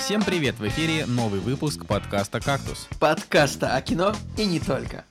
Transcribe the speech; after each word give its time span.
Всем 0.00 0.24
привет! 0.24 0.58
В 0.58 0.66
эфире 0.66 1.04
новый 1.04 1.40
выпуск 1.40 1.84
подкаста 1.84 2.40
«Кактус». 2.40 2.88
Подкаста 2.98 3.76
о 3.76 3.82
кино 3.82 4.14
и 4.38 4.46
не 4.46 4.58
только. 4.58 5.04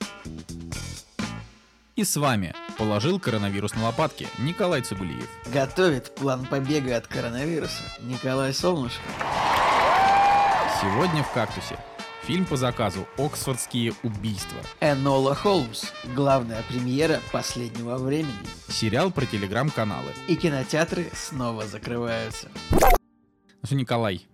И 1.94 2.02
с 2.02 2.16
вами 2.16 2.54
положил 2.76 3.20
коронавирус 3.20 3.72
на 3.76 3.84
лопатки 3.84 4.26
Николай 4.38 4.82
Цугулиев. 4.82 5.28
Готовит 5.46 6.12
план 6.16 6.44
побега 6.44 6.96
от 6.96 7.06
коронавируса 7.06 7.84
Николай 8.00 8.52
Солнышко. 8.52 9.00
Сегодня 10.82 11.22
в 11.22 11.30
«Кактусе» 11.32 11.78
фильм 12.24 12.44
по 12.44 12.56
заказу 12.56 13.06
«Оксфордские 13.16 13.94
убийства». 14.02 14.58
Энола 14.80 15.36
Холмс. 15.36 15.84
Главная 16.16 16.62
премьера 16.68 17.20
последнего 17.30 17.96
времени. 17.96 18.34
Сериал 18.68 19.12
про 19.12 19.24
телеграм-каналы. 19.24 20.10
И 20.26 20.34
кинотеатры 20.34 21.10
снова 21.14 21.66
закрываются. 21.68 22.48
Ну 22.72 23.66
что, 23.66 23.74
Николай, 23.76 24.26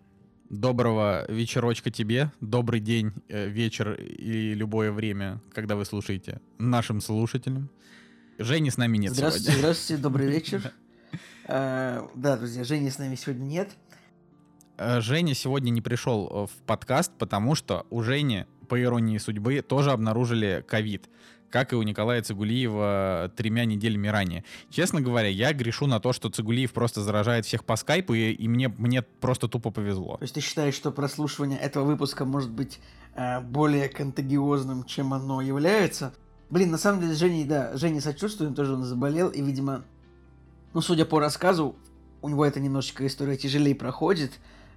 доброго 0.51 1.25
вечерочка 1.29 1.91
тебе, 1.91 2.33
добрый 2.41 2.81
день, 2.81 3.13
э, 3.29 3.49
вечер 3.49 3.93
и 3.95 4.55
любое 4.55 4.93
время, 4.93 5.41
когда 5.53 5.77
вы 5.77 5.85
слушаете 5.85 6.41
нашим 6.59 7.01
слушателям. 7.01 7.71
Жени 8.39 8.71
с 8.71 8.77
нами 8.77 8.99
нет 8.99 9.13
Здравствуйте, 9.15 9.47
сегодня. 9.47 9.61
здравствуйте, 9.61 10.03
добрый 10.03 10.27
вечер. 10.31 10.73
А, 11.49 12.09
Да, 12.15 12.37
друзья, 12.37 12.65
Жени 12.65 12.91
с 12.91 12.99
нами 12.99 13.15
сегодня 13.15 13.45
нет. 13.45 13.71
Э, 14.77 15.01
Женя 15.01 15.35
сегодня 15.35 15.71
не 15.71 15.81
пришел 15.81 16.29
э, 16.31 16.47
в 16.47 16.63
подкаст, 16.67 17.13
потому 17.19 17.55
что 17.55 17.87
у 17.91 18.03
Жени, 18.03 18.45
по 18.69 18.81
иронии 18.81 19.19
судьбы, 19.19 19.63
тоже 19.63 19.91
обнаружили 19.93 20.65
ковид. 20.67 21.09
Как 21.57 21.73
и 21.73 21.77
у 21.77 21.83
Николая 21.83 22.21
Цигулиева 22.21 23.33
тремя 23.35 23.65
неделями 23.65 24.09
ранее. 24.09 24.45
Честно 24.69 25.01
говоря, 25.01 25.29
я 25.29 25.55
грешу 25.55 25.87
на 25.87 26.01
то, 26.01 26.13
что 26.13 26.29
Цигулиев 26.29 26.71
просто 26.75 27.01
заражает 27.01 27.47
всех 27.47 27.65
по 27.65 27.77
скайпу, 27.77 28.13
и, 28.13 28.31
и 28.31 28.47
мне, 28.47 28.69
мне 28.69 29.01
просто 29.01 29.49
тупо 29.49 29.71
повезло. 29.71 30.19
То 30.19 30.25
есть 30.25 30.35
ты 30.35 30.43
считаешь, 30.43 30.75
что 30.75 30.91
прослушивание 30.91 31.59
этого 31.59 31.85
выпуска 31.87 32.27
может 32.27 32.51
быть 32.51 32.79
а, 33.15 33.41
более 33.41 33.89
контагиозным, 33.89 34.85
чем 34.85 35.15
оно 35.15 35.41
является? 35.41 36.13
Блин, 36.51 36.71
на 36.73 36.77
самом 36.77 37.01
деле, 37.01 37.15
Жене, 37.15 37.47
да, 37.47 37.75
Жене 37.75 38.03
сочувствуем, 38.03 38.55
тоже 38.55 38.75
он 38.75 38.83
заболел, 38.83 39.31
и, 39.31 39.41
видимо, 39.41 39.83
ну, 40.75 40.83
судя 40.83 41.07
по 41.07 41.21
рассказу, 41.21 41.75
у 42.21 42.29
него 42.29 42.45
это 42.45 42.61
немножечко 42.61 43.07
история 43.07 43.39
тяжелее 43.39 43.75
проходит. 43.75 44.33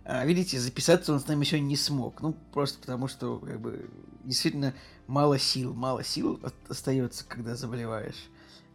А, 0.06 0.26
видите, 0.26 0.60
записаться 0.60 1.14
он 1.14 1.20
с 1.20 1.28
нами 1.28 1.44
сегодня 1.44 1.68
не 1.68 1.76
смог. 1.76 2.22
Ну, 2.22 2.34
просто 2.52 2.80
потому 2.80 3.08
что, 3.08 3.38
как 3.40 3.60
бы, 3.60 3.90
действительно 4.24 4.74
мало 5.08 5.38
сил, 5.38 5.74
мало 5.74 6.04
сил 6.04 6.40
остается, 6.68 7.26
когда 7.28 7.56
заболеваешь. 7.56 8.30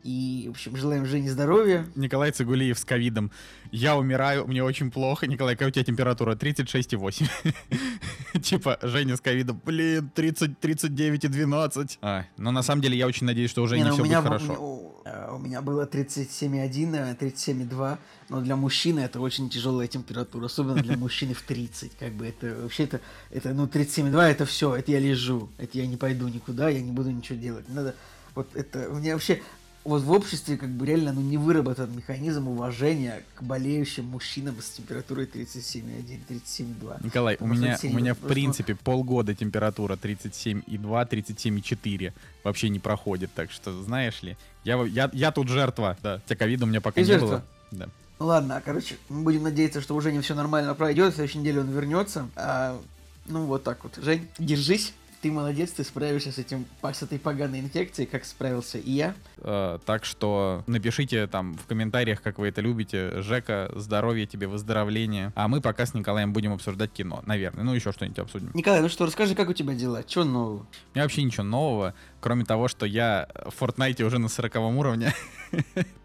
И, 0.05 0.45
в 0.49 0.51
общем, 0.51 0.77
желаем 0.77 1.07
Жене 1.07 1.31
здоровья. 1.31 1.87
Николай 1.95 2.31
Цигулиев 2.31 2.79
с 2.79 2.85
ковидом. 2.85 3.31
Я 3.73 3.97
умираю, 3.97 4.47
мне 4.47 4.63
очень 4.63 4.91
плохо. 4.91 5.27
Николай, 5.27 5.55
какая 5.55 5.69
у 5.69 5.73
тебя 5.73 5.83
температура? 5.83 6.35
36,8. 6.35 7.27
Типа, 8.43 8.79
Женя 8.83 9.17
с 9.17 9.23
ковидом, 9.23 9.63
блин, 9.65 10.11
30, 10.15 10.61
39 10.61 11.25
и 11.25 11.29
12. 11.29 11.99
А, 12.03 12.27
но 12.37 12.51
на 12.51 12.63
самом 12.63 12.83
деле 12.83 12.99
я 12.99 13.07
очень 13.07 13.27
надеюсь, 13.27 13.51
что 13.51 13.63
у 13.63 13.67
Жени 13.67 13.85
ну, 13.85 13.93
все 13.95 14.03
у, 14.03 14.05
меня, 14.05 14.21
будет 14.21 14.33
бу- 14.33 14.47
хорошо. 14.47 14.63
у, 14.63 14.95
э, 15.07 15.39
меня 15.45 15.63
было 15.63 15.87
37,1, 15.87 16.87
наверное, 16.87 17.15
37,2, 17.15 17.99
но 18.29 18.41
для 18.41 18.57
мужчины 18.57 19.01
это 19.01 19.21
очень 19.21 19.49
тяжелая 19.49 19.87
температура, 19.89 20.47
особенно 20.47 20.83
для 20.83 20.97
мужчины 20.97 21.33
в 21.35 21.43
30, 21.43 21.93
как 21.97 22.13
бы 22.13 22.27
это 22.27 22.55
вообще 22.63 22.85
это, 22.85 23.01
это 23.31 23.55
ну 23.55 23.67
37,2 23.67 24.23
это 24.23 24.45
все, 24.47 24.75
это 24.75 24.91
я 24.93 24.99
лежу, 24.99 25.49
это 25.59 25.79
я 25.79 25.87
не 25.87 25.97
пойду 25.97 26.29
никуда, 26.29 26.69
я 26.69 26.81
не 26.81 26.93
буду 26.93 27.11
ничего 27.11 27.39
делать, 27.39 27.69
надо, 27.69 27.95
вот 28.35 28.49
это, 28.55 28.91
у 28.91 28.97
меня 28.97 29.13
вообще, 29.13 29.43
вот 29.85 30.03
в 30.03 30.11
обществе 30.11 30.57
как 30.57 30.71
бы 30.71 30.87
реально 30.87 31.13
ну 31.13 31.21
не 31.21 31.37
выработан 31.37 31.95
механизм 31.95 32.49
уважения 32.49 33.23
к 33.35 33.43
болеющим 33.43 34.07
мужчинам 34.07 34.61
с 34.61 34.71
температурой 34.71 35.27
37,1, 35.27 36.21
37,2. 36.29 37.05
Николай, 37.05 37.35
у 37.35 37.39
Потому 37.39 37.55
меня, 37.55 37.79
у 37.83 37.87
меня 37.89 38.15
в 38.15 38.19
Просто- 38.19 38.35
принципе 38.35 38.75
полгода 38.75 39.35
температура 39.35 39.97
37,2, 39.97 41.09
37,4 41.09 42.13
вообще 42.45 42.69
не 42.71 42.79
проходит, 42.79 43.31
так 43.35 43.51
что 43.51 43.83
знаешь 43.83 44.23
ли, 44.23 44.37
я, 44.65 44.83
я, 44.85 45.11
я 45.13 45.31
тут 45.33 45.49
жертва, 45.49 45.97
да, 46.03 46.21
тебя 46.27 46.37
ковида 46.37 46.65
у 46.65 46.69
меня 46.69 46.81
пока 46.81 46.95
Ты 46.95 47.01
не 47.03 47.07
жертва? 47.07 47.27
было. 47.27 47.45
Да. 47.71 47.89
Ну 48.21 48.27
ладно, 48.27 48.63
короче, 48.65 48.97
мы 49.09 49.23
будем 49.23 49.43
надеяться, 49.43 49.81
что 49.81 49.95
уже 49.95 50.13
не 50.13 50.21
все 50.21 50.35
нормально 50.35 50.75
пройдет, 50.75 51.13
в 51.13 51.17
следующей 51.17 51.39
неделе 51.39 51.61
он 51.61 51.71
вернется. 51.71 52.29
А, 52.37 52.81
ну 53.27 53.45
вот 53.47 53.65
так 53.65 53.83
вот. 53.85 53.97
Жень, 54.03 54.29
держись. 54.39 54.95
Ты 55.25 55.33
молодец, 55.33 55.71
ты 55.71 55.85
справишься 55.85 56.33
с, 56.33 56.37
этим, 56.37 56.67
с 56.83 57.03
этой 57.03 57.19
поганой 57.19 57.61
инфекцией, 57.61 58.07
как 58.07 58.27
справился 58.27 58.77
и 58.77 58.91
я. 58.91 59.15
Э, 59.39 59.79
так 59.87 60.05
что 60.05 60.63
напишите 60.67 61.27
там 61.27 61.55
в 61.55 61.65
комментариях, 61.65 62.21
как 62.21 62.39
вы 62.39 62.49
это 62.49 62.61
любите. 62.61 63.23
Жека, 63.23 63.73
здоровья 63.75 64.27
тебе, 64.27 64.49
выздоровления. 64.49 65.33
А 65.35 65.49
мы 65.49 65.63
пока 65.63 65.87
с 65.87 65.95
Николаем 65.95 66.35
будем 66.35 66.53
обсуждать 66.53 66.93
кино, 66.93 67.23
наверное. 67.25 67.65
Ну, 67.65 67.73
еще 67.73 67.91
что-нибудь 67.91 68.19
обсудим. 68.19 68.51
Николай, 68.53 68.83
ну 68.83 68.91
что, 68.91 69.07
расскажи, 69.07 69.35
как 69.35 69.49
у 69.49 69.55
тебя 69.55 69.73
дела? 69.73 70.03
Чего 70.03 70.25
нового? 70.25 70.59
У 70.59 70.95
меня 70.95 71.05
вообще 71.05 71.23
ничего 71.23 71.45
нового, 71.45 71.95
кроме 72.25 72.47
того, 72.47 72.69
что 72.69 72.87
я 72.87 73.29
в 73.45 73.63
Fortnite 73.63 74.03
уже 74.03 74.19
на 74.19 74.29
40 74.29 74.57
уровне. 74.79 75.13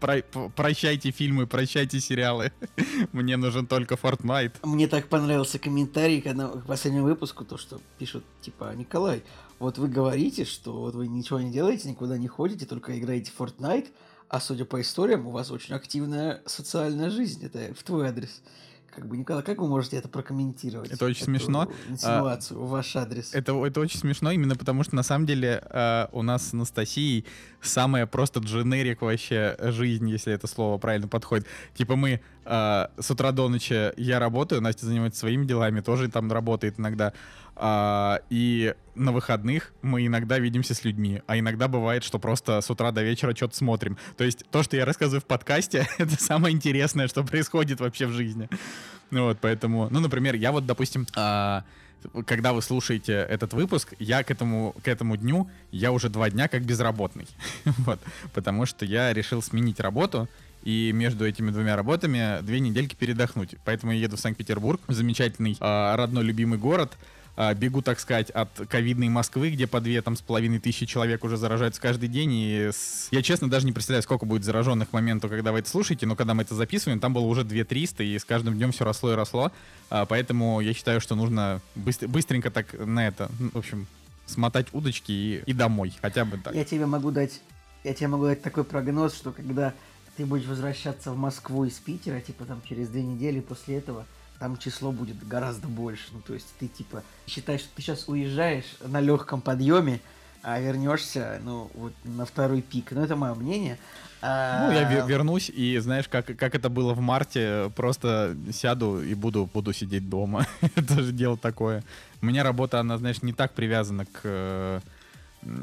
Прощайте 0.54 1.12
фильмы, 1.12 1.46
прощайте 1.46 1.98
сериалы. 1.98 2.52
Мне 3.12 3.38
нужен 3.38 3.66
только 3.66 3.94
Fortnite. 3.94 4.52
Мне 4.62 4.86
так 4.86 5.08
понравился 5.08 5.58
комментарий 5.58 6.20
к, 6.20 6.34
к 6.34 6.66
последнему 6.66 7.06
выпуску, 7.06 7.46
то, 7.46 7.56
что 7.56 7.80
пишут, 7.98 8.22
типа, 8.42 8.74
Николай, 8.76 9.22
вот 9.58 9.78
вы 9.78 9.88
говорите, 9.88 10.44
что 10.44 10.72
вот 10.72 10.94
вы 10.94 11.08
ничего 11.08 11.40
не 11.40 11.50
делаете, 11.50 11.88
никуда 11.88 12.18
не 12.18 12.28
ходите, 12.28 12.66
только 12.66 12.98
играете 12.98 13.32
в 13.34 13.40
Fortnite, 13.40 13.88
а 14.28 14.40
судя 14.40 14.66
по 14.66 14.78
историям, 14.78 15.26
у 15.26 15.30
вас 15.30 15.50
очень 15.50 15.74
активная 15.74 16.42
социальная 16.44 17.08
жизнь. 17.08 17.42
Это 17.46 17.72
в 17.74 17.82
твой 17.82 18.08
адрес. 18.08 18.42
Как 18.94 19.06
бы, 19.06 19.16
Николай, 19.16 19.42
как 19.42 19.58
вы 19.58 19.68
можете 19.68 19.96
это 19.96 20.08
прокомментировать? 20.08 20.90
Это 20.90 21.04
очень 21.04 21.22
Эту 21.22 21.26
смешно. 21.26 21.68
Инсинуацию, 21.88 22.60
в 22.60 22.70
ваш 22.70 22.96
адрес. 22.96 23.32
Это, 23.34 23.52
это 23.64 23.80
очень 23.80 23.98
смешно, 23.98 24.32
именно 24.32 24.56
потому 24.56 24.82
что 24.82 24.96
на 24.96 25.02
самом 25.02 25.26
деле 25.26 25.62
э, 25.70 26.06
у 26.12 26.22
нас 26.22 26.48
с 26.48 26.54
Анастасией 26.54 27.24
самая 27.62 28.06
просто 28.06 28.40
дженерик 28.40 29.02
вообще 29.02 29.56
жизнь, 29.60 30.08
если 30.08 30.32
это 30.32 30.46
слово 30.46 30.78
правильно 30.78 31.06
подходит. 31.06 31.46
Типа 31.74 31.94
мы 31.94 32.20
э, 32.44 32.86
с 32.98 33.10
утра 33.10 33.30
до 33.32 33.48
ночи 33.48 33.92
я 33.96 34.18
работаю, 34.18 34.60
Настя 34.60 34.86
занимается 34.86 35.20
своими 35.20 35.44
делами, 35.44 35.80
тоже 35.80 36.08
там 36.08 36.30
работает 36.32 36.78
иногда. 36.80 37.12
А, 37.62 38.22
и 38.30 38.74
на 38.94 39.12
выходных 39.12 39.74
мы 39.82 40.06
иногда 40.06 40.38
видимся 40.38 40.74
с 40.74 40.82
людьми, 40.82 41.20
а 41.26 41.38
иногда 41.38 41.68
бывает, 41.68 42.02
что 42.02 42.18
просто 42.18 42.62
с 42.62 42.70
утра 42.70 42.90
до 42.90 43.02
вечера 43.02 43.36
что-то 43.36 43.54
смотрим. 43.54 43.98
То 44.16 44.24
есть 44.24 44.46
то, 44.50 44.62
что 44.62 44.78
я 44.78 44.86
рассказываю 44.86 45.20
в 45.20 45.26
подкасте, 45.26 45.86
это 45.98 46.16
самое 46.22 46.54
интересное, 46.54 47.06
что 47.06 47.22
происходит 47.22 47.80
вообще 47.80 48.06
в 48.06 48.12
жизни. 48.12 48.48
Ну 49.10 49.24
вот, 49.24 49.38
поэтому, 49.42 49.88
ну, 49.90 50.00
например, 50.00 50.36
я 50.36 50.52
вот, 50.52 50.64
допустим, 50.64 51.06
а, 51.14 51.64
когда 52.24 52.54
вы 52.54 52.62
слушаете 52.62 53.12
этот 53.12 53.52
выпуск, 53.52 53.92
я 53.98 54.24
к 54.24 54.30
этому, 54.30 54.74
к 54.82 54.88
этому 54.88 55.18
дню, 55.18 55.50
я 55.70 55.92
уже 55.92 56.08
два 56.08 56.30
дня 56.30 56.48
как 56.48 56.62
безработный. 56.62 57.26
вот, 57.64 58.00
потому 58.32 58.64
что 58.64 58.86
я 58.86 59.12
решил 59.12 59.42
сменить 59.42 59.80
работу, 59.80 60.28
и 60.62 60.92
между 60.92 61.26
этими 61.26 61.50
двумя 61.50 61.76
работами 61.76 62.42
две 62.42 62.60
недельки 62.60 62.94
передохнуть. 62.94 63.56
Поэтому 63.64 63.92
я 63.92 63.98
еду 63.98 64.16
в 64.16 64.20
Санкт-Петербург, 64.20 64.80
замечательный 64.88 65.56
а, 65.60 65.96
родной 65.96 66.24
любимый 66.24 66.58
город, 66.58 66.96
бегу, 67.56 67.80
так 67.82 67.98
сказать, 68.00 68.30
от 68.30 68.50
ковидной 68.68 69.08
Москвы, 69.08 69.50
где 69.50 69.66
по 69.66 69.80
две 69.80 70.02
там 70.02 70.16
с 70.16 70.20
половиной 70.20 70.58
тысячи 70.58 70.84
человек 70.86 71.24
уже 71.24 71.36
заражаются 71.36 71.80
каждый 71.80 72.08
день. 72.08 72.32
И 72.32 72.68
с- 72.72 73.08
я, 73.10 73.22
честно, 73.22 73.48
даже 73.48 73.66
не 73.66 73.72
представляю, 73.72 74.02
сколько 74.02 74.26
будет 74.26 74.44
зараженных 74.44 74.90
к 74.90 74.92
моменту, 74.92 75.28
когда 75.28 75.52
вы 75.52 75.60
это 75.60 75.68
слушаете, 75.70 76.06
но 76.06 76.16
когда 76.16 76.34
мы 76.34 76.42
это 76.42 76.54
записываем, 76.54 77.00
там 77.00 77.12
было 77.14 77.24
уже 77.24 77.42
2-300, 77.42 78.04
и 78.04 78.18
с 78.18 78.24
каждым 78.24 78.54
днем 78.54 78.72
все 78.72 78.84
росло 78.84 79.12
и 79.12 79.14
росло. 79.14 79.52
А, 79.88 80.04
поэтому 80.06 80.60
я 80.60 80.74
считаю, 80.74 81.00
что 81.00 81.14
нужно 81.14 81.60
быстр- 81.74 82.08
быстренько 82.08 82.50
так 82.50 82.74
на 82.78 83.06
это, 83.08 83.30
ну, 83.38 83.50
в 83.54 83.56
общем, 83.58 83.86
смотать 84.26 84.66
удочки 84.72 85.10
и, 85.10 85.42
и 85.46 85.52
домой, 85.52 85.92
хотя 86.02 86.24
бы 86.24 86.36
так. 86.38 86.54
Я 86.54 86.64
тебе 86.64 86.86
могу 86.86 87.10
дать, 87.10 87.40
я 87.84 87.94
тебе 87.94 88.08
могу 88.08 88.26
дать 88.26 88.42
такой 88.42 88.64
прогноз, 88.64 89.14
что 89.14 89.32
когда 89.32 89.72
ты 90.16 90.26
будешь 90.26 90.46
возвращаться 90.46 91.10
в 91.12 91.16
Москву 91.16 91.64
из 91.64 91.74
Питера, 91.74 92.20
типа 92.20 92.44
там 92.44 92.60
через 92.68 92.88
две 92.88 93.02
недели 93.02 93.40
после 93.40 93.76
этого, 93.78 94.04
там 94.40 94.56
число 94.56 94.90
будет 94.90 95.26
гораздо 95.28 95.68
больше. 95.68 96.04
Ну, 96.12 96.20
то 96.26 96.34
есть 96.34 96.46
ты 96.58 96.66
типа 96.66 97.04
считаешь, 97.28 97.60
что 97.60 97.68
ты 97.76 97.82
сейчас 97.82 98.08
уезжаешь 98.08 98.64
на 98.84 98.98
легком 99.00 99.42
подъеме, 99.42 100.00
а 100.42 100.58
вернешься, 100.58 101.38
ну, 101.44 101.70
вот 101.74 101.92
на 102.04 102.24
второй 102.24 102.62
пик. 102.62 102.90
Ну, 102.92 103.02
это 103.02 103.14
мое 103.14 103.34
мнение. 103.34 103.78
А, 104.22 104.66
Ну, 104.66 104.72
я 104.72 104.90
ве- 104.90 105.06
вернусь, 105.06 105.50
и 105.50 105.76
знаешь, 105.78 106.08
как, 106.08 106.24
как 106.36 106.54
это 106.54 106.70
было 106.70 106.94
в 106.94 107.00
марте, 107.00 107.70
просто 107.76 108.34
сяду 108.50 109.02
и 109.02 109.12
буду, 109.14 109.48
буду 109.52 109.74
сидеть 109.74 110.08
дома. 110.08 110.46
это 110.74 111.02
же 111.02 111.12
дело 111.12 111.36
такое. 111.36 111.84
У 112.22 112.26
меня 112.26 112.42
работа, 112.42 112.80
она, 112.80 112.96
знаешь, 112.96 113.22
не 113.22 113.34
так 113.34 113.52
привязана 113.52 114.06
к, 114.06 114.20
э, 114.24 114.80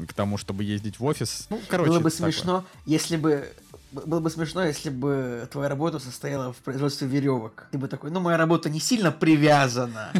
к 0.08 0.12
тому, 0.14 0.38
чтобы 0.38 0.62
ездить 0.62 1.00
в 1.00 1.04
офис. 1.04 1.46
Ну, 1.50 1.60
короче, 1.68 1.90
было 1.90 2.00
бы 2.00 2.08
это 2.08 2.16
такое. 2.18 2.32
смешно, 2.32 2.64
если 2.86 3.16
бы 3.16 3.52
было 3.90 4.20
бы 4.20 4.30
смешно, 4.30 4.64
если 4.64 4.90
бы 4.90 5.48
твоя 5.50 5.68
работа 5.68 5.98
состояла 5.98 6.52
в 6.52 6.56
производстве 6.58 7.06
веревок. 7.08 7.66
Ты 7.70 7.78
бы 7.78 7.88
такой, 7.88 8.10
ну, 8.10 8.20
моя 8.20 8.36
работа 8.36 8.70
не 8.70 8.80
сильно 8.80 9.12
привязана 9.12 10.12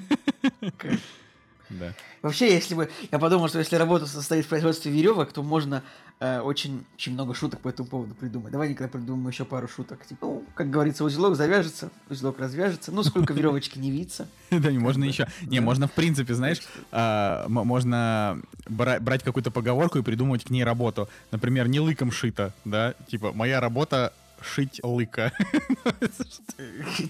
Да. 1.70 1.92
Вообще, 2.22 2.52
если 2.52 2.74
бы... 2.74 2.88
Я 3.12 3.18
подумал, 3.18 3.48
что 3.48 3.58
если 3.58 3.76
работа 3.76 4.06
состоит 4.06 4.44
в 4.44 4.48
производстве 4.48 4.90
веревок, 4.90 5.32
то 5.32 5.42
можно 5.42 5.82
э, 6.20 6.40
очень, 6.40 6.84
очень 6.96 7.12
много 7.12 7.34
шуток 7.34 7.60
по 7.60 7.68
этому 7.68 7.88
поводу 7.88 8.14
придумать. 8.14 8.52
Давай, 8.52 8.70
Николай, 8.70 8.90
придумаем 8.90 9.28
еще 9.28 9.44
пару 9.44 9.68
шуток. 9.68 10.04
Типа, 10.06 10.26
ну, 10.26 10.44
как 10.54 10.70
говорится, 10.70 11.04
узелок 11.04 11.36
завяжется, 11.36 11.90
узелок 12.10 12.38
развяжется. 12.38 12.90
Ну, 12.90 13.02
сколько 13.02 13.32
веревочки 13.34 13.78
не 13.78 13.90
виться. 13.90 14.28
Да, 14.50 14.70
не 14.72 14.78
можно 14.78 15.04
еще. 15.04 15.28
Не, 15.42 15.60
можно, 15.60 15.86
в 15.88 15.92
принципе, 15.92 16.34
знаешь, 16.34 16.60
а, 16.90 17.46
можно 17.48 18.40
бра- 18.68 18.98
брать 18.98 19.22
какую-то 19.22 19.50
поговорку 19.50 19.98
и 19.98 20.02
придумывать 20.02 20.44
к 20.44 20.50
ней 20.50 20.64
работу. 20.64 21.08
Например, 21.30 21.68
не 21.68 21.80
лыком 21.80 22.10
шито, 22.10 22.54
да? 22.64 22.94
Типа, 23.08 23.32
моя 23.32 23.60
работа 23.60 24.12
шить 24.42 24.80
лыка. 24.82 25.32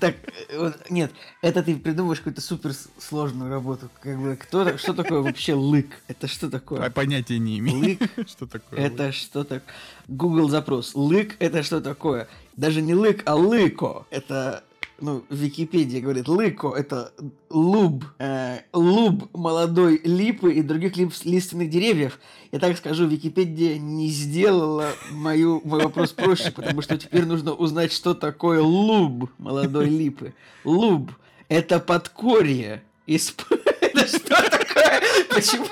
Так, 0.00 0.16
нет, 0.90 1.10
это 1.40 1.62
ты 1.62 1.75
придумываешь 1.76 2.19
какую-то 2.19 2.40
супер 2.40 2.72
с- 2.75 2.88
сложную 2.98 3.50
работу. 3.50 3.88
Как 4.02 4.19
бы, 4.20 4.36
кто, 4.36 4.76
что 4.76 4.92
такое 4.92 5.20
вообще 5.20 5.54
лык? 5.54 5.88
Это 6.08 6.26
что 6.26 6.46
А 6.48 6.50
такое? 6.50 6.90
Понятия 6.90 7.38
не 7.38 7.58
имею. 7.58 7.78
Лык 7.98 8.28
Что 8.28 8.46
такое? 8.46 8.78
Это 8.80 9.12
что 9.12 9.44
так? 9.44 9.62
Google 10.06 10.48
запрос. 10.50 10.94
Лык 10.94 11.36
это 11.38 11.62
что 11.62 11.80
такое? 11.80 12.28
Даже 12.56 12.82
не 12.82 12.94
лык, 12.94 13.22
а 13.25 13.34
лыко. 13.36 14.04
Это 14.10 14.62
ну, 15.00 15.24
Википедия 15.30 16.00
говорит, 16.00 16.26
лыко 16.28 16.72
это 16.76 17.12
луб, 17.50 18.04
э, 18.18 18.58
луб 18.72 19.28
молодой 19.34 20.00
липы 20.04 20.52
и 20.54 20.62
других 20.62 20.96
лип- 20.96 21.12
лиственных 21.24 21.70
деревьев. 21.70 22.18
Я 22.52 22.58
так 22.58 22.76
скажу, 22.76 23.06
Википедия 23.06 23.78
не 23.78 24.08
сделала 24.08 24.90
мою, 25.12 25.60
мой 25.64 25.82
вопрос 25.82 26.12
проще, 26.12 26.50
потому 26.50 26.82
что 26.82 26.96
теперь 26.98 27.24
нужно 27.26 27.52
узнать, 27.52 27.92
что 27.92 28.14
такое 28.14 28.60
луб 28.60 29.30
молодой 29.38 29.86
липы. 29.88 30.34
Луб– 30.64 31.12
это 31.48 31.78
подкорье. 31.78 32.82
Исп- 33.06 33.44
Это 33.80 34.06
что 34.06 34.28
такое? 34.50 35.00
Почему? 35.30 35.64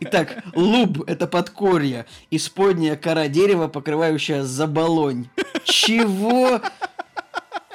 Итак, 0.00 0.44
луб– 0.54 1.02
это 1.06 1.26
подкорье, 1.26 2.06
исподняя 2.30 2.96
кора 2.96 3.28
дерева, 3.28 3.68
покрывающая 3.68 4.42
заболонь. 4.44 5.26
Чего? 5.64 6.60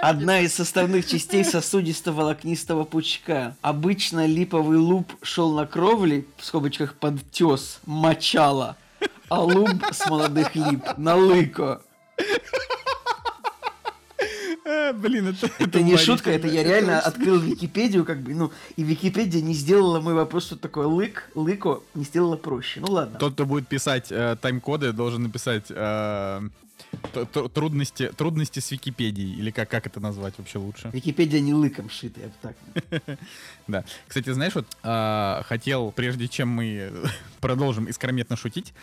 Одна 0.02 0.40
из 0.40 0.54
составных 0.54 1.06
частей 1.06 1.44
сосудисто-волокнистого 1.44 2.86
пучка. 2.86 3.58
Обычно 3.62 4.26
липовый 4.26 4.78
луб 4.78 5.12
шел 5.22 5.54
на 5.54 5.66
кровли, 5.66 6.26
в 6.38 6.46
скобочках 6.46 6.96
под 6.96 7.30
тес, 7.32 7.80
мочало, 7.86 8.78
а 9.28 9.44
луб 9.44 9.84
с 9.92 10.10
молодых 10.10 10.56
лип 10.56 10.84
на 10.96 11.16
лыко. 11.16 11.82
А, 14.66 14.94
Блин, 14.94 15.28
это... 15.28 15.50
Это 15.60 15.82
не 15.82 15.98
шутка, 15.98 16.32
это 16.32 16.48
я 16.48 16.64
реально 16.64 17.00
открыл 17.00 17.38
Википедию, 17.38 18.06
как 18.06 18.22
бы, 18.22 18.34
ну, 18.34 18.52
и 18.78 18.84
Википедия 18.84 19.42
не 19.42 19.54
сделала 19.54 20.00
мой 20.00 20.14
вопрос, 20.14 20.46
что 20.46 20.56
такое 20.56 20.88
лык, 20.88 21.30
лыко, 21.36 21.82
не 21.94 22.06
сделала 22.06 22.38
проще. 22.38 22.80
Ну 22.80 22.94
ладно. 22.94 23.20
Тот, 23.20 23.34
кто 23.34 23.46
будет 23.46 23.68
писать 23.68 24.12
э, 24.12 24.38
тайм-коды, 24.40 24.94
должен 24.94 25.24
написать 25.24 25.66
э, 25.70 26.42
трудности, 27.54 28.12
трудности 28.16 28.60
с 28.60 28.72
Википедией. 28.72 29.36
Или 29.36 29.52
как, 29.52 29.70
как 29.70 29.88
это 29.88 30.00
назвать 30.00 30.34
вообще 30.38 30.58
лучше? 30.58 30.90
Википедия 30.94 31.40
не 31.40 31.54
лыком 31.54 31.90
шита, 31.90 32.22
я 32.22 32.28
бы 32.28 32.34
так. 32.42 33.18
Да. 33.68 33.84
Кстати, 34.08 34.32
знаешь, 34.32 34.56
вот 34.56 34.66
а, 34.84 35.44
хотел, 35.46 35.92
прежде 35.92 36.28
чем 36.28 36.50
мы 36.50 36.92
продолжим 37.40 37.86
искрометно 37.86 38.36
шутить, 38.36 38.74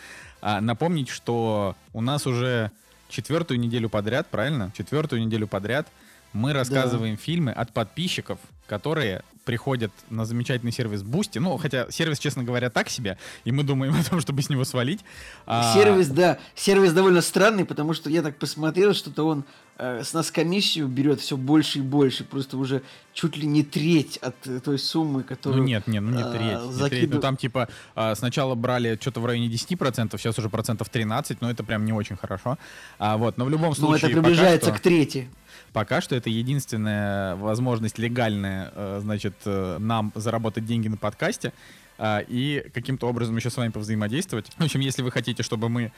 а, 0.41 0.61
напомнить, 0.61 1.09
что 1.09 1.75
у 1.93 2.01
нас 2.01 2.25
уже 2.27 2.71
четвертую 3.09 3.59
неделю 3.59 3.89
подряд, 3.89 4.27
правильно? 4.27 4.71
Четвертую 4.75 5.25
неделю 5.25 5.47
подряд 5.47 5.87
мы 6.33 6.53
рассказываем 6.53 7.17
фильмы 7.17 7.51
от 7.51 7.73
подписчиков, 7.73 8.39
которые 8.67 9.23
приходят 9.45 9.91
на 10.09 10.25
замечательный 10.25 10.73
сервис 10.73 11.03
Boosty. 11.03 11.39
Ну, 11.39 11.55
хотя 11.57 11.89
сервис, 11.89 12.19
честно 12.19 12.43
говоря, 12.43 12.69
так 12.69 12.89
себе, 12.89 13.17
и 13.45 13.53
мы 13.53 13.63
думаем 13.63 13.95
о 13.97 14.03
том, 14.03 14.19
чтобы 14.19 14.41
с 14.41 14.49
него 14.49 14.65
свалить. 14.65 14.99
А, 15.45 15.73
Сервис, 15.73 16.09
да, 16.09 16.37
сервис 16.53 16.91
довольно 16.91 17.21
странный, 17.21 17.63
потому 17.63 17.93
что 17.93 18.09
я 18.09 18.21
так 18.21 18.35
посмотрел, 18.37 18.93
что-то 18.93 19.25
он 19.25 19.45
э, 19.77 20.03
с 20.03 20.11
нас 20.11 20.31
комиссию 20.31 20.89
берет 20.89 21.21
все 21.21 21.37
больше 21.37 21.79
и 21.79 21.81
больше, 21.81 22.25
просто 22.25 22.57
уже 22.57 22.81
чуть 23.13 23.37
ли 23.37 23.47
не 23.47 23.63
треть 23.63 24.17
от 24.17 24.35
э, 24.47 24.59
той 24.59 24.77
суммы, 24.77 25.19
Ну 25.19 25.23
которую... 25.23 25.63
нет, 25.63 25.87
нет, 25.87 26.03
ну 26.03 26.11
не 26.11 26.23
а, 26.23 26.29
треть. 26.29 26.41
не 26.65 26.73
закиду- 26.73 26.89
треть. 26.89 27.13
Ну 27.13 27.19
там 27.21 27.37
типа 27.37 27.69
а, 27.95 28.15
сначала 28.15 28.53
брали 28.55 28.97
что-то 28.99 29.21
в 29.21 29.25
районе 29.25 29.47
10%, 29.47 30.17
сейчас 30.17 30.37
уже 30.37 30.49
процентов 30.49 30.89
13, 30.89 31.39
но 31.39 31.49
это 31.49 31.63
прям 31.63 31.85
не 31.85 31.93
очень 31.93 32.17
хорошо. 32.17 32.57
А, 32.99 33.15
вот, 33.15 33.37
но 33.37 33.45
в 33.45 33.49
любом 33.49 33.69
Ну, 33.69 33.75
случае... 33.75 34.09
это 34.11 34.17
пока 34.17 34.21
приближается 34.27 34.69
что- 34.71 34.77
к 34.77 34.81
трети. 34.81 35.29
Пока 35.73 36.01
что 36.01 36.15
это 36.15 36.29
единственная 36.29 37.35
возможность 37.35 37.97
легальная, 37.97 38.71
э, 38.73 38.99
значит, 39.01 39.33
э, 39.45 39.77
нам 39.79 40.11
заработать 40.15 40.65
деньги 40.65 40.87
на 40.87 40.97
подкасте 40.97 41.53
а, 41.97 42.19
и 42.27 42.65
каким-то 42.73 43.07
образом 43.07 43.35
еще 43.35 43.49
с 43.49 43.57
вами 43.57 43.71
повзаимодействовать. 43.71 44.51
В 44.57 44.63
общем, 44.63 44.79
если 44.81 45.01
вы 45.01 45.11
хотите, 45.11 45.43
чтобы 45.43 45.69
мы 45.69 45.91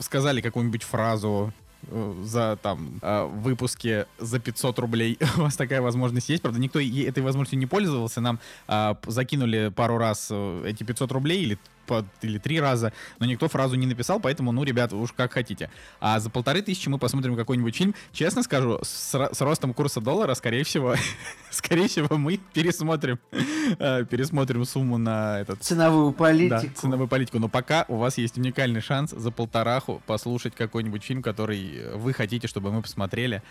сказали 0.00 0.40
какую-нибудь 0.40 0.82
фразу 0.82 1.52
э, 1.86 2.14
за 2.24 2.58
там 2.60 3.00
выпуске 3.34 4.06
за 4.18 4.40
500 4.40 4.78
рублей, 4.78 5.18
у 5.36 5.42
вас 5.42 5.56
такая 5.56 5.80
возможность 5.80 6.28
есть. 6.28 6.42
Правда, 6.42 6.60
никто 6.60 6.80
этой 6.80 7.22
возможностью 7.22 7.58
не 7.58 7.66
пользовался. 7.66 8.20
Нам 8.20 8.40
а, 8.66 8.98
закинули 9.06 9.72
пару 9.74 9.98
раз 9.98 10.28
э, 10.30 10.64
эти 10.66 10.82
500 10.82 11.12
рублей 11.12 11.42
или 11.42 11.58
по- 11.88 12.04
или 12.22 12.38
три 12.38 12.60
раза, 12.60 12.92
но 13.18 13.26
никто 13.26 13.48
фразу 13.48 13.74
не 13.74 13.86
написал, 13.86 14.20
поэтому, 14.20 14.52
ну, 14.52 14.62
ребят, 14.62 14.92
уж 14.92 15.12
как 15.12 15.32
хотите. 15.32 15.70
А 16.00 16.20
за 16.20 16.30
полторы 16.30 16.62
тысячи 16.62 16.88
мы 16.88 16.98
посмотрим 16.98 17.34
какой-нибудь 17.36 17.74
фильм. 17.74 17.94
Честно 18.12 18.42
скажу, 18.44 18.78
с, 18.82 19.14
с 19.32 19.40
ростом 19.40 19.74
курса 19.74 20.00
доллара, 20.00 20.34
скорее 20.34 20.62
всего, 20.62 20.94
скорее 21.50 21.88
всего, 21.88 22.16
мы 22.16 22.38
пересмотрим, 22.52 23.18
э, 23.78 24.04
пересмотрим 24.04 24.64
сумму 24.64 24.98
на 24.98 25.40
этот 25.40 25.62
Ценовую 25.62 26.12
да, 26.12 26.16
политику. 26.18 26.74
ценовую 26.76 27.08
политику. 27.08 27.38
Но 27.38 27.48
пока 27.48 27.84
у 27.88 27.96
вас 27.96 28.18
есть 28.18 28.38
уникальный 28.38 28.80
шанс 28.80 29.10
за 29.10 29.30
полтораху 29.30 30.02
послушать 30.06 30.54
какой-нибудь 30.54 31.02
фильм, 31.02 31.22
который 31.22 31.76
э, 31.78 31.96
вы 31.96 32.12
хотите, 32.12 32.46
чтобы 32.46 32.70
мы 32.70 32.82
посмотрели. 32.82 33.42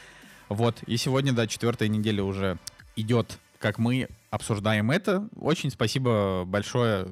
Вот. 0.50 0.78
И 0.86 0.96
сегодня, 0.98 1.34
да, 1.34 1.48
четвертая 1.48 1.90
неделя 1.90 2.24
уже 2.24 2.58
идет, 2.96 3.38
как 3.60 3.80
мы 3.80 4.08
обсуждаем 4.30 4.92
это. 4.92 5.28
Очень 5.40 5.72
спасибо 5.72 6.44
большое 6.46 7.08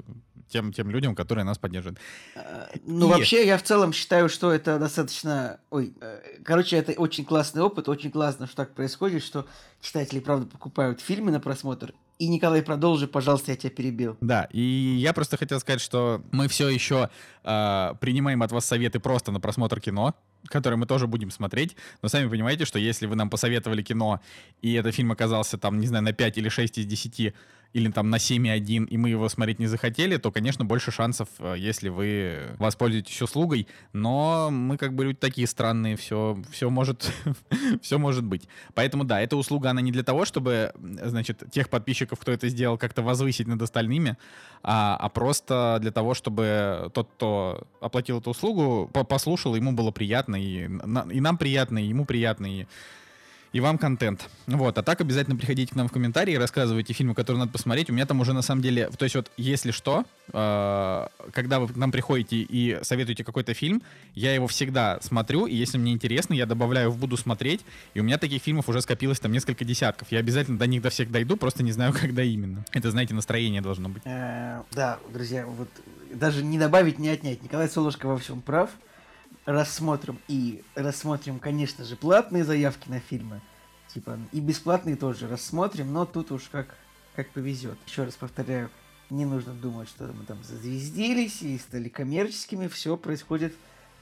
тем, 0.50 0.72
тем 0.74 0.90
людям, 0.90 1.16
которые 1.16 1.44
нас 1.46 1.58
поддерживают. 1.58 2.00
Э, 2.36 2.68
Ну, 2.86 3.08
И- 3.08 3.12
вообще, 3.12 3.46
я 3.46 3.58
в 3.58 3.64
целом 3.64 3.94
считаю, 3.94 4.30
что 4.30 4.52
это 4.52 4.80
достаточно... 4.80 5.60
Ой, 5.70 5.94
э, 6.02 6.20
короче, 6.44 6.78
это 6.78 6.92
очень 6.94 7.26
классный 7.26 7.62
опыт, 7.62 7.90
очень 7.90 8.12
классно, 8.12 8.48
что 8.48 8.56
так 8.58 8.74
происходит, 8.76 9.24
что 9.24 9.46
читатели, 9.82 10.20
правда, 10.20 10.46
покупают 10.46 11.02
фильмы 11.02 11.32
на 11.32 11.40
просмотр. 11.40 11.94
И, 12.18 12.28
Николай, 12.30 12.62
продолжи, 12.62 13.08
пожалуйста, 13.08 13.52
я 13.52 13.58
тебя 13.58 13.72
перебил. 13.72 14.16
Да, 14.22 14.48
и 14.52 14.62
я 14.62 15.12
просто 15.12 15.36
хотел 15.36 15.60
сказать, 15.60 15.82
что 15.82 16.22
мы 16.32 16.48
все 16.48 16.70
еще 16.70 17.10
э, 17.44 17.94
принимаем 18.00 18.42
от 18.42 18.52
вас 18.52 18.66
советы 18.66 19.00
просто 19.00 19.32
на 19.34 19.42
просмотр 19.42 19.82
кино, 19.82 20.14
которое 20.48 20.78
мы 20.78 20.86
тоже 20.86 21.08
будем 21.08 21.30
смотреть. 21.32 21.76
Но 22.02 22.08
сами 22.08 22.30
понимаете, 22.30 22.64
что 22.66 22.80
если 22.80 23.06
вы 23.08 23.16
нам 23.16 23.30
посоветовали 23.30 23.82
кино, 23.82 24.22
и 24.62 24.74
этот 24.76 24.96
фильм 24.96 25.12
оказался 25.12 25.58
там, 25.58 25.80
не 25.80 25.88
знаю, 25.88 26.04
на 26.06 26.14
5 26.14 26.38
или 26.38 26.48
6 26.50 26.78
из 26.78 26.86
10, 26.86 27.34
или 27.76 27.92
там 27.92 28.10
на 28.10 28.16
7,1, 28.16 28.88
и 28.88 28.98
мы 28.98 29.10
его 29.10 29.28
смотреть 29.28 29.60
не 29.60 29.68
захотели, 29.68 30.16
то, 30.16 30.32
конечно, 30.32 30.64
больше 30.64 30.92
шансов, 30.92 31.28
э, 31.40 31.56
если 31.58 31.90
вы 31.90 32.56
воспользуетесь 32.58 33.22
услугой. 33.22 33.68
Но 33.92 34.50
мы 34.50 34.78
как 34.78 34.94
бы 34.94 35.04
люди 35.04 35.18
такие 35.18 35.46
странные, 35.46 35.98
все, 35.98 36.42
все 36.50 36.70
может, 36.70 37.12
все 37.82 38.00
может 38.00 38.24
быть. 38.24 38.48
Поэтому 38.76 39.04
да, 39.04 39.20
эта 39.20 39.36
услуга, 39.36 39.72
она 39.72 39.82
не 39.82 39.92
для 39.92 40.04
того, 40.04 40.24
чтобы, 40.24 40.72
значит, 40.80 41.44
тех 41.52 41.70
подписчиков, 41.70 42.18
кто 42.18 42.32
это 42.32 42.48
сделал, 42.48 42.78
как-то 42.78 43.02
возвысить 43.02 43.46
над 43.46 43.62
остальными, 43.62 44.16
а, 44.64 44.96
а 44.96 45.10
просто 45.10 45.80
для 45.82 45.92
того, 45.92 46.14
чтобы 46.14 46.90
тот, 46.94 47.10
кто 47.18 47.68
оплатил 47.82 48.20
эту 48.20 48.30
услугу, 48.30 48.90
по- 48.94 49.04
послушал, 49.04 49.54
ему 49.54 49.74
было 49.74 49.92
приятно, 49.92 50.38
и, 50.38 50.64
и 50.64 51.20
нам 51.20 51.38
приятно, 51.38 51.80
и 51.80 51.88
ему 51.88 52.06
приятно, 52.06 52.46
и, 52.46 52.68
и 53.56 53.62
вам 53.62 53.78
контент. 53.78 54.30
Вот, 54.48 54.78
а 54.78 54.84
так 54.84 55.00
обязательно 55.00 55.38
приходите 55.38 55.72
к 55.72 55.78
нам 55.78 55.88
в 55.88 55.92
комментарии, 55.94 56.36
рассказывайте 56.36 56.92
фильмы, 56.92 57.16
которые 57.16 57.40
надо 57.40 57.54
посмотреть. 57.54 57.90
У 57.90 57.94
меня 57.94 58.06
там 58.06 58.20
уже 58.20 58.34
на 58.34 58.42
самом 58.42 58.62
деле, 58.62 58.90
то 58.90 59.04
есть 59.06 59.16
вот 59.16 59.32
если 59.38 59.72
что, 59.72 60.04
э, 60.34 61.08
когда 61.32 61.62
вы 61.62 61.70
к 61.70 61.78
нам 61.78 61.90
приходите 61.90 62.36
и 62.36 62.78
советуете 62.84 63.24
какой-то 63.24 63.54
фильм, 63.54 63.82
я 64.14 64.36
его 64.36 64.48
всегда 64.48 65.00
смотрю, 65.00 65.46
и 65.46 65.56
если 65.56 65.78
мне 65.78 65.94
интересно, 65.94 66.34
я 66.34 66.46
добавляю 66.46 66.92
в 66.92 66.98
«буду 66.98 67.16
смотреть», 67.16 67.62
и 67.94 68.02
у 68.02 68.04
меня 68.04 68.18
таких 68.18 68.44
фильмов 68.44 68.68
уже 68.68 68.82
скопилось 68.82 69.22
там 69.22 69.32
несколько 69.32 69.64
десятков. 69.64 70.12
Я 70.12 70.20
обязательно 70.20 70.58
до 70.58 70.68
них 70.68 70.82
до 70.82 70.90
всех 70.90 71.10
дойду, 71.10 71.38
просто 71.38 71.64
не 71.64 71.72
знаю, 71.72 71.94
когда 71.98 72.24
именно. 72.24 72.66
Это, 72.74 72.92
знаете, 72.92 73.14
настроение 73.14 73.62
должно 73.62 73.88
быть. 73.88 74.04
Э, 74.04 74.64
Да, 74.74 75.00
друзья, 75.14 75.46
вот 75.46 75.70
даже 76.14 76.44
не 76.44 76.60
добавить, 76.60 77.00
не 77.00 77.08
отнять. 77.08 77.42
Николай 77.42 77.70
Солошко 77.70 78.08
во 78.08 78.18
всем 78.18 78.42
прав. 78.42 78.70
Рассмотрим 79.46 80.20
и 80.28 80.64
рассмотрим, 80.74 81.40
конечно 81.40 81.86
же, 81.86 81.96
платные 81.96 82.44
заявки 82.44 82.90
на 82.90 83.00
фильмы. 83.00 83.42
Типа, 83.94 84.18
и 84.32 84.40
бесплатные 84.40 84.96
тоже 84.96 85.28
рассмотрим, 85.28 85.94
но 85.94 86.06
тут 86.06 86.32
уж 86.32 86.44
как, 86.52 86.76
как 87.16 87.30
повезет. 87.30 87.78
Еще 87.86 88.04
раз 88.04 88.16
повторяю, 88.16 88.70
не 89.10 89.26
нужно 89.26 89.54
думать, 89.54 89.88
что 89.88 90.06
мы 90.06 90.26
там 90.26 90.44
зазвездились 90.44 91.42
и 91.42 91.58
стали 91.60 91.90
коммерческими. 91.90 92.68
Все 92.68 92.98
происходит 92.98 93.54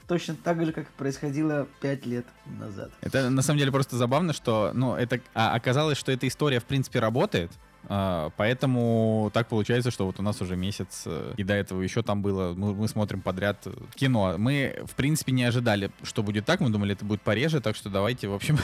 точно 0.08 0.34
так 0.34 0.64
же, 0.64 0.72
как 0.72 0.88
происходило 0.92 1.68
пять 1.80 2.06
лет 2.06 2.26
назад. 2.46 2.90
Это 3.00 3.30
на 3.30 3.42
самом 3.42 3.58
деле 3.58 3.70
просто 3.70 3.96
забавно, 3.96 4.32
что, 4.32 4.72
ну, 4.74 4.94
это 4.94 5.20
а, 5.34 5.54
оказалось, 5.54 5.98
что 5.98 6.12
эта 6.12 6.26
история 6.26 6.60
в 6.60 6.64
принципе 6.64 7.00
работает. 7.00 7.50
А, 7.88 8.30
поэтому 8.36 9.30
так 9.32 9.48
получается, 9.48 9.90
что 9.90 10.06
вот 10.06 10.18
у 10.18 10.22
нас 10.22 10.40
уже 10.40 10.56
месяц, 10.56 11.02
э, 11.06 11.34
и 11.36 11.44
до 11.44 11.54
этого 11.54 11.82
еще 11.82 12.02
там 12.02 12.22
было, 12.22 12.54
мы, 12.54 12.74
мы 12.74 12.88
смотрим 12.88 13.20
подряд 13.20 13.58
э, 13.66 13.72
кино. 13.94 14.34
Мы, 14.38 14.82
в 14.86 14.94
принципе, 14.94 15.32
не 15.32 15.44
ожидали, 15.44 15.90
что 16.02 16.22
будет 16.22 16.46
так, 16.46 16.60
мы 16.60 16.70
думали, 16.70 16.94
это 16.94 17.04
будет 17.04 17.20
пореже, 17.20 17.60
так 17.60 17.76
что 17.76 17.90
давайте, 17.90 18.28
в 18.28 18.34
общем, 18.34 18.58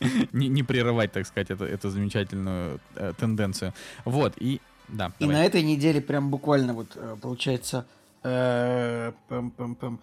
не, 0.32 0.48
не 0.48 0.62
прерывать, 0.62 1.12
так 1.12 1.26
сказать, 1.26 1.50
это, 1.50 1.64
эту 1.64 1.90
замечательную 1.90 2.80
э, 2.94 3.12
тенденцию. 3.18 3.74
Вот, 4.04 4.34
и 4.38 4.60
да. 4.88 5.12
И 5.18 5.24
давай. 5.24 5.36
на 5.36 5.44
этой 5.44 5.62
неделе 5.62 6.00
прям 6.00 6.30
буквально 6.30 6.74
вот 6.74 6.92
э, 6.94 7.16
получается 7.20 7.86
э, 8.22 9.12
пам 9.28 9.52
-пам 9.56 9.76
-пам, 9.78 9.98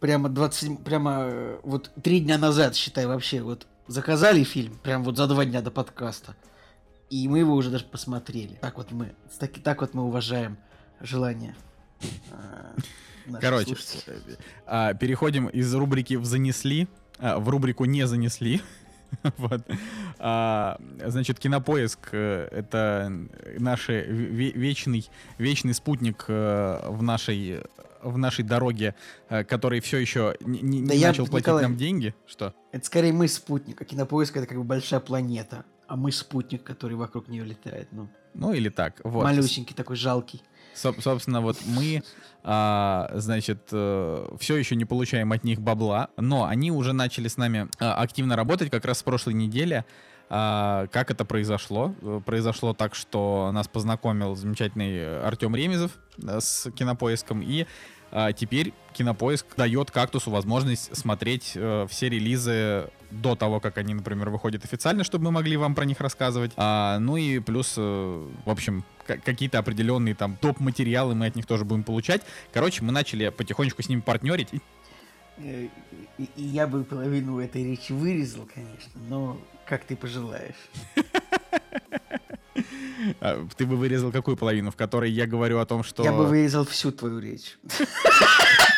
прямо 0.00 0.28
20, 0.28 0.84
прямо 0.84 1.58
вот 1.62 1.90
три 2.02 2.20
дня 2.20 2.36
назад, 2.36 2.74
считай, 2.74 3.06
вообще, 3.06 3.42
вот 3.42 3.66
заказали 3.86 4.44
фильм, 4.44 4.74
прям 4.82 5.04
вот 5.04 5.16
за 5.16 5.26
два 5.26 5.44
дня 5.44 5.62
до 5.62 5.70
подкаста. 5.70 6.34
И 7.10 7.28
мы 7.28 7.40
его 7.40 7.54
уже 7.54 7.70
даже 7.70 7.84
посмотрели. 7.84 8.58
Так 8.60 8.76
вот 8.76 8.90
мы, 8.90 9.14
так, 9.38 9.52
так 9.62 9.80
вот 9.80 9.94
мы 9.94 10.04
уважаем 10.04 10.58
желание. 11.00 11.54
Э, 13.26 13.38
Короче, 13.40 13.74
э, 14.66 14.94
переходим 15.00 15.46
из 15.46 15.74
рубрики 15.74 16.12
в 16.12 16.26
занесли 16.26 16.88
э, 17.18 17.38
в 17.38 17.48
рубрику 17.48 17.86
не 17.86 18.06
занесли. 18.06 18.60
вот. 19.38 19.62
а, 20.18 20.78
значит, 21.06 21.38
кинопоиск 21.38 22.12
это 22.12 23.10
наш 23.58 23.88
вечный, 23.88 25.08
вечный 25.38 25.72
спутник 25.72 26.26
в 26.28 26.98
нашей 27.00 27.62
в 28.02 28.18
нашей 28.18 28.44
дороге, 28.44 28.94
который 29.28 29.80
все 29.80 29.96
еще 29.96 30.36
не, 30.40 30.60
не 30.60 30.82
да 31.00 31.08
начал 31.08 31.26
платить 31.26 31.46
Николай, 31.46 31.62
нам 31.62 31.76
деньги. 31.78 32.14
Что? 32.26 32.52
Это 32.72 32.84
скорее 32.84 33.14
мы 33.14 33.28
спутник, 33.28 33.80
а 33.80 33.84
кинопоиск 33.86 34.36
это 34.36 34.46
как 34.46 34.58
бы 34.58 34.64
большая 34.64 35.00
планета 35.00 35.64
а 35.86 35.96
мы 35.96 36.12
спутник, 36.12 36.62
который 36.62 36.96
вокруг 36.96 37.28
нее 37.28 37.44
летает. 37.44 37.88
Ну, 37.92 38.08
ну 38.34 38.52
или 38.52 38.68
так. 38.68 39.00
Вот. 39.04 39.24
Малюсенький 39.24 39.74
такой, 39.74 39.96
жалкий. 39.96 40.42
Соб- 40.74 41.00
собственно, 41.00 41.40
вот 41.40 41.56
мы, 41.66 42.02
а, 42.42 43.10
значит, 43.14 43.68
э, 43.70 44.36
все 44.40 44.56
еще 44.56 44.74
не 44.74 44.84
получаем 44.84 45.32
от 45.32 45.44
них 45.44 45.60
бабла, 45.60 46.08
но 46.16 46.44
они 46.44 46.72
уже 46.72 46.92
начали 46.92 47.28
с 47.28 47.36
нами 47.36 47.68
а, 47.78 47.94
активно 47.94 48.34
работать 48.34 48.70
как 48.70 48.84
раз 48.84 48.98
с 48.98 49.02
прошлой 49.02 49.34
недели. 49.34 49.84
А, 50.30 50.88
как 50.88 51.10
это 51.10 51.24
произошло? 51.24 51.94
Произошло 52.26 52.74
так, 52.74 52.94
что 52.94 53.50
нас 53.52 53.68
познакомил 53.68 54.34
замечательный 54.34 55.20
Артем 55.20 55.54
Ремезов 55.54 55.92
э, 56.22 56.40
с 56.40 56.70
кинопоиском, 56.72 57.40
и 57.40 57.66
а, 58.16 58.32
теперь 58.32 58.72
Кинопоиск 58.92 59.56
дает 59.56 59.90
Кактусу 59.90 60.30
возможность 60.30 60.96
смотреть 60.96 61.52
э, 61.56 61.84
все 61.90 62.08
релизы 62.08 62.88
до 63.10 63.34
того, 63.34 63.58
как 63.58 63.76
они, 63.76 63.92
например, 63.92 64.30
выходят 64.30 64.64
официально, 64.64 65.02
чтобы 65.02 65.24
мы 65.24 65.30
могли 65.32 65.56
вам 65.56 65.74
про 65.74 65.84
них 65.84 66.00
рассказывать. 66.00 66.52
А, 66.56 67.00
ну 67.00 67.16
и 67.16 67.40
плюс, 67.40 67.74
э, 67.76 68.28
в 68.44 68.48
общем, 68.48 68.84
какие-то 69.04 69.58
определенные 69.58 70.14
там 70.14 70.36
топ-материалы 70.36 71.16
мы 71.16 71.26
от 71.26 71.34
них 71.34 71.44
тоже 71.44 71.64
будем 71.64 71.82
получать. 71.82 72.22
Короче, 72.52 72.84
мы 72.84 72.92
начали 72.92 73.30
потихонечку 73.30 73.82
с 73.82 73.88
ними 73.88 74.00
партнерить. 74.00 74.50
Э, 75.38 75.66
и, 76.16 76.28
и 76.36 76.42
я 76.42 76.68
бы 76.68 76.84
половину 76.84 77.40
этой 77.40 77.64
речи 77.64 77.90
вырезал, 77.90 78.48
конечно, 78.54 78.92
но 79.08 79.40
как 79.66 79.82
ты 79.84 79.96
пожелаешь. 79.96 80.54
А, 83.20 83.46
ты 83.56 83.66
бы 83.66 83.76
вырезал 83.76 84.12
какую 84.12 84.36
половину, 84.36 84.70
в 84.70 84.76
которой 84.76 85.10
я 85.10 85.26
говорю 85.26 85.58
о 85.58 85.66
том, 85.66 85.82
что... 85.82 86.02
Я 86.04 86.12
бы 86.12 86.26
вырезал 86.26 86.64
всю 86.64 86.92
твою 86.92 87.18
речь. 87.18 87.58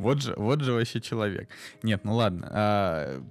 Вот 0.00 0.22
же, 0.22 0.34
вот 0.36 0.62
же 0.62 0.72
вообще 0.72 1.00
человек. 1.00 1.50
Нет, 1.82 2.04
ну 2.04 2.14
ладно. 2.14 2.48
А, 2.50 3.22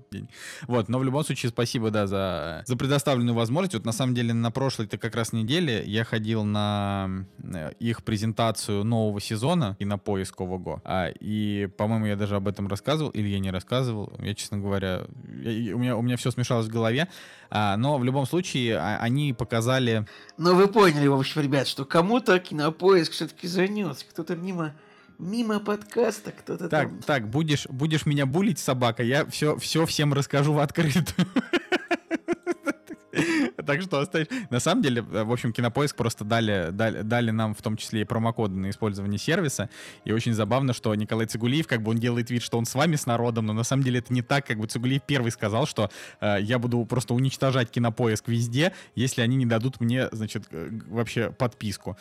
вот, 0.68 0.88
но 0.88 1.00
в 1.00 1.04
любом 1.04 1.24
случае 1.24 1.50
спасибо, 1.50 1.90
да, 1.90 2.06
за, 2.06 2.64
за 2.68 2.78
предоставленную 2.78 3.36
возможность. 3.36 3.74
Вот 3.74 3.86
на 3.86 3.92
самом 3.92 4.14
деле 4.14 4.34
на 4.34 4.52
прошлой-то 4.52 5.00
как 5.00 5.16
раз 5.16 5.34
неделе 5.34 5.84
я 5.84 6.04
ходил 6.04 6.44
на 6.44 7.26
э, 7.40 7.72
их 7.80 8.04
презентацию 8.04 8.84
нового 8.84 9.20
сезона 9.20 9.78
и 9.80 9.86
на 9.86 9.98
поиск 9.98 10.40
ОВГО. 10.40 10.82
А, 10.86 11.08
и, 11.20 11.68
по-моему, 11.76 12.06
я 12.06 12.16
даже 12.16 12.36
об 12.36 12.48
этом 12.48 12.68
рассказывал, 12.68 13.10
или 13.10 13.28
я 13.28 13.40
не 13.40 13.50
рассказывал. 13.50 14.14
Я, 14.20 14.36
честно 14.36 14.60
говоря, 14.60 15.08
я, 15.42 15.76
у, 15.76 15.80
меня, 15.80 15.98
у 15.98 16.04
меня 16.04 16.18
все 16.18 16.30
смешалось 16.30 16.68
в 16.68 16.72
голове. 16.72 17.08
А, 17.50 17.78
но 17.78 17.98
в 17.98 18.04
любом 18.04 18.28
случае 18.28 18.78
а, 18.78 18.98
они 18.98 19.34
показали... 19.34 20.06
Ну, 20.38 20.54
вы 20.54 20.68
поняли, 20.68 21.08
в 21.08 21.20
общем, 21.20 21.42
ребят, 21.42 21.68
что 21.68 21.84
кому-то 21.84 22.38
кинопоиск 22.38 23.14
все-таки 23.14 23.48
занес. 23.48 24.06
Кто-то 24.08 24.36
мимо 24.36 24.76
мимо 25.20 25.60
подкаста 25.60 26.32
кто-то 26.32 26.70
так, 26.70 26.90
там... 26.90 27.02
Так, 27.02 27.30
будешь, 27.30 27.68
будешь 27.68 28.06
меня 28.06 28.26
булить, 28.26 28.58
собака, 28.60 29.04
я 29.04 29.26
все, 29.28 29.58
все 29.58 29.86
всем 29.86 30.14
расскажу 30.14 30.54
в 30.54 30.60
открытую. 30.60 31.28
Так 33.66 33.84
что 33.84 34.00
оставь. 34.00 34.28
На 34.50 34.60
самом 34.60 34.82
деле, 34.82 35.02
в 35.02 35.32
общем, 35.32 35.54
Кинопоиск 35.54 35.96
просто 35.96 36.24
дали, 36.24 36.70
дали, 36.72 37.02
дали 37.02 37.30
нам 37.30 37.54
в 37.54 37.62
том 37.62 37.78
числе 37.78 38.02
и 38.02 38.04
промокоды 38.04 38.56
на 38.56 38.70
использование 38.72 39.20
сервиса. 39.20 39.70
И 40.06 40.12
очень 40.12 40.34
забавно, 40.34 40.74
что 40.74 40.96
Николай 40.96 41.28
Цигулиев, 41.28 41.68
как 41.68 41.84
бы 41.84 41.92
он 41.92 41.98
делает 41.98 42.32
вид, 42.32 42.42
что 42.42 42.58
он 42.58 42.66
с 42.66 42.74
вами, 42.74 42.96
с 42.96 43.06
народом, 43.06 43.46
но 43.46 43.54
на 43.54 43.64
самом 43.64 43.84
деле 43.84 44.00
это 44.00 44.12
не 44.12 44.24
так. 44.24 44.48
Как 44.48 44.58
бы 44.58 44.66
Цигулиев 44.66 45.04
первый 45.06 45.32
сказал, 45.32 45.68
что 45.68 45.92
э, 46.20 46.38
я 46.42 46.58
буду 46.58 46.84
просто 46.86 47.14
уничтожать 47.14 47.70
Кинопоиск 47.70 48.28
везде, 48.28 48.74
если 48.96 49.22
они 49.22 49.36
не 49.36 49.46
дадут 49.46 49.80
мне, 49.80 50.08
значит, 50.12 50.46
э, 50.50 50.70
вообще 50.88 51.30
подписку. 51.30 51.96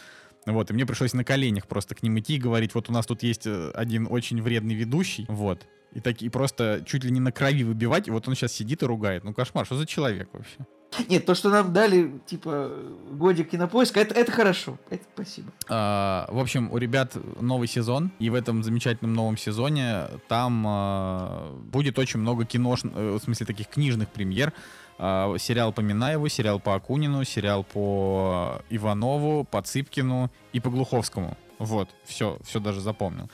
Вот, 0.53 0.71
и 0.71 0.75
мне 0.75 0.87
пришлось 0.87 1.13
на 1.13 1.25
коленях 1.25 1.67
просто 1.67 1.95
к 1.95 2.03
ним 2.03 2.19
идти 2.19 2.37
и 2.37 2.39
говорить, 2.39 2.75
вот 2.75 2.89
у 2.89 2.93
нас 2.93 3.07
тут 3.07 3.23
есть 3.23 3.47
э, 3.47 3.71
один 3.75 4.07
очень 4.11 4.41
вредный 4.43 4.75
ведущий, 4.75 5.27
вот, 5.29 5.67
и 5.93 6.01
такие 6.01 6.31
просто 6.31 6.83
чуть 6.87 7.05
ли 7.05 7.11
не 7.11 7.21
на 7.21 7.33
крови 7.33 7.65
выбивать, 7.65 8.09
и 8.09 8.11
вот 8.11 8.29
он 8.29 8.35
сейчас 8.35 8.53
сидит 8.53 8.83
и 8.83 8.87
ругает. 8.87 9.25
Ну, 9.25 9.33
кошмар, 9.33 9.67
что 9.67 9.77
за 9.77 9.87
человек 9.87 10.29
вообще? 10.33 10.67
Нет, 11.09 11.27
то, 11.27 11.35
что 11.35 11.51
нам 11.51 11.73
дали, 11.73 12.13
типа, 12.27 12.73
годик 13.13 13.51
кинопоиска, 13.51 14.01
это, 14.01 14.15
это 14.15 14.33
хорошо. 14.33 14.79
Это 14.91 15.05
спасибо. 15.15 15.53
А, 15.69 16.27
в 16.31 16.39
общем, 16.39 16.73
у 16.73 16.79
ребят 16.79 17.17
новый 17.41 17.69
сезон, 17.69 18.11
и 18.19 18.31
в 18.31 18.35
этом 18.35 18.63
замечательном 18.63 19.15
новом 19.15 19.37
сезоне 19.37 20.07
там 20.29 20.65
а, 20.67 21.53
будет 21.71 21.99
очень 21.99 22.21
много 22.21 22.45
кино, 22.47 22.77
э, 22.83 23.19
в 23.21 23.23
смысле 23.23 23.47
таких 23.47 23.69
книжных 23.69 24.09
премьер. 24.09 24.53
А, 24.99 25.37
сериал 25.39 25.73
по 25.73 25.81
Минаеву, 25.81 26.29
сериал 26.29 26.59
по 26.59 26.75
Акунину, 26.75 27.25
сериал 27.25 27.65
по 27.65 28.61
Иванову, 28.69 29.45
по 29.45 29.63
Цыпкину 29.63 30.31
и 30.53 30.61
по 30.61 30.71
Глуховскому. 30.71 31.37
Вот, 31.59 31.89
все, 32.05 32.39
все 32.45 32.61
даже 32.61 32.81
запомнил. 32.81 33.31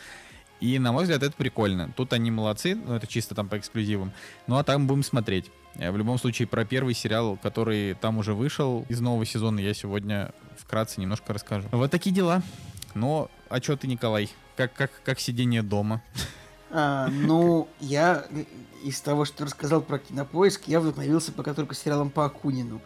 И, 0.60 0.78
на 0.78 0.92
мой 0.92 1.02
взгляд, 1.02 1.22
это 1.22 1.34
прикольно. 1.36 1.92
Тут 1.96 2.12
они 2.12 2.30
молодцы, 2.30 2.74
ну, 2.74 2.94
это 2.94 3.06
чисто 3.06 3.34
там 3.34 3.48
по 3.48 3.58
эксклюзивам. 3.58 4.12
Ну, 4.46 4.56
а 4.56 4.64
там 4.64 4.86
будем 4.86 5.02
смотреть. 5.02 5.50
Э, 5.74 5.90
в 5.90 5.96
любом 5.96 6.18
случае, 6.18 6.48
про 6.48 6.64
первый 6.64 6.94
сериал, 6.94 7.38
который 7.42 7.94
там 7.94 8.18
уже 8.18 8.34
вышел 8.34 8.86
из 8.88 9.00
нового 9.00 9.26
сезона, 9.26 9.58
я 9.60 9.74
сегодня 9.74 10.32
вкратце 10.56 11.00
немножко 11.00 11.32
расскажу. 11.32 11.68
Вот 11.72 11.90
такие 11.90 12.14
дела. 12.14 12.42
Но, 12.94 13.30
а 13.48 13.60
что 13.60 13.76
ты, 13.76 13.86
Николай? 13.86 14.30
Как, 14.56 14.72
как, 14.72 14.90
как 15.02 15.18
сидение 15.18 15.62
дома? 15.62 16.02
А, 16.76 17.08
ну, 17.08 17.68
я 17.78 18.24
из 18.82 19.00
того, 19.00 19.24
что 19.24 19.38
ты 19.38 19.44
рассказал 19.44 19.80
про 19.80 20.00
кинопоиск, 20.00 20.62
я 20.66 20.80
вдохновился 20.80 21.30
пока 21.30 21.54
только 21.54 21.76
сериалом 21.76 22.10
по 22.10 22.24
Акунину. 22.24 22.80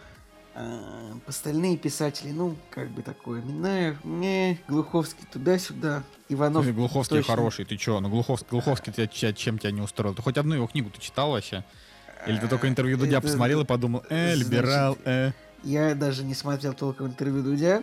А, 0.55 1.17
остальные 1.27 1.79
писатели, 1.79 2.31
ну, 2.31 2.55
как 2.69 2.91
бы 2.91 3.01
такое, 3.01 3.41
Минаев, 3.41 4.05
не, 4.05 4.61
Глуховский 4.69 5.27
туда-сюда, 5.33 6.03
Иванов. 6.29 6.67
Ну, 6.67 6.73
Глуховский 6.75 7.17
точно. 7.17 7.35
хороший, 7.35 7.65
ты 7.65 7.79
чё? 7.79 7.99
Ну, 8.01 8.11
Глуховский, 8.11 8.49
Глуховский 8.51 8.93
тебя, 8.93 9.33
чем 9.33 9.59
тебя 9.59 9.71
не 9.71 9.81
устроил? 9.81 10.15
Ты 10.15 10.21
хоть 10.21 10.37
одну 10.37 10.55
его 10.55 10.67
книгу 10.67 10.91
ты 10.91 11.01
читал 11.01 11.31
вообще? 11.31 11.65
Или 12.27 12.37
ты 12.39 12.47
только 12.47 12.69
интервью 12.69 12.99
Дудя 12.99 13.23
посмотрел 13.23 13.63
и 13.63 13.65
подумал, 13.65 14.03
э, 14.11 14.35
либерал, 14.35 14.99
э. 15.07 15.33
Я 15.65 15.95
даже 15.95 16.25
не 16.25 16.35
смотрел 16.35 16.73
толком 16.73 17.09
интервью 17.09 17.43
Дудя. 17.43 17.83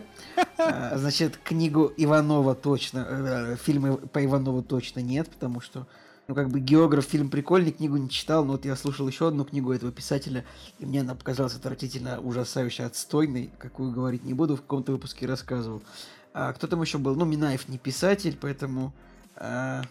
А, 0.58 0.96
значит, 0.96 1.36
книгу 1.36 1.92
Иванова 1.96 2.54
точно, 2.54 3.06
э, 3.08 3.56
фильмы 3.62 3.96
по 3.96 4.24
Иванову 4.24 4.62
точно 4.62 5.00
нет, 5.00 5.28
потому 5.28 5.60
что, 5.60 5.86
ну, 6.26 6.34
как 6.34 6.48
бы 6.48 6.60
географ, 6.60 7.04
фильм 7.04 7.28
прикольный, 7.28 7.72
книгу 7.72 7.96
не 7.98 8.08
читал, 8.08 8.44
но 8.44 8.52
вот 8.52 8.64
я 8.64 8.74
слушал 8.76 9.06
еще 9.06 9.28
одну 9.28 9.44
книгу 9.44 9.72
этого 9.72 9.92
писателя, 9.92 10.44
и 10.78 10.86
мне 10.86 11.02
она 11.02 11.14
показалась 11.14 11.54
отвратительно 11.54 12.18
ужасающе 12.20 12.84
отстойной, 12.84 13.50
какую 13.58 13.92
говорить 13.92 14.24
не 14.24 14.32
буду, 14.32 14.56
в 14.56 14.62
каком-то 14.62 14.92
выпуске 14.92 15.26
рассказывал. 15.26 15.82
А 16.32 16.52
кто 16.54 16.66
там 16.66 16.80
еще 16.80 16.98
был? 16.98 17.14
Ну, 17.14 17.26
Минаев 17.26 17.68
не 17.68 17.78
писатель, 17.78 18.36
поэтому 18.40 18.94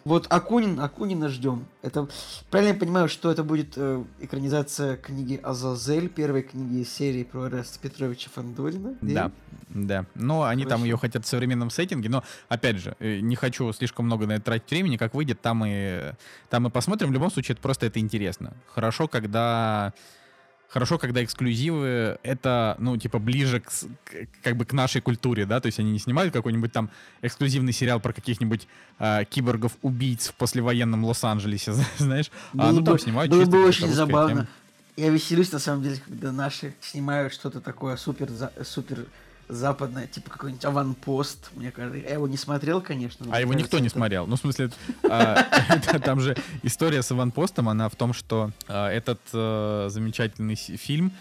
вот 0.04 0.28
Акунин, 0.30 0.80
Акунина 0.80 1.30
ждем. 1.30 1.68
Это 1.84 2.08
правильно 2.50 2.74
я 2.74 2.80
понимаю, 2.80 3.08
что 3.08 3.30
это 3.30 3.44
будет 3.44 3.74
э, 3.75 4.04
экранизация 4.20 4.98
книги 4.98 5.40
Азазель, 5.42 6.10
первой 6.10 6.42
книги 6.42 6.84
серии 6.84 7.24
про 7.24 7.44
Ареста 7.44 7.80
Петровича 7.80 8.30
Фандорина? 8.34 8.96
Да, 9.02 9.32
да. 9.70 10.06
Но 10.16 10.44
они 10.44 10.64
Хорошо. 10.64 10.78
там 10.78 10.86
ее 10.86 10.98
хотят 10.98 11.25
в 11.25 11.28
современном 11.28 11.70
сеттинге, 11.70 12.10
но 12.10 12.24
опять 12.50 12.78
же, 12.78 12.96
э, 13.00 13.20
не 13.20 13.36
хочу 13.36 13.72
слишком 13.72 14.06
много 14.06 14.25
на 14.25 14.34
это 14.34 14.46
тратить 14.46 14.72
времени, 14.72 14.98
как 14.98 15.14
выйдет, 15.14 15.42
там 15.42 15.64
и 15.66 16.14
там 16.50 16.68
и 16.68 16.72
посмотрим. 16.72 17.10
В 17.10 17.14
любом 17.14 17.30
случае, 17.30 17.54
это 17.54 17.62
просто 17.62 17.86
это 17.86 18.00
интересно. 18.00 18.54
Хорошо, 18.74 19.08
когда 19.08 19.94
хорошо, 20.69 20.98
когда 20.98 21.24
эксклюзивы 21.24 22.17
это, 22.24 22.75
ну, 22.79 22.98
типа, 22.98 23.19
ближе 23.19 23.62
к, 23.62 23.69
к, 23.69 24.27
как 24.43 24.57
бы 24.57 24.65
к 24.65 24.74
нашей 24.74 25.01
культуре, 25.01 25.45
да, 25.45 25.60
то 25.60 25.67
есть 25.67 25.79
они 25.79 25.91
не 25.91 26.00
снимают 26.00 26.34
какой-нибудь 26.34 26.72
там 26.72 26.89
эксклюзивный 27.22 27.74
сериал 27.74 28.00
про 28.00 28.13
каких-нибудь 28.13 28.67
э, 29.00 29.25
киборгов-убийц 29.29 30.29
в 30.29 30.34
послевоенном 30.36 31.05
Лос-Анджелесе, 31.05 31.74
знаешь, 31.98 32.31
было 32.53 32.69
а, 32.69 32.72
ну, 32.72 32.79
бы, 32.81 32.86
там 32.86 33.00
снимают 33.00 33.31
Было 33.31 33.45
бы 33.45 33.65
очень 33.65 33.88
забавно. 33.88 34.34
Тема. 34.34 34.48
Я 34.98 35.10
веселюсь, 35.10 35.51
на 35.51 35.60
самом 35.60 35.84
деле, 35.84 35.98
когда 36.05 36.31
наши 36.31 36.74
снимают 36.81 37.34
что-то 37.34 37.60
такое 37.60 37.98
супер, 37.98 38.29
супер 38.63 39.05
западное, 39.48 40.08
типа 40.08 40.30
какой-нибудь 40.30 40.66
аванпост, 40.66 41.52
мне 41.56 41.72
кажется. 41.72 42.00
Я 42.00 42.14
его 42.14 42.28
не 42.28 42.38
смотрел, 42.38 42.82
конечно. 42.82 43.25
А 43.32 43.40
его 43.40 43.52
кажется, 43.52 43.66
никто 43.66 43.80
не 43.80 43.88
это... 43.88 43.98
смотрел. 43.98 44.28
Ну, 44.28 44.36
в 44.36 44.40
смысле, 44.40 44.72
а, 45.04 45.44
там 46.04 46.20
же 46.20 46.36
история 46.64 47.02
с 47.02 47.12
аванпостом, 47.12 47.70
она 47.70 47.90
в 47.90 47.96
том, 47.96 48.14
что 48.14 48.52
а, 48.68 48.90
этот 48.90 49.20
э, 49.34 49.88
замечательный 49.90 50.56
фильм 50.56 51.12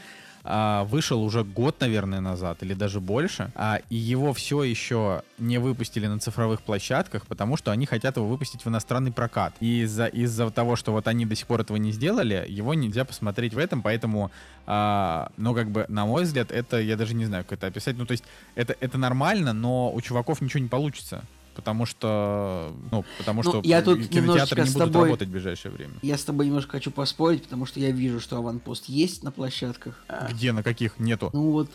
вышел 0.44 1.22
уже 1.22 1.42
год, 1.42 1.80
наверное, 1.80 2.20
назад, 2.20 2.62
или 2.62 2.74
даже 2.74 3.00
больше, 3.00 3.50
а, 3.54 3.80
и 3.88 3.96
его 3.96 4.34
все 4.34 4.62
еще 4.62 5.22
не 5.38 5.58
выпустили 5.58 6.06
на 6.06 6.18
цифровых 6.18 6.60
площадках, 6.60 7.26
потому 7.26 7.56
что 7.56 7.70
они 7.70 7.86
хотят 7.86 8.16
его 8.16 8.26
выпустить 8.26 8.64
в 8.64 8.68
иностранный 8.68 9.10
прокат. 9.10 9.54
И 9.60 9.82
из-за 9.82 10.06
из-за 10.06 10.50
того, 10.50 10.76
что 10.76 10.92
вот 10.92 11.08
они 11.08 11.24
до 11.24 11.34
сих 11.34 11.46
пор 11.46 11.62
этого 11.62 11.78
не 11.78 11.92
сделали, 11.92 12.44
его 12.46 12.74
нельзя 12.74 13.04
посмотреть 13.04 13.54
в 13.54 13.58
этом, 13.58 13.80
поэтому, 13.80 14.30
а, 14.66 15.30
ну, 15.38 15.54
как 15.54 15.70
бы, 15.70 15.86
на 15.88 16.04
мой 16.04 16.24
взгляд, 16.24 16.50
это, 16.50 16.78
я 16.78 16.96
даже 16.96 17.14
не 17.14 17.24
знаю, 17.24 17.44
как 17.44 17.58
это 17.58 17.68
описать, 17.68 17.96
ну, 17.96 18.04
то 18.04 18.12
есть, 18.12 18.24
это, 18.54 18.76
это 18.80 18.98
нормально, 18.98 19.54
но 19.54 19.92
у 19.92 20.00
чуваков 20.02 20.42
ничего 20.42 20.62
не 20.62 20.68
получится 20.68 21.24
потому 21.54 21.87
что, 21.87 22.75
ну, 22.90 23.04
потому 23.18 23.42
ну, 23.42 23.50
что 23.50 23.61
я 23.64 23.82
тут 23.82 24.06
кинотеатры 24.08 24.62
не 24.62 24.70
будут 24.70 24.92
тобой, 24.92 25.04
работать 25.04 25.28
в 25.28 25.32
ближайшее 25.32 25.73
время. 25.73 25.94
Я 26.02 26.18
с 26.18 26.25
тобой 26.25 26.46
немножко 26.46 26.73
хочу 26.73 26.90
поспорить, 26.90 27.44
потому 27.44 27.66
что 27.66 27.80
я 27.80 27.90
вижу, 27.90 28.20
что 28.20 28.37
аванпост 28.37 28.87
есть 28.87 29.23
на 29.23 29.30
площадках. 29.30 30.02
А 30.08 30.28
Где, 30.30 30.52
на 30.52 30.62
каких? 30.62 30.99
Нету. 30.99 31.30
Ну 31.32 31.50
вот, 31.50 31.70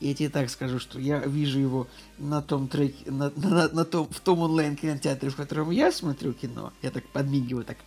я 0.00 0.14
тебе 0.14 0.28
так 0.28 0.48
скажу, 0.50 0.78
что 0.78 0.98
я 1.00 1.18
вижу 1.18 1.58
его 1.58 1.86
на 2.18 2.40
том 2.40 2.68
треке, 2.68 3.10
на, 3.10 3.30
на, 3.36 3.48
на, 3.48 3.68
на 3.68 3.84
том, 3.84 4.08
в 4.08 4.20
том 4.20 4.40
онлайн-кинотеатре, 4.40 5.30
в 5.30 5.36
котором 5.36 5.70
я 5.70 5.90
смотрю 5.90 6.32
кино. 6.32 6.72
Я 6.82 6.90
так 6.90 7.04
подмигиваю, 7.08 7.64
так. 7.64 7.78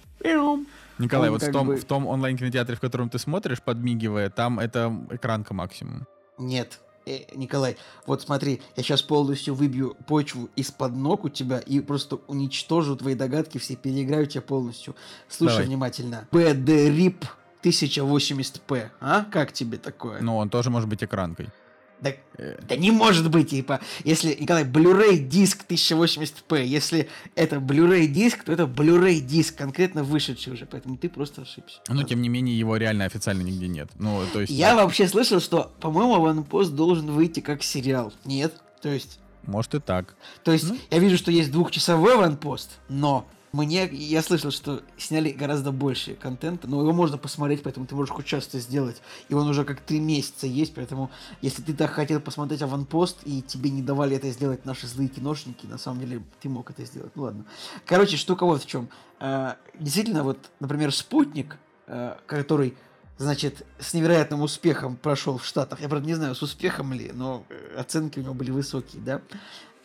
Николай, 0.99 1.29
Он 1.29 1.33
вот 1.33 1.43
в 1.43 1.51
том, 1.51 1.67
бы... 1.67 1.77
в 1.77 1.85
том 1.85 2.05
онлайн-кинотеатре, 2.05 2.75
в 2.75 2.79
котором 2.79 3.09
ты 3.09 3.17
смотришь, 3.17 3.61
подмигивая, 3.61 4.29
там 4.29 4.59
это 4.59 4.95
экранка 5.09 5.53
максимум. 5.53 6.05
Нет, 6.37 6.79
э, 7.05 7.35
Николай, 7.35 7.77
вот 8.05 8.21
смотри, 8.21 8.61
я 8.75 8.83
сейчас 8.83 9.01
полностью 9.01 9.55
выбью 9.55 9.95
почву 10.07 10.49
из-под 10.55 10.95
ног 10.95 11.25
у 11.25 11.29
тебя 11.29 11.59
и 11.59 11.79
просто 11.79 12.17
уничтожу 12.27 12.95
твои 12.95 13.15
догадки, 13.15 13.57
все 13.57 13.75
переиграю 13.75 14.27
тебя 14.27 14.41
полностью. 14.41 14.95
Слушай 15.27 15.53
Давай. 15.53 15.67
внимательно. 15.67 16.27
BD-RIP 16.31 17.25
1080p, 17.63 18.89
а? 18.99 19.25
Как 19.25 19.51
тебе 19.53 19.77
такое? 19.77 20.21
Ну, 20.21 20.37
он 20.37 20.49
тоже 20.49 20.69
может 20.69 20.89
быть 20.89 21.03
экранкой. 21.03 21.49
Да, 22.01 22.13
да 22.67 22.75
не 22.75 22.89
может 22.89 23.29
быть, 23.29 23.51
типа, 23.51 23.79
если, 24.03 24.35
Николай, 24.39 24.63
Blu-ray 24.63 25.17
диск 25.17 25.65
1080p, 25.69 26.65
если 26.65 27.07
это 27.35 27.57
Blu-ray 27.57 28.07
диск, 28.07 28.43
то 28.43 28.51
это 28.51 28.63
Blu-ray 28.63 29.19
диск, 29.19 29.55
конкретно 29.55 30.03
вышедший 30.03 30.53
уже, 30.53 30.65
поэтому 30.65 30.97
ты 30.97 31.09
просто 31.09 31.43
ошибся. 31.43 31.79
Ну, 31.87 32.01
тем 32.03 32.21
не 32.23 32.29
менее, 32.29 32.57
его 32.57 32.77
реально 32.77 33.05
официально 33.05 33.43
нигде 33.43 33.67
нет. 33.67 33.89
Ну, 33.99 34.23
то 34.33 34.41
есть... 34.41 34.51
Я 34.51 34.75
вообще 34.75 35.07
слышал, 35.07 35.39
что, 35.39 35.71
по-моему, 35.79 36.15
Аванпост 36.15 36.73
должен 36.73 37.11
выйти 37.11 37.39
как 37.39 37.61
сериал. 37.61 38.11
Нет? 38.25 38.53
То 38.81 38.89
есть... 38.89 39.19
Может 39.43 39.75
и 39.75 39.79
так. 39.79 40.15
То 40.43 40.51
есть, 40.51 40.69
ну... 40.69 40.77
я 40.89 40.97
вижу, 40.97 41.17
что 41.17 41.31
есть 41.31 41.51
двухчасовой 41.51 42.15
Аванпост, 42.15 42.79
но 42.89 43.27
мне, 43.51 43.85
я 43.87 44.21
слышал, 44.21 44.51
что 44.51 44.81
сняли 44.97 45.31
гораздо 45.31 45.71
больше 45.71 46.15
контента, 46.15 46.67
но 46.69 46.81
его 46.81 46.93
можно 46.93 47.17
посмотреть, 47.17 47.63
поэтому 47.63 47.85
ты 47.85 47.95
можешь 47.95 48.13
хоть 48.13 48.25
часто 48.25 48.59
сделать. 48.59 49.01
И 49.27 49.33
он 49.33 49.47
уже 49.49 49.65
как 49.65 49.81
три 49.81 49.99
месяца 49.99 50.47
есть, 50.47 50.73
поэтому 50.73 51.11
если 51.41 51.61
ты 51.61 51.73
так 51.73 51.91
хотел 51.91 52.21
посмотреть 52.21 52.61
аванпост, 52.61 53.19
и 53.25 53.41
тебе 53.41 53.69
не 53.69 53.81
давали 53.81 54.15
это 54.15 54.29
сделать 54.31 54.65
наши 54.65 54.87
злые 54.87 55.09
киношники, 55.09 55.65
на 55.65 55.77
самом 55.77 55.99
деле 55.99 56.23
ты 56.39 56.47
мог 56.47 56.69
это 56.69 56.85
сделать. 56.85 57.11
Ну 57.15 57.23
ладно. 57.23 57.45
Короче, 57.85 58.15
штука 58.15 58.45
вот 58.45 58.63
в 58.63 58.67
чем. 58.67 58.87
А, 59.19 59.57
действительно, 59.77 60.23
вот, 60.23 60.37
например, 60.61 60.93
«Спутник», 60.93 61.57
а, 61.87 62.17
который 62.25 62.77
значит, 63.17 63.67
с 63.79 63.93
невероятным 63.93 64.41
успехом 64.41 64.95
прошел 64.95 65.37
в 65.37 65.45
Штатах. 65.45 65.81
Я, 65.81 65.89
правда, 65.89 66.07
не 66.07 66.15
знаю, 66.15 66.33
с 66.33 66.41
успехом 66.41 66.91
ли, 66.93 67.11
но 67.13 67.43
э, 67.49 67.75
оценки 67.77 68.17
у 68.17 68.23
него 68.23 68.33
были 68.33 68.49
высокие, 68.49 68.99
да 69.01 69.21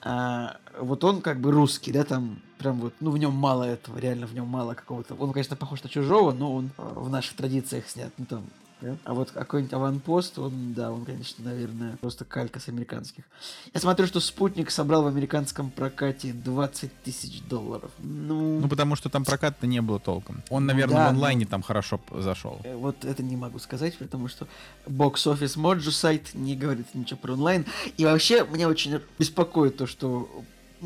а, 0.03 0.59
вот 0.79 1.03
он 1.03 1.21
как 1.21 1.41
бы 1.41 1.51
русский, 1.51 1.91
да, 1.91 2.05
там 2.05 2.41
прям 2.59 2.81
вот, 2.81 2.95
ну, 3.01 3.11
в 3.11 3.19
нем 3.19 3.33
мало 3.33 3.65
этого, 3.65 3.99
реально 3.99 4.27
в 4.27 4.35
нем 4.35 4.47
мало 4.47 4.75
какого-то. 4.75 5.15
Он, 5.15 5.33
конечно, 5.33 5.57
похож 5.57 5.83
на 5.83 5.89
чужого, 5.89 6.33
но 6.33 6.55
он 6.55 6.71
а, 6.77 6.95
в 6.95 7.09
наших 7.11 7.37
традициях 7.37 7.89
снят, 7.89 8.13
ну, 8.19 8.27
там, 8.27 8.45
да? 8.81 8.97
А 9.05 9.15
вот 9.15 9.31
какой-нибудь 9.31 9.73
аванпост, 9.73 10.39
он, 10.39 10.75
да, 10.75 10.93
он, 10.93 11.07
конечно, 11.07 11.43
наверное, 11.43 11.97
просто 11.97 12.27
калька 12.27 12.61
с 12.61 12.69
американских. 12.69 13.25
Я 13.73 13.81
смотрю, 13.81 14.07
что 14.07 14.21
спутник 14.21 14.71
собрал 14.71 15.03
в 15.05 15.07
американском 15.07 15.71
прокате 15.71 16.35
20 16.35 17.03
тысяч 17.03 17.41
долларов. 17.43 17.91
Ну, 17.99 18.61
ну, 18.61 18.69
потому 18.69 18.95
что 18.95 19.09
там 19.09 19.25
проката 19.25 19.67
не 19.67 19.81
было 19.81 19.99
толком. 19.99 20.43
Он, 20.51 20.67
наверное, 20.67 20.97
да, 20.97 21.07
в 21.07 21.09
онлайне 21.09 21.47
но... 21.47 21.51
там 21.51 21.63
хорошо 21.63 22.01
зашел. 22.11 22.61
Э, 22.65 22.77
вот 22.77 23.05
это 23.07 23.23
не 23.23 23.37
могу 23.37 23.59
сказать, 23.61 23.97
потому 23.97 24.29
что 24.29 24.47
Office 24.87 25.57
Mojo 25.57 25.91
сайт 25.91 26.35
не 26.35 26.55
говорит 26.55 26.87
ничего 26.95 27.19
про 27.19 27.33
онлайн. 27.33 27.65
И 27.97 28.05
вообще, 28.05 28.47
меня 28.47 28.69
очень 28.69 29.01
беспокоит 29.19 29.79
то, 29.79 29.87
что 29.87 30.29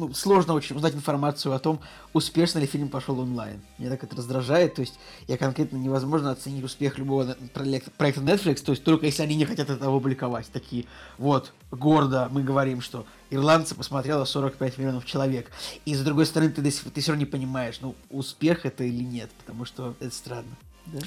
ну, 0.01 0.15
сложно 0.15 0.55
очень 0.55 0.77
узнать 0.77 0.95
информацию 0.95 1.55
о 1.55 1.59
том, 1.59 1.81
успешно 2.15 2.59
ли 2.59 2.67
фильм 2.67 2.89
пошел 2.89 3.21
онлайн. 3.21 3.61
Меня 3.79 3.91
так 3.91 4.03
это 4.05 4.17
раздражает, 4.17 4.75
то 4.75 4.81
есть 4.81 4.99
я 5.29 5.37
конкретно 5.37 5.77
невозможно 5.77 6.31
оценить 6.31 6.65
успех 6.65 6.99
любого 6.99 7.37
проекта 7.53 8.21
Netflix, 8.23 8.63
то 8.63 8.73
есть 8.73 8.83
только 8.83 9.07
если 9.07 9.23
они 9.23 9.37
не 9.37 9.45
хотят 9.45 9.69
это 9.69 9.87
опубликовать. 9.87 10.51
Такие, 10.51 10.87
вот, 11.19 11.53
гордо 11.71 12.29
мы 12.31 12.43
говорим, 12.43 12.81
что 12.81 13.05
ирландцы 13.29 13.75
посмотрело 13.75 14.25
45 14.25 14.79
миллионов 14.79 15.05
человек. 15.05 15.51
И 15.85 15.95
с 15.95 16.01
другой 16.01 16.25
стороны, 16.25 16.51
ты, 16.51 16.63
ты 16.63 16.71
все 16.71 17.13
равно 17.13 17.17
не 17.17 17.27
понимаешь, 17.27 17.79
ну, 17.83 17.95
успех 18.09 18.65
это 18.65 18.85
или 18.85 19.05
нет, 19.05 19.31
потому 19.45 19.67
что 19.67 19.95
это 20.01 20.15
странно. 20.15 20.57
Да? 20.87 21.01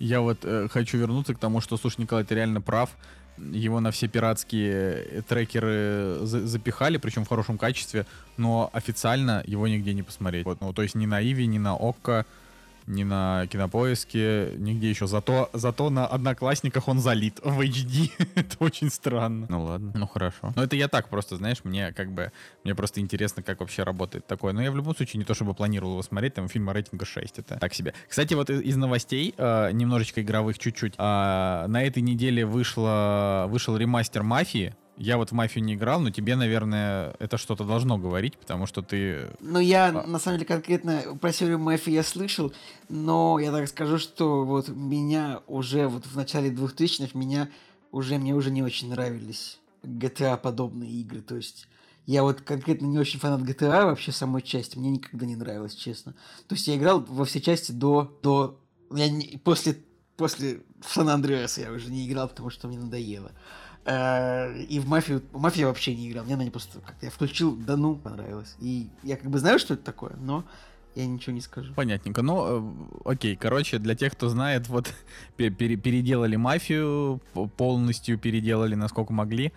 Я 0.00 0.20
вот 0.20 0.44
э, 0.44 0.68
хочу 0.68 0.98
вернуться 0.98 1.34
к 1.34 1.38
тому, 1.38 1.60
что, 1.60 1.76
слушай, 1.76 2.00
Николай, 2.00 2.24
ты 2.24 2.34
реально 2.34 2.60
прав 2.60 2.90
его 3.52 3.80
на 3.80 3.90
все 3.90 4.08
пиратские 4.08 5.22
трекеры 5.28 6.18
за 6.22 6.46
запихали, 6.46 6.98
причем 6.98 7.24
в 7.24 7.28
хорошем 7.28 7.58
качестве, 7.58 8.06
но 8.36 8.70
официально 8.72 9.42
его 9.46 9.68
нигде 9.68 9.94
не 9.94 10.02
посмотреть. 10.02 10.44
Вот, 10.44 10.60
ну, 10.60 10.72
то 10.72 10.82
есть 10.82 10.94
ни 10.94 11.06
на 11.06 11.22
Иви, 11.22 11.46
ни 11.46 11.58
на 11.58 11.74
Окко, 11.74 12.26
ни 12.90 13.04
на 13.04 13.46
кинопоиске, 13.46 14.52
нигде 14.56 14.90
еще. 14.90 15.06
Зато, 15.06 15.48
зато 15.52 15.90
на 15.90 16.06
одноклассниках 16.06 16.88
он 16.88 16.98
залит 16.98 17.40
в 17.42 17.60
HD. 17.60 18.10
это 18.34 18.56
очень 18.58 18.90
странно. 18.90 19.46
Ну 19.48 19.64
ладно, 19.64 19.92
ну 19.94 20.06
хорошо. 20.06 20.52
Но 20.56 20.62
это 20.62 20.76
я 20.76 20.88
так 20.88 21.08
просто, 21.08 21.36
знаешь, 21.36 21.58
мне 21.64 21.92
как 21.92 22.12
бы, 22.12 22.32
мне 22.64 22.74
просто 22.74 23.00
интересно, 23.00 23.42
как 23.42 23.60
вообще 23.60 23.82
работает 23.82 24.26
такое. 24.26 24.52
Но 24.52 24.62
я 24.62 24.70
в 24.70 24.76
любом 24.76 24.94
случае 24.94 25.18
не 25.18 25.24
то 25.24 25.34
чтобы 25.34 25.54
планировал 25.54 25.92
его 25.92 26.02
смотреть, 26.02 26.34
там 26.34 26.48
фильма 26.48 26.72
рейтинга 26.72 27.04
6, 27.04 27.38
это 27.38 27.58
так 27.58 27.74
себе. 27.74 27.94
Кстати, 28.08 28.34
вот 28.34 28.50
из, 28.50 28.60
из 28.60 28.76
новостей, 28.76 29.34
э, 29.36 29.70
немножечко 29.72 30.22
игровых 30.22 30.58
чуть-чуть, 30.58 30.94
э, 30.98 31.66
на 31.66 31.82
этой 31.82 32.02
неделе 32.02 32.44
вышла, 32.44 33.46
вышел 33.48 33.76
ремастер 33.76 34.22
«Мафии», 34.22 34.74
я 35.00 35.16
вот 35.16 35.30
в 35.30 35.32
мафию 35.32 35.64
не 35.64 35.74
играл, 35.74 35.98
но 36.00 36.10
тебе, 36.10 36.36
наверное, 36.36 37.14
это 37.18 37.38
что-то 37.38 37.64
должно 37.64 37.96
говорить, 37.96 38.36
потому 38.36 38.66
что 38.66 38.82
ты... 38.82 39.30
Ну, 39.40 39.58
я, 39.58 39.86
а... 39.86 40.06
на 40.06 40.18
самом 40.18 40.38
деле, 40.38 40.46
конкретно 40.46 41.16
про 41.18 41.32
серию 41.32 41.58
мафии 41.58 41.90
я 41.90 42.02
слышал, 42.02 42.52
но 42.90 43.38
я 43.38 43.50
так 43.50 43.66
скажу, 43.66 43.96
что 43.96 44.44
вот 44.44 44.68
меня 44.68 45.40
уже 45.46 45.88
вот 45.88 46.04
в 46.04 46.14
начале 46.16 46.50
2000-х 46.50 47.18
меня 47.18 47.48
уже, 47.92 48.18
мне 48.18 48.34
уже 48.34 48.50
не 48.50 48.62
очень 48.62 48.90
нравились 48.90 49.58
GTA-подобные 49.84 50.90
игры, 50.90 51.22
то 51.22 51.34
есть 51.34 51.66
я 52.04 52.22
вот 52.22 52.42
конкретно 52.42 52.84
не 52.84 52.98
очень 52.98 53.20
фанат 53.20 53.40
GTA 53.40 53.86
вообще 53.86 54.12
самой 54.12 54.42
части, 54.42 54.76
мне 54.76 54.90
никогда 54.90 55.24
не 55.24 55.36
нравилось, 55.36 55.76
честно. 55.76 56.12
То 56.46 56.54
есть 56.54 56.68
я 56.68 56.76
играл 56.76 57.00
во 57.00 57.24
все 57.24 57.40
части 57.40 57.72
до... 57.72 58.18
до 58.22 58.60
я 58.94 59.08
не, 59.08 59.40
после, 59.42 59.78
после 60.18 60.60
Сан-Андреаса 60.86 61.62
я 61.62 61.72
уже 61.72 61.90
не 61.90 62.06
играл, 62.06 62.28
потому 62.28 62.50
что 62.50 62.68
мне 62.68 62.78
надоело. 62.78 63.32
Э, 63.84 64.56
и 64.62 64.78
в 64.78 64.86
мафию, 64.86 65.22
в 65.32 65.40
мафию 65.40 65.68
вообще 65.68 65.94
не 65.94 66.10
играл. 66.10 66.24
Мне 66.24 66.34
она 66.34 66.44
не 66.44 66.50
просто 66.50 66.80
как-то 66.80 67.06
я 67.06 67.10
включил, 67.10 67.56
да 67.56 67.76
ну, 67.76 67.96
понравилось. 67.96 68.56
И 68.60 68.88
я 69.02 69.16
как 69.16 69.30
бы 69.30 69.38
знаю, 69.38 69.58
что 69.58 69.74
это 69.74 69.82
такое, 69.84 70.12
но 70.20 70.44
я 70.94 71.06
ничего 71.06 71.32
не 71.32 71.40
скажу. 71.40 71.72
Понятненько. 71.74 72.22
Ну, 72.22 72.88
э, 73.04 73.10
окей, 73.10 73.36
короче, 73.36 73.78
для 73.78 73.94
тех, 73.94 74.12
кто 74.12 74.28
знает, 74.28 74.68
вот 74.68 74.92
пере 75.36 75.76
переделали 75.76 76.36
мафию, 76.36 77.20
полностью 77.56 78.18
переделали, 78.18 78.74
насколько 78.74 79.12
могли. 79.12 79.52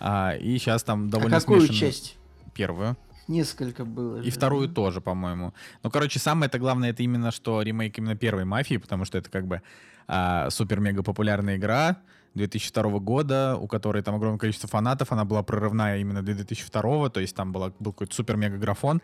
А, 0.00 0.34
и 0.34 0.58
сейчас 0.58 0.82
там 0.82 1.10
довольно 1.10 1.36
а 1.36 1.40
какую 1.40 1.60
смешанную... 1.60 1.92
часть? 1.92 2.18
Первую. 2.54 2.96
Несколько 3.28 3.84
было. 3.84 4.20
И 4.22 4.24
же, 4.24 4.30
вторую 4.30 4.68
тоже, 4.68 5.00
по-моему. 5.00 5.52
Ну, 5.82 5.90
короче, 5.90 6.18
самое 6.18 6.48
это 6.48 6.58
главное, 6.58 6.90
это 6.90 7.02
именно 7.02 7.30
что 7.30 7.60
ремейк 7.62 7.98
именно 7.98 8.16
первой 8.16 8.44
мафии, 8.44 8.78
потому 8.78 9.04
что 9.04 9.18
это 9.18 9.28
как 9.28 9.46
бы 9.46 9.60
а, 10.06 10.48
супер-мега 10.50 11.02
популярная 11.02 11.56
игра 11.56 11.98
2002 12.34 12.98
года, 12.98 13.56
у 13.60 13.66
которой 13.66 14.02
там 14.02 14.14
огромное 14.14 14.38
количество 14.38 14.68
фанатов, 14.68 15.12
она 15.12 15.24
была 15.24 15.42
прорывная 15.42 15.98
именно 15.98 16.22
для 16.22 16.34
2002, 16.34 17.10
то 17.10 17.20
есть 17.20 17.34
там 17.34 17.52
была, 17.52 17.72
был 17.78 17.92
какой-то 17.92 18.14
супер-мега 18.14 18.56
графон. 18.56 19.00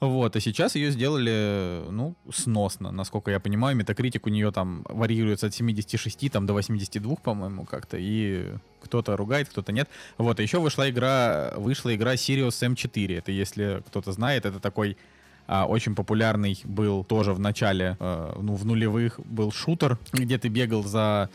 Вот, 0.00 0.36
а 0.36 0.40
сейчас 0.40 0.74
ее 0.74 0.90
сделали, 0.90 1.84
ну, 1.90 2.14
сносно, 2.32 2.90
насколько 2.90 3.30
я 3.30 3.40
понимаю. 3.40 3.76
Метакритик 3.76 4.26
у 4.26 4.30
нее 4.30 4.50
там 4.50 4.84
варьируется 4.88 5.46
от 5.46 5.54
76 5.54 6.30
там, 6.30 6.46
до 6.46 6.52
82, 6.52 7.16
по-моему, 7.16 7.64
как-то. 7.64 7.96
И 7.98 8.52
кто-то 8.82 9.16
ругает, 9.16 9.48
кто-то 9.48 9.72
нет. 9.72 9.88
Вот, 10.18 10.38
а 10.38 10.42
еще 10.42 10.58
вышла 10.58 10.90
игра, 10.90 11.54
вышла 11.56 11.94
игра 11.94 12.14
Sirius 12.14 12.60
M4. 12.68 13.18
Это, 13.18 13.32
если 13.32 13.82
кто-то 13.86 14.12
знает, 14.12 14.44
это 14.44 14.60
такой 14.60 14.98
а, 15.46 15.66
очень 15.66 15.94
популярный 15.94 16.60
был 16.64 17.04
тоже 17.04 17.32
в 17.32 17.38
начале, 17.38 17.96
э, 18.00 18.32
ну, 18.40 18.54
в 18.54 18.64
нулевых 18.64 19.20
был 19.20 19.52
шутер, 19.52 19.98
где 20.12 20.38
ты 20.38 20.48
бегал 20.48 20.82
за 20.82 21.28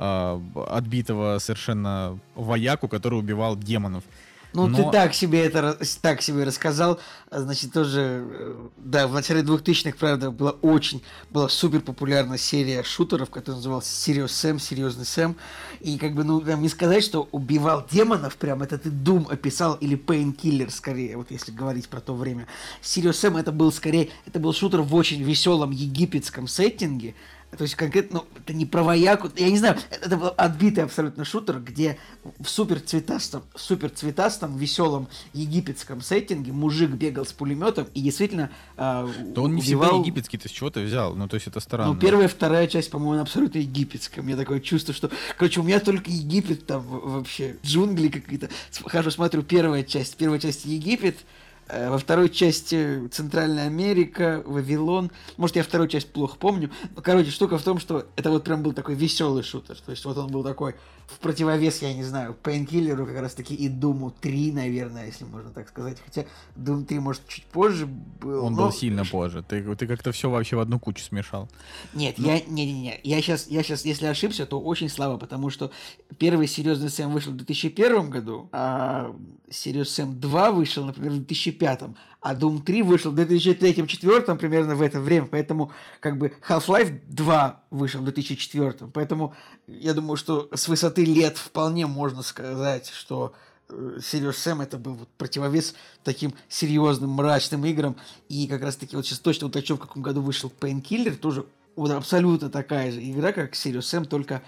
э, 0.00 0.40
отбитого 0.68 1.38
совершенно 1.38 2.18
вояку, 2.34 2.88
который 2.88 3.18
убивал 3.18 3.56
демонов. 3.56 4.04
Ну, 4.52 4.66
Но... 4.66 4.76
ты 4.76 4.90
так 4.90 5.14
себе 5.14 5.44
это 5.44 5.78
так 6.02 6.22
себе 6.22 6.44
рассказал. 6.44 6.98
Значит, 7.30 7.72
тоже, 7.72 8.24
э, 8.28 8.68
да, 8.78 9.06
в 9.06 9.12
начале 9.12 9.42
2000-х, 9.42 9.96
правда, 9.98 10.32
была 10.32 10.52
очень, 10.62 11.02
была 11.30 11.48
супер 11.48 11.80
популярная 11.80 12.38
серия 12.38 12.82
шутеров, 12.82 13.30
которая 13.30 13.58
называлась 13.58 13.86
Serious 13.86 14.26
Sam, 14.26 14.58
Серьезный 14.58 15.04
Сэм. 15.04 15.36
И 15.80 15.98
как 15.98 16.14
бы, 16.14 16.24
ну, 16.24 16.40
там 16.40 16.62
не 16.62 16.68
сказать, 16.68 17.04
что 17.04 17.28
убивал 17.30 17.86
демонов, 17.88 18.36
прям 18.36 18.62
это 18.62 18.76
ты 18.78 18.88
Doom 18.88 19.30
описал, 19.30 19.74
или 19.74 19.96
Painkiller, 19.96 20.70
скорее, 20.70 21.16
вот 21.16 21.30
если 21.30 21.52
говорить 21.52 21.88
про 21.88 22.00
то 22.00 22.14
время. 22.14 22.48
Serious 22.82 23.12
Sam 23.12 23.38
это 23.38 23.52
был 23.52 23.70
скорее, 23.70 24.10
это 24.26 24.40
был 24.40 24.52
шутер 24.52 24.82
в 24.82 24.92
очень 24.96 25.22
веселом 25.22 25.70
египетском 25.70 26.48
сеттинге, 26.48 27.14
то 27.56 27.62
есть 27.62 27.74
конкретно, 27.74 28.20
ну, 28.20 28.40
это 28.40 28.52
не 28.52 28.64
про 28.64 28.82
вояку, 28.82 29.30
я 29.36 29.50
не 29.50 29.58
знаю, 29.58 29.76
это 29.90 30.16
был 30.16 30.32
отбитый 30.36 30.84
абсолютно 30.84 31.24
шутер, 31.24 31.58
где 31.58 31.98
в 32.38 32.48
супер 32.48 32.80
цветастом, 32.80 33.42
супер 33.54 33.90
цветастом, 33.90 34.56
веселом 34.56 35.08
египетском 35.32 36.00
сеттинге 36.00 36.52
мужик 36.52 36.90
бегал 36.90 37.26
с 37.26 37.32
пулеметом 37.32 37.88
и 37.92 38.00
действительно 38.02 38.50
э, 38.76 39.08
Да 39.34 39.42
он 39.42 39.54
не 39.54 39.60
убивал... 39.60 39.88
всегда 39.88 40.02
египетский, 40.02 40.38
ты 40.38 40.48
с 40.48 40.52
чего 40.52 40.70
ты 40.70 40.82
взял? 40.82 41.14
Ну, 41.16 41.26
то 41.28 41.34
есть 41.34 41.48
это 41.48 41.60
странно. 41.60 41.92
Ну, 41.92 41.98
первая, 41.98 42.28
вторая 42.28 42.68
часть, 42.68 42.90
по-моему, 42.90 43.22
абсолютно 43.22 43.58
египетская. 43.58 44.22
У 44.22 44.26
меня 44.26 44.36
такое 44.36 44.60
чувство, 44.60 44.94
что, 44.94 45.10
короче, 45.36 45.60
у 45.60 45.64
меня 45.64 45.80
только 45.80 46.10
Египет 46.10 46.66
там 46.66 46.82
вообще, 46.82 47.56
джунгли 47.64 48.08
какие-то. 48.08 48.48
Хожу, 48.84 49.10
смотрю, 49.10 49.42
первая 49.42 49.82
часть, 49.82 50.16
первая 50.16 50.38
часть 50.38 50.64
Египет, 50.64 51.16
во 51.88 51.98
второй 51.98 52.30
части 52.30 53.08
Центральная 53.08 53.66
Америка, 53.66 54.42
Вавилон. 54.46 55.10
Может, 55.36 55.56
я 55.56 55.62
вторую 55.62 55.88
часть 55.88 56.12
плохо 56.12 56.36
помню. 56.38 56.70
Но, 56.96 57.02
короче, 57.02 57.30
штука 57.30 57.58
в 57.58 57.62
том, 57.62 57.78
что 57.78 58.06
это 58.16 58.30
вот 58.30 58.44
прям 58.44 58.62
был 58.62 58.72
такой 58.72 58.94
веселый 58.94 59.42
шутер. 59.42 59.78
То 59.80 59.90
есть 59.90 60.04
вот 60.04 60.16
он 60.16 60.30
был 60.30 60.42
такой 60.42 60.74
в 61.10 61.18
противовес, 61.18 61.82
я 61.82 61.92
не 61.92 62.04
знаю, 62.04 62.36
Painkiller 62.42 63.04
как 63.04 63.20
раз 63.20 63.34
таки 63.34 63.54
и 63.54 63.68
Думу 63.68 64.12
3, 64.20 64.52
наверное, 64.52 65.06
если 65.06 65.24
можно 65.24 65.50
так 65.50 65.68
сказать. 65.68 65.98
Хотя 66.04 66.24
Doom 66.56 66.84
3, 66.84 66.98
может, 67.00 67.26
чуть 67.26 67.44
позже 67.44 67.86
был. 67.86 68.44
Он 68.44 68.54
но... 68.54 68.64
был 68.64 68.72
сильно 68.72 69.04
позже. 69.04 69.42
Ты, 69.42 69.74
ты 69.74 69.86
как-то 69.86 70.12
все 70.12 70.30
вообще 70.30 70.56
в 70.56 70.60
одну 70.60 70.78
кучу 70.78 71.02
смешал. 71.02 71.48
Нет, 71.94 72.16
ну... 72.18 72.28
я, 72.28 72.40
не, 72.40 72.66
не, 72.66 72.80
не, 72.80 73.00
я 73.02 73.20
сейчас, 73.20 73.48
я 73.48 73.62
сейчас, 73.62 73.84
если 73.84 74.06
ошибся, 74.06 74.46
то 74.46 74.60
очень 74.60 74.88
слабо, 74.88 75.18
потому 75.18 75.50
что 75.50 75.72
первый 76.18 76.46
серьезный 76.46 76.90
Сэм 76.90 77.10
вышел 77.10 77.32
в 77.32 77.36
2001 77.36 78.10
году, 78.10 78.48
а 78.52 79.14
Serious 79.48 79.82
Sam 79.82 80.12
2 80.12 80.52
вышел, 80.52 80.84
например, 80.84 81.12
в 81.12 81.16
2005, 81.16 81.59
а 82.20 82.34
Doom 82.34 82.62
3 82.62 82.82
вышел 82.82 83.12
в 83.12 83.18
2003-2004 83.18 84.36
примерно 84.36 84.74
в 84.74 84.82
это 84.82 85.00
время, 85.00 85.26
поэтому 85.26 85.72
как 86.00 86.18
бы 86.18 86.32
Half-Life 86.46 87.00
2 87.08 87.64
вышел 87.70 88.00
в 88.00 88.04
2004, 88.04 88.90
поэтому 88.92 89.34
я 89.66 89.94
думаю, 89.94 90.16
что 90.16 90.48
с 90.54 90.68
высоты 90.68 91.04
лет 91.04 91.38
вполне 91.38 91.86
можно 91.86 92.22
сказать, 92.22 92.88
что 92.88 93.32
э, 93.68 93.98
Serious 93.98 94.32
Sam 94.32 94.62
это 94.62 94.78
был 94.78 94.94
вот 94.94 95.08
противовес 95.16 95.74
таким 96.04 96.34
серьезным 96.48 97.10
мрачным 97.10 97.64
играм, 97.64 97.96
и 98.28 98.46
как 98.46 98.62
раз 98.62 98.76
таки 98.76 98.96
вот 98.96 99.06
сейчас 99.06 99.18
точно 99.20 99.46
уточню, 99.46 99.76
в 99.76 99.80
каком 99.80 100.02
году 100.02 100.20
вышел 100.20 100.52
Painkiller, 100.60 101.14
тоже 101.16 101.46
вот 101.76 101.90
абсолютно 101.90 102.50
такая 102.50 102.92
же 102.92 103.00
игра, 103.02 103.32
как 103.32 103.54
Serious 103.54 103.80
Sam, 103.80 104.04
только 104.04 104.42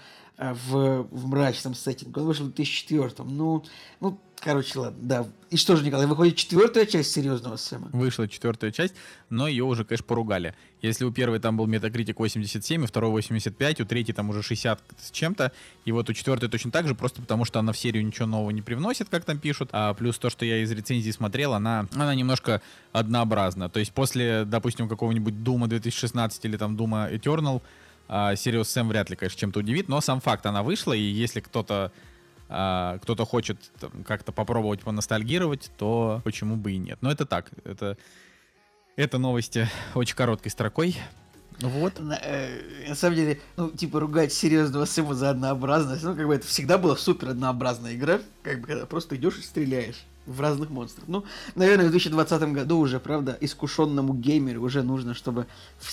в, 0.51 1.07
в 1.09 1.27
мрачном 1.27 1.75
сеттинге. 1.75 2.21
Он 2.21 2.27
вышел 2.27 2.45
в 2.45 2.53
2004. 2.53 3.11
Ну, 3.29 3.63
ну, 3.99 4.19
Короче, 4.43 4.77
ладно, 4.77 4.99
да. 5.01 5.27
И 5.51 5.55
что 5.55 5.77
же, 5.77 5.85
Николай, 5.85 6.05
выходит 6.05 6.35
четвертая 6.35 6.85
часть 6.85 7.13
серьезного 7.13 7.55
Сэма? 7.55 7.87
Вышла 7.93 8.27
четвертая 8.27 8.71
часть, 8.71 8.93
но 9.29 9.47
ее 9.47 9.63
уже, 9.63 9.85
конечно, 9.85 10.05
поругали. 10.05 10.53
Если 10.81 11.05
у 11.05 11.11
первой 11.13 11.39
там 11.39 11.55
был 11.55 11.65
Metacritic 11.65 12.15
87, 12.17 12.83
у 12.83 12.87
второй 12.87 13.11
85, 13.11 13.79
у 13.79 13.85
третьей 13.85 14.13
там 14.13 14.29
уже 14.29 14.43
60 14.43 14.81
с 14.99 15.11
чем-то, 15.11 15.53
и 15.85 15.93
вот 15.93 16.09
у 16.09 16.13
четвертой 16.13 16.49
точно 16.49 16.71
так 16.71 16.89
же, 16.89 16.95
просто 16.95 17.21
потому 17.21 17.45
что 17.45 17.59
она 17.59 17.71
в 17.71 17.77
серию 17.77 18.05
ничего 18.05 18.25
нового 18.25 18.49
не 18.49 18.61
привносит, 18.61 19.07
как 19.07 19.23
там 19.23 19.39
пишут. 19.39 19.69
А 19.71 19.93
плюс 19.93 20.17
то, 20.17 20.29
что 20.29 20.43
я 20.43 20.57
из 20.57 20.69
рецензии 20.71 21.11
смотрел, 21.11 21.53
она, 21.53 21.87
она 21.93 22.13
немножко 22.13 22.61
однообразна. 22.91 23.69
То 23.69 23.79
есть 23.79 23.93
после, 23.93 24.43
допустим, 24.43 24.89
какого-нибудь 24.89 25.41
Дума 25.43 25.67
2016 25.67 26.43
или 26.43 26.57
там 26.57 26.75
Дума 26.75 27.07
Eternal, 27.09 27.61
Сириус 28.35 28.69
Сэм 28.69 28.89
вряд 28.89 29.09
ли, 29.09 29.15
конечно, 29.15 29.39
чем-то 29.39 29.59
удивит, 29.59 29.87
но 29.89 30.01
сам 30.01 30.21
факт, 30.21 30.45
она 30.45 30.61
вышла, 30.61 30.93
и 30.93 31.01
если 31.01 31.39
кто-то 31.39 31.91
а, 32.55 32.99
кто-то 32.99 33.25
хочет 33.25 33.57
как-то 34.05 34.31
попробовать 34.31 34.81
поностальгировать, 34.81 35.71
то 35.77 36.21
почему 36.23 36.55
бы 36.55 36.73
и 36.73 36.77
нет. 36.77 36.99
Но 37.01 37.11
это 37.11 37.25
так, 37.25 37.49
это, 37.63 37.97
это 38.95 39.17
новости 39.17 39.67
очень 39.95 40.15
короткой 40.15 40.51
строкой. 40.51 40.95
Вот. 41.59 41.99
На, 41.99 42.19
э, 42.21 42.89
на 42.89 42.95
самом 42.95 43.15
деле, 43.15 43.39
ну, 43.57 43.71
типа, 43.71 43.99
ругать 43.99 44.33
серьезного 44.33 44.85
Сэма 44.85 45.15
за 45.15 45.31
однообразность, 45.31 46.03
ну, 46.03 46.15
как 46.15 46.27
бы 46.27 46.35
это 46.35 46.45
всегда 46.45 46.77
была 46.77 46.95
супер 46.95 47.29
однообразная 47.29 47.95
игра, 47.95 48.19
как 48.43 48.61
бы, 48.61 48.67
когда 48.67 48.85
просто 48.85 49.15
идешь 49.15 49.37
и 49.37 49.41
стреляешь 49.41 50.03
в 50.25 50.39
разных 50.41 50.69
монстров. 50.69 51.07
Ну, 51.07 51.23
наверное, 51.55 51.87
в 51.87 51.91
2020 51.91 52.41
году 52.53 52.79
уже, 52.79 52.99
правда, 52.99 53.37
искушенному 53.39 54.13
геймеру 54.13 54.61
уже 54.61 54.83
нужно, 54.83 55.13
чтобы 55.13 55.47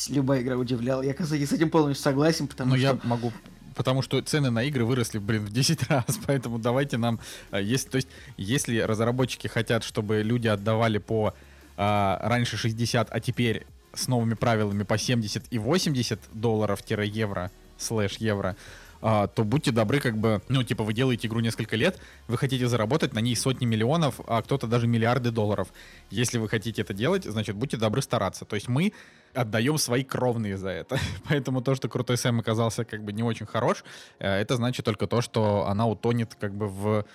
любая 0.08 0.42
игра 0.42 0.56
удивляла. 0.56 1.02
Я, 1.02 1.14
кстати, 1.14 1.44
с 1.44 1.52
этим 1.52 1.70
полностью 1.70 2.02
согласен, 2.02 2.46
потому 2.46 2.70
Но 2.70 2.76
что... 2.76 2.86
я 2.86 2.98
могу 3.04 3.32
потому 3.76 4.02
что 4.02 4.20
цены 4.20 4.50
на 4.50 4.64
игры 4.64 4.84
выросли, 4.84 5.18
блин, 5.18 5.46
в 5.46 5.52
10 5.52 5.84
раз, 5.88 6.18
поэтому 6.26 6.58
давайте 6.58 6.98
нам, 6.98 7.18
э, 7.50 7.62
если, 7.62 7.88
то 7.88 7.96
есть, 7.96 8.08
если 8.36 8.78
разработчики 8.80 9.46
хотят, 9.46 9.84
чтобы 9.84 10.22
люди 10.22 10.48
отдавали 10.48 10.98
по 10.98 11.32
а, 11.78 12.20
раньше 12.22 12.58
60, 12.58 13.08
а 13.10 13.20
теперь 13.20 13.66
с 13.94 14.06
новыми 14.06 14.34
правилами 14.34 14.82
по 14.82 14.98
70 14.98 15.44
и 15.50 15.58
80 15.58 16.20
долларов-евро, 16.34 17.50
слэш 17.78 18.16
евро, 18.18 18.54
а, 19.02 19.26
то 19.26 19.44
будьте 19.44 19.70
добры, 19.70 20.00
как 20.00 20.18
бы, 20.18 20.42
ну, 20.48 20.62
типа, 20.62 20.84
вы 20.84 20.92
делаете 20.92 21.28
игру 21.28 21.40
несколько 21.40 21.76
лет, 21.76 21.98
вы 22.28 22.36
хотите 22.36 22.68
заработать 22.68 23.14
на 23.14 23.20
ней 23.20 23.34
сотни 23.36 23.64
миллионов, 23.64 24.20
а 24.26 24.42
кто-то 24.42 24.66
даже 24.66 24.86
миллиарды 24.86 25.30
долларов. 25.30 25.68
Если 26.10 26.38
вы 26.38 26.48
хотите 26.48 26.82
это 26.82 26.92
делать, 26.92 27.24
значит, 27.24 27.56
будьте 27.56 27.76
добры 27.76 28.02
стараться. 28.02 28.44
То 28.44 28.56
есть 28.56 28.68
мы 28.68 28.92
отдаем 29.34 29.78
свои 29.78 30.04
кровные 30.04 30.56
за 30.56 30.70
это. 30.70 30.98
Поэтому 31.28 31.62
то, 31.62 31.74
что 31.74 31.88
Крутой 31.88 32.16
Сэм 32.16 32.40
оказался 32.40 32.84
как 32.84 33.04
бы 33.04 33.12
не 33.12 33.22
очень 33.22 33.46
хорош, 33.46 33.84
э, 34.18 34.28
это 34.28 34.56
значит 34.56 34.84
только 34.84 35.06
то, 35.06 35.20
что 35.20 35.66
она 35.66 35.86
утонет 35.86 36.34
как 36.34 36.54
бы 36.54 36.68
в 36.68 37.06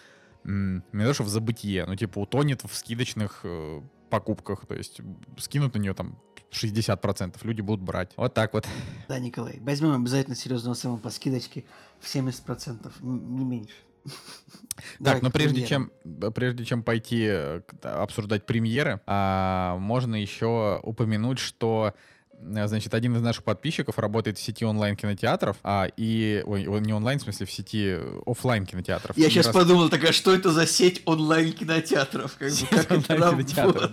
не 0.46 1.04
то, 1.04 1.14
что 1.14 1.24
в 1.24 1.28
забытие, 1.28 1.86
но 1.88 1.96
типа 1.96 2.20
утонет 2.20 2.64
в 2.64 2.76
скидочных 2.76 3.42
э, 3.44 3.82
покупках, 4.12 4.68
то 4.68 4.76
есть 4.76 5.02
скинут 5.40 5.74
на 5.74 5.80
нее 5.80 5.96
там 5.96 6.20
60%, 6.56 7.36
люди 7.44 7.62
будут 7.62 7.84
брать. 7.84 8.12
Вот 8.18 8.34
так 8.34 8.54
вот. 8.54 8.68
Да, 9.08 9.20
Николай, 9.20 9.60
возьмем 9.62 9.94
обязательно 9.94 10.36
серьезного 10.36 10.74
Сэма 10.74 10.98
по 10.98 11.10
скидочке 11.10 11.66
в 12.00 12.14
70%, 12.14 12.92
не 13.02 13.46
меньше. 13.46 13.76
Так, 15.02 15.22
но 15.22 15.32
прежде 15.32 15.66
чем, 15.66 15.90
прежде 16.36 16.66
чем 16.66 16.84
пойти 16.84 17.26
э, 17.30 17.62
обсуждать 17.82 18.46
премьеры, 18.46 19.00
а, 19.06 19.78
можно 19.78 20.16
еще 20.16 20.82
упомянуть, 20.84 21.40
что 21.40 21.94
Э, 21.94 22.15
значит, 22.68 22.94
один 22.94 23.16
из 23.16 23.22
наших 23.22 23.44
подписчиков 23.44 23.98
работает 23.98 24.38
в 24.38 24.42
сети 24.42 24.66
онлайн-кинотеатров, 24.66 25.58
а, 25.64 25.88
и, 25.98 26.44
ой, 26.46 26.66
не 26.82 26.94
онлайн, 26.94 27.20
в 27.20 27.24
смысле, 27.24 27.46
в 27.46 27.52
сети 27.52 27.98
офлайн 28.26 28.66
кинотеатров. 28.66 29.18
Я 29.18 29.30
сейчас 29.30 29.48
раз... 29.48 29.56
подумал, 29.56 29.90
такая, 29.90 30.12
что 30.12 30.34
это 30.34 30.52
за 30.52 30.68
сеть 30.68 31.02
онлайн-кинотеатров? 31.06 32.36
Как 32.38 32.52
бы, 32.52 32.68
как 32.70 32.92
онлайн-кинотеатров, 32.92 33.92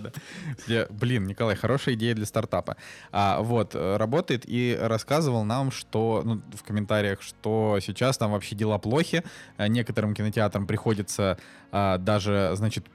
да. 0.67 0.87
Блин, 0.89 1.25
Николай, 1.25 1.55
хорошая 1.55 1.95
идея 1.95 2.15
для 2.15 2.25
стартапа. 2.25 2.77
А, 3.11 3.41
вот, 3.41 3.75
э, 3.75 3.97
работает 3.97 4.43
и 4.45 4.77
рассказывал 4.79 5.43
нам, 5.43 5.71
что, 5.71 6.21
ну, 6.23 6.41
в 6.55 6.63
комментариях, 6.63 7.21
что 7.21 7.79
сейчас 7.81 8.17
там 8.17 8.31
вообще 8.31 8.55
дела 8.55 8.77
плохи, 8.77 9.23
э, 9.57 9.67
некоторым 9.67 10.13
кинотеатрам 10.13 10.67
приходится 10.67 11.37
а, 11.71 11.97
даже, 11.97 12.51
значит, 12.53 12.85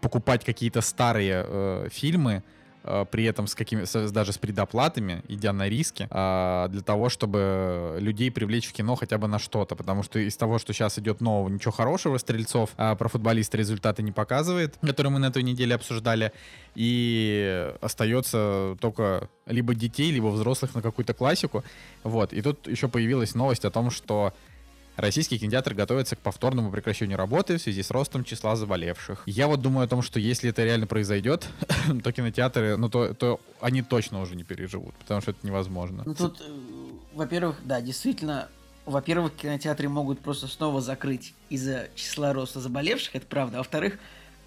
покупать 0.00 0.44
какие-то 0.44 0.82
старые 0.82 1.44
э, 1.46 1.88
фильмы, 1.90 2.32
Э, 2.32 2.61
при 3.10 3.24
этом 3.24 3.46
с 3.46 3.54
какими, 3.54 3.84
с, 3.84 4.10
даже 4.10 4.32
с 4.32 4.38
предоплатами, 4.38 5.22
идя 5.28 5.52
на 5.52 5.68
риски, 5.68 6.08
а, 6.10 6.68
для 6.68 6.82
того, 6.82 7.08
чтобы 7.08 7.96
людей 8.00 8.30
привлечь 8.30 8.68
в 8.68 8.72
кино 8.72 8.96
хотя 8.96 9.18
бы 9.18 9.28
на 9.28 9.38
что-то, 9.38 9.76
потому 9.76 10.02
что 10.02 10.18
из 10.18 10.36
того, 10.36 10.58
что 10.58 10.72
сейчас 10.72 10.98
идет 10.98 11.20
нового, 11.20 11.48
ничего 11.48 11.72
хорошего, 11.72 12.18
Стрельцов 12.18 12.70
а 12.76 12.94
про 12.94 13.08
футболиста 13.08 13.56
результаты 13.56 14.02
не 14.02 14.12
показывает, 14.12 14.76
которые 14.80 15.12
мы 15.12 15.18
на 15.18 15.26
этой 15.26 15.42
неделе 15.42 15.74
обсуждали, 15.74 16.32
и 16.74 17.72
остается 17.80 18.76
только 18.80 19.28
либо 19.46 19.74
детей, 19.74 20.10
либо 20.10 20.26
взрослых 20.26 20.74
на 20.74 20.82
какую-то 20.82 21.14
классику, 21.14 21.64
вот, 22.02 22.32
и 22.32 22.42
тут 22.42 22.66
еще 22.66 22.88
появилась 22.88 23.34
новость 23.34 23.64
о 23.64 23.70
том, 23.70 23.90
что 23.90 24.32
Российский 24.96 25.38
кинотеатр 25.38 25.74
готовится 25.74 26.16
к 26.16 26.18
повторному 26.18 26.70
прекращению 26.70 27.16
работы 27.16 27.56
в 27.56 27.62
связи 27.62 27.82
с 27.82 27.90
ростом 27.90 28.24
числа 28.24 28.56
заболевших. 28.56 29.22
Я 29.26 29.48
вот 29.48 29.62
думаю 29.62 29.86
о 29.86 29.88
том, 29.88 30.02
что 30.02 30.20
если 30.20 30.50
это 30.50 30.64
реально 30.64 30.86
произойдет, 30.86 31.48
то 32.04 32.12
кинотеатры, 32.12 32.76
ну 32.76 32.88
то, 32.90 33.14
то 33.14 33.40
они 33.60 33.82
точно 33.82 34.20
уже 34.20 34.36
не 34.36 34.44
переживут, 34.44 34.94
потому 34.96 35.20
что 35.22 35.30
это 35.30 35.46
невозможно. 35.46 36.02
Ну 36.04 36.14
тут, 36.14 36.40
э, 36.40 36.44
во-первых, 37.14 37.56
да, 37.64 37.80
действительно, 37.80 38.48
во-первых, 38.84 39.34
кинотеатры 39.34 39.88
могут 39.88 40.20
просто 40.20 40.46
снова 40.46 40.82
закрыть 40.82 41.32
из-за 41.48 41.88
числа 41.94 42.34
роста 42.34 42.60
заболевших, 42.60 43.16
это 43.16 43.26
правда. 43.26 43.58
Во-вторых, 43.58 43.98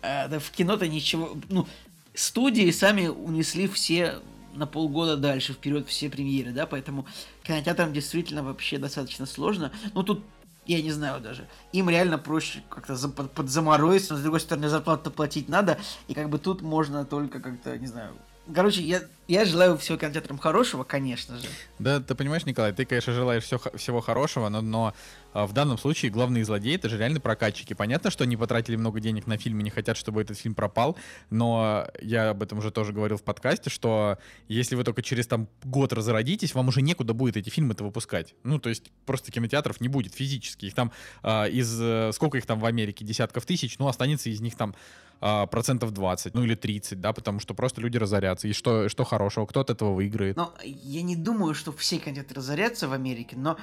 э, 0.03 0.39
в 0.39 0.51
кино-то 0.51 0.88
ничего, 0.88 1.36
ну, 1.49 1.67
студии 2.13 2.69
сами 2.69 3.08
унесли 3.08 3.67
все 3.67 4.19
на 4.53 4.67
полгода 4.67 5.17
дальше 5.17 5.53
вперед 5.53 5.88
все 5.88 6.10
премьеры, 6.10 6.51
да, 6.51 6.65
поэтому 6.65 7.05
кинотеатрам 7.43 7.91
действительно 7.93 8.43
вообще 8.43 8.77
достаточно 8.77 9.25
сложно. 9.25 9.71
Ну, 9.93 10.03
тут 10.03 10.23
я 10.65 10.82
не 10.82 10.91
знаю 10.91 11.21
даже. 11.21 11.47
Им 11.71 11.89
реально 11.89 12.17
проще 12.17 12.63
как-то 12.69 12.95
за, 12.95 13.10
под, 13.10 13.32
подзаморозить, 13.32 14.10
но 14.10 14.17
с 14.17 14.21
другой 14.21 14.39
стороны 14.39 14.69
зарплату 14.69 15.12
платить 15.12 15.49
надо, 15.49 15.78
и 16.08 16.13
как 16.13 16.30
бы 16.30 16.39
тут 16.39 16.62
можно 16.62 17.06
только 17.06 17.39
как-то, 17.39 17.78
не 17.78 17.88
знаю, 17.88 18.13
Короче, 18.53 18.81
я, 18.81 19.01
я 19.27 19.43
желаю 19.43 19.75
всего 19.77 19.97
кинотеатрам 19.97 20.38
хорошего, 20.38 20.84
конечно 20.84 21.38
же. 21.38 21.47
Да, 21.79 21.99
ты 21.99 22.13
понимаешь, 22.13 22.45
Николай, 22.45 22.73
ты, 22.73 22.86
конечно, 22.86 23.12
желаешь 23.12 23.43
все, 23.43 23.60
всего 23.73 24.01
хорошего, 24.01 24.49
но, 24.49 24.62
но 24.62 24.93
а, 25.34 25.47
в 25.47 25.53
данном 25.53 25.79
случае 25.79 26.12
главные 26.12 26.45
злодеи 26.45 26.75
это 26.75 26.88
же 26.88 26.97
реально 26.99 27.19
прокатчики. 27.19 27.73
Понятно, 27.73 28.12
что 28.12 28.23
они 28.23 28.38
потратили 28.38 28.75
много 28.75 28.99
денег 28.99 29.25
на 29.25 29.39
фильм 29.39 29.60
и 29.62 29.63
не 29.63 29.71
хотят, 29.71 29.97
чтобы 29.97 30.21
этот 30.21 30.38
фильм 30.38 30.53
пропал, 30.53 30.95
но 31.31 31.88
я 32.01 32.29
об 32.29 32.43
этом 32.43 32.60
уже 32.60 32.69
тоже 32.69 32.93
говорил 32.93 33.17
в 33.17 33.23
подкасте, 33.23 33.71
что 33.71 34.19
если 34.47 34.75
вы 34.75 34.84
только 34.84 35.01
через 35.01 35.25
там 35.25 35.47
год 35.63 35.91
разродитесь, 35.91 36.53
вам 36.53 36.67
уже 36.67 36.84
некуда 36.84 37.15
будет 37.15 37.36
эти 37.36 37.49
фильмы-то 37.49 37.84
выпускать. 37.84 38.36
Ну, 38.43 38.60
то 38.60 38.69
есть 38.69 38.91
просто 39.08 39.31
кинотеатров 39.31 39.81
не 39.81 39.88
будет 39.88 40.13
физически. 40.13 40.67
Их 40.67 40.75
там 40.75 40.91
а, 41.23 41.45
из... 41.45 41.75
Э, 41.81 42.12
сколько 42.13 42.38
их 42.38 42.45
там 42.45 42.60
в 42.60 42.65
Америке? 42.65 43.03
Десятков 43.03 43.45
тысяч, 43.47 43.79
ну, 43.79 43.88
останется 43.88 44.29
из 44.29 44.39
них 44.39 44.55
там 44.55 44.75
а, 45.21 45.45
процентов 45.47 45.91
20, 45.91 46.34
ну 46.34 46.43
или 46.43 46.56
30, 46.56 46.99
да, 46.99 47.13
потому 47.13 47.39
что 47.39 47.54
просто 47.54 47.82
люди 47.82 47.97
разорятся. 47.97 48.47
И 48.47 48.54
что, 48.54 48.89
что 48.89 49.04
хорошего, 49.04 49.45
кто 49.45 49.62
от 49.62 49.69
этого 49.69 49.93
выиграет? 49.93 50.36
Но 50.36 50.54
я 50.63 51.01
не 51.01 51.15
думаю, 51.15 51.54
что 51.54 51.71
все 51.71 51.99
хотят 51.99 52.32
разоряться 52.32 52.88
в 52.88 52.93
Америке, 52.93 53.36
но 53.38 53.58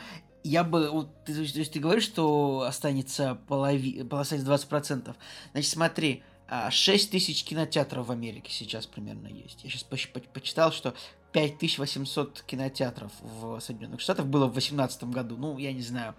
я 0.44 0.64
бы, 0.64 0.90
вот, 0.90 1.08
есть, 1.28 1.54
то 1.54 1.60
есть 1.60 1.72
ты 1.72 1.78
говоришь, 1.80 2.04
что 2.04 2.64
останется 2.66 3.38
полови, 3.48 4.06
останется 4.10 4.50
20%. 4.50 5.14
Значит, 5.52 5.70
смотри, 5.70 6.22
6 6.70 7.08
а, 7.08 7.10
тысяч 7.10 7.44
кинотеатров 7.44 8.08
в 8.08 8.12
Америке 8.12 8.50
сейчас 8.52 8.86
примерно 8.86 9.28
есть. 9.28 9.62
Я 9.64 9.70
сейчас 9.70 9.84
по 9.84 9.96
по 9.96 10.20
почитал, 10.20 10.72
что 10.72 10.94
5800 11.32 12.42
кинотеатров 12.42 13.12
в 13.20 13.58
Соединенных 13.60 14.00
Штатах 14.00 14.26
было 14.26 14.46
в 14.46 14.52
2018 14.52 15.04
году. 15.04 15.36
Ну, 15.36 15.58
я 15.58 15.72
не 15.72 15.80
знаю. 15.80 16.14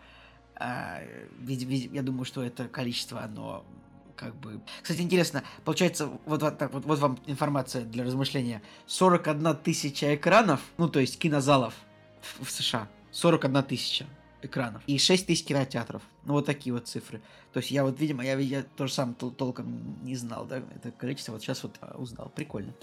А, 0.56 1.02
ведь, 1.39 1.63
ведь, 1.63 1.91
я 1.91 2.02
думаю, 2.02 2.26
что 2.26 2.43
это 2.43 2.67
количество, 2.67 3.22
оно 3.22 3.65
как 4.15 4.36
бы... 4.36 4.62
Кстати, 4.82 5.02
интересно, 5.02 5.43
получается, 5.65 6.08
вот, 6.26 6.41
вот 6.41 6.58
так 6.58 6.73
вот, 6.73 6.86
вот 6.86 6.99
вам 6.99 7.19
информация 7.26 7.84
для 7.84 8.04
размышления. 8.04 8.62
41 8.88 9.56
тысяча 9.58 10.15
экранов, 10.15 10.62
ну, 10.78 10.88
то 10.89 10.99
есть 10.99 11.19
кинозалов 11.19 11.73
в, 12.21 12.45
в 12.45 12.52
США. 12.52 12.88
41 13.12 13.63
тысяча 13.63 14.06
экранов. 14.41 14.82
И 14.88 14.97
6 14.97 15.28
тысяч 15.28 15.45
кинотеатров. 15.45 16.02
Ну, 16.26 16.34
вот 16.34 16.45
такие 16.45 16.73
вот 16.73 16.88
цифры. 16.88 17.21
То 17.54 17.60
есть 17.60 17.71
я 17.71 17.84
вот, 17.84 17.99
видимо, 17.99 18.23
я, 18.23 18.38
я 18.38 18.63
тоже 18.63 18.93
сам 18.93 19.15
тол- 19.17 19.32
толком 19.32 20.04
не 20.04 20.15
знал, 20.15 20.45
да, 20.45 20.58
это 20.76 20.91
количество. 20.91 21.34
Вот 21.34 21.41
сейчас 21.41 21.63
вот 21.63 21.78
а, 21.82 21.97
узнал. 21.97 22.32
Прикольно. 22.36 22.73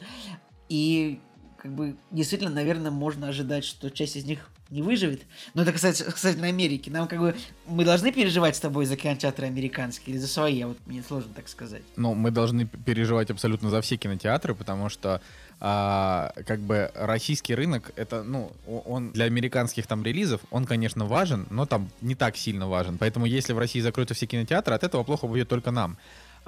И 0.68 1.20
как 1.58 1.74
бы 1.74 1.96
действительно, 2.10 2.50
наверное, 2.50 2.90
можно 2.90 3.28
ожидать, 3.28 3.64
что 3.64 3.90
часть 3.90 4.16
из 4.16 4.24
них 4.24 4.50
не 4.70 4.82
выживет. 4.82 5.22
Но 5.54 5.62
это 5.62 5.72
касается, 5.72 6.04
касательно 6.04 6.46
Америки. 6.46 6.90
Нам 6.90 7.08
как 7.08 7.18
бы 7.18 7.36
мы 7.66 7.84
должны 7.84 8.12
переживать 8.12 8.56
с 8.56 8.60
тобой 8.60 8.86
за 8.86 8.96
кинотеатры 8.96 9.46
американские 9.46 10.14
или 10.14 10.20
за 10.20 10.28
свои, 10.28 10.60
а 10.62 10.68
вот 10.68 10.78
мне 10.86 11.02
сложно 11.02 11.32
так 11.34 11.48
сказать. 11.48 11.82
Ну, 11.96 12.14
мы 12.14 12.30
должны 12.30 12.66
переживать 12.66 13.30
абсолютно 13.30 13.70
за 13.70 13.80
все 13.80 13.96
кинотеатры, 13.96 14.54
потому 14.54 14.88
что 14.88 15.20
а, 15.60 16.32
как 16.46 16.60
бы 16.60 16.90
российский 16.94 17.54
рынок, 17.54 17.92
это, 17.96 18.22
ну, 18.22 18.52
он 18.66 19.12
для 19.12 19.26
американских 19.26 19.86
там 19.86 20.02
релизов, 20.02 20.40
он, 20.50 20.64
конечно, 20.64 21.04
важен, 21.04 21.46
но 21.50 21.66
там 21.66 21.90
не 22.00 22.14
так 22.14 22.36
сильно 22.36 22.68
важен. 22.68 22.96
Поэтому 22.96 23.26
если 23.26 23.52
в 23.52 23.58
России 23.58 23.80
закроются 23.80 24.14
все 24.14 24.26
кинотеатры, 24.26 24.74
от 24.74 24.84
этого 24.84 25.02
плохо 25.04 25.26
будет 25.26 25.48
только 25.48 25.70
нам 25.70 25.98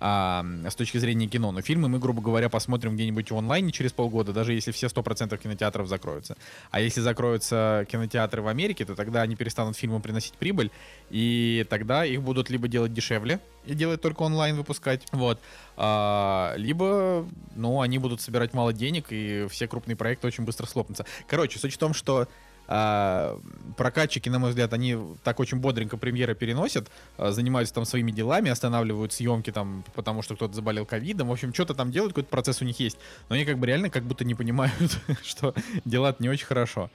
а, 0.04 0.44
с 0.68 0.74
точки 0.74 0.98
зрения 0.98 1.28
кино. 1.28 1.52
Но 1.52 1.62
фильмы 1.62 1.88
мы, 1.88 2.00
грубо 2.00 2.20
говоря, 2.20 2.48
посмотрим 2.48 2.96
где-нибудь 2.96 3.30
в 3.30 3.36
онлайне 3.36 3.70
через 3.70 3.92
полгода, 3.92 4.32
даже 4.32 4.52
если 4.52 4.72
все 4.72 4.88
100% 4.88 5.40
кинотеатров 5.40 5.86
закроются. 5.86 6.36
А 6.72 6.80
если 6.80 7.00
закроются 7.00 7.86
кинотеатры 7.88 8.42
в 8.42 8.48
Америке, 8.48 8.84
то 8.84 8.96
тогда 8.96 9.22
они 9.22 9.36
перестанут 9.36 9.76
фильмам 9.76 10.02
приносить 10.02 10.32
прибыль, 10.32 10.72
и 11.10 11.64
тогда 11.70 12.04
их 12.04 12.20
будут 12.20 12.50
либо 12.50 12.66
делать 12.66 12.92
дешевле 12.92 13.38
и 13.64 13.74
делать 13.74 14.00
только 14.00 14.22
онлайн 14.22 14.56
выпускать, 14.56 15.06
вот, 15.12 15.40
а, 15.76 16.54
либо, 16.56 17.24
ну, 17.54 17.80
они 17.80 17.98
будут 17.98 18.20
собирать 18.20 18.54
мало 18.54 18.72
денег, 18.72 19.06
и 19.10 19.46
все 19.50 19.68
крупные 19.68 19.94
проекты 19.94 20.26
очень 20.26 20.42
быстро 20.42 20.66
слопнутся. 20.66 21.06
Короче, 21.28 21.60
суть 21.60 21.74
в 21.74 21.78
том, 21.78 21.94
что 21.94 22.26
а, 22.68 23.38
прокатчики, 23.76 24.28
на 24.28 24.38
мой 24.38 24.50
взгляд, 24.50 24.72
они 24.72 24.96
так 25.24 25.40
очень 25.40 25.58
бодренько 25.58 25.96
премьеры 25.96 26.34
переносят, 26.34 26.90
а, 27.16 27.32
занимаются 27.32 27.74
там 27.74 27.84
своими 27.84 28.10
делами, 28.10 28.50
останавливают 28.50 29.12
съемки 29.12 29.50
там, 29.50 29.84
потому 29.94 30.22
что 30.22 30.36
кто-то 30.36 30.54
заболел 30.54 30.86
ковидом. 30.86 31.28
В 31.28 31.32
общем, 31.32 31.52
что-то 31.52 31.74
там 31.74 31.90
делают, 31.90 32.12
какой-то 32.12 32.30
процесс 32.30 32.62
у 32.62 32.64
них 32.64 32.78
есть. 32.80 32.98
Но 33.28 33.34
они 33.34 33.44
как 33.44 33.58
бы 33.58 33.66
реально 33.66 33.90
как 33.90 34.04
будто 34.04 34.24
не 34.24 34.34
понимают, 34.34 34.98
что 35.22 35.54
дела 35.84 36.14
не 36.18 36.28
очень 36.28 36.46
хорошо. 36.46 36.90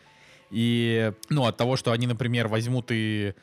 И, 0.50 1.12
ну, 1.30 1.46
от 1.46 1.58
того, 1.58 1.76
что 1.76 1.92
они, 1.92 2.08
например, 2.08 2.48
возьмут 2.48 2.88
и 2.92 3.34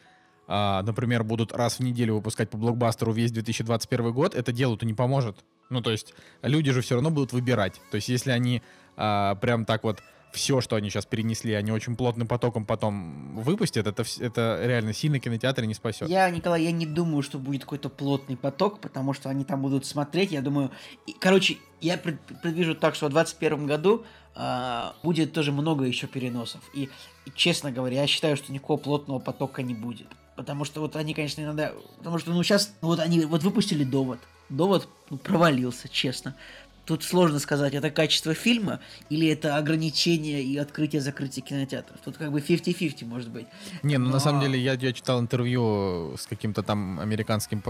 а, 0.46 0.82
например, 0.82 1.24
будут 1.24 1.52
раз 1.52 1.78
в 1.78 1.80
неделю 1.80 2.16
выпускать 2.16 2.50
по 2.50 2.58
блокбастеру 2.58 3.12
весь 3.12 3.32
2021 3.32 4.12
год, 4.12 4.34
это 4.34 4.52
делу-то 4.52 4.84
не 4.84 4.94
поможет. 4.94 5.38
Ну, 5.70 5.80
то 5.80 5.90
есть 5.90 6.14
люди 6.42 6.70
же 6.70 6.82
все 6.82 6.96
равно 6.96 7.10
будут 7.10 7.32
выбирать. 7.32 7.80
То 7.90 7.96
есть 7.96 8.08
если 8.08 8.30
они 8.30 8.62
а, 8.96 9.34
прям 9.36 9.64
так 9.64 9.84
вот 9.84 10.02
все, 10.34 10.60
что 10.60 10.76
они 10.76 10.90
сейчас 10.90 11.06
перенесли, 11.06 11.54
они 11.54 11.70
очень 11.70 11.96
плотным 11.96 12.26
потоком 12.26 12.66
потом 12.66 13.36
выпустят, 13.36 13.86
это, 13.86 14.04
это 14.18 14.60
реально 14.62 14.92
сильно 14.92 15.20
кинотеатры 15.20 15.66
не 15.66 15.74
спасет. 15.74 16.08
Я, 16.08 16.28
Николай, 16.30 16.64
я 16.64 16.72
не 16.72 16.86
думаю, 16.86 17.22
что 17.22 17.38
будет 17.38 17.62
какой-то 17.62 17.88
плотный 17.88 18.36
поток, 18.36 18.80
потому 18.80 19.12
что 19.12 19.30
они 19.30 19.44
там 19.44 19.62
будут 19.62 19.86
смотреть, 19.86 20.32
я 20.32 20.42
думаю... 20.42 20.70
И, 21.06 21.12
короче, 21.12 21.58
я 21.80 21.96
пред, 21.96 22.20
предвижу 22.42 22.74
так, 22.74 22.94
что 22.94 23.06
в 23.06 23.10
2021 23.10 23.66
году 23.66 24.04
э, 24.34 24.82
будет 25.02 25.32
тоже 25.32 25.52
много 25.52 25.84
еще 25.84 26.06
переносов. 26.06 26.60
И, 26.74 26.90
и, 27.26 27.30
честно 27.34 27.70
говоря, 27.70 28.00
я 28.02 28.06
считаю, 28.06 28.36
что 28.36 28.52
никакого 28.52 28.78
плотного 28.78 29.20
потока 29.20 29.62
не 29.62 29.74
будет. 29.74 30.08
Потому 30.36 30.64
что 30.64 30.80
вот 30.80 30.96
они, 30.96 31.14
конечно, 31.14 31.42
иногда... 31.42 31.72
Потому 31.98 32.18
что, 32.18 32.32
ну, 32.32 32.42
сейчас... 32.42 32.74
Вот 32.80 32.98
они 32.98 33.20
вот 33.20 33.42
выпустили 33.42 33.84
«Довод». 33.84 34.18
«Довод» 34.48 34.88
ну, 35.10 35.16
провалился, 35.16 35.88
честно. 35.88 36.36
Тут 36.84 37.02
сложно 37.02 37.38
сказать, 37.38 37.74
это 37.74 37.90
качество 37.90 38.34
фильма 38.34 38.80
или 39.08 39.28
это 39.28 39.56
ограничение 39.56 40.42
и 40.42 40.56
открытие-закрытие 40.58 41.42
кинотеатров. 41.42 41.98
Тут 42.04 42.16
как 42.16 42.30
бы 42.30 42.40
50-50 42.40 43.04
может 43.06 43.30
быть. 43.30 43.46
Не, 43.82 43.98
ну 43.98 44.06
Но... 44.06 44.12
на 44.12 44.20
самом 44.20 44.40
деле 44.40 44.58
я, 44.58 44.74
я 44.74 44.92
читал 44.92 45.20
интервью 45.20 46.16
с 46.18 46.26
каким-то 46.26 46.62
там 46.62 47.00
американским 47.00 47.62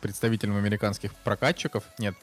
представителем 0.00 0.56
американских 0.56 1.14
прокатчиков. 1.14 1.84
Нет, 1.98 2.14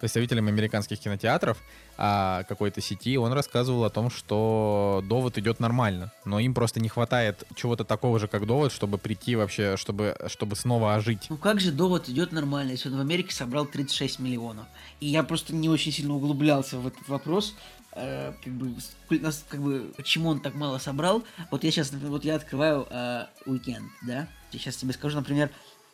представителем 0.00 0.48
американских 0.48 0.98
кинотеатров 0.98 1.58
а, 1.96 2.44
какой-то 2.44 2.80
сети, 2.80 3.18
он 3.18 3.32
рассказывал 3.32 3.84
о 3.84 3.90
том, 3.90 4.10
что 4.10 5.04
довод 5.06 5.38
идет 5.38 5.60
нормально, 5.60 6.10
но 6.24 6.40
им 6.40 6.54
просто 6.54 6.80
не 6.80 6.88
хватает 6.88 7.44
чего-то 7.54 7.84
такого 7.84 8.18
же, 8.18 8.26
как 8.26 8.46
довод, 8.46 8.72
чтобы 8.72 8.98
прийти 8.98 9.36
вообще, 9.36 9.76
чтобы, 9.76 10.16
чтобы 10.26 10.56
снова 10.56 10.94
ожить. 10.94 11.26
Ну 11.28 11.36
как 11.36 11.60
же 11.60 11.70
довод 11.70 12.08
идет 12.08 12.32
нормально, 12.32 12.72
если 12.72 12.88
он 12.88 12.96
в 12.96 13.00
Америке 13.00 13.34
собрал 13.34 13.66
36 13.66 14.18
миллионов? 14.18 14.66
И 15.00 15.06
я 15.06 15.22
просто 15.22 15.54
не 15.54 15.68
очень 15.68 15.92
сильно 15.92 16.14
углублялся 16.14 16.78
в 16.78 16.86
этот 16.86 17.06
вопрос, 17.06 17.54
э, 17.92 18.32
как 18.42 18.52
бы, 18.54 18.74
как 19.48 19.60
бы, 19.60 19.92
почему 19.96 20.30
он 20.30 20.40
так 20.40 20.54
мало 20.54 20.78
собрал. 20.78 21.22
Вот 21.50 21.62
я 21.62 21.70
сейчас, 21.70 21.92
вот 21.92 22.24
я 22.24 22.36
открываю 22.36 22.86
э, 22.90 23.26
уикенд, 23.44 23.90
да, 24.02 24.28
я 24.52 24.58
сейчас 24.58 24.76
тебе 24.76 24.92
скажу, 24.94 25.16
например, 25.16 25.50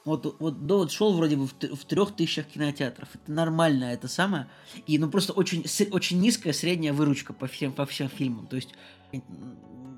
вот, 0.06 0.36
вот 0.38 0.66
довод 0.66 0.92
шел 0.92 1.12
вроде 1.14 1.36
бы 1.36 1.46
в, 1.46 1.84
трех 1.84 2.14
тысячах 2.14 2.46
кинотеатров. 2.46 3.08
Это 3.12 3.32
нормально, 3.32 3.86
это 3.86 4.06
самое. 4.06 4.46
И 4.86 4.98
ну 4.98 5.10
просто 5.10 5.32
очень, 5.32 5.64
очень 5.90 6.20
низкая 6.20 6.52
средняя 6.52 6.92
выручка 6.92 7.32
по 7.32 7.48
всем, 7.48 7.72
по 7.72 7.84
всем 7.86 8.08
фильмам. 8.08 8.46
То 8.46 8.54
есть, 8.54 8.70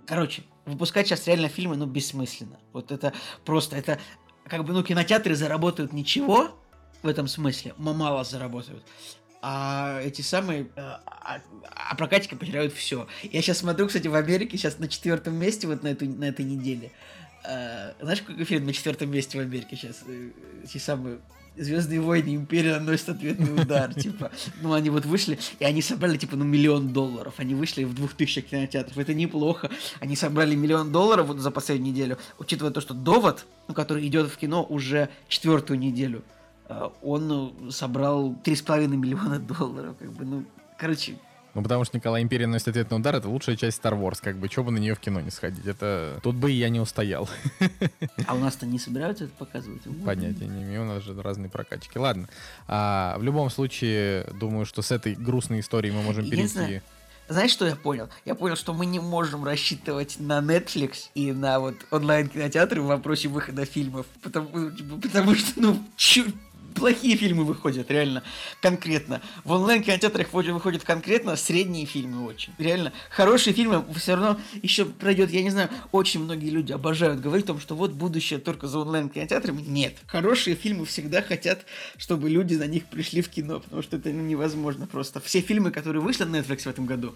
короче, 0.07 0.43
выпускать 0.65 1.07
сейчас 1.07 1.27
реально 1.27 1.49
фильмы, 1.49 1.77
ну, 1.77 1.85
бессмысленно. 1.85 2.59
Вот 2.73 2.91
это 2.91 3.13
просто, 3.45 3.77
это 3.77 4.01
как 4.47 4.65
бы, 4.65 4.73
ну, 4.73 4.83
кинотеатры 4.83 5.35
заработают 5.35 5.93
ничего 5.93 6.59
в 7.03 7.07
этом 7.07 7.29
смысле, 7.29 7.75
мало 7.77 8.25
заработают. 8.25 8.83
А 9.41 10.01
эти 10.03 10.23
самые, 10.23 10.69
а, 10.75 11.03
а, 11.07 11.41
а 11.63 11.95
прокатчики 11.95 12.35
потеряют 12.35 12.73
все. 12.73 13.07
Я 13.23 13.41
сейчас 13.41 13.59
смотрю, 13.59 13.87
кстати, 13.87 14.09
в 14.09 14.15
Америке 14.15 14.57
сейчас 14.57 14.79
на 14.79 14.89
четвертом 14.89 15.35
месте 15.35 15.67
вот 15.69 15.83
на, 15.83 15.89
эту, 15.89 16.07
на 16.07 16.25
этой 16.25 16.45
неделе. 16.45 16.91
А, 17.45 17.95
знаешь, 18.01 18.23
какой 18.23 18.45
фильм 18.45 18.67
на 18.67 18.73
четвертом 18.73 19.11
месте 19.11 19.39
в 19.39 19.41
Америке 19.41 19.77
сейчас? 19.77 20.03
Э, 20.07 20.31
те 20.67 20.79
самые 20.79 21.19
Звездные 21.59 22.01
войны, 22.01 22.37
Империя 22.37 22.79
наносит 22.79 23.09
ответный 23.09 23.61
удар, 23.61 23.93
типа. 24.01 24.31
Ну, 24.63 24.73
они 24.75 24.91
вот 24.91 25.05
вышли, 25.05 25.39
и 25.59 25.65
они 25.65 25.83
собрали, 25.83 26.17
типа, 26.17 26.37
ну, 26.37 26.45
миллион 26.45 26.93
долларов. 26.93 27.35
Они 27.39 27.55
вышли 27.55 27.83
в 27.83 27.95
двух 27.95 28.15
тысячах 28.15 28.47
кинотеатров. 28.47 28.97
Это 28.97 29.13
неплохо. 29.13 29.69
Они 29.99 30.15
собрали 30.15 30.55
миллион 30.55 30.93
долларов 30.93 31.27
вот 31.27 31.39
за 31.39 31.51
последнюю 31.51 31.93
неделю, 31.93 32.19
учитывая 32.39 32.73
то, 32.73 32.81
что 32.81 32.95
«Довод», 32.95 33.45
ну, 33.67 33.75
который 33.75 34.07
идет 34.07 34.31
в 34.31 34.37
кино 34.37 34.65
уже 34.69 35.09
четвертую 35.27 35.81
неделю, 35.81 36.23
э, 36.69 36.91
он 37.03 37.73
собрал 37.73 38.37
3,5 38.45 38.87
миллиона 38.89 39.41
долларов, 39.41 39.97
как 39.99 40.13
бы, 40.13 40.25
ну, 40.25 40.45
короче, 40.79 41.17
Ну, 41.59 41.63
потому 41.65 41.85
что 41.85 41.97
Николай 41.97 42.23
Империя 42.23 42.47
носит 42.47 42.69
ответный 42.69 42.99
удар, 42.99 43.17
это 43.17 43.29
лучшая 43.29 43.57
часть 43.57 43.83
Star 43.83 44.01
Wars, 44.01 44.19
как 44.23 44.37
бы, 44.37 44.47
что 44.47 44.63
бы 44.63 44.71
на 44.71 44.79
нее 44.79 44.95
в 44.95 45.01
кино 45.01 45.21
не 45.21 45.33
сходить. 45.33 45.67
Это 45.67 46.21
тут 46.23 46.37
бы 46.37 46.53
и 46.53 46.55
я 46.55 46.69
не 46.69 46.79
устоял. 46.79 47.29
А 48.29 48.37
у 48.37 48.39
нас-то 48.39 48.65
не 48.65 48.79
собираются 48.79 49.25
это 49.25 49.33
показывать? 49.35 49.83
Понятия 50.07 50.47
не 50.47 50.63
имею, 50.63 50.83
у 50.83 50.85
нас 50.85 51.03
же 51.03 51.21
разные 51.21 51.51
прокачки. 51.51 51.99
Ладно, 51.99 52.29
а, 52.69 53.19
в 53.19 53.25
любом 53.25 53.51
случае, 53.51 54.25
думаю, 54.39 54.67
что 54.67 54.83
с 54.83 54.93
этой 54.93 55.17
грустной 55.17 55.59
историей 55.59 55.93
мы 55.93 56.03
можем 56.03 56.31
перейти... 56.31 56.81
Знаешь, 57.29 57.51
что 57.51 57.67
я 57.67 57.75
понял? 57.75 58.09
Я 58.25 58.37
понял, 58.37 58.55
что 58.55 58.73
мы 58.73 58.87
не 58.87 59.01
можем 59.01 59.45
рассчитывать 59.45 60.21
на 60.21 60.39
Netflix 60.39 61.11
и 61.15 61.33
на 61.33 61.59
вот 61.59 61.75
онлайн-кинотеатры 61.91 62.81
в 62.81 62.87
вопросе 62.87 63.29
выхода 63.29 63.65
фильмов, 63.67 64.07
потому, 64.23 64.71
потому 65.03 65.35
что, 65.35 65.61
ну, 65.61 65.85
чё, 65.97 66.25
плохие 66.75 67.17
фильмы 67.17 67.45
выходят, 67.45 67.91
реально, 67.91 68.23
конкретно. 68.61 69.21
В 69.45 69.53
онлайн-кинотеатрах 69.53 70.33
выходят 70.33 70.85
конкретно 70.85 71.37
средние 71.37 71.87
фильмы 71.87 72.25
очень. 72.27 72.53
Реально, 72.59 72.93
хорошие 73.11 73.55
фильмы 73.55 73.85
все 73.97 74.15
равно 74.15 74.41
еще 74.63 74.85
пройдет, 74.85 75.31
я 75.31 75.43
не 75.43 75.51
знаю, 75.51 75.71
очень 75.93 76.21
многие 76.21 76.51
люди 76.51 76.73
обожают 76.73 77.21
говорить 77.21 77.45
о 77.47 77.49
том, 77.49 77.61
что 77.61 77.75
вот 77.75 77.93
будущее 77.93 78.39
только 78.39 78.67
за 78.67 78.79
онлайн-кинотеатрами. 78.79 79.63
Нет. 79.63 79.97
Хорошие 80.07 80.57
фильмы 80.57 80.85
всегда 80.87 81.23
хотят, 81.23 81.65
чтобы 81.97 82.31
люди 82.31 82.55
на 82.55 82.67
них 82.67 82.87
пришли 82.87 83.23
в 83.23 83.29
кино, 83.29 83.61
потому 83.61 83.83
что 83.83 83.97
это 83.97 84.13
невозможно 84.13 84.87
просто. 84.87 85.21
Все 85.21 85.41
фильмы, 85.41 85.71
которые 85.71 86.03
вышли 86.03 86.25
на 86.25 86.37
Netflix 86.37 86.63
в 86.63 86.67
этом 86.67 86.87
году, 86.87 87.15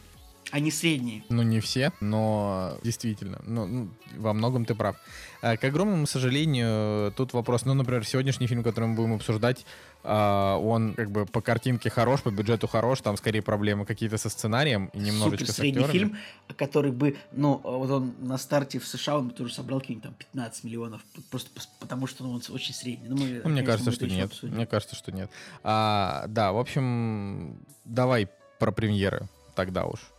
они 0.53 0.71
средние. 0.71 1.25
Ну, 1.31 1.43
не 1.43 1.61
все, 1.61 1.93
но 2.01 2.79
действительно, 2.85 3.41
ну, 3.47 3.67
ну, 3.67 3.89
во 4.19 4.35
многом 4.35 4.67
ты 4.67 4.75
прав. 4.75 4.97
А, 5.41 5.57
к 5.57 5.65
огромному 5.65 6.07
сожалению, 6.07 7.11
тут 7.13 7.33
вопрос, 7.33 7.65
ну, 7.65 7.73
например, 7.73 8.05
сегодняшний 8.07 8.47
фильм, 8.47 8.63
который 8.63 8.85
мы 8.85 8.95
будем 8.95 9.15
обсуждать, 9.15 9.65
а, 10.05 10.59
он 10.59 10.93
как 10.93 11.11
бы 11.11 11.25
по 11.25 11.41
картинке 11.41 11.89
хорош, 11.89 12.21
по 12.21 12.31
бюджету 12.31 12.69
хорош, 12.69 13.01
там 13.01 13.17
скорее 13.17 13.41
проблемы 13.41 13.87
какие-то 13.87 14.19
со 14.19 14.29
сценарием 14.29 14.91
и 14.93 14.99
немножечко 14.99 15.47
Супер 15.47 15.55
средний 15.55 15.85
фильм, 15.85 16.19
который 16.59 16.93
бы, 16.93 17.17
ну, 17.33 17.59
вот 17.65 17.91
он 17.91 18.15
на 18.21 18.37
старте 18.37 18.79
в 18.79 18.87
США, 18.87 19.19
он 19.19 19.29
бы 19.29 19.35
тоже 19.35 19.55
собрал 19.55 19.81
какие-нибудь 19.81 20.05
там 20.05 20.15
15 20.33 20.65
миллионов, 20.65 21.01
просто 21.31 21.49
потому 21.81 22.07
что 22.07 22.25
ну, 22.25 22.33
он 22.33 22.43
очень 22.51 22.75
средний. 22.75 23.09
Ну, 23.09 23.17
мы, 23.17 23.41
ну, 23.43 23.49
мне 23.49 23.63
кажется, 23.63 23.91
что 23.91 24.07
нет. 24.07 24.27
Обсудим. 24.27 24.55
Мне 24.55 24.67
кажется, 24.67 24.97
что 24.97 25.13
нет. 25.13 25.31
А, 25.63 26.27
да, 26.29 26.53
в 26.53 26.59
общем, 26.59 27.57
давай 27.87 28.29
про 28.59 28.71
премьеры 28.71 29.29
тогда 29.55 29.87
уж. 29.87 30.12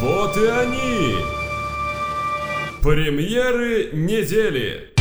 Вот 0.00 0.34
и 0.38 0.46
они! 0.46 1.16
Премьеры 2.80 3.90
недели! 3.92 4.94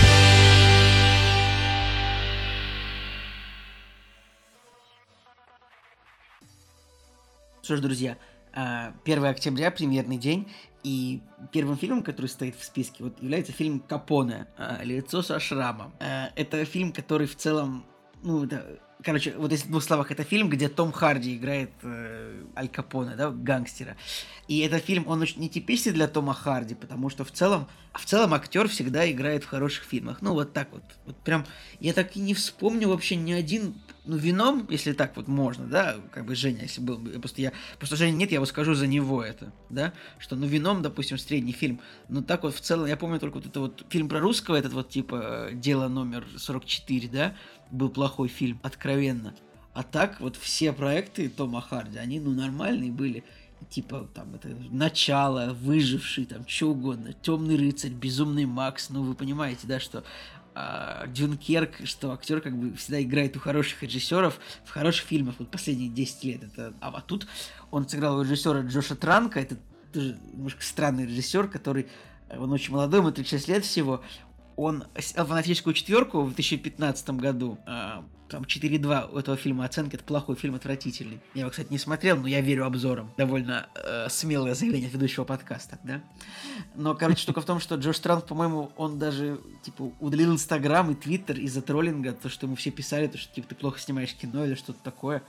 Что 7.62 7.78
ж, 7.78 7.80
друзья, 7.80 8.18
1 8.52 9.24
а, 9.24 9.30
октября, 9.30 9.72
премьерный 9.72 10.18
день, 10.18 10.52
и 10.84 11.22
первым 11.54 11.78
фильмом, 11.78 12.04
который 12.04 12.28
стоит 12.28 12.58
в 12.58 12.64
списке, 12.66 13.06
вот 13.06 13.22
является 13.22 13.54
фильм 13.54 13.80
«Капоне. 13.80 14.48
А, 14.58 14.84
Лицо 14.84 15.22
со 15.22 15.40
шрамом». 15.40 15.94
А, 16.02 16.32
это 16.36 16.66
фильм, 16.66 16.92
который 16.92 17.28
в 17.28 17.38
целом, 17.38 17.86
ну, 18.22 18.44
это 18.44 18.80
Короче, 19.02 19.34
вот 19.38 19.52
если 19.52 19.68
в 19.68 19.72
двух 19.72 19.84
словах, 19.84 20.12
это 20.12 20.26
фильм, 20.26 20.50
где 20.50 20.68
Том 20.68 20.92
Харди 20.92 21.38
играет 21.38 21.72
э, 21.84 22.44
Аль 22.58 22.68
Капоне, 22.68 23.16
да, 23.16 23.32
гангстера. 23.32 23.96
И 24.50 24.60
этот 24.60 24.84
фильм, 24.84 25.08
он 25.08 25.22
очень 25.22 25.40
нетипичный 25.40 25.94
для 25.94 26.10
Тома 26.10 26.34
Харди, 26.34 26.76
потому 26.76 27.10
что 27.10 27.24
в 27.24 27.32
целом, 27.32 27.70
в 27.94 28.04
целом 28.04 28.34
актер 28.34 28.68
всегда 28.68 29.10
играет 29.10 29.46
в 29.46 29.48
хороших 29.48 29.86
фильмах. 29.86 30.22
Ну, 30.22 30.34
вот 30.34 30.52
так 30.52 30.68
вот. 30.74 30.84
Вот 31.06 31.16
прям, 31.18 31.46
я 31.80 31.94
так 31.94 32.18
и 32.18 32.20
не 32.20 32.34
вспомню 32.34 32.90
вообще 32.90 33.16
ни 33.16 33.32
один, 33.32 33.76
ну, 34.04 34.18
вином, 34.18 34.68
если 34.70 34.92
так 34.92 35.16
вот 35.16 35.30
можно, 35.30 35.66
да, 35.66 35.96
как 36.12 36.26
бы 36.26 36.36
Женя, 36.36 36.64
если 36.64 36.82
был, 36.82 37.00
просто 37.22 37.42
я, 37.42 37.54
просто 37.78 37.96
Женя 37.96 38.18
нет, 38.18 38.34
я 38.34 38.42
вот 38.42 38.50
скажу 38.50 38.74
за 38.74 38.88
него 38.88 39.24
это, 39.24 39.54
да, 39.70 39.94
что, 40.18 40.36
ну, 40.36 40.46
вином, 40.46 40.82
допустим, 40.82 41.18
средний 41.18 41.54
фильм, 41.54 41.80
но 42.10 42.22
так 42.22 42.44
вот 42.44 42.56
в 42.56 42.60
целом, 42.60 42.88
я 42.88 42.98
помню 42.98 43.20
только 43.20 43.36
вот 43.36 43.46
это 43.46 43.60
вот 43.60 43.86
фильм 43.90 44.10
про 44.10 44.20
русского, 44.20 44.56
этот 44.56 44.74
вот, 44.74 44.90
типа, 44.90 45.50
дело 45.54 45.88
номер 45.88 46.28
44, 46.38 47.08
да, 47.08 47.36
был 47.72 47.90
плохой 47.90 48.28
фильм, 48.28 48.60
откровенно. 48.64 49.34
А 49.74 49.84
так 49.84 50.20
вот 50.20 50.36
все 50.36 50.74
проекты 50.74 51.30
Тома 51.30 51.62
Харди, 51.62 51.98
они 51.98 52.20
ну 52.20 52.32
нормальные 52.32 52.92
были. 52.92 53.24
Типа 53.70 54.08
там 54.14 54.36
это 54.36 54.50
начало, 54.72 55.54
выживший, 55.54 56.26
там 56.26 56.48
что 56.48 56.72
угодно, 56.72 57.14
темный 57.14 57.58
рыцарь, 57.58 57.92
безумный 57.92 58.46
Макс. 58.46 58.90
Ну 58.90 59.04
вы 59.04 59.16
понимаете, 59.16 59.68
да, 59.68 59.80
что 59.80 60.04
а, 60.56 61.08
Дюнкерк, 61.08 61.86
что 61.86 62.12
актер 62.12 62.42
как 62.42 62.58
бы 62.58 62.76
всегда 62.76 63.02
играет 63.02 63.38
у 63.38 63.40
хороших 63.40 63.84
режиссеров 63.84 64.40
в 64.66 64.72
хороших 64.72 65.06
фильмах 65.06 65.36
вот 65.40 65.52
последние 65.52 65.90
10 65.90 66.24
лет. 66.24 66.44
Это, 66.44 66.74
а 66.80 66.92
вот 66.92 67.06
тут 67.06 67.28
он 67.70 67.88
сыграл 67.88 68.18
у 68.18 68.24
режиссера 68.24 68.62
Джоша 68.62 68.96
Транка, 68.96 69.40
это 69.40 69.58
тоже 69.94 70.18
немножко 70.34 70.64
странный 70.64 71.06
режиссер, 71.06 71.48
который 71.48 71.88
он 72.30 72.52
очень 72.52 72.74
молодой, 72.74 73.00
ему 73.00 73.12
36 73.12 73.48
лет 73.48 73.66
всего 73.66 74.04
он 74.60 74.84
снял 75.00 75.26
фанатическую 75.26 75.74
четверку 75.74 76.22
в 76.24 76.36
2015 76.36 77.12
году. 77.12 77.58
А, 77.66 78.04
там 78.30 78.44
4.2 78.44 79.14
у 79.14 79.18
этого 79.18 79.38
фильма 79.38 79.64
оценки. 79.64 79.96
Это 79.96 80.04
плохой 80.04 80.36
фильм, 80.36 80.56
отвратительный. 80.56 81.22
Я 81.34 81.42
его, 81.42 81.50
кстати, 81.50 81.72
не 81.72 81.78
смотрел, 81.78 82.18
но 82.18 82.28
я 82.28 82.42
верю 82.42 82.66
обзорам. 82.66 83.14
Довольно 83.18 83.68
э, 83.76 84.10
смелое 84.10 84.56
заявление 84.56 84.90
ведущего 84.90 85.24
подкаста, 85.24 85.80
да? 85.84 86.02
Но, 86.76 86.94
короче, 86.94 87.22
штука 87.22 87.40
в 87.40 87.46
том, 87.46 87.62
что 87.62 87.76
Джош 87.76 88.00
Транк, 88.00 88.26
по-моему, 88.26 88.72
он 88.76 89.00
даже, 89.00 89.40
типа, 89.64 89.94
удалил 90.02 90.34
Инстаграм 90.34 90.92
и 90.92 90.96
Твиттер 90.96 91.40
из-за 91.40 91.62
троллинга, 91.62 92.12
то, 92.12 92.28
что 92.28 92.46
ему 92.46 92.58
все 92.58 92.70
писали, 92.72 93.08
то, 93.08 93.18
что, 93.18 93.34
типа, 93.34 93.48
ты 93.48 93.56
плохо 93.56 93.80
снимаешь 93.80 94.14
кино 94.14 94.46
или 94.46 94.56
что-то 94.56 94.80
такое. 94.84 95.24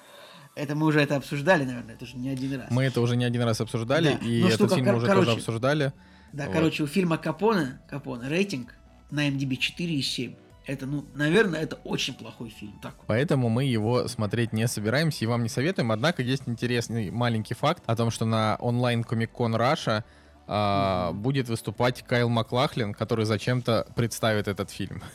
Это 0.56 0.74
мы 0.74 0.86
уже 0.86 1.00
это 1.00 1.14
обсуждали, 1.14 1.64
наверное, 1.64 1.94
это 1.94 2.04
уже 2.04 2.16
не 2.16 2.28
один 2.30 2.60
раз. 2.60 2.70
Мы 2.70 2.82
это 2.82 3.00
уже 3.00 3.16
не 3.16 3.24
один 3.24 3.42
раз 3.42 3.60
обсуждали, 3.60 4.18
да. 4.20 4.26
и 4.26 4.42
ну, 4.42 4.48
этот 4.48 4.74
фильм 4.74 4.86
мы 4.86 4.96
уже 4.96 5.06
короче, 5.06 5.26
тоже 5.26 5.38
обсуждали. 5.38 5.92
Да, 6.32 6.46
вот. 6.46 6.52
короче, 6.52 6.82
у 6.82 6.86
фильма 6.88 7.16
Капоне, 7.16 7.80
Капоне 7.88 8.28
рейтинг 8.28 8.74
на 9.10 9.28
MDB 9.28 9.58
4,7. 9.58 10.34
Это, 10.66 10.86
ну, 10.86 11.04
наверное, 11.14 11.60
это 11.60 11.76
очень 11.84 12.14
плохой 12.14 12.50
фильм. 12.50 12.78
Так. 12.80 12.94
Поэтому 13.06 13.48
мы 13.48 13.64
его 13.64 14.06
смотреть 14.08 14.52
не 14.52 14.68
собираемся 14.68 15.24
и 15.24 15.26
вам 15.26 15.42
не 15.42 15.48
советуем. 15.48 15.90
Однако 15.90 16.22
есть 16.22 16.44
интересный 16.46 17.10
маленький 17.10 17.54
факт 17.54 17.82
о 17.86 17.96
том, 17.96 18.10
что 18.10 18.24
на 18.24 18.56
онлайн 18.60 19.02
Комик-кон 19.02 19.54
Раша 19.54 20.04
будет 21.14 21.48
выступать 21.48 22.02
Кайл 22.02 22.28
Маклахлин, 22.28 22.92
который 22.92 23.24
зачем-то 23.24 23.86
представит 23.94 24.48
этот 24.48 24.70
фильм. 24.70 25.02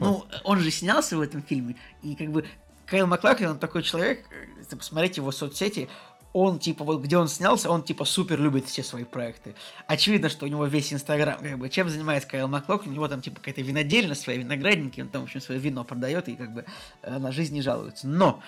Ну, 0.00 0.24
он 0.42 0.58
же 0.58 0.72
снялся 0.72 1.16
в 1.16 1.20
этом 1.20 1.40
фильме, 1.40 1.76
и 2.02 2.16
как 2.16 2.32
бы 2.32 2.44
Кайл 2.84 3.06
Маклахлин, 3.06 3.50
он 3.50 3.58
такой 3.60 3.84
человек, 3.84 4.24
если 4.58 4.74
посмотреть 4.74 5.18
его 5.18 5.30
соцсети, 5.30 5.88
он, 6.40 6.58
типа, 6.58 6.84
вот 6.84 7.02
где 7.02 7.16
он 7.18 7.28
снялся, 7.28 7.70
он, 7.70 7.82
типа, 7.82 8.04
супер 8.04 8.40
любит 8.40 8.66
все 8.66 8.82
свои 8.82 9.04
проекты. 9.04 9.54
Очевидно, 9.86 10.28
что 10.28 10.46
у 10.46 10.48
него 10.48 10.66
весь 10.66 10.92
Инстаграм, 10.92 11.38
как 11.40 11.58
бы, 11.58 11.68
чем 11.68 11.88
занимается 11.88 12.28
Кайл 12.28 12.46
Маклок, 12.46 12.86
у 12.86 12.90
него 12.90 13.08
там, 13.08 13.20
типа, 13.20 13.36
какая-то 13.36 13.62
винодельня, 13.62 14.14
свои 14.14 14.38
виноградники, 14.38 15.00
он 15.00 15.08
там, 15.08 15.22
в 15.22 15.24
общем, 15.24 15.40
свое 15.40 15.60
вино 15.60 15.82
продает 15.82 16.28
и, 16.28 16.36
как 16.36 16.54
бы, 16.54 16.64
э, 17.02 17.18
на 17.18 17.32
жизнь 17.32 17.54
не 17.54 17.62
жалуется. 17.62 18.06
Но, 18.06 18.40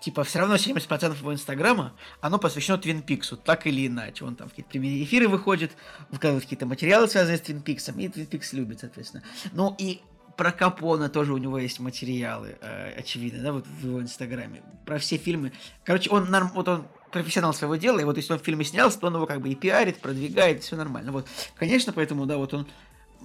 типа, 0.00 0.24
все 0.24 0.40
равно 0.40 0.56
70% 0.56 1.16
его 1.16 1.32
Инстаграма, 1.32 1.94
оно 2.20 2.38
посвящено 2.38 2.78
Твин 2.78 3.02
Пиксу, 3.02 3.36
так 3.36 3.66
или 3.66 3.86
иначе. 3.86 4.24
Он 4.24 4.34
там 4.34 4.48
в 4.48 4.50
какие-то 4.50 4.70
прямые 4.70 5.04
эфиры 5.04 5.28
выходит, 5.28 5.70
выкладывает 6.10 6.44
какие-то 6.44 6.66
материалы, 6.66 7.06
связанные 7.06 7.38
с 7.38 7.42
Твин 7.42 7.62
Пиксом, 7.62 7.98
и 8.00 8.08
Твин 8.08 8.26
Пикс 8.26 8.52
любит, 8.54 8.80
соответственно. 8.80 9.22
Ну, 9.52 9.74
и 9.78 10.00
про 10.36 10.52
Капона 10.52 11.08
тоже 11.08 11.32
у 11.32 11.38
него 11.38 11.58
есть 11.58 11.80
материалы, 11.80 12.56
э, 12.60 12.92
очевидно, 12.98 13.42
да, 13.42 13.52
вот 13.52 13.66
в 13.66 13.86
его 13.86 14.00
инстаграме. 14.00 14.62
Про 14.84 14.98
все 14.98 15.16
фильмы. 15.16 15.52
Короче, 15.84 16.10
он, 16.10 16.26
вот 16.54 16.68
он 16.68 16.86
профессионал 17.10 17.54
своего 17.54 17.76
дела, 17.76 17.98
и 17.98 18.04
вот 18.04 18.16
если 18.16 18.32
он 18.32 18.38
в 18.38 18.42
фильме 18.42 18.64
снялся, 18.64 18.98
то 18.98 19.06
он 19.06 19.14
его 19.14 19.26
как 19.26 19.40
бы 19.40 19.48
и 19.48 19.54
пиарит, 19.54 19.98
продвигает, 19.98 20.62
все 20.62 20.76
нормально. 20.76 21.12
Вот, 21.12 21.26
конечно, 21.56 21.92
поэтому, 21.92 22.26
да, 22.26 22.36
вот 22.36 22.54
он... 22.54 22.66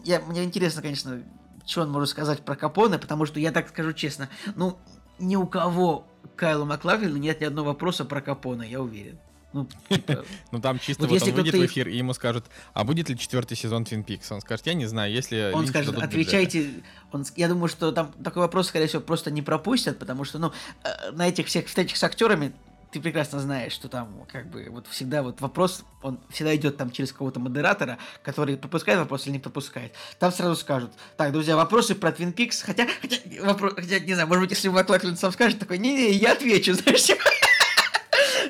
Я, 0.04 0.20
мне 0.22 0.44
интересно, 0.44 0.82
конечно, 0.82 1.22
что 1.66 1.82
он 1.82 1.92
может 1.92 2.10
сказать 2.10 2.42
про 2.42 2.56
Капоне, 2.56 2.98
потому 2.98 3.26
что 3.26 3.40
я 3.40 3.52
так 3.52 3.70
скажу 3.70 3.94
честно, 3.94 4.30
ну, 4.56 4.78
ни 5.20 5.36
у 5.36 5.46
кого 5.46 6.08
Кайлу 6.36 6.66
Маклаклину 6.66 7.18
нет 7.18 7.42
ни 7.42 7.46
одного 7.46 7.70
вопроса 7.70 8.06
про 8.06 8.22
Капона, 8.22 8.64
я 8.64 8.82
уверен. 8.82 9.20
Ну, 9.54 9.68
типа... 9.90 10.24
ну 10.52 10.62
там 10.62 10.80
чисто 10.80 11.08
вот, 11.08 11.20
вот 11.20 11.28
он 11.28 11.36
выйдет 11.36 11.54
в 11.54 11.66
эфир, 11.66 11.88
и 11.88 11.98
ему 11.98 12.14
скажут, 12.14 12.46
а 12.74 12.84
будет 12.84 13.10
ли 13.10 13.18
четвертый 13.18 13.56
сезон 13.56 13.84
Твин 13.84 14.04
Пикс? 14.04 14.32
Он 14.32 14.42
скажет, 14.42 14.66
я 14.68 14.74
не 14.74 14.86
знаю, 14.86 15.12
если... 15.12 15.52
Он 15.54 15.68
скажет, 15.68 15.98
отвечайте... 15.98 16.70
Он, 17.12 17.26
я 17.36 17.50
думаю, 17.50 17.68
что 17.68 17.92
там 17.92 18.14
такой 18.24 18.44
вопрос, 18.44 18.68
скорее 18.68 18.88
всего, 18.88 19.02
просто 19.02 19.30
не 19.32 19.42
пропустят, 19.42 20.00
потому 20.00 20.24
что, 20.24 20.40
ну, 20.40 20.54
э, 20.84 21.12
на 21.12 21.28
этих 21.28 21.48
всех 21.48 21.68
встречах 21.68 21.98
с 21.98 22.04
актерами 22.04 22.54
ты 22.92 23.00
прекрасно 23.00 23.40
знаешь, 23.40 23.72
что 23.72 23.88
там 23.88 24.26
как 24.32 24.50
бы 24.50 24.68
вот 24.70 24.86
всегда 24.88 25.24
вот 25.24 25.40
вопрос, 25.40 25.84
он 26.02 26.20
всегда 26.30 26.56
идет 26.56 26.78
там 26.78 26.92
через 26.92 27.14
кого-то 27.14 27.40
модератора, 27.40 27.98
который 28.22 28.58
пропускает 28.58 29.00
вопрос 29.00 29.26
или 29.26 29.34
не 29.34 29.40
пропускает. 29.40 29.94
Там 30.20 30.32
сразу 30.32 30.56
скажут, 30.56 30.92
так, 31.16 31.32
друзья, 31.32 31.56
вопросы 31.56 31.96
про 31.96 32.10
Twin 32.10 32.34
Peaks, 32.34 32.64
хотя, 32.64 32.88
хотя, 33.02 33.18
вопрос, 33.42 33.74
хотя 33.76 34.00
не 34.00 34.14
знаю, 34.14 34.28
может 34.28 34.44
быть, 34.44 34.52
если 34.52 34.68
Маклаклин 34.68 35.16
сам 35.16 35.32
скажет, 35.32 35.60
такой, 35.60 35.78
не-не, 35.78 36.12
я 36.12 36.34
отвечу, 36.34 36.74
знаешь, 36.76 37.04
типа. 37.04 37.24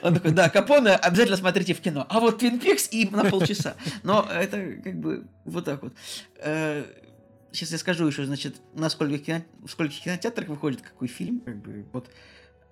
Он 0.01 0.15
такой, 0.15 0.31
да, 0.31 0.49
Капоне 0.49 0.95
обязательно 0.95 1.37
смотрите 1.37 1.75
в 1.75 1.81
кино. 1.81 2.07
А 2.09 2.19
вот 2.19 2.41
Twin 2.41 2.59
Peaks 2.59 2.89
и 2.89 3.07
на 3.09 3.25
полчаса. 3.25 3.75
Но 4.01 4.27
это 4.31 4.77
как 4.83 4.99
бы 4.99 5.27
вот 5.45 5.65
так 5.65 5.83
вот. 5.83 5.93
Сейчас 6.37 7.69
э, 7.69 7.73
я 7.73 7.77
скажу 7.77 8.07
еще, 8.07 8.25
значит, 8.25 8.55
на 8.73 8.89
скольких, 8.89 9.23
кино... 9.23 9.43
в 9.63 9.69
скольких 9.69 10.01
кинотеатрах 10.01 10.47
выходит 10.47 10.81
какой 10.81 11.07
фильм. 11.07 11.41
Как 11.41 11.57
бы, 11.57 11.85
вот 11.93 12.09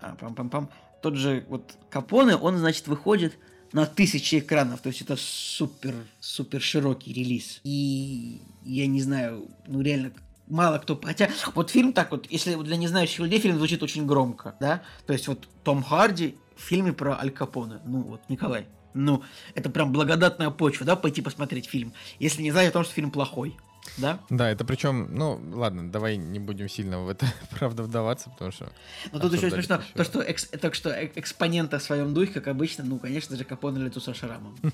а, 0.01 0.15
пам-пам-пам, 0.19 0.69
тот 1.01 1.15
же 1.15 1.45
вот 1.49 1.73
Капоне, 1.89 2.35
он, 2.35 2.57
значит, 2.57 2.87
выходит 2.87 3.37
на 3.71 3.85
тысячи 3.85 4.39
экранов, 4.39 4.81
то 4.81 4.87
есть 4.89 5.01
это 5.01 5.15
супер, 5.15 5.93
супер 6.19 6.61
широкий 6.61 7.13
релиз. 7.13 7.61
И 7.63 8.41
я 8.63 8.87
не 8.87 9.01
знаю, 9.01 9.47
ну 9.67 9.81
реально, 9.81 10.11
мало 10.47 10.79
кто... 10.79 10.99
Хотя 10.99 11.29
вот 11.55 11.69
фильм 11.69 11.93
так 11.93 12.11
вот, 12.11 12.25
если 12.29 12.55
для 12.55 12.77
незнающих 12.77 13.19
людей 13.19 13.39
фильм 13.39 13.57
звучит 13.57 13.83
очень 13.83 14.05
громко, 14.05 14.55
да? 14.59 14.81
То 15.05 15.13
есть 15.13 15.27
вот 15.27 15.47
Том 15.63 15.83
Харди 15.83 16.35
в 16.55 16.61
фильме 16.61 16.93
про 16.93 17.19
Аль 17.19 17.31
Капоне. 17.31 17.79
Ну 17.85 18.01
вот, 18.01 18.21
Николай. 18.29 18.65
Ну, 18.95 19.23
это 19.53 19.69
прям 19.69 19.91
благодатная 19.91 20.49
почва, 20.49 20.85
да, 20.85 20.95
пойти 20.95 21.21
посмотреть 21.21 21.67
фильм. 21.67 21.93
Если 22.17 22.41
не 22.41 22.51
знать 22.51 22.69
о 22.69 22.71
том, 22.71 22.83
что 22.83 22.93
фильм 22.93 23.11
плохой. 23.11 23.55
Да? 23.97 24.19
Да, 24.29 24.49
это 24.49 24.65
причем, 24.65 25.09
ну, 25.11 25.39
ладно, 25.53 25.91
давай 25.91 26.17
не 26.17 26.39
будем 26.39 26.69
сильно 26.69 27.01
в 27.01 27.09
это, 27.09 27.25
правда, 27.59 27.83
вдаваться, 27.83 28.29
потому 28.29 28.51
что... 28.51 28.71
Ну, 29.11 29.19
тут 29.19 29.33
еще 29.33 29.49
смешно, 29.49 29.81
то, 29.93 30.03
что, 30.03 30.21
экс, 30.21 30.45
то, 30.45 30.73
что 30.73 30.89
экспонента 31.15 31.79
в 31.79 31.83
своем 31.83 32.13
духе, 32.13 32.33
как 32.33 32.47
обычно, 32.47 32.83
ну, 32.83 32.99
конечно 32.99 33.35
же, 33.35 33.43
Капоне 33.43 33.83
лицо 33.83 33.99
со 33.99 34.13
шрамом. 34.13 34.55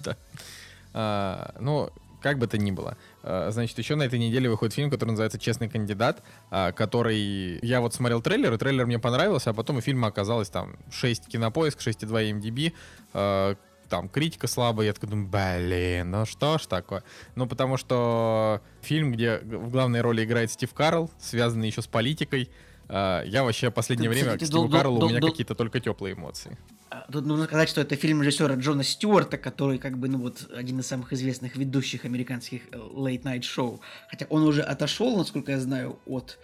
Да. 0.00 0.16
А, 0.94 1.54
ну, 1.60 1.90
как 2.20 2.38
бы 2.38 2.46
то 2.46 2.58
ни 2.58 2.70
было. 2.70 2.96
А, 3.22 3.50
значит, 3.50 3.78
еще 3.78 3.94
на 3.94 4.02
этой 4.02 4.18
неделе 4.18 4.50
выходит 4.50 4.74
фильм, 4.74 4.90
который 4.90 5.10
называется 5.10 5.38
«Честный 5.38 5.68
кандидат», 5.68 6.22
а, 6.50 6.72
который... 6.72 7.58
Я 7.62 7.80
вот 7.80 7.94
смотрел 7.94 8.20
трейлер, 8.20 8.52
и 8.52 8.58
трейлер 8.58 8.86
мне 8.86 8.98
понравился, 8.98 9.50
а 9.50 9.52
потом 9.52 9.76
у 9.76 9.80
фильма 9.80 10.08
оказалось 10.08 10.48
там 10.48 10.76
6 10.90 11.28
кинопоиск, 11.28 11.80
6,2 11.80 12.40
MDB, 12.40 13.56
там 13.88 14.08
критика 14.08 14.46
слабая, 14.46 14.86
я 14.88 14.92
такой 14.92 15.08
думаю, 15.08 15.28
блин, 15.28 16.10
ну 16.10 16.26
что 16.26 16.58
ж 16.58 16.66
такое? 16.66 17.02
Ну, 17.34 17.46
потому 17.46 17.76
что 17.76 18.60
фильм, 18.82 19.12
где 19.12 19.38
в 19.38 19.70
главной 19.70 20.00
роли 20.00 20.24
играет 20.24 20.50
Стив 20.50 20.72
Карл, 20.72 21.10
связанный 21.18 21.68
еще 21.68 21.82
с 21.82 21.86
политикой, 21.86 22.50
а, 22.88 23.22
я 23.24 23.44
вообще 23.44 23.70
последнее 23.70 24.08
ты, 24.08 24.14
время 24.14 24.28
кстати, 24.28 24.44
к 24.44 24.46
Стиву 24.46 24.68
Карлу 24.68 25.04
у 25.04 25.08
меня 25.08 25.20
какие-то 25.20 25.54
только 25.54 25.80
теплые 25.80 26.14
эмоции. 26.14 26.56
А, 26.90 27.06
тут 27.12 27.26
нужно 27.26 27.44
сказать, 27.44 27.68
что 27.68 27.80
это 27.80 27.96
фильм 27.96 28.22
режиссера 28.22 28.54
Джона 28.54 28.82
Стюарта, 28.82 29.36
который 29.36 29.78
как 29.78 29.98
бы, 29.98 30.08
ну 30.08 30.18
вот, 30.18 30.50
один 30.54 30.80
из 30.80 30.86
самых 30.86 31.12
известных 31.12 31.56
ведущих 31.56 32.04
американских 32.04 32.62
э, 32.72 32.76
late-night 32.76 33.42
шоу. 33.42 33.80
Хотя 34.08 34.26
он 34.30 34.42
уже 34.42 34.62
отошел, 34.62 35.16
насколько 35.18 35.52
я 35.52 35.60
знаю, 35.60 35.98
от 36.06 36.38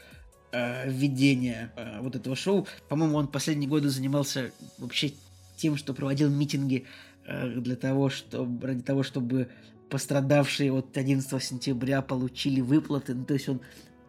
э, 0.53 0.91
ведения 0.91 1.73
э, 1.77 2.01
вот 2.01 2.15
этого 2.15 2.37
шоу. 2.37 2.67
По-моему, 2.89 3.17
он 3.17 3.29
последние 3.29 3.71
годы 3.71 3.89
занимался 3.89 4.53
вообще 4.77 5.13
тем, 5.57 5.79
что 5.79 5.95
проводил 5.95 6.29
митинги 6.29 6.85
Э, 6.85 7.14
для 7.27 7.77
того, 7.77 8.09
чтобы, 8.11 8.67
ради 8.67 8.83
того, 8.83 9.03
чтобы 9.03 9.49
пострадавшие 9.91 10.73
от 10.73 10.97
11 10.97 11.43
сентября 11.43 12.03
получили 12.03 12.61
выплаты. 12.61 13.15
Ну, 13.15 13.25
то 13.25 13.35
есть 13.35 13.49
он, 13.49 13.61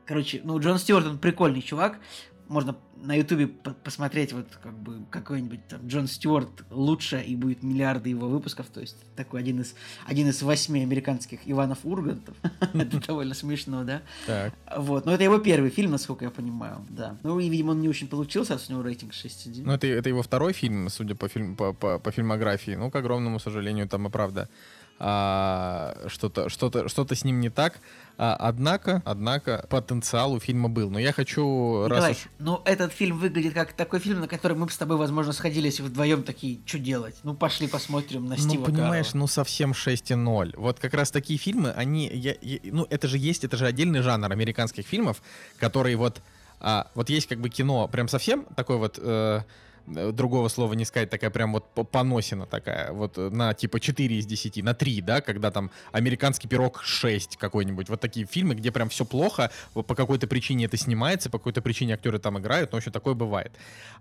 короче, 0.06 0.42
ну, 0.44 0.60
Джон 0.60 0.80
Стюарт, 0.80 1.06
он 1.06 1.20
прикольный 1.20 1.62
чувак, 1.62 2.00
можно 2.48 2.76
на 2.96 3.16
Ютубе 3.16 3.48
посмотреть 3.48 4.34
вот 4.34 4.48
как 4.62 4.74
бы 4.74 5.06
какой-нибудь 5.10 5.68
там 5.68 5.88
Джон 5.88 6.08
Стюарт 6.08 6.66
лучше 6.70 7.22
и 7.22 7.36
будет 7.36 7.64
миллиарды 7.64 8.10
его 8.10 8.28
выпусков, 8.28 8.68
то 8.68 8.82
есть 8.82 8.96
такой 9.16 9.42
один 9.42 9.62
из 9.62 9.76
один 10.06 10.30
из 10.30 10.42
восьми 10.42 10.82
американских 10.82 11.40
Иванов 11.46 11.80
Ургантов, 11.84 12.36
это 12.74 13.08
довольно 13.08 13.34
смешно, 13.34 13.84
да? 13.84 14.02
Так. 14.26 14.54
Вот, 14.78 15.06
но 15.06 15.14
это 15.14 15.24
его 15.24 15.38
первый 15.38 15.70
фильм, 15.70 15.92
насколько 15.92 16.26
я 16.26 16.32
понимаю, 16.32 16.86
да. 16.90 17.18
Ну 17.24 17.40
и 17.40 17.50
видимо 17.50 17.72
он 17.72 17.82
не 17.82 17.90
очень 17.90 18.08
получился, 18.08 18.56
а 18.56 18.60
у 18.68 18.72
него 18.72 18.82
рейтинг 18.82 19.12
6,1. 19.12 19.64
Ну 19.66 19.74
это 19.74 19.88
это 19.88 20.10
его 20.10 20.22
второй 20.22 20.54
фильм, 20.54 20.90
судя 20.90 21.16
по 21.16 21.28
фильм 21.28 21.56
по, 21.56 21.74
по, 21.74 22.00
по 22.00 22.12
фильмографии, 22.12 22.72
ну 22.72 22.90
к 22.90 22.96
огромному 22.96 23.40
сожалению 23.40 23.88
там 23.88 24.08
и 24.08 24.10
правда 24.10 24.50
а, 24.98 26.06
что-то 26.08 26.50
что-то 26.50 26.88
что-то 26.88 27.16
с 27.16 27.24
ним 27.24 27.40
не 27.40 27.50
так. 27.50 27.80
А, 28.18 28.36
однако, 28.40 29.02
однако, 29.06 29.66
потенциал 29.70 30.34
у 30.34 30.40
фильма 30.40 30.70
был. 30.70 30.90
Но 30.90 31.00
я 31.00 31.12
хочу... 31.12 31.84
Николай, 31.84 32.12
раз 32.12 32.18
уж... 32.18 32.28
ну 32.40 32.62
этот 32.64 32.94
фильм 32.94 33.20
выглядит 33.20 33.54
как 33.54 33.74
такой 33.74 34.00
фильм, 34.00 34.22
на 34.22 34.28
который 34.30 34.56
мы 34.56 34.68
бы 34.68 34.72
с 34.72 34.78
тобой, 34.78 34.96
возможно, 34.96 35.34
сходились 35.34 35.82
вдвоем 35.82 36.24
такие, 36.24 36.60
что 36.66 36.80
делать? 36.80 37.16
Ну 37.24 37.34
пошли 37.34 37.68
посмотрим 37.68 38.28
на 38.28 38.38
Стива 38.38 38.62
Ну 38.62 38.66
понимаешь, 38.66 39.08
Карла. 39.08 39.20
ну 39.20 39.28
совсем 39.28 39.72
6,0. 39.72 40.54
Вот 40.56 40.80
как 40.80 40.94
раз 40.94 41.12
такие 41.12 41.38
фильмы, 41.38 41.72
они... 41.72 42.08
Я, 42.08 42.36
я, 42.42 42.60
ну 42.64 42.88
это 42.90 43.10
же 43.10 43.18
есть, 43.18 43.44
это 43.44 43.58
же 43.58 43.66
отдельный 43.66 44.02
жанр 44.02 44.32
американских 44.32 44.86
фильмов, 44.88 45.22
который 45.58 45.96
вот... 45.96 46.22
А, 46.62 46.88
вот 46.96 47.10
есть 47.10 47.28
как 47.28 47.42
бы 47.42 47.50
кино 47.50 47.90
прям 47.90 48.08
совсем 48.08 48.46
такой 48.56 48.78
вот... 48.78 48.98
Э, 49.02 49.42
другого 49.88 50.48
слова 50.48 50.74
не 50.74 50.86
сказать, 50.86 51.10
такая 51.10 51.30
прям 51.30 51.54
вот 51.54 51.66
поносина 51.92 52.46
такая, 52.46 52.92
вот 52.92 53.18
э, 53.18 53.30
на 53.30 53.54
типа 53.54 53.80
4 53.80 54.18
из 54.18 54.26
10, 54.26 54.64
на 54.64 54.74
3, 54.74 55.02
да, 55.02 55.22
когда 55.22 55.52
там 55.52 55.72
американский 55.92 56.48
пирог 56.48 56.82
6 56.84 57.38
какой-нибудь, 57.38 57.90
вот 57.90 58.02
такие 58.02 58.26
фильмы, 58.26 58.56
где 58.56 58.72
прям 58.72 58.90
все 58.90 59.06
плохо, 59.06 59.52
по 59.74 59.96
какой-то 59.96 60.28
причине 60.28 60.66
это 60.66 60.78
снимается, 60.78 61.30
по 61.30 61.38
какой-то 61.38 61.62
причине 61.62 61.94
актеры 61.94 62.20
там 62.20 62.40
играют, 62.40 62.72
но, 62.72 62.78
в 62.78 62.80
общем, 62.80 62.92
такое 62.92 63.14
бывает. 63.14 63.52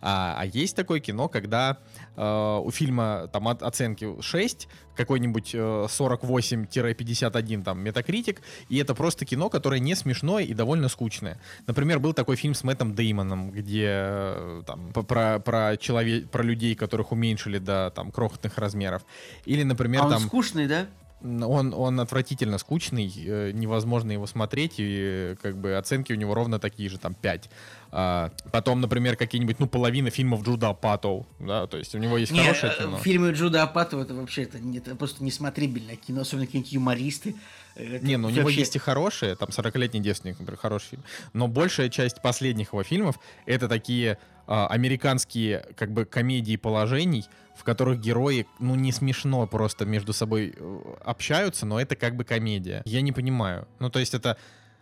А, 0.00 0.36
а 0.38 0.46
есть 0.46 0.76
такое 0.76 1.00
кино, 1.00 1.28
когда 1.28 1.78
э, 2.16 2.60
у 2.64 2.70
фильма 2.70 3.28
там 3.32 3.48
от, 3.48 3.62
оценки 3.62 4.20
6, 4.20 4.68
какой-нибудь 4.96 5.54
э, 5.54 5.58
48-51 5.58 7.62
там 7.62 7.80
метакритик, 7.80 8.40
и 8.68 8.78
это 8.78 8.94
просто 8.94 9.24
кино, 9.24 9.50
которое 9.50 9.80
не 9.80 9.94
смешное 9.94 10.44
и 10.44 10.54
довольно 10.54 10.88
скучное. 10.88 11.40
Например, 11.66 11.98
был 11.98 12.12
такой 12.12 12.36
фильм 12.36 12.54
с 12.54 12.64
Мэттом 12.64 12.94
Деймоном, 12.94 13.50
где 13.50 13.86
э, 13.88 14.62
там 14.66 14.92
про, 14.92 15.40
про, 15.40 15.73
человек, 15.76 16.30
про 16.30 16.42
людей, 16.42 16.74
которых 16.74 17.12
уменьшили 17.12 17.58
до 17.58 17.92
там 17.94 18.10
крохотных 18.10 18.58
размеров. 18.58 19.02
Или, 19.44 19.62
например, 19.62 20.02
а 20.02 20.04
он 20.06 20.12
там... 20.12 20.22
скучный, 20.22 20.66
да? 20.66 20.86
он, 21.24 21.72
он 21.74 22.00
отвратительно 22.00 22.58
скучный, 22.58 23.12
э, 23.16 23.50
невозможно 23.52 24.12
его 24.12 24.26
смотреть, 24.26 24.74
и 24.76 25.36
как 25.40 25.56
бы 25.56 25.76
оценки 25.76 26.12
у 26.12 26.16
него 26.16 26.34
ровно 26.34 26.58
такие 26.58 26.88
же, 26.90 26.98
там 26.98 27.14
5. 27.14 27.50
А, 27.90 28.30
потом, 28.52 28.80
например, 28.80 29.16
какие-нибудь, 29.16 29.58
ну, 29.58 29.66
половина 29.66 30.10
фильмов 30.10 30.42
Джуда 30.42 30.68
Апатоу, 30.68 31.26
да, 31.38 31.66
то 31.66 31.78
есть 31.78 31.94
у 31.94 31.98
него 31.98 32.18
есть 32.18 32.32
не, 32.32 32.40
хорошее 32.40 32.72
э, 32.72 32.82
кино. 32.82 32.98
Фильмы 32.98 33.32
Джуда 33.32 33.62
Апатоу 33.62 34.00
это 34.00 34.14
вообще 34.14 34.42
это, 34.42 34.58
это 34.58 34.94
просто 34.96 35.24
несмотрибельное 35.24 35.96
кино, 35.96 36.22
особенно 36.22 36.46
какие-нибудь 36.46 36.72
юмористы. 36.72 37.34
Это 37.74 38.04
не, 38.04 38.16
ну 38.16 38.28
у 38.28 38.30
него 38.30 38.44
вообще... 38.44 38.60
есть 38.60 38.76
и 38.76 38.78
хорошие, 38.78 39.34
там 39.36 39.48
40-летний 39.48 40.00
девственник, 40.00 40.38
например, 40.38 40.58
хороший 40.58 40.90
фильм, 40.90 41.04
но 41.32 41.48
большая 41.48 41.88
часть 41.88 42.22
последних 42.22 42.72
его 42.72 42.82
фильмов 42.82 43.18
это 43.46 43.68
такие 43.68 44.18
а, 44.46 44.66
американские 44.66 45.66
как 45.76 45.92
бы 45.92 46.04
комедии 46.04 46.56
положений, 46.56 47.24
в 47.56 47.64
которых 47.64 48.00
герои, 48.00 48.46
ну, 48.58 48.74
не 48.74 48.92
смешно 48.92 49.46
просто 49.46 49.86
между 49.86 50.12
собой 50.12 50.54
э, 50.56 50.80
общаются, 51.04 51.66
но 51.66 51.80
это 51.80 51.96
как 51.96 52.16
бы 52.16 52.24
комедия. 52.24 52.82
Я 52.84 53.00
не 53.00 53.12
понимаю. 53.12 53.66
Ну, 53.78 53.90
то 53.90 54.00
есть 54.00 54.12
это, 54.12 54.36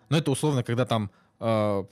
ну, 0.08 0.16
это 0.16 0.30
условно, 0.30 0.62
когда 0.62 0.84
там 0.84 1.10
э, 1.42 1.84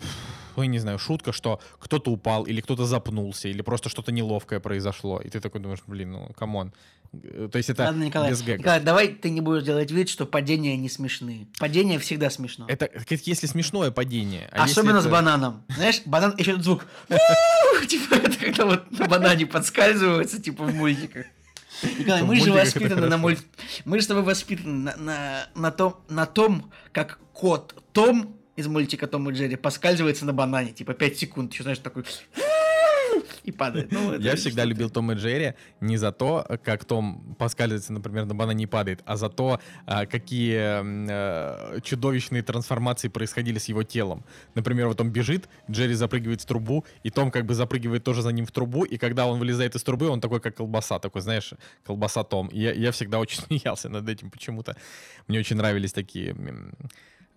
я 0.57 0.67
не 0.67 0.79
знаю, 0.79 0.99
шутка, 0.99 1.33
что 1.33 1.61
кто-то 1.79 2.11
упал, 2.11 2.45
или 2.45 2.61
кто-то 2.61 2.87
запнулся, 2.87 3.49
или 3.49 3.63
просто 3.63 3.89
что-то 3.89 4.13
неловкое 4.13 4.61
произошло. 4.61 5.21
И 5.21 5.29
ты 5.29 5.41
такой 5.41 5.61
думаешь, 5.61 5.81
блин, 5.87 6.13
ну, 6.13 6.29
come 6.37 6.57
on. 6.57 6.73
То 7.13 7.57
есть 7.57 7.69
это 7.71 7.85
Ладно, 7.85 8.05
Николай, 8.05 8.31
без 8.31 8.41
гэга. 8.43 8.59
Николай, 8.59 8.81
давай 8.81 9.09
ты 9.09 9.31
не 9.31 9.41
будешь 9.41 9.65
делать 9.65 9.91
вид, 9.91 10.09
что 10.09 10.27
падения 10.27 10.77
не 10.77 10.89
смешные. 10.89 11.49
Падение 11.59 11.99
всегда 11.99 12.31
смешно. 12.31 12.67
Это 12.69 12.89
если 13.09 13.47
смешное 13.47 13.91
падение. 13.91 14.49
А 14.53 14.65
Особенно 14.65 14.99
это... 14.99 15.09
с 15.09 15.11
бананом. 15.11 15.65
Знаешь, 15.69 16.03
банан 16.05 16.37
еще 16.39 16.61
звук. 16.63 16.87
Типа 17.89 18.15
это 18.15 18.37
когда 18.39 18.67
вот 18.67 18.91
на 18.93 19.07
банане 19.07 19.47
подскальзывается, 19.47 20.41
типа 20.41 20.65
в 20.65 20.75
мультиках. 20.75 21.27
Николай, 21.99 22.23
мы 22.23 22.37
же 22.37 22.53
воспитаны 22.53 23.09
на 23.09 23.17
мульт... 23.17 23.41
Мы 23.85 23.99
же 23.99 24.05
с 24.05 24.07
тобой 24.07 24.23
воспитаны 24.23 24.93
на, 24.93 24.97
на, 24.97 25.47
на, 25.55 25.71
том, 25.71 25.97
на 26.09 26.27
том, 26.27 26.71
как 26.93 27.19
кот 27.33 27.75
Том 27.93 28.39
из 28.61 28.69
мультика 28.69 29.07
Том 29.07 29.29
и 29.31 29.33
Джерри 29.33 29.57
поскальзывается 29.57 30.25
на 30.25 30.33
банане, 30.33 30.73
типа 30.73 30.95
5 30.95 31.19
секунд, 31.19 31.53
еще 31.53 31.63
знаешь, 31.63 31.79
такой 31.79 32.05
и 33.45 33.53
падает. 33.53 33.93
Ну, 33.93 34.19
Я 34.19 34.37
всегда 34.37 34.65
любил 34.65 34.91
Том 34.91 35.13
и 35.13 35.15
Джерри 35.15 35.55
не 35.81 35.97
за 35.97 36.13
то, 36.13 36.47
как 36.63 36.85
Том 36.85 37.37
поскальзывается, 37.39 37.93
например, 37.93 38.27
на 38.27 38.35
банане 38.35 38.65
и 38.65 38.67
падает, 38.67 39.01
а 39.05 39.17
за 39.17 39.29
то, 39.29 39.61
а, 39.87 40.07
какие 40.07 40.59
э, 41.11 41.81
чудовищные 41.83 42.43
трансформации 42.43 43.09
происходили 43.09 43.59
с 43.59 43.69
его 43.69 43.83
телом. 43.83 44.25
Например, 44.55 44.89
вот 44.89 45.01
он 45.01 45.11
бежит, 45.11 45.49
Джерри 45.71 45.95
запрыгивает 45.95 46.41
в 46.41 46.47
трубу, 46.47 46.85
и 47.03 47.11
Том 47.11 47.31
как 47.31 47.47
бы 47.47 47.55
запрыгивает 47.55 48.05
тоже 48.05 48.23
за 48.23 48.33
ним 48.33 48.47
в 48.47 48.53
трубу, 48.53 48.85
и 48.85 48.97
когда 48.99 49.27
он 49.27 49.39
вылезает 49.39 49.75
из 49.75 49.83
трубы, 49.83 50.09
он 50.09 50.21
такой, 50.21 50.41
как 50.41 50.57
колбаса, 50.57 50.99
такой, 50.99 51.23
знаешь, 51.23 51.53
колбаса 51.85 52.25
Том. 52.25 52.49
И 52.49 52.61
я, 52.61 52.73
я 52.73 52.91
всегда 52.93 53.19
очень 53.19 53.43
смеялся 53.47 53.89
над 53.89 54.09
этим 54.09 54.31
почему-то. 54.31 54.77
Мне 55.29 55.39
очень 55.39 55.57
нравились 55.57 55.93
такие 55.93 56.35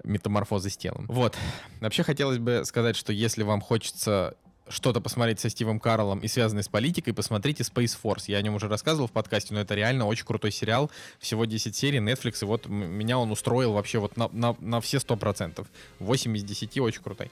метаморфозы 0.04 0.70
с 0.70 0.78
телом. 0.78 1.06
Вот. 1.08 1.38
Вообще 1.80 2.04
хотелось 2.04 2.38
бы 2.38 2.64
сказать, 2.66 2.96
что 2.96 3.14
если 3.14 3.44
вам 3.44 3.62
хочется 3.62 4.36
что-то 4.70 5.02
посмотреть 5.02 5.40
со 5.40 5.50
Стивом 5.50 5.80
Карлом 5.80 6.20
и 6.20 6.28
связанное 6.28 6.64
с 6.64 6.68
политикой, 6.68 7.14
посмотрите 7.14 7.64
Space 7.64 7.98
Force. 8.02 8.24
Я 8.28 8.38
о 8.38 8.42
нем 8.42 8.56
уже 8.56 8.68
рассказывал 8.68 9.08
в 9.08 9.12
подкасте, 9.12 9.54
но 9.54 9.60
это 9.60 9.76
реально 9.76 10.06
очень 10.06 10.26
крутой 10.26 10.52
сериал. 10.52 10.90
Всего 11.20 11.46
10 11.46 11.76
серий, 11.76 12.00
Netflix, 12.00 12.40
и 12.42 12.46
вот 12.46 12.68
меня 12.68 13.18
он 13.18 13.32
устроил 13.32 13.74
вообще 13.74 14.00
вот 14.00 14.16
на, 14.18 14.30
на, 14.32 14.56
на 14.60 14.82
все 14.82 14.98
100%. 14.98 15.66
8 16.00 16.38
из 16.38 16.44
10 16.44 16.78
очень 16.80 17.02
крутой. 17.02 17.32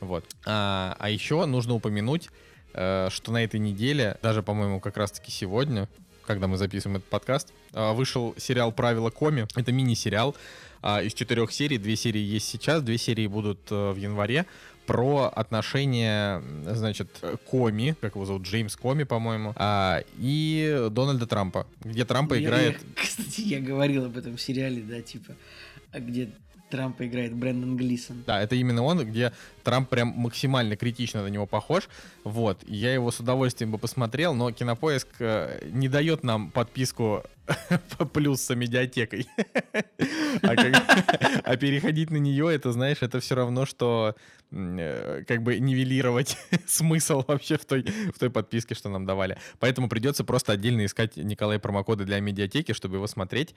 Вот. 0.00 0.24
А, 0.46 0.96
а 0.98 1.10
еще 1.10 1.44
нужно 1.46 1.74
упомянуть, 1.74 2.28
э, 2.74 3.08
что 3.10 3.32
на 3.32 3.42
этой 3.42 3.58
неделе, 3.58 4.16
даже, 4.22 4.42
по-моему, 4.42 4.80
как 4.80 4.96
раз-таки 4.96 5.32
сегодня, 5.32 5.88
когда 6.24 6.46
мы 6.46 6.56
записываем 6.56 6.98
этот 6.98 7.08
подкаст, 7.08 7.52
э, 7.72 7.92
вышел 7.92 8.34
сериал 8.38 8.70
«Правила 8.70 9.10
Коми». 9.10 9.46
Это 9.56 9.72
мини-сериал, 9.72 10.36
а, 10.82 11.02
из 11.02 11.14
четырех 11.14 11.52
серий. 11.52 11.78
Две 11.78 11.96
серии 11.96 12.20
есть 12.20 12.48
сейчас, 12.48 12.82
две 12.82 12.98
серии 12.98 13.26
будут 13.26 13.60
э, 13.70 13.90
в 13.92 13.96
январе 13.96 14.46
про 14.86 15.30
отношения, 15.34 16.42
значит, 16.64 17.08
Коми, 17.50 17.94
как 18.00 18.14
его 18.14 18.24
зовут, 18.24 18.42
Джеймс 18.44 18.74
Коми, 18.74 19.02
по-моему, 19.04 19.52
а, 19.56 20.02
и 20.18 20.88
Дональда 20.90 21.26
Трампа, 21.26 21.66
где 21.84 22.04
Трампа 22.06 22.34
Я- 22.34 22.40
играет... 22.40 22.72
я- 22.80 23.02
кстати, 23.02 23.42
я 23.42 23.60
говорил 23.60 24.06
об 24.06 24.16
этом 24.16 24.38
сериале, 24.38 24.80
да, 24.82 25.02
типа, 25.02 25.34
а 25.92 26.00
где 26.00 26.30
Трампа 26.70 27.06
играет 27.06 27.34
Брэндон 27.34 27.76
Глисон. 27.76 28.22
Да, 28.26 28.40
это 28.40 28.54
именно 28.56 28.82
он, 28.82 29.04
где 29.04 29.32
Трамп 29.64 29.88
прям 29.88 30.08
максимально 30.08 30.76
критично 30.76 31.22
на 31.22 31.28
него 31.28 31.46
похож. 31.46 31.88
Вот, 32.24 32.58
я 32.66 32.92
его 32.92 33.10
с 33.10 33.20
удовольствием 33.20 33.70
бы 33.72 33.78
посмотрел, 33.78 34.34
но 34.34 34.50
Кинопоиск 34.52 35.08
э, 35.18 35.68
не 35.70 35.88
дает 35.88 36.24
нам 36.24 36.50
подписку 36.50 37.22
плюс 38.12 38.42
с 38.42 38.54
медиатекой. 38.54 39.26
А 40.42 40.54
как- 40.56 41.42
а 41.44 41.56
переходить 41.56 42.10
на 42.10 42.16
нее, 42.18 42.54
это, 42.54 42.72
знаешь, 42.72 42.98
это 43.00 43.20
все 43.20 43.34
равно, 43.34 43.66
что 43.66 44.14
э, 44.50 45.24
как 45.26 45.42
бы 45.42 45.58
нивелировать 45.58 46.36
смысл 46.66 47.24
вообще 47.26 47.56
в 47.56 47.64
той, 47.64 47.82
в 48.14 48.18
той 48.18 48.30
подписке, 48.30 48.74
что 48.74 48.88
нам 48.88 49.06
давали. 49.06 49.38
Поэтому 49.58 49.88
придется 49.88 50.24
просто 50.24 50.52
отдельно 50.52 50.84
искать 50.84 51.16
Николай 51.16 51.58
промокоды 51.58 52.04
для 52.04 52.20
медиатеки, 52.20 52.72
чтобы 52.72 52.96
его 52.96 53.06
смотреть. 53.06 53.54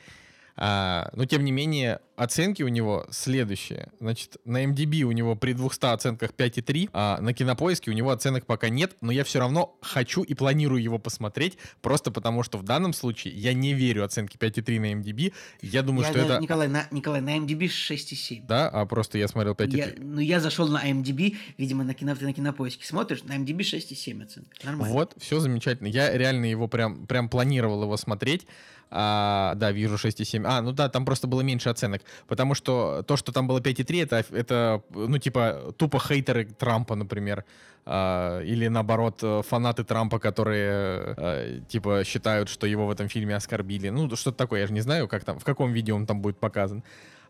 А, 0.55 1.09
но 1.13 1.25
тем 1.25 1.43
не 1.43 1.51
менее, 1.51 1.99
оценки 2.15 2.61
у 2.63 2.67
него 2.67 3.05
следующие. 3.09 3.91
Значит, 3.99 4.37
на 4.45 4.63
MDB 4.65 5.01
у 5.03 5.11
него 5.11 5.35
при 5.35 5.53
200 5.53 5.85
оценках 5.93 6.31
5,3, 6.31 6.89
а 6.93 7.19
на 7.21 7.33
Кинопоиске 7.33 7.89
у 7.91 7.93
него 7.93 8.11
оценок 8.11 8.45
пока 8.45 8.69
нет, 8.69 8.95
но 9.01 9.11
я 9.11 9.23
все 9.23 9.39
равно 9.39 9.77
хочу 9.81 10.21
и 10.23 10.33
планирую 10.33 10.81
его 10.81 10.99
посмотреть, 10.99 11.57
просто 11.81 12.11
потому 12.11 12.43
что 12.43 12.57
в 12.57 12.63
данном 12.63 12.93
случае 12.93 13.33
я 13.35 13.53
не 13.53 13.73
верю 13.73 14.03
оценке 14.03 14.37
5,3 14.37 14.79
на 14.79 15.01
MDB. 15.01 15.33
Я 15.61 15.81
думаю, 15.81 16.05
Я 16.05 16.11
что 16.11 16.19
на- 16.19 16.25
это... 16.25 16.41
Николай, 16.41 16.67
на, 16.67 16.87
Николай, 16.91 17.21
на 17.21 17.37
MDB 17.37 17.65
6,7. 17.65 18.45
Да, 18.45 18.69
а 18.69 18.85
просто 18.85 19.17
я 19.17 19.27
смотрел 19.27 19.53
5,3. 19.53 19.77
Я, 19.77 19.93
ну, 19.97 20.19
я 20.19 20.39
зашел 20.39 20.67
на 20.67 20.83
MDB, 20.87 21.37
видимо, 21.57 21.83
на, 21.83 21.93
кино, 21.93 22.15
ты 22.15 22.25
на 22.25 22.33
кинопоиске 22.33 22.85
смотришь, 22.85 23.23
на 23.23 23.37
MDB 23.37 23.59
6,7 23.59 24.23
оценка. 24.23 24.49
Нормально. 24.63 24.93
Вот, 24.93 25.15
все 25.17 25.39
замечательно. 25.39 25.87
Я 25.87 26.15
реально 26.15 26.45
его 26.45 26.67
прям, 26.67 27.07
прям 27.07 27.29
планировал 27.29 27.83
его 27.83 27.97
смотреть. 27.97 28.45
А, 28.91 29.53
да, 29.55 29.71
вижу 29.71 29.95
6,7. 29.95 30.43
А, 30.45 30.61
ну 30.61 30.73
да, 30.73 30.89
там 30.89 31.05
просто 31.05 31.27
было 31.27 31.41
меньше 31.41 31.69
оценок. 31.69 32.01
Потому 32.27 32.53
что 32.55 33.03
то, 33.07 33.15
что 33.15 33.31
там 33.31 33.47
было 33.47 33.59
5,3, 33.59 34.03
это, 34.03 34.25
это 34.31 34.81
ну, 34.89 35.17
типа, 35.17 35.73
тупо 35.77 35.99
хейтеры 35.99 36.45
Трампа, 36.45 36.95
например. 36.95 37.45
А, 37.85 38.41
или, 38.41 38.67
наоборот, 38.67 39.19
э, 39.23 39.41
фанаты 39.47 39.83
Трампа, 39.83 40.19
которые, 40.19 41.15
э, 41.17 41.59
типа, 41.69 42.03
считают, 42.03 42.49
что 42.49 42.67
его 42.67 42.85
в 42.85 42.91
этом 42.91 43.07
фильме 43.07 43.35
оскорбили. 43.35 43.89
Ну, 43.89 44.13
что-то 44.15 44.37
такое, 44.37 44.59
я 44.59 44.67
же 44.67 44.73
не 44.73 44.81
знаю, 44.81 45.07
как 45.07 45.23
там, 45.23 45.39
в 45.39 45.43
каком 45.43 45.71
видео 45.71 45.95
он 45.95 46.05
там 46.05 46.21
будет 46.21 46.37
показан. 46.37 46.83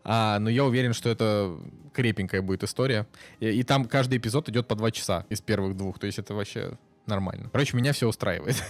А, 0.04 0.38
но 0.40 0.50
я 0.50 0.64
уверен, 0.64 0.92
что 0.94 1.08
это 1.08 1.56
крепенькая 1.94 2.42
будет 2.42 2.64
история. 2.64 3.06
И, 3.40 3.48
и 3.48 3.62
там 3.62 3.84
каждый 3.84 4.18
эпизод 4.18 4.48
идет 4.48 4.66
по 4.66 4.74
два 4.74 4.90
часа 4.90 5.24
из 5.30 5.40
первых 5.40 5.76
двух. 5.76 5.98
То 5.98 6.06
есть 6.06 6.18
это 6.18 6.34
вообще 6.34 6.76
нормально. 7.06 7.48
Короче, 7.52 7.76
меня 7.76 7.92
все 7.92 8.08
устраивает. 8.08 8.62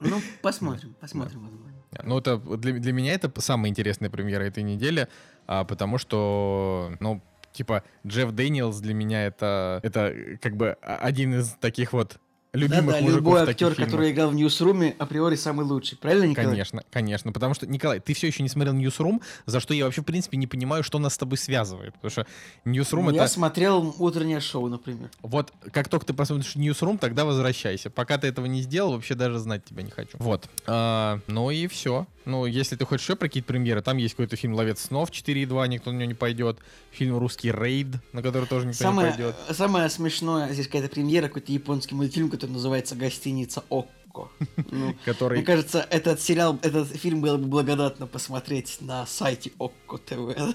Ну, 0.00 0.20
посмотрим, 0.42 0.94
посмотрим, 1.00 1.40
возможно. 1.40 1.63
Ну, 2.02 2.18
это 2.18 2.38
для, 2.38 2.72
для 2.72 2.92
меня 2.92 3.12
это 3.12 3.30
самая 3.40 3.70
интересная 3.70 4.10
премьера 4.10 4.42
этой 4.44 4.62
недели, 4.62 5.08
а, 5.46 5.64
потому 5.64 5.98
что, 5.98 6.92
ну, 7.00 7.22
типа, 7.52 7.84
Джефф 8.06 8.32
Дэниелс 8.32 8.80
для 8.80 8.94
меня 8.94 9.26
это, 9.26 9.80
это 9.82 10.08
э, 10.08 10.36
как 10.38 10.56
бы 10.56 10.76
а- 10.82 10.96
один 10.96 11.34
из 11.34 11.50
таких 11.60 11.92
вот 11.92 12.18
любимых 12.54 12.86
Да-да, 12.86 13.00
мужиков 13.02 13.16
любой 13.16 13.42
актер, 13.42 13.70
фильмах. 13.72 13.76
который 13.90 14.10
играл 14.12 14.30
в 14.30 14.34
Newsroom 14.34 14.82
е, 14.82 14.94
априори 14.98 15.36
самый 15.36 15.66
лучший. 15.66 15.98
Правильно, 15.98 16.24
Николай? 16.26 16.50
Конечно, 16.50 16.82
конечно. 16.90 17.32
Потому 17.32 17.54
что, 17.54 17.66
Николай, 17.66 18.00
ты 18.00 18.14
все 18.14 18.28
еще 18.28 18.42
не 18.42 18.48
смотрел 18.48 18.72
Newsroom, 18.74 19.20
за 19.46 19.60
что 19.60 19.74
я 19.74 19.84
вообще, 19.84 20.00
в 20.02 20.04
принципе, 20.04 20.36
не 20.36 20.46
понимаю, 20.46 20.82
что 20.82 20.98
нас 20.98 21.14
с 21.14 21.18
тобой 21.18 21.36
связывает. 21.36 21.94
Потому 21.94 22.10
что 22.10 22.26
Newsroom 22.64 23.06
Ну, 23.06 23.10
это... 23.10 23.22
Я 23.22 23.28
смотрел 23.28 23.94
утреннее 23.98 24.40
шоу, 24.40 24.68
например. 24.68 25.10
Вот, 25.22 25.52
как 25.72 25.88
только 25.88 26.06
ты 26.06 26.14
посмотришь 26.14 26.54
Newsroom, 26.54 26.98
тогда 26.98 27.24
возвращайся. 27.24 27.90
Пока 27.90 28.18
ты 28.18 28.28
этого 28.28 28.46
не 28.46 28.62
сделал, 28.62 28.92
вообще 28.92 29.14
даже 29.14 29.38
знать 29.38 29.64
тебя 29.64 29.82
не 29.82 29.90
хочу. 29.90 30.16
Вот. 30.18 30.48
А, 30.66 31.20
ну 31.26 31.50
и 31.50 31.66
все. 31.66 32.06
Ну, 32.24 32.46
если 32.46 32.76
ты 32.76 32.86
хочешь 32.86 33.04
еще 33.04 33.16
про 33.16 33.28
какие-то 33.28 33.48
премьеры, 33.48 33.82
там 33.82 33.98
есть 33.98 34.14
какой-то 34.14 34.36
фильм 34.36 34.54
«Ловец 34.54 34.80
снов» 34.80 35.10
4.2, 35.10 35.68
никто 35.68 35.92
на 35.92 35.96
него 35.98 36.08
не 36.08 36.14
пойдет. 36.14 36.58
Фильм 36.90 37.18
«Русский 37.18 37.52
рейд», 37.52 37.88
на 38.12 38.22
который 38.22 38.48
тоже 38.48 38.66
никто 38.66 38.82
Самое, 38.82 39.08
не 39.10 39.14
пойдет. 39.16 39.36
самое 39.50 39.90
смешное, 39.90 40.50
здесь 40.54 40.66
какая-то 40.66 40.88
премьера, 40.88 41.28
какой-то 41.28 41.52
японский 41.52 41.94
мультфильм, 41.94 42.30
который 42.30 42.43
называется 42.52 42.94
«Гостиница 42.94 43.62
Окко». 43.70 44.28
Ну, 44.70 44.94
Который... 45.04 45.38
Мне 45.38 45.46
кажется, 45.46 45.86
этот 45.90 46.20
сериал, 46.20 46.58
этот 46.62 46.88
фильм 46.88 47.20
было 47.20 47.36
бы 47.36 47.46
благодатно 47.46 48.06
посмотреть 48.06 48.78
на 48.80 49.06
сайте 49.06 49.50
Окко 49.58 49.98
ТВ. 49.98 50.36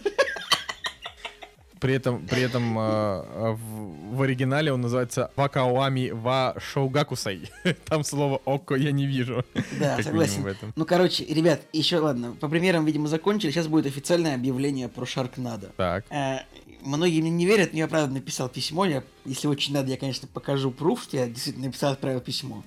При 1.79 1.93
этом, 1.93 2.27
при 2.27 2.41
этом 2.41 2.77
э, 2.77 3.51
в, 3.53 4.15
в 4.15 4.21
оригинале 4.21 4.73
он 4.73 4.81
называется 4.81 5.31
Вакаоами 5.35 6.09
ва 6.11 6.55
Шоугакусай. 6.59 7.49
Там 7.85 8.03
слово 8.03 8.41
«окко» 8.45 8.75
я 8.75 8.91
не 8.91 9.05
вижу. 9.05 9.45
Да, 9.79 10.01
согласен. 10.01 10.55
Ну, 10.75 10.85
короче, 10.85 11.23
ребят, 11.25 11.61
еще 11.71 11.99
ладно, 11.99 12.35
по 12.39 12.49
примерам, 12.49 12.85
видимо, 12.85 13.07
закончили. 13.07 13.51
Сейчас 13.51 13.67
будет 13.67 13.85
официальное 13.85 14.35
объявление 14.35 14.89
про 14.89 15.05
Шаркнадо. 15.05 15.71
Так. 15.77 16.05
Э, 16.09 16.39
Многие 16.81 17.21
мне 17.21 17.29
не 17.29 17.45
верят, 17.45 17.73
но 17.73 17.79
я 17.79 17.87
правда 17.87 18.13
написал 18.13 18.49
письмо. 18.49 18.85
Я, 18.85 19.03
если 19.25 19.47
очень 19.47 19.73
надо, 19.73 19.89
я, 19.89 19.97
конечно, 19.97 20.27
покажу 20.27 20.71
пруф, 20.71 21.03
что 21.03 21.17
я 21.17 21.27
действительно 21.27 21.67
написал, 21.67 21.93
отправил 21.93 22.21
письмо. 22.21 22.63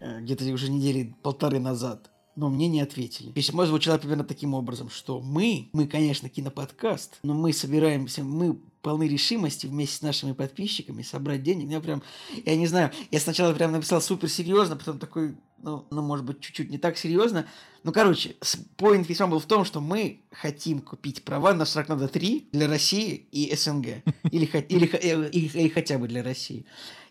Э, 0.00 0.20
Где-то 0.20 0.44
уже 0.52 0.70
недели 0.70 1.14
полторы 1.22 1.58
назад. 1.58 2.10
Но 2.36 2.50
мне 2.50 2.66
не 2.66 2.80
ответили. 2.80 3.30
Письмо 3.30 3.64
звучало 3.64 3.98
примерно 3.98 4.24
таким 4.24 4.54
образом, 4.54 4.90
что 4.90 5.20
мы, 5.20 5.68
мы, 5.72 5.86
конечно, 5.86 6.28
киноподкаст, 6.28 7.20
но 7.22 7.32
мы 7.32 7.52
собираемся, 7.52 8.24
мы 8.24 8.58
полны 8.82 9.08
решимости 9.08 9.66
вместе 9.66 9.96
с 9.96 10.02
нашими 10.02 10.32
подписчиками 10.32 11.02
собрать 11.02 11.42
денег. 11.42 11.70
Я 11.70 11.80
прям, 11.80 12.02
я 12.44 12.56
не 12.56 12.66
знаю, 12.66 12.90
я 13.10 13.20
сначала 13.20 13.54
прям 13.54 13.72
написал 13.72 14.00
супер 14.00 14.28
серьезно, 14.28 14.76
потом 14.76 14.98
такой, 14.98 15.36
ну, 15.64 15.86
ну, 15.90 16.02
может 16.02 16.26
быть, 16.26 16.40
чуть-чуть 16.40 16.70
не 16.70 16.76
так 16.76 16.98
серьезно. 16.98 17.46
Ну, 17.84 17.92
короче, 17.92 18.36
поинт 18.76 19.06
письма 19.06 19.28
был 19.28 19.38
в 19.38 19.46
том, 19.46 19.64
что 19.64 19.80
мы 19.80 20.20
хотим 20.30 20.80
купить 20.80 21.24
права 21.24 21.54
на 21.54 21.64
Шракнада 21.64 22.06
3 22.06 22.48
для 22.52 22.68
России 22.68 23.26
и 23.32 23.54
СНГ. 23.56 23.86
Или, 24.30 24.46
или, 24.68 24.88
э, 24.92 25.30
или, 25.30 25.48
или 25.48 25.68
хотя 25.68 25.98
бы 25.98 26.06
для 26.06 26.22
России. 26.22 26.66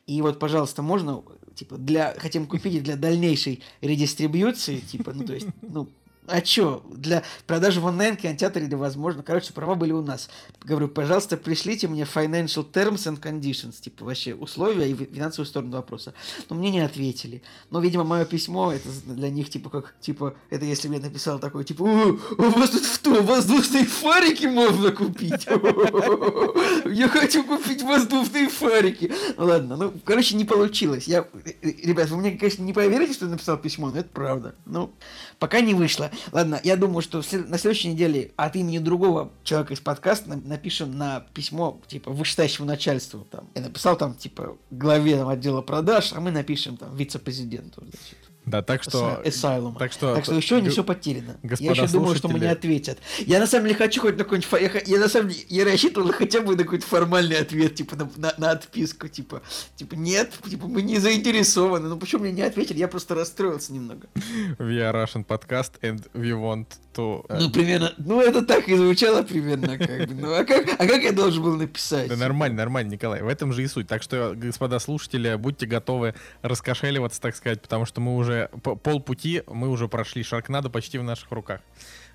И 0.06 0.22
вот, 0.22 0.38
пожалуйста, 0.38 0.84
можно, 0.84 1.24
типа, 1.56 1.78
для, 1.78 2.14
хотим 2.18 2.46
купить 2.46 2.84
для 2.84 2.96
дальнейшей 2.96 3.64
редистрибьюции, 3.82 4.80
типа, 4.80 5.14
ну, 5.14 5.24
то 5.24 5.34
есть, 5.34 5.48
ну, 5.62 5.90
а 6.28 6.42
чё? 6.42 6.84
Для 6.90 7.24
продажи 7.48 7.80
в 7.80 7.86
онлайн-кинотеатре 7.86 8.66
или 8.66 8.76
возможно. 8.76 9.24
Короче, 9.24 9.54
права 9.54 9.76
были 9.76 9.92
у 9.92 10.02
нас. 10.02 10.30
Говорю, 10.64 10.88
пожалуйста, 10.88 11.38
пришлите 11.38 11.88
мне 11.88 12.04
financial 12.04 12.70
terms 12.70 13.06
and 13.08 13.20
conditions. 13.20 13.82
Типа, 13.82 14.06
вообще, 14.06 14.34
условия 14.34 14.90
и 14.90 14.96
финансовую 14.96 15.48
сторону 15.48 15.78
вопроса. 15.78 16.14
Но 16.50 16.56
мне 16.56 16.72
не 16.72 16.80
ответили. 16.80 17.42
Но, 17.70 17.80
видимо, 17.80 18.04
мое 18.04 18.26
письмо, 18.26 18.72
это 18.72 18.90
для 19.06 19.30
них, 19.30 19.50
типа, 19.50 19.70
как, 19.70 19.96
типа, 20.00 20.36
это 20.50 20.66
если 20.66 20.88
бы 20.88 20.96
я 20.96 21.02
написал 21.02 21.40
такое, 21.40 21.64
типа, 21.64 21.84
«О, 21.84 22.18
у 22.38 22.50
вас 22.52 22.70
тут 22.70 22.84
что, 22.86 23.22
воздушные 23.22 23.86
фарики 23.86 24.46
можно 24.46 24.92
купить? 24.92 25.46
Я 26.86 27.08
хочу 27.08 27.44
купить 27.44 27.82
воздушные 27.82 28.50
фарики. 28.50 29.12
Ну 29.38 29.46
ладно, 29.46 29.76
ну, 29.76 29.94
короче, 30.04 30.36
не 30.36 30.46
получилось. 30.46 31.08
Я, 31.08 31.26
э, 31.46 31.52
ребят, 31.84 32.10
вы 32.10 32.18
мне, 32.18 32.32
конечно, 32.32 32.64
не 32.64 32.74
поверите, 32.74 33.14
что 33.14 33.26
я 33.26 33.32
написал 33.32 33.58
письмо, 33.58 33.90
но 33.90 34.00
это 34.00 34.10
правда. 34.10 34.56
Ну, 34.66 34.94
пока 35.40 35.62
не 35.62 35.74
вышло. 35.74 36.12
Ладно, 36.32 36.60
я 36.64 36.76
думаю, 36.78 37.02
что 37.02 37.18
на 37.32 37.58
следующей 37.58 37.90
неделе 37.90 38.32
от 38.36 38.56
имени 38.56 38.80
другого 38.80 39.32
человека 39.44 39.74
из 39.74 39.80
подкаста 39.80 40.30
на- 40.30 40.36
напишем 40.38 40.98
на 40.98 41.22
письмо, 41.34 41.80
типа, 41.88 42.12
вышестоящему 42.12 42.66
начальству. 42.68 43.28
Там. 43.32 43.48
Я 43.56 43.62
написал 43.62 43.98
там, 43.98 44.16
типа, 44.16 44.58
главе 44.72 45.18
там, 45.18 45.28
отдела 45.28 45.62
продаж, 45.62 46.14
а 46.14 46.20
мы 46.20 46.32
напишем 46.32 46.78
там 46.78 46.96
вице-президенту. 46.96 47.82
значит, 47.82 48.18
Да, 48.46 48.62
так 48.62 48.84
что... 48.84 49.22
Asylum. 49.24 49.78
Так 49.78 49.92
что... 49.92 50.16
Так 50.16 50.26
что 50.26 50.36
еще 50.36 50.62
не 50.62 50.70
все 50.70 50.84
потеряно. 50.84 51.38
господа 51.44 51.74
я 51.74 51.84
еще 51.84 51.92
думаю, 51.94 52.16
что 52.16 52.28
мне 52.28 52.40
слушатели. 52.40 52.58
ответят. 52.58 53.00
Я 53.20 53.40
на 53.40 53.48
самом 53.48 53.66
деле 53.68 53.78
хочу 53.78 54.02
хоть 54.02 54.18
на 54.18 54.24
какой-нибудь... 54.24 54.52
Я, 54.62 54.82
я 54.86 55.00
на 55.00 55.08
самом 55.08 55.30
деле 55.30 55.44
я 55.50 55.66
рассчитывал 55.66 56.12
хотя 56.12 56.42
бы 56.42 56.56
на 56.56 56.64
какой-то 56.64 56.86
формальный 56.86 57.38
ответ, 57.38 57.76
типа 57.76 57.96
на, 57.96 58.10
на, 58.18 58.34
на 58.38 58.52
отписку, 58.52 59.08
типа, 59.08 59.42
типа 59.76 59.96
нет, 59.96 60.34
типа 60.50 60.68
мы 60.68 60.82
не 60.82 61.00
заинтересованы. 61.00 61.88
Ну 61.90 61.98
почему 61.98 62.24
мне 62.24 62.32
не 62.34 62.42
ответили? 62.42 62.80
Я 62.80 62.88
просто 62.88 63.16
расстроился 63.16 63.72
немного. 63.74 64.08
We 64.60 64.80
are 64.80 64.94
Russian 64.94 65.26
podcast 65.26 65.74
and 65.82 66.04
we 66.14 66.32
want 66.34 66.68
to... 66.96 67.26
э, 67.30 67.40
Ну 67.40 67.50
примерно, 67.50 67.94
ну 67.98 68.20
это 68.22 68.42
так 68.44 68.68
и 68.68 68.76
звучало 68.76 69.24
примерно 69.24 69.78
как 69.78 70.08
бы. 70.10 70.14
Ну 70.16 70.34
а 70.34 70.44
как, 70.44 70.68
а 70.80 70.86
как 70.86 71.02
я 71.04 71.12
должен 71.12 71.44
был 71.44 71.56
написать? 71.56 72.10
Да 72.10 72.16
нормально, 72.18 72.58
нормально, 72.58 72.92
Николай. 72.92 73.22
В 73.22 73.28
этом 73.28 73.54
же 73.54 73.64
и 73.64 73.68
суть. 73.68 73.88
Так 73.88 74.04
что, 74.04 74.34
господа 74.36 74.80
слушатели, 74.80 75.36
будьте 75.36 75.66
готовы 75.66 76.14
раскошеливаться, 76.42 77.22
так 77.22 77.36
сказать, 77.36 77.62
потому 77.62 77.86
что 77.86 78.02
мы 78.02 78.16
уже 78.16 78.33
по- 78.64 78.76
полпути, 78.76 79.44
мы 79.48 79.70
уже 79.70 79.88
прошли. 79.88 80.24
Шаркнадо 80.24 80.70
почти 80.70 80.98
в 81.00 81.04
наших 81.04 81.32
руках. 81.32 81.62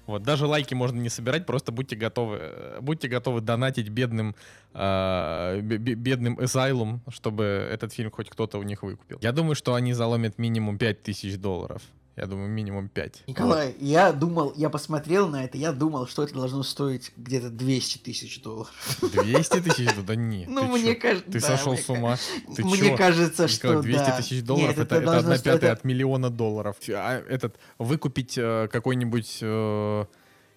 Вот, 0.06 0.22
даже 0.22 0.46
лайки 0.46 0.74
можно 0.74 0.98
не 1.00 1.10
собирать, 1.10 1.44
просто 1.44 1.70
будьте 1.70 1.94
готовы, 1.94 2.38
э, 2.40 2.78
будьте 2.80 3.08
готовы 3.08 3.42
донатить 3.42 3.90
бедным, 3.90 4.34
э, 4.72 5.60
бе- 5.60 5.76
бе- 5.76 5.94
бедным 5.94 6.38
Asylum, 6.38 7.00
чтобы 7.10 7.44
этот 7.44 7.92
фильм 7.92 8.10
хоть 8.10 8.30
кто-то 8.30 8.58
у 8.58 8.62
них 8.62 8.82
выкупил. 8.82 9.18
Я 9.20 9.32
думаю, 9.32 9.54
что 9.54 9.74
они 9.74 9.92
заломят 9.92 10.38
минимум 10.38 10.78
5000 10.78 11.36
долларов. 11.36 11.82
Я 12.18 12.26
думаю, 12.26 12.48
минимум 12.48 12.88
5. 12.88 13.24
Николай, 13.28 13.76
я 13.78 14.12
думал, 14.12 14.52
я 14.56 14.70
посмотрел 14.70 15.28
на 15.28 15.44
это, 15.44 15.56
я 15.56 15.70
думал, 15.70 16.08
что 16.08 16.24
это 16.24 16.34
должно 16.34 16.64
стоить 16.64 17.12
где-то 17.16 17.48
200 17.48 17.98
тысяч 17.98 18.42
долларов. 18.42 18.72
200 19.00 19.60
тысяч? 19.60 19.88
Да 20.04 20.16
не. 20.16 20.46
Ну, 20.58 20.64
мне 20.64 20.96
кажется... 20.96 21.30
Ты 21.30 21.38
сошел 21.38 21.76
с 21.76 21.88
ума. 21.88 22.16
Ты 22.56 22.64
Мне 22.64 22.96
кажется, 22.96 23.46
что 23.46 23.80
200 23.80 23.98
да. 23.98 24.16
тысяч 24.16 24.42
долларов 24.42 24.76
Нет, 24.76 24.90
это, 24.90 25.18
одна 25.18 25.38
пятая 25.38 25.72
от 25.72 25.84
миллиона 25.84 26.30
долларов. 26.30 26.76
А 26.88 27.22
этот 27.28 27.60
выкупить 27.78 28.36
э, 28.36 28.66
какой-нибудь, 28.72 29.38
э, 29.40 30.04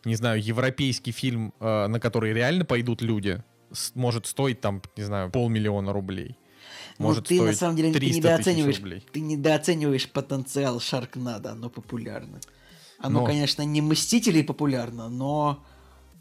не 0.06 0.16
знаю, 0.16 0.42
европейский 0.44 1.12
фильм, 1.12 1.54
э, 1.60 1.88
на 1.88 2.00
который 2.00 2.34
реально 2.34 2.66
пойдут 2.66 3.04
люди, 3.04 3.44
может 3.94 4.26
стоить 4.26 4.62
там, 4.62 4.82
не 4.98 5.04
знаю, 5.04 5.30
полмиллиона 5.30 5.94
рублей. 5.94 6.38
Ну, 6.98 7.08
Может 7.08 7.28
ты 7.28 7.42
на 7.42 7.54
самом 7.54 7.76
деле 7.76 7.92
ты 7.92 8.00
300 8.00 8.14
тысяч 8.14 8.24
недооцениваешь, 8.24 9.04
ты 9.12 9.20
недооцениваешь 9.20 10.10
потенциал 10.10 10.80
Шаркнада, 10.80 11.52
оно 11.52 11.70
популярно. 11.70 12.40
Оно, 13.00 13.22
Но- 13.22 13.26
конечно, 13.26 13.64
не 13.64 13.82
Мстителей 13.82 14.44
популярно, 14.44 15.10
но 15.10 15.64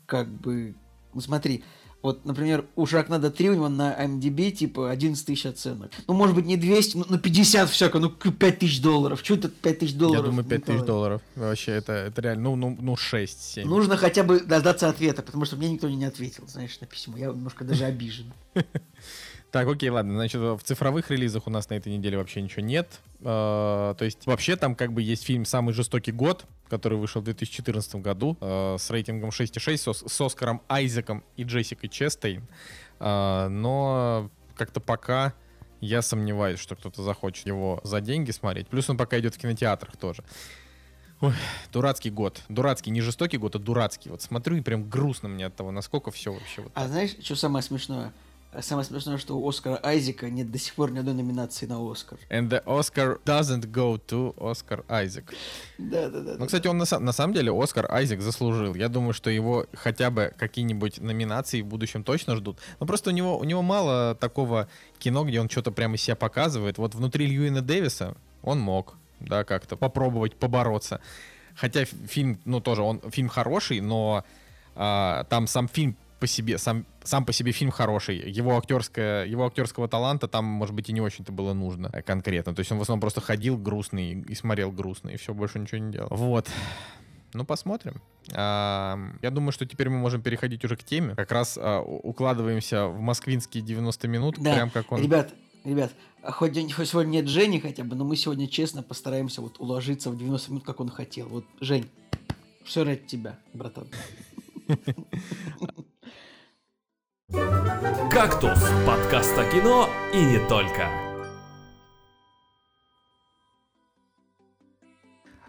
как 0.07 0.28
бы, 0.28 0.74
ну 1.12 1.20
смотри, 1.20 1.62
вот, 2.03 2.24
например, 2.24 2.64
у 2.76 2.86
Шаркнада 2.86 3.30
3 3.30 3.51
у 3.51 3.55
него 3.55 3.68
на 3.68 3.92
MDB 3.92 4.53
типа 4.53 4.90
11 4.90 5.26
тысяч 5.26 5.44
оценок. 5.44 5.92
Ну, 6.07 6.14
может 6.14 6.34
быть, 6.34 6.46
не 6.46 6.57
200, 6.57 6.96
ну, 6.96 7.05
ну 7.07 7.18
50 7.18 7.68
всяко, 7.68 7.98
ну 7.98 8.09
5 8.09 8.59
тысяч 8.59 8.80
долларов. 8.80 9.20
Что 9.22 9.34
это 9.34 9.51
5 9.51 9.78
тысяч 9.78 9.94
долларов? 9.94 10.24
Я 10.24 10.30
думаю, 10.30 10.48
5 10.48 10.64
тысяч 10.64 10.80
долларов. 10.80 11.20
Вообще, 11.36 11.72
это, 11.72 11.92
это 11.92 12.22
реально, 12.22 12.44
ну, 12.44 12.57
ну, 12.57 12.78
ну 12.80 12.94
6-7. 12.94 13.66
Нужно 13.66 13.98
хотя 13.98 14.22
бы 14.22 14.40
дождаться 14.40 14.88
ответа, 14.88 15.22
потому 15.22 15.44
что 15.44 15.57
мне 15.57 15.70
никто 15.70 15.90
не 15.90 16.07
ответил, 16.07 16.48
знаешь, 16.48 16.80
на 16.80 16.86
письмо. 16.86 17.18
Я 17.18 17.26
немножко 17.26 17.64
даже 17.64 17.84
обижен. 17.84 18.32
Так, 19.51 19.66
окей, 19.66 19.90
ладно. 19.90 20.14
Значит, 20.14 20.40
в 20.40 20.61
цифровых 20.62 21.11
релизах 21.11 21.46
у 21.46 21.51
нас 21.51 21.68
на 21.70 21.74
этой 21.74 21.92
неделе 21.92 22.16
вообще 22.18 22.40
ничего 22.40 22.62
нет. 22.62 23.01
Э, 23.20 23.94
То 23.98 24.05
есть, 24.05 24.26
вообще 24.26 24.57
там 24.57 24.76
как 24.76 24.92
бы 24.92 25.03
есть 25.03 25.24
фильм 25.24 25.44
«Самый 25.44 25.74
жестокий 25.74 26.12
год», 26.12 26.44
который 26.68 26.98
вышел 26.98 27.20
в 27.20 27.24
2014 27.24 27.96
году 27.96 28.36
э, 28.40 28.76
с 28.78 28.90
рейтингом 28.90 29.30
6,6 29.30 29.92
с, 29.92 30.09
с 30.09 30.20
Оскаром 30.20 30.62
Айзеком 30.68 31.24
и 31.36 31.42
Джессикой 31.42 31.88
Честейн. 31.88 32.46
Э, 33.01 33.48
Но 33.48 34.30
как-то 34.55 34.80
пока 34.80 35.34
я 35.80 36.03
сомневаюсь, 36.03 36.61
что 36.61 36.76
кто-то 36.76 37.03
захочет 37.03 37.46
его 37.46 37.80
за 37.82 38.01
деньги 38.01 38.30
смотреть. 38.30 38.68
Плюс 38.68 38.88
он 38.88 38.96
пока 38.96 39.18
идет 39.18 39.34
в 39.34 39.38
кинотеатрах 39.38 39.96
тоже. 39.96 40.22
Ой, 41.20 41.34
дурацкий 41.72 42.11
год. 42.11 42.40
Дурацкий, 42.48 42.90
не 42.90 43.01
жестокий 43.01 43.36
год, 43.36 43.57
а 43.57 43.59
дурацкий. 43.59 44.11
Вот 44.11 44.22
смотрю 44.22 44.57
и 44.57 44.61
прям 44.61 44.88
грустно 44.88 45.28
мне 45.28 45.46
от 45.46 45.57
того, 45.57 45.70
насколько 45.70 46.11
все 46.11 46.32
вообще 46.32 46.62
вот 46.62 46.72
А 46.74 46.86
знаешь, 46.88 47.16
что 47.20 47.34
самое 47.34 47.62
смешное? 47.62 48.12
А 48.53 48.62
Самое 48.62 48.84
смешное, 48.84 49.16
что 49.16 49.38
у 49.38 49.48
Оскара 49.48 49.78
Айзека 49.80 50.28
нет 50.28 50.51
до 50.51 50.59
сих 50.59 50.74
пор 50.74 50.90
ни 50.90 50.98
одной 50.98 51.14
номинации 51.14 51.66
на 51.66 51.78
Оскар. 51.88 52.18
And 52.30 52.48
the 52.48 52.64
Oscar 52.64 53.20
doesn't 53.24 53.70
go 53.70 54.01
to 54.09 54.34
Oscar 54.36 54.84
Isaac. 54.88 55.32
Да, 55.78 56.09
да, 56.09 56.20
да. 56.20 56.34
Ну, 56.36 56.46
кстати, 56.46 56.66
он 56.66 56.78
на, 56.78 56.84
на 56.98 57.12
самом 57.12 57.32
деле 57.32 57.53
Оскар 57.53 57.86
Айзек 57.88 58.20
заслужил. 58.20 58.74
Я 58.74 58.88
думаю, 58.88 59.12
что 59.12 59.30
его 59.30 59.66
хотя 59.72 60.11
бы 60.11 60.34
какие-нибудь 60.36 61.01
номинации 61.01 61.62
в 61.62 61.66
будущем 61.66 62.03
точно 62.03 62.34
ждут. 62.34 62.59
Но 62.80 62.86
просто 62.86 63.11
у 63.11 63.12
него, 63.12 63.38
у 63.38 63.44
него 63.44 63.62
мало 63.62 64.16
такого 64.16 64.68
кино, 64.98 65.24
где 65.24 65.40
он 65.40 65.48
что-то 65.48 65.70
прямо 65.70 65.94
из 65.94 66.03
себя 66.03 66.16
показывает. 66.16 66.76
Вот 66.78 66.96
внутри 66.96 67.26
Льюина 67.26 67.62
Дэвиса 67.62 68.16
он 68.42 68.59
мог, 68.59 68.96
да, 69.20 69.44
как-то 69.44 69.76
попробовать 69.76 70.34
побороться. 70.34 71.01
Хотя 71.55 71.84
фильм, 71.84 72.40
ну, 72.44 72.61
тоже, 72.61 72.82
он 72.82 73.01
фильм 73.12 73.28
хороший, 73.28 73.80
но 73.80 74.24
а, 74.74 75.24
там 75.24 75.46
сам 75.46 75.68
фильм 75.68 75.96
по 76.20 76.26
себе, 76.26 76.58
сам, 76.58 76.86
сам 77.02 77.24
по 77.24 77.32
себе 77.32 77.52
фильм 77.52 77.70
хороший. 77.70 78.18
Его, 78.30 78.56
актерское, 78.56 79.24
его 79.24 79.46
актерского 79.46 79.88
таланта 79.88 80.28
там, 80.28 80.44
может 80.44 80.74
быть, 80.74 80.88
и 80.90 80.92
не 80.92 81.00
очень-то 81.00 81.32
было 81.32 81.54
нужно 81.54 81.90
э, 81.92 82.02
конкретно. 82.02 82.54
То 82.54 82.60
есть 82.60 82.70
он 82.70 82.78
в 82.78 82.82
основном 82.82 83.00
просто 83.00 83.20
ходил 83.20 83.56
грустный 83.56 84.12
и 84.12 84.34
смотрел 84.34 84.70
грустно, 84.70 85.08
и 85.08 85.16
все, 85.16 85.34
больше 85.34 85.58
ничего 85.58 85.78
не 85.78 85.92
делал. 85.92 86.08
Вот. 86.10 86.48
Ну, 87.32 87.44
посмотрим. 87.44 88.02
А, 88.32 88.98
я 89.22 89.30
думаю, 89.30 89.52
что 89.52 89.64
теперь 89.64 89.88
мы 89.88 89.98
можем 89.98 90.20
переходить 90.20 90.64
уже 90.64 90.76
к 90.76 90.84
теме. 90.84 91.14
Как 91.14 91.32
раз 91.32 91.58
а, 91.60 91.80
укладываемся 91.80 92.86
в 92.86 93.00
москвинские 93.00 93.62
90 93.62 94.08
минут, 94.08 94.36
Да, 94.38 94.54
прям 94.54 94.70
как 94.70 94.92
он... 94.92 95.02
Ребят, 95.02 95.32
ребят, 95.64 95.92
хоть, 96.22 96.74
хоть 96.74 96.88
сегодня 96.88 97.10
нет 97.10 97.28
Жени 97.28 97.60
хотя 97.60 97.84
бы, 97.84 97.96
но 97.96 98.04
мы 98.04 98.16
сегодня 98.16 98.46
честно 98.46 98.82
постараемся 98.82 99.40
вот 99.40 99.58
уложиться 99.58 100.10
в 100.10 100.18
90 100.18 100.50
минут, 100.50 100.64
как 100.64 100.80
он 100.80 100.90
хотел. 100.90 101.28
Вот, 101.28 101.44
Жень, 101.60 101.88
все 102.64 102.84
ради 102.84 103.06
тебя, 103.06 103.38
братан. 103.54 103.88
«Кактус»— 107.30 108.58
подкаст 108.86 109.38
о 109.38 109.44
кино 109.50 109.88
и 110.12 110.24
не 110.24 110.38
только. 110.48 110.88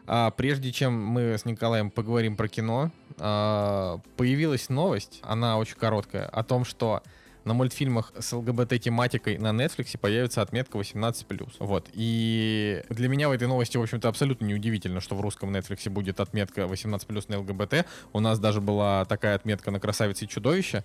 А, 0.05 0.29
прежде 0.31 0.71
чем 0.71 1.03
мы 1.03 1.37
с 1.37 1.45
Николаем 1.45 1.89
поговорим 1.89 2.35
про 2.35 2.47
кино, 2.47 2.91
а, 3.17 3.99
появилась 4.15 4.69
новость, 4.69 5.21
она 5.23 5.57
очень 5.57 5.75
короткая, 5.75 6.27
о 6.27 6.43
том, 6.43 6.65
что 6.65 7.01
на 7.43 7.53
мультфильмах 7.53 8.13
с 8.19 8.33
ЛГБТ-тематикой 8.33 9.39
на 9.39 9.49
Netflix 9.49 9.97
появится 9.97 10.41
отметка 10.41 10.77
18+. 10.77 11.53
Вот. 11.59 11.89
И 11.93 12.83
для 12.89 13.07
меня 13.07 13.29
в 13.29 13.31
этой 13.31 13.47
новости, 13.47 13.77
в 13.77 13.81
общем-то, 13.81 14.07
абсолютно 14.07 14.45
неудивительно, 14.45 15.01
что 15.01 15.15
в 15.15 15.21
русском 15.21 15.55
Netflix 15.55 15.89
будет 15.89 16.19
отметка 16.19 16.61
18+, 16.61 17.25
на 17.29 17.39
ЛГБТ. 17.39 17.87
У 18.13 18.19
нас 18.19 18.37
даже 18.37 18.61
была 18.61 19.05
такая 19.05 19.35
отметка 19.35 19.71
на 19.71 19.79
«Красавице 19.79 20.25
и 20.25 20.27
чудовище», 20.27 20.83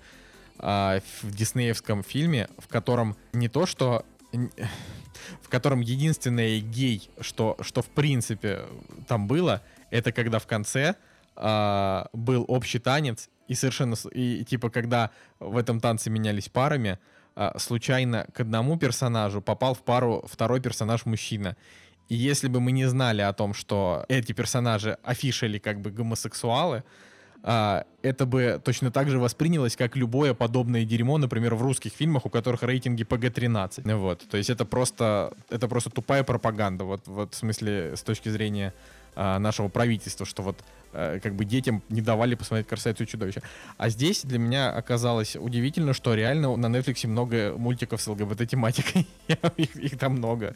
а, 0.59 1.01
в 1.23 1.35
диснеевском 1.35 2.03
фильме, 2.03 2.49
в 2.59 2.69
котором 2.69 3.17
не 3.33 3.49
то, 3.49 3.67
что 3.67 4.05
в 5.43 5.49
котором 5.49 5.81
единственное 5.81 6.61
гей, 6.61 7.09
что, 7.21 7.57
что 7.61 7.83
в 7.83 7.89
принципе 7.89 8.63
там 9.09 9.27
было, 9.27 9.63
это 9.91 10.13
когда 10.13 10.39
в 10.39 10.47
конце 10.47 10.97
а, 11.37 12.09
был 12.13 12.45
общий 12.49 12.79
танец, 12.79 13.29
и 13.49 13.55
совершенно, 13.55 13.95
и, 14.13 14.45
типа, 14.45 14.71
когда 14.71 15.11
в 15.39 15.57
этом 15.57 15.81
танце 15.81 16.11
менялись 16.11 16.49
парами, 16.49 16.99
а, 17.35 17.59
случайно 17.59 18.27
к 18.33 18.41
одному 18.41 18.77
персонажу 18.79 19.41
попал 19.41 19.75
в 19.75 19.83
пару 19.83 20.25
второй 20.27 20.61
персонаж 20.61 21.07
мужчина. 21.07 21.57
И 22.09 22.15
если 22.15 22.49
бы 22.49 22.61
мы 22.61 22.73
не 22.73 22.87
знали 22.87 23.21
о 23.21 23.33
том, 23.33 23.53
что 23.53 24.05
эти 24.09 24.33
персонажи 24.33 24.97
афишили 25.03 25.59
как 25.59 25.81
бы 25.81 25.91
гомосексуалы, 25.91 26.85
а, 27.49 27.85
это 28.03 28.27
бы 28.27 28.61
точно 28.63 28.91
так 28.91 29.09
же 29.09 29.21
воспринялось, 29.21 29.77
как 29.77 29.95
любое 29.95 30.35
подобное 30.35 30.85
дерьмо, 30.85 31.17
например, 31.17 31.55
в 31.55 31.63
русских 31.63 31.93
фильмах, 31.93 32.27
у 32.27 32.29
которых 32.29 32.65
рейтинги 32.65 33.05
PG-13. 33.05 33.95
Вот. 33.95 34.29
То 34.29 34.37
есть 34.37 34.51
это 34.51 34.65
просто, 34.65 35.33
это 35.49 35.69
просто 35.69 35.91
тупая 35.91 36.25
пропаганда, 36.25 36.83
вот, 36.83 37.07
вот 37.07 37.35
в 37.35 37.37
смысле 37.37 37.93
с 37.95 38.03
точки 38.03 38.31
зрения 38.31 38.75
а, 39.15 39.39
нашего 39.39 39.69
правительства, 39.69 40.27
что 40.27 40.43
вот 40.43 40.57
как 41.23 41.35
бы 41.35 41.45
детям 41.45 41.83
не 41.89 42.01
давали 42.01 42.35
посмотреть 42.35 42.67
«Красавицу 42.67 43.05
и 43.05 43.07
чудовище». 43.07 43.43
А 43.77 43.89
здесь 43.89 44.23
для 44.25 44.39
меня 44.39 44.71
оказалось 44.71 45.37
удивительно, 45.37 45.93
что 45.93 46.15
реально 46.15 46.57
на 46.57 46.67
Netflix 46.67 47.07
много 47.07 47.55
мультиков 47.57 48.01
с 48.01 48.07
ЛГБТ-тематикой. 48.07 49.07
их, 49.57 49.77
их 49.77 49.99
там 49.99 50.13
много. 50.13 50.55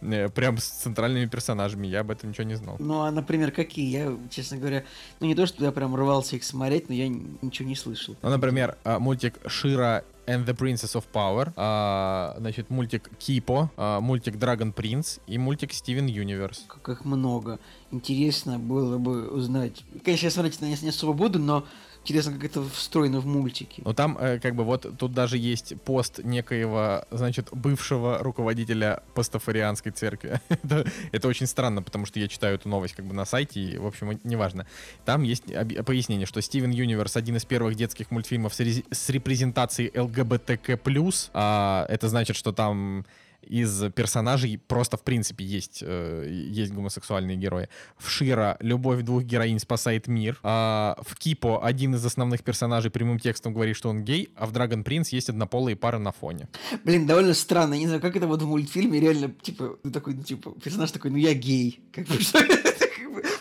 Э, 0.00 0.28
Прям 0.28 0.58
с 0.58 0.64
центральными 0.64 1.26
персонажами. 1.26 1.86
Я 1.86 2.00
об 2.00 2.10
этом 2.10 2.30
ничего 2.30 2.44
не 2.44 2.54
знал. 2.54 2.76
Ну, 2.78 3.02
а, 3.02 3.10
например, 3.10 3.50
какие? 3.50 3.90
Я, 3.90 4.16
честно 4.30 4.58
говоря, 4.58 4.84
ну 5.20 5.26
не 5.26 5.34
то, 5.34 5.46
что 5.46 5.64
я 5.64 5.72
прям 5.72 5.94
рвался 5.94 6.36
их 6.36 6.44
смотреть, 6.44 6.88
но 6.88 6.94
я 6.94 7.08
ничего 7.08 7.68
не 7.68 7.76
слышал. 7.76 8.16
Ну, 8.22 8.30
например, 8.30 8.76
а, 8.84 8.98
мультик 8.98 9.38
Шира 9.46 10.04
and 10.30 10.46
the 10.46 10.54
Princess 10.56 10.94
of 10.94 11.04
Power, 11.12 11.52
а, 11.56 12.36
значит, 12.38 12.70
мультик 12.70 13.10
Кипо, 13.18 13.70
а, 13.76 14.00
мультик 14.00 14.36
Dragon 14.36 14.72
Prince 14.72 15.20
и 15.26 15.38
мультик 15.38 15.70
Steven 15.72 16.06
Universe. 16.06 16.60
Как 16.68 16.88
их 16.88 17.04
много. 17.04 17.58
Интересно 17.90 18.58
было 18.58 18.98
бы 18.98 19.28
узнать. 19.28 19.84
Конечно, 20.04 20.26
я 20.26 20.30
смотреть 20.30 20.60
на 20.60 20.66
не 20.66 20.88
особо 20.88 21.12
буду, 21.12 21.38
но 21.38 21.64
интересно, 22.02 22.32
как 22.32 22.44
это 22.44 22.62
встроено 22.62 23.20
в 23.20 23.26
мультики. 23.26 23.82
Но 23.84 23.92
там, 23.92 24.16
э, 24.18 24.38
как 24.38 24.54
бы, 24.54 24.64
вот 24.64 24.86
тут 24.98 25.12
даже 25.12 25.38
есть 25.38 25.80
пост 25.82 26.20
некоего, 26.22 27.04
значит, 27.10 27.48
бывшего 27.52 28.18
руководителя 28.18 29.02
пастафарианской 29.14 29.92
церкви. 29.92 30.40
это, 30.48 30.84
это 31.12 31.28
очень 31.28 31.46
странно, 31.46 31.82
потому 31.82 32.06
что 32.06 32.18
я 32.20 32.28
читаю 32.28 32.56
эту 32.56 32.68
новость 32.68 32.94
как 32.94 33.04
бы 33.04 33.14
на 33.14 33.24
сайте, 33.24 33.60
и, 33.60 33.78
в 33.78 33.86
общем, 33.86 34.18
неважно. 34.24 34.66
Там 35.04 35.22
есть 35.22 35.44
пояснение, 35.84 36.26
что 36.26 36.40
Steven 36.40 36.72
Universe 36.72 37.16
один 37.16 37.36
из 37.36 37.44
первых 37.44 37.74
детских 37.74 38.10
мультфильмов 38.10 38.54
с 38.54 39.10
репрезентацией 39.10 39.98
ЛГБТК+. 39.98 40.78
А, 41.32 41.86
это 41.88 42.08
значит, 42.08 42.36
что 42.36 42.52
там 42.52 43.04
из 43.42 43.90
персонажей 43.92 44.58
просто 44.66 44.96
в 44.96 45.02
принципе 45.02 45.44
есть, 45.44 45.80
э, 45.82 46.26
есть 46.30 46.72
гомосексуальные 46.72 47.36
герои. 47.36 47.68
В 47.98 48.08
Шира 48.10 48.56
любовь 48.60 49.02
двух 49.02 49.22
героинь 49.24 49.58
спасает 49.58 50.06
мир. 50.08 50.38
А 50.42 50.96
в 51.02 51.16
Кипо 51.16 51.64
один 51.64 51.94
из 51.94 52.04
основных 52.04 52.42
персонажей 52.42 52.90
прямым 52.90 53.18
текстом 53.18 53.52
говорит, 53.54 53.76
что 53.76 53.88
он 53.88 54.04
гей, 54.04 54.30
а 54.36 54.46
в 54.46 54.52
Dragon 54.52 54.84
Prince 54.84 55.08
есть 55.10 55.28
однополые 55.30 55.76
пары 55.76 55.98
на 55.98 56.12
фоне. 56.12 56.48
Блин, 56.84 57.06
довольно 57.06 57.34
странно. 57.34 57.74
Я 57.74 57.80
не 57.80 57.86
знаю, 57.86 58.00
как 58.00 58.16
это 58.16 58.26
вот 58.26 58.42
в 58.42 58.46
мультфильме 58.46 59.00
реально, 59.00 59.30
типа, 59.42 59.78
ну, 59.82 59.90
такой, 59.90 60.14
ну, 60.14 60.22
типа, 60.22 60.52
персонаж 60.62 60.90
такой, 60.92 61.10
ну 61.10 61.16
я 61.16 61.34
гей. 61.34 61.80
Как 61.92 62.06
бы, 62.06 62.14
что 62.20 62.38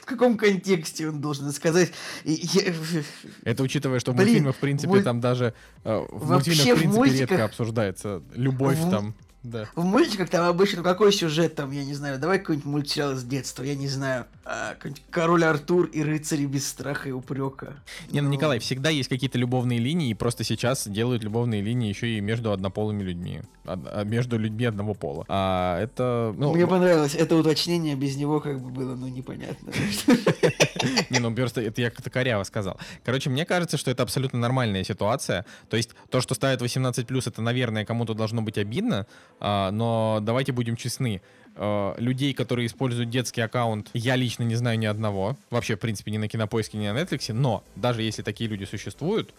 в 0.01 0.05
каком 0.05 0.37
контексте 0.37 1.07
он 1.07 1.21
должен 1.21 1.51
сказать? 1.51 1.91
Я- 2.23 2.73
Это 3.43 3.61
учитывая, 3.63 3.99
что 3.99 4.11
в 4.11 4.15
мультфильмах, 4.15 4.55
в 4.55 4.59
принципе, 4.59 4.89
муль- 4.93 5.03
там 5.03 5.21
даже 5.21 5.53
э, 5.83 6.05
в 6.09 6.31
мультфильмах, 6.31 6.65
в 6.65 6.71
в 6.75 6.79
принципе, 6.79 6.87
мультиках- 6.97 7.29
редко 7.29 7.45
обсуждается 7.45 8.23
любовь 8.33 8.77
В- 8.79 8.89
там. 8.89 9.13
Да. 9.43 9.69
В 9.75 9.85
мультиках 9.85 10.29
там 10.29 10.45
обычно 10.45 10.83
какой 10.83 11.13
сюжет 11.13 11.55
там, 11.55 11.71
я 11.71 11.85
не 11.85 11.93
знаю, 11.93 12.19
давай 12.19 12.39
какой-нибудь 12.39 12.65
мультсериал 12.69 13.15
с 13.15 13.23
детства, 13.23 13.63
я 13.63 13.75
не 13.75 13.87
знаю, 13.87 14.25
а, 14.43 14.75
Король 15.09 15.45
Артур 15.45 15.85
и 15.85 16.03
рыцари 16.03 16.45
без 16.45 16.67
страха 16.67 17.07
и 17.07 17.11
упрека. 17.11 17.75
Не, 18.09 18.21
ну, 18.21 18.29
Николай, 18.29 18.59
всегда 18.59 18.89
есть 18.89 19.07
какие-то 19.07 19.37
любовные 19.37 19.79
линии, 19.79 20.09
и 20.09 20.13
просто 20.13 20.43
сейчас 20.43 20.87
делают 20.87 21.23
любовные 21.23 21.61
линии 21.61 21.87
еще 21.87 22.17
и 22.17 22.19
между 22.19 22.51
однополыми 22.51 23.01
людьми. 23.01 23.41
Од- 23.65 23.79
а, 23.85 24.03
между 24.03 24.37
людьми 24.37 24.65
одного 24.65 24.93
пола. 24.93 25.25
А 25.29 25.79
это... 25.79 26.33
Ну, 26.35 26.53
Мне 26.53 26.67
понравилось 26.67 27.15
это 27.15 27.35
уточнение, 27.35 27.95
без 27.95 28.17
него 28.17 28.41
как 28.41 28.59
бы 28.59 28.69
было, 28.69 28.95
ну, 28.95 29.07
непонятно. 29.07 29.71
Не, 31.09 31.19
ну 31.19 31.33
просто 31.33 31.61
это 31.61 31.81
я 31.81 31.89
как-то 31.91 32.09
коряво 32.09 32.43
сказал. 32.43 32.77
Короче, 33.03 33.29
мне 33.29 33.45
кажется, 33.45 33.77
что 33.77 33.91
это 33.91 34.03
абсолютно 34.03 34.39
нормальная 34.39 34.83
ситуация. 34.83 35.45
То 35.69 35.77
есть 35.77 35.91
то, 36.09 36.21
что 36.21 36.35
ставят 36.35 36.61
18+, 36.61 37.27
это, 37.27 37.41
наверное, 37.41 37.85
кому-то 37.85 38.13
должно 38.13 38.41
быть 38.41 38.57
обидно, 38.57 39.07
но 39.39 40.19
давайте 40.21 40.51
будем 40.51 40.75
честны. 40.75 41.21
А, 41.55 41.95
Людей, 41.97 42.33
которые 42.33 42.67
используют 42.67 43.09
детский 43.09 43.41
аккаунт, 43.41 43.89
я 43.93 44.15
лично 44.15 44.43
не 44.43 44.55
знаю 44.55 44.79
ни 44.79 44.85
одного. 44.85 45.37
Вообще, 45.49 45.75
в 45.75 45.79
принципе, 45.79 46.11
ни 46.11 46.17
на 46.17 46.27
Кинопоиске, 46.27 46.77
ни 46.77 46.87
на 46.87 46.97
Netflix. 46.97 47.33
Но 47.33 47.63
даже 47.75 48.01
если 48.01 48.21
такие 48.21 48.49
люди 48.49 48.63
существуют, 48.63 49.33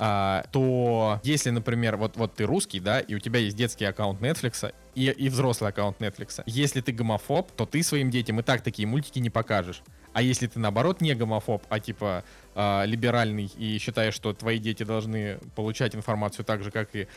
а, 0.00 0.44
то 0.52 1.20
если, 1.24 1.50
например, 1.50 1.96
вот, 1.96 2.16
вот 2.16 2.34
ты 2.34 2.44
русский, 2.44 2.78
да, 2.78 3.00
и 3.00 3.14
у 3.14 3.18
тебя 3.18 3.40
есть 3.40 3.56
детский 3.56 3.84
аккаунт 3.84 4.20
Netflix 4.20 4.72
и, 4.94 5.06
и 5.06 5.28
взрослый 5.28 5.70
аккаунт 5.70 6.00
Netflix, 6.00 6.42
если 6.46 6.80
ты 6.80 6.92
гомофоб, 6.92 7.50
то 7.52 7.66
ты 7.66 7.82
своим 7.82 8.10
детям 8.10 8.38
и 8.38 8.42
так 8.44 8.62
такие 8.62 8.86
мультики 8.86 9.18
не 9.18 9.28
покажешь. 9.28 9.82
А 10.12 10.22
если 10.22 10.46
ты, 10.46 10.58
наоборот, 10.58 11.00
не 11.00 11.14
гомофоб, 11.14 11.64
а 11.68 11.80
типа 11.80 12.24
а, 12.54 12.84
либеральный 12.84 13.50
и 13.56 13.78
считаешь, 13.78 14.14
что 14.14 14.32
твои 14.32 14.58
дети 14.58 14.84
должны 14.84 15.38
получать 15.56 15.96
информацию 15.96 16.44
так 16.44 16.62
же, 16.62 16.70
как 16.70 16.94
и 16.94 17.08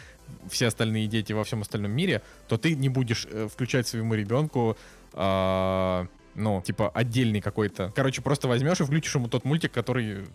все 0.50 0.68
остальные 0.68 1.08
дети 1.08 1.34
во 1.34 1.44
всем 1.44 1.62
остальном 1.62 1.92
мире, 1.92 2.24
то 2.48 2.58
ты 2.58 2.76
не 2.76 2.90
будешь 2.90 3.28
э, 3.30 3.48
включать 3.48 3.88
своему 3.88 4.16
ребенку 4.16 4.76
а, 5.14 6.08
ну, 6.36 6.62
типа, 6.62 6.90
отдельный 6.90 7.42
какой-то. 7.42 7.92
Короче, 7.96 8.22
просто 8.22 8.48
возьмешь 8.48 8.80
и 8.80 8.84
включишь 8.84 9.16
ему 9.16 9.28
тот 9.28 9.46
мультик, 9.46 9.72
который... 9.72 10.26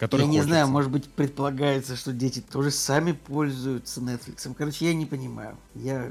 который 0.00 0.22
Я 0.22 0.26
не 0.26 0.40
знаю, 0.40 0.66
хочется. 0.66 0.72
может 0.72 0.90
быть, 0.90 1.08
предполагается, 1.10 1.94
что 1.94 2.12
дети 2.12 2.40
тоже 2.40 2.70
сами 2.70 3.12
пользуются 3.12 4.00
Netflix. 4.00 4.52
Короче, 4.56 4.86
я 4.86 4.94
не 4.94 5.04
понимаю. 5.04 5.58
Я 5.74 6.10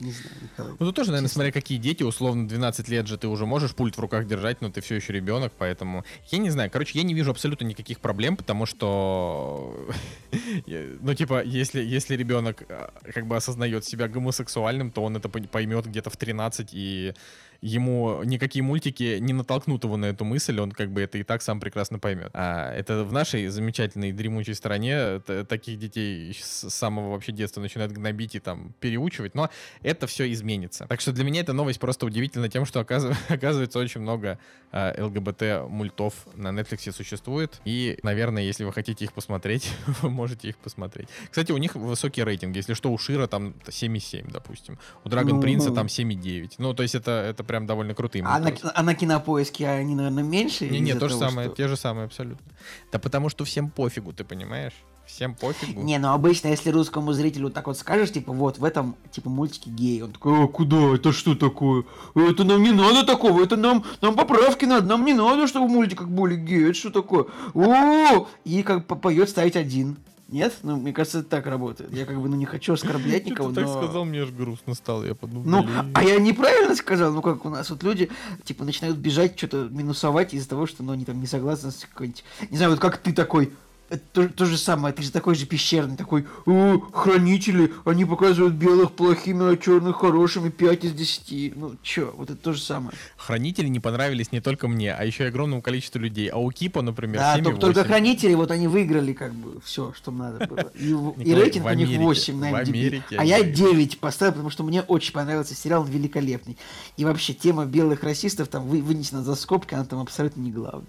не 0.00 0.10
знаю, 0.10 0.36
Николай. 0.42 0.72
Ну, 0.72 0.86
тут 0.86 0.96
тоже, 0.96 1.10
наверное, 1.10 1.28
смотря 1.28 1.52
какие 1.52 1.78
дети, 1.78 2.02
условно, 2.02 2.48
12 2.48 2.88
лет 2.88 3.06
же 3.06 3.16
ты 3.16 3.28
уже 3.28 3.46
можешь 3.46 3.76
пульт 3.76 3.96
в 3.96 4.00
руках 4.00 4.26
держать, 4.26 4.60
но 4.60 4.70
ты 4.70 4.80
все 4.80 4.96
еще 4.96 5.12
ребенок, 5.12 5.52
поэтому... 5.56 6.04
Я 6.30 6.38
не 6.38 6.50
знаю, 6.50 6.68
короче, 6.68 6.98
я 6.98 7.04
не 7.04 7.14
вижу 7.14 7.30
абсолютно 7.30 7.64
никаких 7.64 8.00
проблем, 8.00 8.36
потому 8.36 8.66
что... 8.66 9.88
Ну, 11.00 11.14
типа, 11.14 11.42
если, 11.44 11.80
если 11.80 12.16
ребенок 12.16 12.64
а, 12.68 12.92
как 13.14 13.26
бы 13.26 13.36
осознает 13.36 13.84
себя 13.84 14.08
гомосексуальным, 14.08 14.90
то 14.90 15.02
он 15.02 15.16
это 15.16 15.28
поймет 15.28 15.86
где-то 15.86 16.10
в 16.10 16.16
13, 16.16 16.70
и 16.72 17.14
ему 17.60 18.22
никакие 18.22 18.62
мультики 18.62 19.18
не 19.20 19.32
натолкнут 19.32 19.84
его 19.84 19.96
на 19.96 20.06
эту 20.06 20.24
мысль, 20.24 20.60
он 20.60 20.70
как 20.72 20.90
бы 20.92 21.00
это 21.02 21.18
и 21.18 21.22
так 21.24 21.42
сам 21.42 21.58
прекрасно 21.60 21.98
поймет. 21.98 22.30
А 22.34 22.72
это 22.72 23.04
в 23.04 23.12
нашей 23.12 23.48
замечательной 23.48 24.12
дремучей 24.12 24.54
стране 24.54 25.20
таких 25.48 25.78
детей 25.78 26.32
с 26.40 26.70
самого 26.70 27.10
вообще 27.10 27.32
детства 27.32 27.60
начинают 27.60 27.92
гнобить 27.92 28.34
и 28.34 28.40
там 28.40 28.74
переучивать, 28.80 29.34
но 29.34 29.50
это 29.82 30.06
все 30.06 30.30
изменится. 30.32 30.86
Так 30.88 31.00
что 31.00 31.12
для 31.12 31.24
меня 31.24 31.40
эта 31.40 31.52
новость 31.52 31.80
просто 31.80 32.06
удивительна 32.06 32.48
тем, 32.48 32.64
что 32.64 32.80
оказыв- 32.80 33.16
оказывается 33.28 33.78
очень 33.78 34.00
много 34.00 34.38
а, 34.70 34.94
ЛГБТ 35.02 35.68
мультов 35.68 36.14
на 36.34 36.48
Netflix 36.48 36.92
существует. 36.92 37.60
И, 37.64 37.98
наверное, 38.02 38.42
если 38.42 38.64
вы 38.64 38.72
хотите 38.72 39.04
их 39.04 39.12
посмотреть, 39.12 39.72
вы 40.02 40.10
можете 40.10 40.48
их 40.48 40.58
посмотреть. 40.58 41.08
Кстати, 41.30 41.50
у 41.52 41.58
них 41.58 41.74
высокий 41.74 42.22
рейтинг. 42.22 42.54
Если 42.54 42.74
что, 42.74 42.92
у 42.92 42.98
Шира 42.98 43.26
там 43.26 43.54
7,7, 43.66 44.30
допустим. 44.30 44.78
У 45.04 45.08
Драгон 45.08 45.36
Ну, 45.36 45.42
Принца 45.42 45.70
ну. 45.70 45.74
там 45.74 45.86
7,9. 45.86 46.52
Ну, 46.58 46.74
то 46.74 46.82
есть 46.82 46.94
это, 46.94 47.10
это 47.28 47.44
прям 47.48 47.66
довольно 47.66 47.94
крутые 47.94 48.22
А 48.24 48.38
на, 48.38 48.52
а 48.74 48.82
на 48.84 48.94
кинопоиске 48.94 49.66
они, 49.68 49.96
наверное, 49.96 50.22
меньше? 50.22 50.68
Не, 50.68 50.78
не, 50.78 50.94
то 50.94 51.08
же 51.08 51.18
того, 51.18 51.30
самое, 51.30 51.48
что- 51.48 51.56
те 51.56 51.66
же 51.66 51.76
самые 51.76 52.04
абсолютно. 52.04 52.46
Да 52.92 53.00
потому 53.00 53.28
что 53.30 53.44
всем 53.44 53.70
пофигу, 53.70 54.12
ты 54.12 54.22
понимаешь? 54.22 54.74
Всем 55.06 55.34
пофигу. 55.34 55.82
Не, 55.82 55.98
ну 55.98 56.12
обычно, 56.12 56.48
если 56.48 56.68
русскому 56.70 57.14
зрителю 57.14 57.48
так 57.48 57.66
вот 57.66 57.78
скажешь, 57.78 58.12
типа, 58.12 58.30
вот, 58.32 58.58
в 58.58 58.64
этом, 58.64 58.94
типа, 59.10 59.30
мультике 59.30 59.70
гей, 59.70 60.02
он 60.02 60.12
такой, 60.12 60.44
а 60.44 60.46
куда, 60.46 60.94
это 60.94 61.12
что 61.12 61.34
такое? 61.34 61.84
Это 62.14 62.44
нам 62.44 62.62
не 62.62 62.72
надо 62.72 63.06
такого, 63.06 63.42
это 63.42 63.56
нам, 63.56 63.84
нам 64.02 64.14
поправки 64.14 64.66
надо, 64.66 64.86
нам 64.86 65.06
не 65.06 65.14
надо, 65.14 65.48
чтобы 65.48 65.66
в 65.66 65.70
мультиках 65.70 66.08
были 66.08 66.36
геи, 66.36 66.64
это 66.68 66.74
что 66.78 66.90
такое? 66.90 67.24
О, 67.54 68.26
и 68.44 68.62
как 68.62 68.86
поет 68.86 69.30
ставить 69.30 69.56
один. 69.56 69.96
Нет? 70.28 70.58
Ну, 70.62 70.76
мне 70.76 70.92
кажется, 70.92 71.20
это 71.20 71.28
так 71.30 71.46
работает. 71.46 71.90
Я 71.92 72.04
как 72.04 72.20
бы, 72.20 72.28
ну, 72.28 72.36
не 72.36 72.44
хочу 72.44 72.74
оскорблять 72.74 73.24
никого, 73.30 73.48
ты 73.48 73.62
так 73.62 73.68
сказал, 73.68 74.04
мне 74.04 74.22
аж 74.22 74.30
грустно 74.30 74.74
стало. 74.74 75.04
Я 75.04 75.14
подумал, 75.14 75.44
Ну, 75.46 75.62
блин. 75.62 75.90
а 75.94 76.04
я 76.04 76.18
неправильно 76.18 76.74
сказал, 76.76 77.12
ну 77.12 77.22
как 77.22 77.46
у 77.46 77.48
нас 77.48 77.70
вот 77.70 77.82
люди, 77.82 78.10
типа, 78.44 78.64
начинают 78.64 78.98
бежать, 78.98 79.38
что-то 79.38 79.68
минусовать 79.70 80.34
из-за 80.34 80.48
того, 80.50 80.66
что, 80.66 80.82
ну, 80.82 80.92
они 80.92 81.06
там 81.06 81.18
не 81.20 81.26
согласны 81.26 81.70
с 81.70 81.86
какой-нибудь... 81.90 82.24
Не 82.50 82.56
знаю, 82.58 82.72
вот 82.72 82.80
как 82.80 82.98
ты 82.98 83.12
такой, 83.14 83.52
это 83.90 84.02
то, 84.12 84.28
то 84.28 84.44
же 84.44 84.58
самое, 84.58 84.92
ты 84.94 85.02
же 85.02 85.10
такой 85.10 85.34
же 85.34 85.46
пещерный, 85.46 85.96
такой, 85.96 86.26
о, 86.46 86.78
хранители, 86.92 87.72
они 87.84 88.04
показывают 88.04 88.54
белых 88.54 88.92
плохими, 88.92 89.52
а 89.52 89.56
черных 89.56 89.96
хорошими, 89.96 90.50
5 90.50 90.84
из 90.84 90.92
10. 90.92 91.56
Ну, 91.56 91.74
чё, 91.82 92.12
вот 92.16 92.30
это 92.30 92.38
то 92.40 92.52
же 92.52 92.60
самое. 92.60 92.92
Хранители 93.16 93.68
не 93.68 93.80
понравились 93.80 94.30
не 94.32 94.40
только 94.40 94.68
мне, 94.68 94.92
а 94.92 95.04
еще 95.04 95.24
и 95.24 95.26
огромному 95.28 95.62
количеству 95.62 95.98
людей. 95.98 96.28
А 96.28 96.38
у 96.38 96.50
Кипа, 96.50 96.82
например, 96.82 97.20
Да, 97.20 97.36
7,8. 97.38 97.42
только, 97.44 97.60
только 97.60 97.84
хранители, 97.84 98.34
вот 98.34 98.50
они 98.50 98.68
выиграли, 98.68 99.12
как 99.12 99.32
бы, 99.34 99.60
все, 99.62 99.92
что 99.96 100.10
надо 100.10 100.46
было. 100.46 100.70
И, 100.78 101.34
рейтинг 101.34 101.64
у 101.66 101.70
них 101.70 101.88
Америке- 101.88 101.98
8 101.98 102.38
на 102.38 102.50
MDB. 102.62 103.02
А 103.16 103.24
я 103.24 103.36
они 103.36 103.52
9 103.52 103.98
поставил, 104.00 104.32
потому 104.32 104.50
что 104.50 104.64
мне 104.64 104.82
очень 104.82 105.12
понравился 105.12 105.54
сериал, 105.54 105.82
он 105.82 105.88
великолепный. 105.88 106.56
И 106.96 107.04
вообще, 107.04 107.32
тема 107.32 107.64
белых 107.66 108.02
расистов 108.02 108.48
там 108.48 108.66
вы, 108.66 108.82
вынесена 108.82 109.22
за 109.22 109.34
скобки, 109.34 109.74
она 109.74 109.84
там 109.84 110.00
абсолютно 110.00 110.40
не 110.40 110.50
главная. 110.52 110.86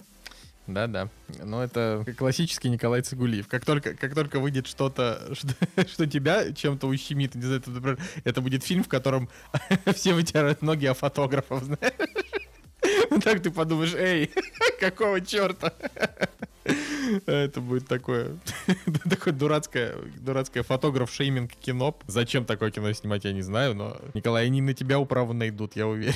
Да-да. 0.70 1.10
Но 1.44 1.64
это 1.64 2.06
классический 2.16 2.70
Николай 2.70 3.02
Цигулиев. 3.02 3.48
Как 3.48 3.66
только, 3.66 3.96
как 3.96 4.14
только 4.14 4.40
выйдет 4.40 4.68
что-то, 4.68 5.30
что, 5.34 5.48
что 5.88 6.06
тебя 6.06 6.54
чем-то 6.54 6.88
ущемит, 6.88 7.34
не 7.36 7.42
знаю, 7.42 7.60
это, 7.60 7.72
например, 7.72 8.00
это 8.24 8.42
будет 8.42 8.64
фильм, 8.64 8.84
в 8.84 8.88
котором 8.88 9.30
все 9.96 10.14
вытирают 10.14 10.62
ноги 10.62 10.86
о 10.86 10.94
фотографов, 10.94 11.64
знаешь? 11.64 11.94
Ну 13.10 13.20
Так 13.20 13.42
ты 13.42 13.50
подумаешь, 13.50 13.96
эй, 13.96 14.32
какого 14.80 15.20
черта? 15.22 15.74
Это 17.26 17.62
будет 17.62 17.88
такое, 17.88 18.38
такое 19.10 19.34
дурацкое, 19.34 19.96
дурацкое 20.20 20.64
фотограф-шейминг 20.64 21.52
кино. 21.54 21.98
Зачем 22.08 22.46
такое 22.46 22.72
кино 22.72 22.92
снимать, 22.94 23.24
я 23.26 23.34
не 23.34 23.42
знаю, 23.42 23.76
но, 23.76 23.98
Николай, 24.14 24.46
они 24.46 24.62
на 24.62 24.74
тебя 24.74 25.00
управу 25.00 25.34
найдут, 25.34 25.76
я 25.76 25.88
уверен. 25.88 26.16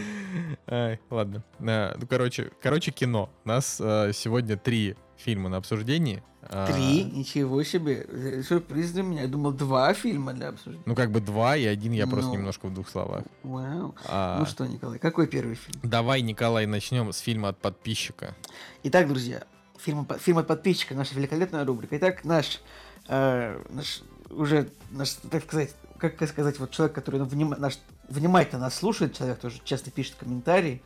Ай, 0.66 1.00
ладно. 1.10 1.44
А, 1.60 1.96
ну, 1.98 2.06
короче, 2.06 2.50
короче, 2.62 2.90
кино. 2.90 3.30
У 3.44 3.48
нас 3.48 3.78
а, 3.80 4.12
сегодня 4.12 4.56
три 4.56 4.96
фильма 5.16 5.48
на 5.48 5.58
обсуждении. 5.58 6.22
А, 6.42 6.70
Три? 6.70 7.04
Ничего 7.04 7.62
себе. 7.62 8.42
Сюрприз 8.42 8.90
для 8.92 9.02
меня. 9.02 9.22
Я 9.22 9.28
думал, 9.28 9.52
два 9.52 9.94
фильма 9.94 10.34
для 10.34 10.48
обсуждения. 10.48 10.82
Ну, 10.86 10.94
как 10.94 11.10
бы 11.10 11.20
два, 11.20 11.56
и 11.56 11.64
один 11.64 11.92
я 11.92 12.06
просто 12.06 12.30
Ну. 12.32 12.36
немножко 12.36 12.66
в 12.66 12.74
двух 12.74 12.88
словах. 12.90 13.24
Вау. 13.42 13.94
А, 14.06 14.38
Ну 14.40 14.46
что, 14.46 14.66
Николай, 14.66 14.98
какой 14.98 15.26
первый 15.26 15.54
фильм? 15.54 15.80
Давай, 15.82 16.20
Николай, 16.20 16.66
начнем 16.66 17.12
с 17.12 17.18
фильма 17.18 17.48
от 17.50 17.58
подписчика. 17.58 18.34
Итак, 18.82 19.08
друзья, 19.08 19.44
фильм, 19.84 20.04
по- 20.04 20.18
фильм 20.18 20.38
от 20.38 20.46
подписчика, 20.46 20.94
наша 20.94 21.14
великолепная 21.14 21.64
рубрика. 21.64 21.96
Итак, 21.98 22.24
наш, 22.24 22.60
э, 23.08 23.62
наш 23.68 24.02
уже, 24.30 24.70
наш, 24.90 25.10
так 25.30 25.44
сказать, 25.44 25.74
как 25.98 26.28
сказать, 26.28 26.58
вот 26.58 26.70
человек, 26.70 26.94
который 26.94 27.20
ну, 27.20 27.26
вним- 27.26 27.58
наш, 27.58 27.78
внимательно 28.08 28.62
нас 28.62 28.74
слушает, 28.74 29.16
человек 29.16 29.38
тоже 29.38 29.60
часто 29.64 29.90
пишет 29.90 30.16
комментарии, 30.18 30.82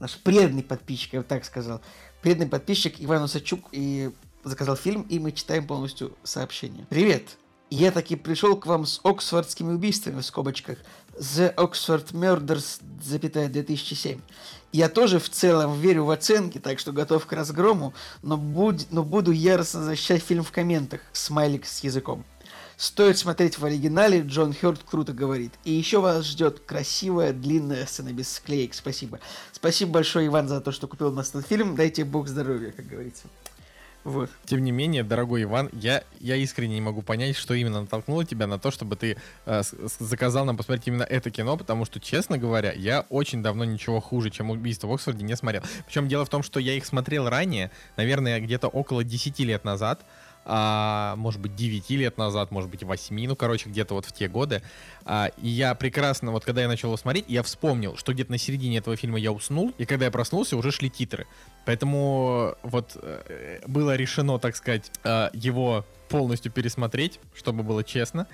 наш 0.00 0.16
преданный 0.18 0.62
подписчик, 0.62 1.12
я 1.14 1.20
бы 1.20 1.24
так 1.24 1.44
сказал, 1.44 1.80
преданный 2.22 2.48
подписчик 2.48 2.94
Иван 2.98 3.22
Усачук 3.22 3.68
и 3.72 4.10
заказал 4.44 4.76
фильм, 4.76 5.02
и 5.02 5.18
мы 5.18 5.32
читаем 5.32 5.66
полностью 5.66 6.16
сообщение. 6.22 6.86
Привет! 6.88 7.36
Я 7.68 7.90
таки 7.90 8.14
пришел 8.14 8.56
к 8.56 8.66
вам 8.66 8.86
с 8.86 9.00
оксфордскими 9.02 9.72
убийствами 9.72 10.20
в 10.20 10.24
скобочках. 10.24 10.78
The 11.18 11.54
Oxford 11.54 12.12
Murders, 12.12 12.80
запятая 13.02 13.48
2007. 13.48 14.20
Я 14.72 14.88
тоже 14.88 15.18
в 15.18 15.30
целом 15.30 15.80
верю 15.80 16.04
в 16.04 16.10
оценки, 16.10 16.58
так 16.58 16.78
что 16.78 16.92
готов 16.92 17.24
к 17.24 17.32
разгрому, 17.32 17.94
но, 18.22 18.36
будь, 18.36 18.86
но 18.90 19.02
буду 19.02 19.30
яростно 19.30 19.82
защищать 19.82 20.22
фильм 20.22 20.44
в 20.44 20.52
комментах. 20.52 21.00
Смайлик 21.12 21.64
с 21.64 21.82
языком. 21.82 22.24
Стоит 22.76 23.16
смотреть 23.16 23.58
в 23.58 23.64
оригинале, 23.64 24.20
Джон 24.20 24.52
Хёрд 24.52 24.82
круто 24.82 25.14
говорит. 25.14 25.54
И 25.64 25.72
еще 25.72 26.00
вас 26.00 26.26
ждет 26.26 26.60
красивая, 26.60 27.32
длинная 27.32 27.86
сцена 27.86 28.12
без 28.12 28.30
склеек. 28.30 28.74
Спасибо. 28.74 29.18
Спасибо 29.52 29.92
большое, 29.92 30.26
Иван, 30.26 30.48
за 30.48 30.60
то, 30.60 30.72
что 30.72 30.86
купил 30.86 31.10
нас 31.10 31.30
этот 31.30 31.46
фильм. 31.46 31.74
Дайте 31.74 32.04
бог 32.04 32.28
здоровья, 32.28 32.72
как 32.72 32.86
говорится. 32.86 33.28
Вот. 34.06 34.30
Тем 34.44 34.62
не 34.62 34.70
менее, 34.70 35.02
дорогой 35.02 35.42
Иван, 35.42 35.68
я, 35.72 36.04
я 36.20 36.36
искренне 36.36 36.76
не 36.76 36.80
могу 36.80 37.02
понять, 37.02 37.34
что 37.34 37.54
именно 37.54 37.80
натолкнуло 37.80 38.24
тебя 38.24 38.46
на 38.46 38.56
то, 38.56 38.70
чтобы 38.70 38.94
ты 38.94 39.16
э, 39.46 39.62
заказал 39.98 40.44
нам 40.44 40.56
посмотреть 40.56 40.86
именно 40.86 41.02
это 41.02 41.28
кино, 41.32 41.56
потому 41.56 41.84
что, 41.84 41.98
честно 41.98 42.38
говоря, 42.38 42.70
я 42.70 43.04
очень 43.08 43.42
давно 43.42 43.64
ничего 43.64 44.00
хуже, 44.00 44.30
чем 44.30 44.50
«Убийство 44.50 44.86
в 44.86 44.92
Оксфорде» 44.92 45.24
не 45.24 45.34
смотрел. 45.34 45.64
Причем 45.86 46.06
дело 46.06 46.24
в 46.24 46.28
том, 46.28 46.44
что 46.44 46.60
я 46.60 46.74
их 46.74 46.86
смотрел 46.86 47.28
ранее, 47.28 47.72
наверное, 47.96 48.38
где-то 48.38 48.68
около 48.68 49.02
10 49.02 49.40
лет 49.40 49.64
назад, 49.64 50.04
а, 50.44 51.16
может 51.16 51.40
быть, 51.40 51.56
9 51.56 51.90
лет 51.90 52.16
назад, 52.16 52.52
может 52.52 52.70
быть, 52.70 52.84
8, 52.84 53.26
ну, 53.26 53.34
короче, 53.34 53.68
где-то 53.68 53.94
вот 53.94 54.06
в 54.06 54.12
те 54.12 54.28
годы. 54.28 54.62
А, 55.04 55.32
и 55.42 55.48
я 55.48 55.74
прекрасно, 55.74 56.30
вот 56.30 56.44
когда 56.44 56.62
я 56.62 56.68
начал 56.68 56.90
его 56.90 56.96
смотреть, 56.96 57.24
я 57.26 57.42
вспомнил, 57.42 57.96
что 57.96 58.14
где-то 58.14 58.30
на 58.30 58.38
середине 58.38 58.78
этого 58.78 58.94
фильма 58.94 59.18
я 59.18 59.32
уснул, 59.32 59.74
и 59.78 59.84
когда 59.84 60.04
я 60.04 60.12
проснулся, 60.12 60.56
уже 60.56 60.70
шли 60.70 60.88
титры. 60.88 61.26
Поэтому 61.66 62.54
вот 62.62 62.96
э, 63.02 63.60
было 63.66 63.96
решено, 63.96 64.38
так 64.38 64.56
сказать, 64.56 64.90
э, 65.04 65.28
его 65.34 65.84
полностью 66.08 66.50
пересмотреть, 66.52 67.20
чтобы 67.34 67.62
было 67.62 67.84
честно. 67.84 68.26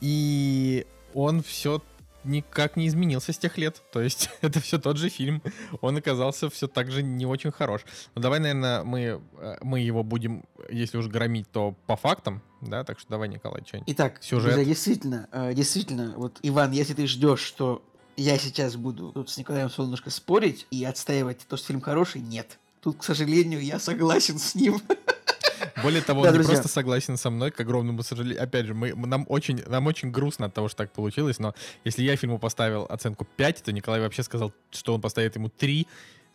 И 0.00 0.86
он 1.12 1.42
все 1.42 1.82
никак 2.24 2.76
не 2.76 2.86
изменился 2.86 3.32
с 3.32 3.38
тех 3.38 3.58
лет. 3.58 3.82
То 3.92 4.00
есть 4.00 4.30
это 4.40 4.60
все 4.60 4.78
тот 4.78 4.96
же 4.96 5.08
фильм. 5.08 5.42
Он 5.80 5.96
оказался 5.96 6.48
все 6.50 6.68
так 6.68 6.90
же 6.90 7.02
не 7.02 7.26
очень 7.26 7.50
хорош. 7.50 7.82
Но 8.14 8.22
давай, 8.22 8.38
наверное, 8.38 8.84
мы, 8.84 9.20
э, 9.38 9.56
мы 9.62 9.80
его 9.80 10.02
будем, 10.02 10.44
если 10.70 10.98
уж 10.98 11.08
громить, 11.08 11.50
то 11.50 11.74
по 11.86 11.96
фактам, 11.96 12.42
да? 12.60 12.84
Так 12.84 13.00
что 13.00 13.10
давай, 13.10 13.28
Николай, 13.28 13.62
что-нибудь. 13.66 13.92
Итак, 13.92 14.22
Сюжет. 14.22 14.54
друзья, 14.54 14.64
действительно, 14.64 15.28
э, 15.32 15.54
действительно, 15.54 16.14
вот, 16.16 16.38
Иван, 16.42 16.72
если 16.72 16.94
ты 16.94 17.06
ждешь, 17.06 17.40
что 17.40 17.82
я 18.16 18.36
сейчас 18.38 18.76
буду 18.76 19.12
тут 19.12 19.30
с 19.30 19.36
Николаем 19.36 19.70
Солнышко 19.70 20.10
спорить 20.10 20.66
и 20.70 20.84
отстаивать 20.84 21.46
то, 21.48 21.56
что 21.56 21.68
фильм 21.68 21.80
хороший, 21.80 22.20
нет. 22.20 22.58
Тут, 22.82 22.98
к 22.98 23.04
сожалению, 23.04 23.62
я 23.62 23.78
согласен 23.78 24.38
с 24.38 24.54
ним. 24.54 24.80
Более 25.82 26.02
того, 26.02 26.22
Да, 26.22 26.28
он 26.28 26.34
не 26.34 26.38
друзья. 26.38 26.54
просто 26.54 26.72
согласен 26.72 27.16
со 27.16 27.30
мной, 27.30 27.50
к 27.50 27.60
огромному 27.60 28.02
сожалению. 28.02 28.42
Опять 28.42 28.66
же, 28.66 28.74
мы, 28.74 28.94
нам, 28.94 29.24
очень, 29.28 29.62
нам 29.66 29.86
очень 29.86 30.10
грустно 30.10 30.46
от 30.46 30.54
того, 30.54 30.68
что 30.68 30.78
так 30.78 30.92
получилось, 30.92 31.38
но 31.38 31.54
если 31.84 32.02
я 32.02 32.16
фильму 32.16 32.38
поставил 32.38 32.86
оценку 32.88 33.24
5, 33.36 33.62
то 33.64 33.72
Николай 33.72 34.00
вообще 34.00 34.22
сказал, 34.22 34.52
что 34.70 34.94
он 34.94 35.00
поставит 35.00 35.36
ему 35.36 35.48
3. 35.48 35.86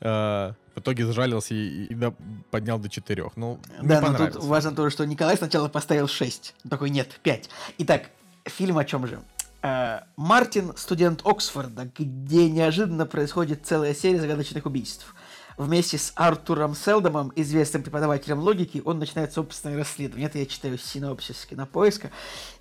э, 0.01 0.53
в 0.75 0.79
итоге 0.79 1.05
сжалился 1.05 1.53
и, 1.53 1.85
и 1.85 1.93
до- 1.93 2.15
поднял 2.51 2.79
до 2.79 2.89
4. 2.89 3.31
Ну, 3.35 3.59
не 3.81 3.87
Да, 3.87 4.01
но 4.01 4.17
тут 4.17 4.43
важно 4.43 4.71
то, 4.75 4.89
что 4.89 5.05
Николай 5.05 5.37
сначала 5.37 5.67
поставил 5.69 6.07
6. 6.07 6.55
Он 6.65 6.69
Такой, 6.69 6.89
нет, 6.89 7.19
5. 7.23 7.49
Итак, 7.79 8.09
фильм 8.45 8.77
о 8.77 8.83
чем 8.85 9.07
же? 9.07 9.19
Э, 9.61 9.99
Мартин, 10.17 10.73
студент 10.75 11.21
Оксфорда, 11.25 11.89
где 11.97 12.49
неожиданно 12.49 13.05
происходит 13.05 13.65
целая 13.65 13.93
серия 13.93 14.19
загадочных 14.19 14.65
убийств. 14.65 15.13
Вместе 15.57 15.97
с 15.97 16.13
Артуром 16.15 16.75
Селдомом, 16.75 17.31
известным 17.35 17.83
преподавателем 17.83 18.39
логики, 18.39 18.81
он 18.83 18.99
начинает 18.99 19.33
собственное 19.33 19.77
расследование. 19.77 20.27
Это 20.27 20.39
я 20.39 20.45
читаю 20.45 20.77
синопсис 20.77 21.45
кинопоиска. 21.45 22.11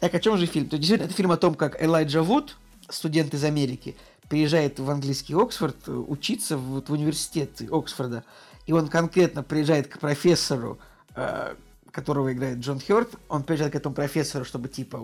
Так, 0.01 0.15
о 0.15 0.21
чем 0.21 0.37
же 0.37 0.47
фильм? 0.47 0.69
То 0.69 0.77
действительно, 0.77 1.07
это 1.07 1.15
фильм 1.15 1.33
о 1.33 1.37
том, 1.37 1.55
как 1.55 1.83
Элайджа 1.83 2.23
Вуд, 2.23 2.57
студент 2.89 3.33
из 3.35 3.45
Америки, 3.45 3.97
приезжает 4.29 4.79
в 4.79 4.91
английский 4.91 5.35
Оксфорд 5.35 5.77
э, 5.87 5.93
учиться 5.93 6.57
в, 6.57 6.63
вот 6.63 6.89
в 6.89 6.93
университет 6.93 7.63
Оксфорда. 7.71 8.25
И 8.67 8.73
он 8.73 8.89
конкретно 8.89 9.43
приезжает 9.43 9.89
к 9.89 9.99
профессору, 9.99 10.79
э, 11.15 11.55
которого 11.93 12.33
играет 12.33 12.59
Джон 12.59 12.81
Хёрд, 12.81 13.11
он 13.29 13.43
приезжает 13.45 13.73
к 13.73 13.77
этому 13.77 13.95
профессору, 13.95 14.45
чтобы, 14.45 14.69
типа, 14.69 15.01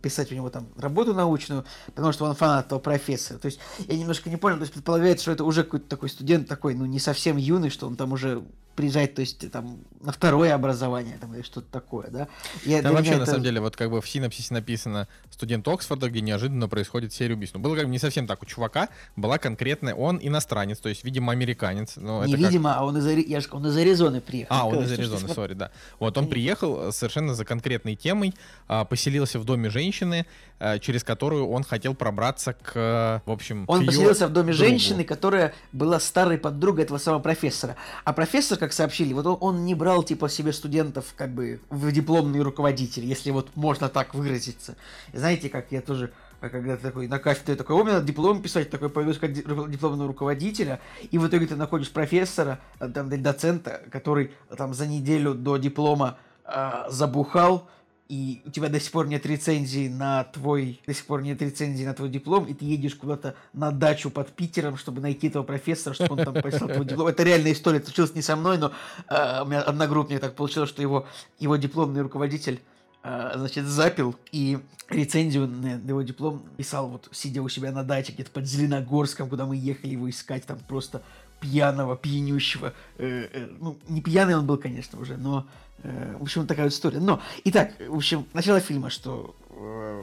писать 0.00 0.30
у 0.30 0.34
него 0.34 0.50
там 0.50 0.68
работу 0.76 1.14
научную, 1.14 1.64
потому 1.86 2.12
что 2.12 2.26
он 2.26 2.34
фанат 2.34 2.66
этого 2.66 2.78
профессора. 2.78 3.38
То 3.38 3.46
есть, 3.46 3.58
я 3.88 3.96
немножко 3.98 4.30
не 4.30 4.36
понял, 4.36 4.56
то 4.56 4.62
есть, 4.62 4.72
предполагается, 4.72 5.22
что 5.22 5.32
это 5.32 5.44
уже 5.44 5.64
какой-то 5.64 5.88
такой 5.88 6.10
студент 6.10 6.46
такой, 6.46 6.74
ну, 6.74 6.84
не 6.84 7.00
совсем 7.00 7.38
юный, 7.38 7.70
что 7.70 7.86
он 7.86 7.96
там 7.96 8.12
уже 8.12 8.44
приезжает, 8.76 9.14
то 9.14 9.20
есть, 9.22 9.50
там, 9.50 9.78
на 10.00 10.12
второе 10.12 10.54
образование, 10.54 11.16
там, 11.20 11.34
или 11.34 11.42
что-то 11.42 11.66
такое, 11.72 12.08
да? 12.10 12.28
Я, 12.64 12.82
Там 12.82 12.92
вообще, 12.92 13.08
меня 13.10 13.18
на 13.18 13.22
это- 13.22 13.32
самом 13.32 13.44
деле, 13.44 13.60
вот 13.60 13.74
как 13.74 13.90
бы 13.90 14.00
в 14.00 14.08
синопсисе 14.08 14.54
написано 14.54 15.08
студент 15.30 15.66
Оксфорда, 15.66 16.08
где 16.10 16.20
неожиданно 16.20 16.68
происходит 16.68 17.12
серия 17.12 17.34
убийств. 17.34 17.56
Ну, 17.56 17.62
было 17.62 17.74
как 17.74 17.86
бы 17.86 17.90
не 17.90 17.98
совсем 17.98 18.26
так. 18.26 18.42
У 18.42 18.46
чувака 18.46 18.88
была 19.16 19.38
конкретная, 19.38 19.94
он 19.94 20.18
иностранец, 20.22 20.78
то 20.78 20.88
есть, 20.88 21.02
видимо, 21.04 21.32
американец. 21.32 21.96
Но 21.96 22.22
это 22.22 22.30
как- 22.32 22.40
Невидимо, 22.40 22.74
а 22.76 22.84
он 22.84 22.96
из, 22.98 23.06
Ари- 23.06 23.26
я 23.26 23.40
же, 23.40 23.48
он 23.50 23.66
из 23.66 23.76
Аризоны 23.76 24.20
приехал. 24.20 24.54
А, 24.54 24.66
он 24.66 24.84
из 24.84 24.92
Аризоны, 24.92 25.28
сори, 25.34 25.54
да. 25.54 25.70
Вот 25.98 26.16
он 26.18 26.28
приехал 26.28 26.88
э, 26.88 26.92
совершенно 26.92 27.34
за 27.34 27.44
конкретной 27.44 27.96
темой, 27.96 28.34
а, 28.68 28.84
поселился 28.84 29.38
в 29.38 29.44
доме 29.44 29.70
женщины, 29.70 30.26
а, 30.58 30.78
через 30.78 31.02
которую 31.02 31.48
он 31.48 31.64
хотел 31.64 31.94
пробраться 31.94 32.52
к, 32.52 32.72
э, 32.74 33.20
в 33.26 33.30
общем, 33.30 33.64
Он 33.68 33.84
поселился 33.86 34.28
в 34.28 34.32
доме 34.32 34.52
другу. 34.52 34.68
женщины, 34.68 35.04
которая 35.04 35.54
была 35.72 35.98
старой 36.00 36.38
подругой 36.38 36.84
этого 36.84 36.98
самого 36.98 37.20
профессора. 37.20 37.76
А 38.04 38.12
профессор, 38.12 38.58
как 38.66 38.72
сообщили, 38.72 39.12
вот 39.12 39.24
он, 39.26 39.38
он 39.40 39.64
не 39.64 39.76
брал 39.76 40.02
типа 40.02 40.28
себе 40.28 40.52
студентов 40.52 41.14
как 41.16 41.30
бы 41.30 41.60
в 41.70 41.92
дипломные 41.92 42.42
руководители, 42.42 43.06
если 43.06 43.30
вот 43.30 43.54
можно 43.54 43.88
так 43.88 44.12
выразиться. 44.12 44.74
Знаете, 45.12 45.48
как 45.48 45.70
я 45.70 45.80
тоже 45.80 46.12
а, 46.40 46.48
когда 46.48 46.76
ты 46.76 46.82
такой 46.82 47.06
на 47.06 47.20
кафедре 47.20 47.54
такой, 47.54 47.76
о, 47.76 47.84
мне 47.84 47.92
надо 47.92 48.04
диплом 48.04 48.42
писать, 48.42 48.68
такой 48.68 48.90
пойду 48.90 49.12
искать 49.12 49.32
дипломного 49.34 50.08
руководителя, 50.08 50.80
и 51.12 51.16
в 51.16 51.28
итоге 51.28 51.46
ты 51.46 51.54
находишь 51.54 51.92
профессора, 51.92 52.58
а, 52.80 52.88
там, 52.88 53.08
доцента, 53.22 53.82
который 53.92 54.32
там 54.56 54.74
за 54.74 54.88
неделю 54.88 55.34
до 55.34 55.58
диплома 55.58 56.18
а, 56.44 56.88
забухал, 56.90 57.68
и 58.08 58.42
у 58.44 58.50
тебя 58.50 58.68
до 58.68 58.78
сих 58.78 58.92
пор 58.92 59.08
нет 59.08 59.26
рецензии 59.26 59.88
на 59.88 60.24
твой, 60.24 60.80
до 60.86 60.94
сих 60.94 61.04
пор 61.06 61.22
нет 61.22 61.42
рецензии 61.42 61.84
на 61.84 61.94
твой 61.94 62.08
диплом, 62.08 62.44
и 62.44 62.54
ты 62.54 62.64
едешь 62.64 62.94
куда-то 62.94 63.34
на 63.52 63.70
дачу 63.72 64.10
под 64.10 64.30
Питером, 64.30 64.76
чтобы 64.76 65.00
найти 65.00 65.26
этого 65.28 65.42
профессора, 65.42 65.94
чтобы 65.94 66.14
он 66.14 66.24
там 66.24 66.34
прочитал 66.34 66.68
твой 66.68 66.86
диплом. 66.86 67.08
Это 67.08 67.22
реальная 67.24 67.52
история, 67.52 67.78
это 67.78 67.86
случилось 67.86 68.14
не 68.14 68.22
со 68.22 68.36
мной, 68.36 68.58
но 68.58 68.72
э, 69.08 69.42
у 69.42 69.46
меня 69.46 69.62
одногруппник 69.62 70.20
так 70.20 70.34
получилось, 70.36 70.68
что 70.68 70.82
его, 70.82 71.06
его 71.38 71.56
дипломный 71.56 72.02
руководитель 72.02 72.60
э, 73.02 73.32
значит, 73.34 73.64
запил 73.64 74.14
и 74.30 74.58
рецензию 74.88 75.48
на 75.48 75.88
его 75.88 76.02
диплом 76.02 76.44
писал 76.56 76.88
вот 76.88 77.08
сидя 77.10 77.42
у 77.42 77.48
себя 77.48 77.72
на 77.72 77.82
даче 77.82 78.12
где-то 78.12 78.30
под 78.30 78.46
Зеленогорском, 78.46 79.28
куда 79.28 79.46
мы 79.46 79.56
ехали 79.56 79.92
его 79.92 80.08
искать, 80.08 80.44
там 80.46 80.58
просто 80.68 81.02
пьяного, 81.40 81.96
пьянющего. 81.96 82.72
э, 82.98 83.28
э, 83.32 83.48
ну, 83.58 83.78
не 83.88 84.00
пьяный 84.00 84.36
он 84.36 84.46
был, 84.46 84.58
конечно, 84.58 84.98
уже, 85.00 85.16
но, 85.16 85.46
в 85.82 86.22
общем, 86.22 86.46
такая 86.46 86.66
вот 86.66 86.72
история. 86.72 86.98
Но, 86.98 87.20
итак, 87.44 87.72
в 87.78 87.94
общем, 87.94 88.26
начало 88.32 88.60
фильма, 88.60 88.90
что 88.90 89.36
э, 89.50 90.02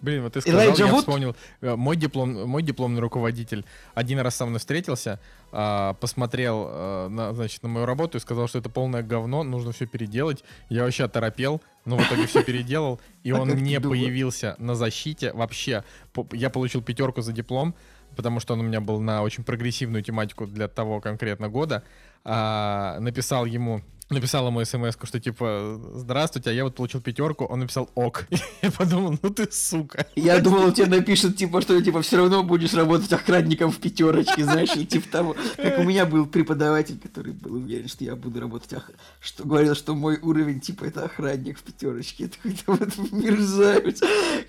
Блин, 0.00 0.22
вот 0.22 0.32
ты 0.32 0.40
сказал, 0.40 0.62
Элайджа 0.62 0.86
я 0.86 0.90
Вуд? 0.90 1.00
вспомнил, 1.00 1.36
э, 1.60 1.76
мой, 1.76 1.96
диплом, 1.96 2.48
мой 2.48 2.62
дипломный 2.62 3.00
руководитель 3.00 3.64
один 3.94 4.18
раз 4.20 4.36
со 4.36 4.46
мной 4.46 4.58
встретился, 4.58 5.20
а, 5.52 5.94
посмотрел 5.94 6.68
э, 6.68 7.08
на, 7.08 7.32
значит, 7.32 7.62
на 7.62 7.68
мою 7.68 7.86
работу 7.86 8.18
и 8.18 8.20
сказал, 8.20 8.48
что 8.48 8.58
это 8.58 8.70
полное 8.70 9.02
говно, 9.02 9.42
нужно 9.42 9.72
все 9.72 9.86
переделать. 9.86 10.44
Я 10.68 10.84
вообще 10.84 11.04
оторопел, 11.04 11.62
но 11.84 11.96
в 11.96 12.02
итоге 12.02 12.26
все 12.26 12.42
переделал, 12.42 13.00
и 13.22 13.32
он 13.32 13.48
не 13.50 13.80
появился 13.80 14.56
на 14.58 14.74
защите 14.74 15.32
вообще. 15.32 15.84
Я 16.32 16.50
получил 16.50 16.82
пятерку 16.82 17.20
за 17.20 17.32
диплом, 17.32 17.74
потому 18.16 18.40
что 18.40 18.54
он 18.54 18.60
у 18.60 18.64
меня 18.64 18.80
был 18.80 19.00
на 19.00 19.22
очень 19.22 19.44
прогрессивную 19.44 20.02
тематику 20.02 20.46
для 20.46 20.68
того 20.68 21.00
конкретно 21.00 21.48
года. 21.48 21.82
А, 22.24 22.98
написал 23.00 23.44
ему 23.44 23.82
написал 24.10 24.46
ему 24.46 24.64
смс 24.64 24.96
что 25.02 25.20
типа 25.20 25.80
здравствуйте, 25.94 26.50
а 26.50 26.52
я 26.52 26.64
вот 26.64 26.74
получил 26.74 27.00
пятерку, 27.00 27.44
он 27.44 27.60
написал 27.60 27.90
ок. 27.94 28.26
Я 28.62 28.70
подумал, 28.70 29.18
ну 29.22 29.30
ты 29.30 29.50
сука. 29.50 30.06
Я 30.16 30.40
думал, 30.40 30.64
он 30.64 30.72
тебе 30.72 30.86
напишет, 30.86 31.36
типа, 31.36 31.60
что 31.60 31.80
типа 31.80 32.02
все 32.02 32.16
равно 32.16 32.42
будешь 32.42 32.74
работать 32.74 33.12
охранником 33.12 33.70
в 33.70 33.78
пятерочке, 33.78 34.44
знаешь, 34.44 34.74
или 34.74 34.84
типа 34.84 35.08
того. 35.10 35.36
Как 35.56 35.78
у 35.78 35.82
меня 35.82 36.06
был 36.06 36.26
преподаватель, 36.26 36.98
который 36.98 37.32
был 37.32 37.54
уверен, 37.54 37.88
что 37.88 38.04
я 38.04 38.16
буду 38.16 38.40
работать 38.40 38.72
ох... 38.72 38.90
что 39.20 39.44
говорил, 39.44 39.74
что 39.74 39.94
мой 39.94 40.18
уровень, 40.20 40.60
типа, 40.60 40.84
это 40.84 41.04
охранник 41.04 41.58
в 41.58 41.62
пятерочке. 41.62 42.24
Я 42.24 42.28
такой, 42.28 42.52
да 42.52 42.86
вот 42.86 43.12
мерзавец. 43.12 44.00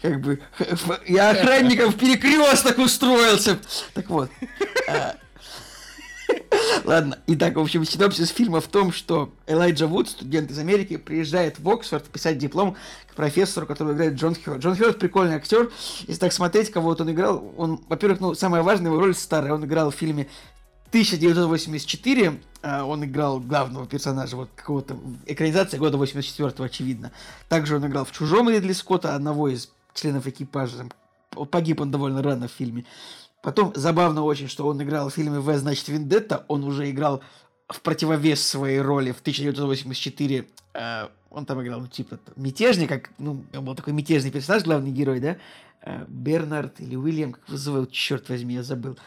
Как 0.01 0.22
бы, 0.22 0.39
я 1.07 1.32
охранником 1.32 1.91
в 1.91 1.95
перекресток 1.95 2.78
устроился. 2.78 3.60
Так 3.93 4.10
вот. 4.10 4.30
а, 4.88 5.16
Ладно, 6.86 7.19
итак, 7.27 7.55
в 7.55 7.59
общем, 7.59 7.86
синопсис 7.86 8.30
фильма 8.30 8.61
в 8.61 8.67
том, 8.67 8.91
что 8.91 9.32
Элайджа 9.47 9.88
Вуд, 9.88 10.09
студент 10.09 10.49
из 10.49 10.57
Америки, 10.57 10.97
приезжает 10.97 11.59
в 11.59 11.69
Оксфорд 11.69 12.05
писать 12.05 12.38
диплом 12.38 12.75
к 13.11 13.15
профессору, 13.15 13.65
который 13.67 13.93
играет 13.93 14.13
Джон 14.13 14.36
Хёрд. 14.36 14.59
Джон 14.59 14.75
Хёрд 14.75 14.97
прикольный 14.97 15.36
актер. 15.36 15.71
Если 16.07 16.19
так 16.19 16.34
смотреть, 16.34 16.71
кого 16.71 16.89
вот 16.89 17.01
он 17.01 17.11
играл, 17.11 17.53
он, 17.57 17.82
во-первых, 17.88 18.19
ну, 18.21 18.34
самая 18.34 18.63
важная 18.63 18.91
его 18.91 18.99
роль 18.99 19.13
старая. 19.13 19.53
Он 19.53 19.65
играл 19.65 19.91
в 19.91 19.95
фильме 19.95 20.27
1984, 20.89 22.41
а, 22.63 22.84
он 22.84 23.05
играл 23.05 23.39
главного 23.39 23.86
персонажа 23.86 24.36
вот 24.36 24.49
какого-то 24.55 24.97
экранизации 25.27 25.77
года 25.77 25.97
84 25.97 26.53
очевидно. 26.57 27.11
Также 27.47 27.75
он 27.75 27.86
играл 27.86 28.05
в 28.05 28.11
«Чужом» 28.11 28.49
Ридли 28.49 28.73
Скотта, 28.73 29.13
одного 29.13 29.49
из 29.49 29.69
членов 29.93 30.25
экипажа. 30.25 30.89
Погиб 31.51 31.82
он 31.82 31.91
довольно 31.91 32.23
рано 32.23 32.47
в 32.47 32.51
фильме. 32.51 32.86
Потом 33.41 33.71
забавно 33.75 34.23
очень, 34.23 34.47
что 34.47 34.67
он 34.67 34.81
играл 34.81 35.09
в 35.09 35.13
фильме 35.13 35.39
«В, 35.39 35.57
значит, 35.57 35.87
Вендетта». 35.87 36.43
Он 36.47 36.63
уже 36.63 36.89
играл 36.89 37.21
в 37.69 37.81
противовес 37.81 38.45
своей 38.45 38.81
роли 38.81 39.11
в 39.11 39.21
1984. 39.21 40.47
э, 40.73 41.07
он 41.29 41.45
там 41.45 41.61
играл, 41.61 41.81
ну, 41.81 41.87
типа, 41.87 42.19
мятежник, 42.35 42.89
как, 42.89 43.11
ну, 43.17 43.43
он 43.53 43.65
был 43.65 43.75
такой 43.75 43.93
мятежный 43.93 44.31
персонаж, 44.31 44.63
главный 44.63 44.91
герой, 44.91 45.19
да? 45.19 45.37
Э, 45.83 46.05
Бернард 46.07 46.81
или 46.81 46.95
Уильям, 46.95 47.33
как 47.33 47.47
зовут, 47.47 47.91
черт 47.91 48.27
возьми, 48.29 48.55
я 48.55 48.63
забыл. 48.63 48.97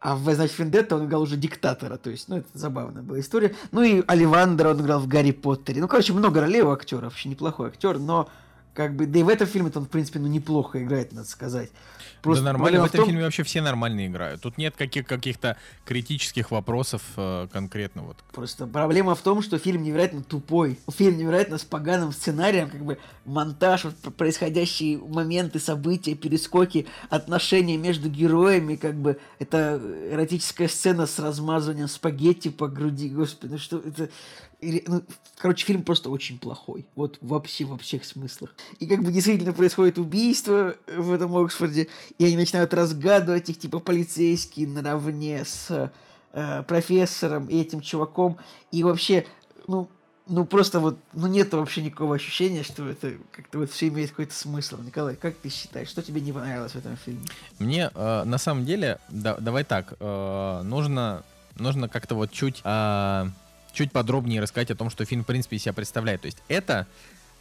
А 0.00 0.16
в, 0.16 0.24
«В, 0.24 0.34
значит, 0.34 0.58
Вендетта 0.58 0.96
он 0.96 1.06
играл 1.06 1.22
уже 1.22 1.36
диктатора, 1.36 1.96
то 1.96 2.10
есть, 2.10 2.28
ну, 2.28 2.38
это 2.38 2.48
забавная 2.54 3.02
была 3.02 3.20
история. 3.20 3.54
Ну, 3.72 3.82
и 3.82 4.02
Оливандера 4.06 4.70
он 4.70 4.80
играл 4.80 5.00
в 5.00 5.06
«Гарри 5.06 5.32
Поттере». 5.32 5.80
Ну, 5.80 5.88
короче, 5.88 6.12
много 6.12 6.40
ролей 6.40 6.62
у 6.62 6.70
актера, 6.70 7.04
вообще 7.04 7.28
неплохой 7.28 7.68
актер, 7.68 7.98
но 7.98 8.28
как 8.74 8.96
бы, 8.96 9.06
да 9.06 9.18
и 9.18 9.22
в 9.22 9.28
этом 9.28 9.46
фильме 9.46 9.70
он, 9.74 9.84
в 9.84 9.88
принципе, 9.88 10.18
ну, 10.18 10.28
неплохо 10.28 10.82
играет, 10.82 11.12
надо 11.12 11.28
сказать. 11.28 11.70
Просто 12.22 12.44
да 12.44 12.52
нормально, 12.52 12.82
в 12.82 12.84
этом 12.84 12.98
том... 12.98 13.06
фильме 13.08 13.24
вообще 13.24 13.42
все 13.42 13.60
нормально 13.60 14.06
играют. 14.06 14.40
Тут 14.40 14.56
нет 14.56 14.74
каких- 14.76 15.06
каких-то 15.06 15.56
критических 15.84 16.52
вопросов 16.52 17.02
э, 17.16 17.48
конкретно. 17.52 18.02
Вот. 18.02 18.16
Просто 18.32 18.66
проблема 18.66 19.14
в 19.14 19.20
том, 19.20 19.42
что 19.42 19.58
фильм 19.58 19.82
невероятно 19.82 20.22
тупой. 20.22 20.78
Фильм 20.88 21.18
невероятно 21.18 21.58
с 21.58 21.64
поганым 21.64 22.12
сценарием, 22.12 22.70
как 22.70 22.84
бы 22.84 22.98
монтаж, 23.24 23.84
вот, 23.84 23.96
происходящие 24.14 24.98
моменты, 24.98 25.58
события, 25.58 26.14
перескоки, 26.14 26.86
отношения 27.10 27.76
между 27.76 28.08
героями, 28.08 28.76
как 28.76 28.94
бы 28.94 29.18
это 29.40 29.80
эротическая 30.10 30.68
сцена 30.68 31.06
с 31.06 31.18
размазыванием 31.18 31.88
спагетти 31.88 32.48
по 32.48 32.68
груди, 32.68 33.08
господи, 33.08 33.52
ну 33.52 33.58
что 33.58 33.78
это 33.78 34.08
ну, 34.86 35.02
короче, 35.38 35.66
фильм 35.66 35.82
просто 35.82 36.10
очень 36.10 36.38
плохой. 36.38 36.86
Вот 36.94 37.18
вообще 37.20 37.64
во 37.64 37.76
всех 37.76 38.04
смыслах. 38.04 38.54
И 38.78 38.86
как 38.86 39.02
бы 39.02 39.12
действительно 39.12 39.52
происходит 39.52 39.98
убийство 39.98 40.76
в 40.86 41.12
этом 41.12 41.36
Оксфорде, 41.36 41.88
и 42.18 42.24
они 42.24 42.36
начинают 42.36 42.72
разгадывать 42.72 43.50
их, 43.50 43.58
типа, 43.58 43.80
полицейские 43.80 44.68
наравне 44.68 45.44
с 45.44 45.90
э, 46.32 46.62
профессором 46.62 47.46
и 47.46 47.60
этим 47.60 47.80
чуваком. 47.80 48.38
И 48.70 48.84
вообще, 48.84 49.26
ну, 49.66 49.88
ну 50.28 50.44
просто 50.44 50.80
вот, 50.80 50.98
ну 51.12 51.26
нет 51.26 51.52
вообще 51.52 51.82
никакого 51.82 52.14
ощущения, 52.14 52.62
что 52.62 52.88
это 52.88 53.14
как-то 53.32 53.58
вот 53.58 53.70
все 53.70 53.88
имеет 53.88 54.10
какой-то 54.10 54.34
смысл. 54.34 54.78
Николай, 54.80 55.16
как 55.16 55.36
ты 55.36 55.48
считаешь, 55.48 55.88
что 55.88 56.02
тебе 56.02 56.20
не 56.20 56.32
понравилось 56.32 56.72
в 56.72 56.76
этом 56.76 56.96
фильме? 56.96 57.26
Мне 57.58 57.90
э, 57.92 58.22
на 58.24 58.38
самом 58.38 58.64
деле, 58.64 58.98
да, 59.08 59.36
давай 59.38 59.64
так, 59.64 59.94
э, 59.98 60.62
нужно, 60.64 61.24
нужно 61.56 61.88
как-то 61.88 62.14
вот 62.14 62.30
чуть 62.30 62.60
э, 62.64 63.26
чуть 63.72 63.92
подробнее 63.92 64.40
рассказать 64.40 64.70
о 64.70 64.74
том, 64.74 64.90
что 64.90 65.04
фильм, 65.04 65.24
в 65.24 65.26
принципе, 65.26 65.58
себя 65.58 65.72
представляет. 65.72 66.22
То 66.22 66.26
есть 66.26 66.38
это 66.48 66.86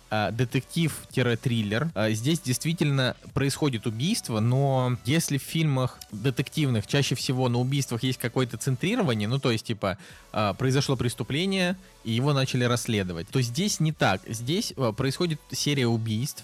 э, 0.09 0.31
детектив-триллер. 0.31 1.91
Э, 1.95 2.11
здесь 2.11 2.39
действительно 2.39 3.15
происходит 3.33 3.85
убийство, 3.87 4.39
но 4.39 4.97
если 5.05 5.37
в 5.37 5.43
фильмах 5.43 5.99
детективных 6.11 6.87
чаще 6.87 7.15
всего 7.15 7.49
на 7.49 7.59
убийствах 7.59 8.03
есть 8.03 8.19
какое-то 8.19 8.57
центрирование, 8.57 9.27
ну 9.27 9.39
то 9.39 9.51
есть 9.51 9.65
типа 9.65 9.97
э, 10.33 10.53
произошло 10.57 10.95
преступление 10.95 11.77
и 12.03 12.11
его 12.11 12.33
начали 12.33 12.63
расследовать, 12.63 13.27
то 13.27 13.41
здесь 13.41 13.79
не 13.79 13.91
так. 13.91 14.21
Здесь 14.27 14.73
происходит 14.97 15.39
серия 15.51 15.87
убийств, 15.87 16.43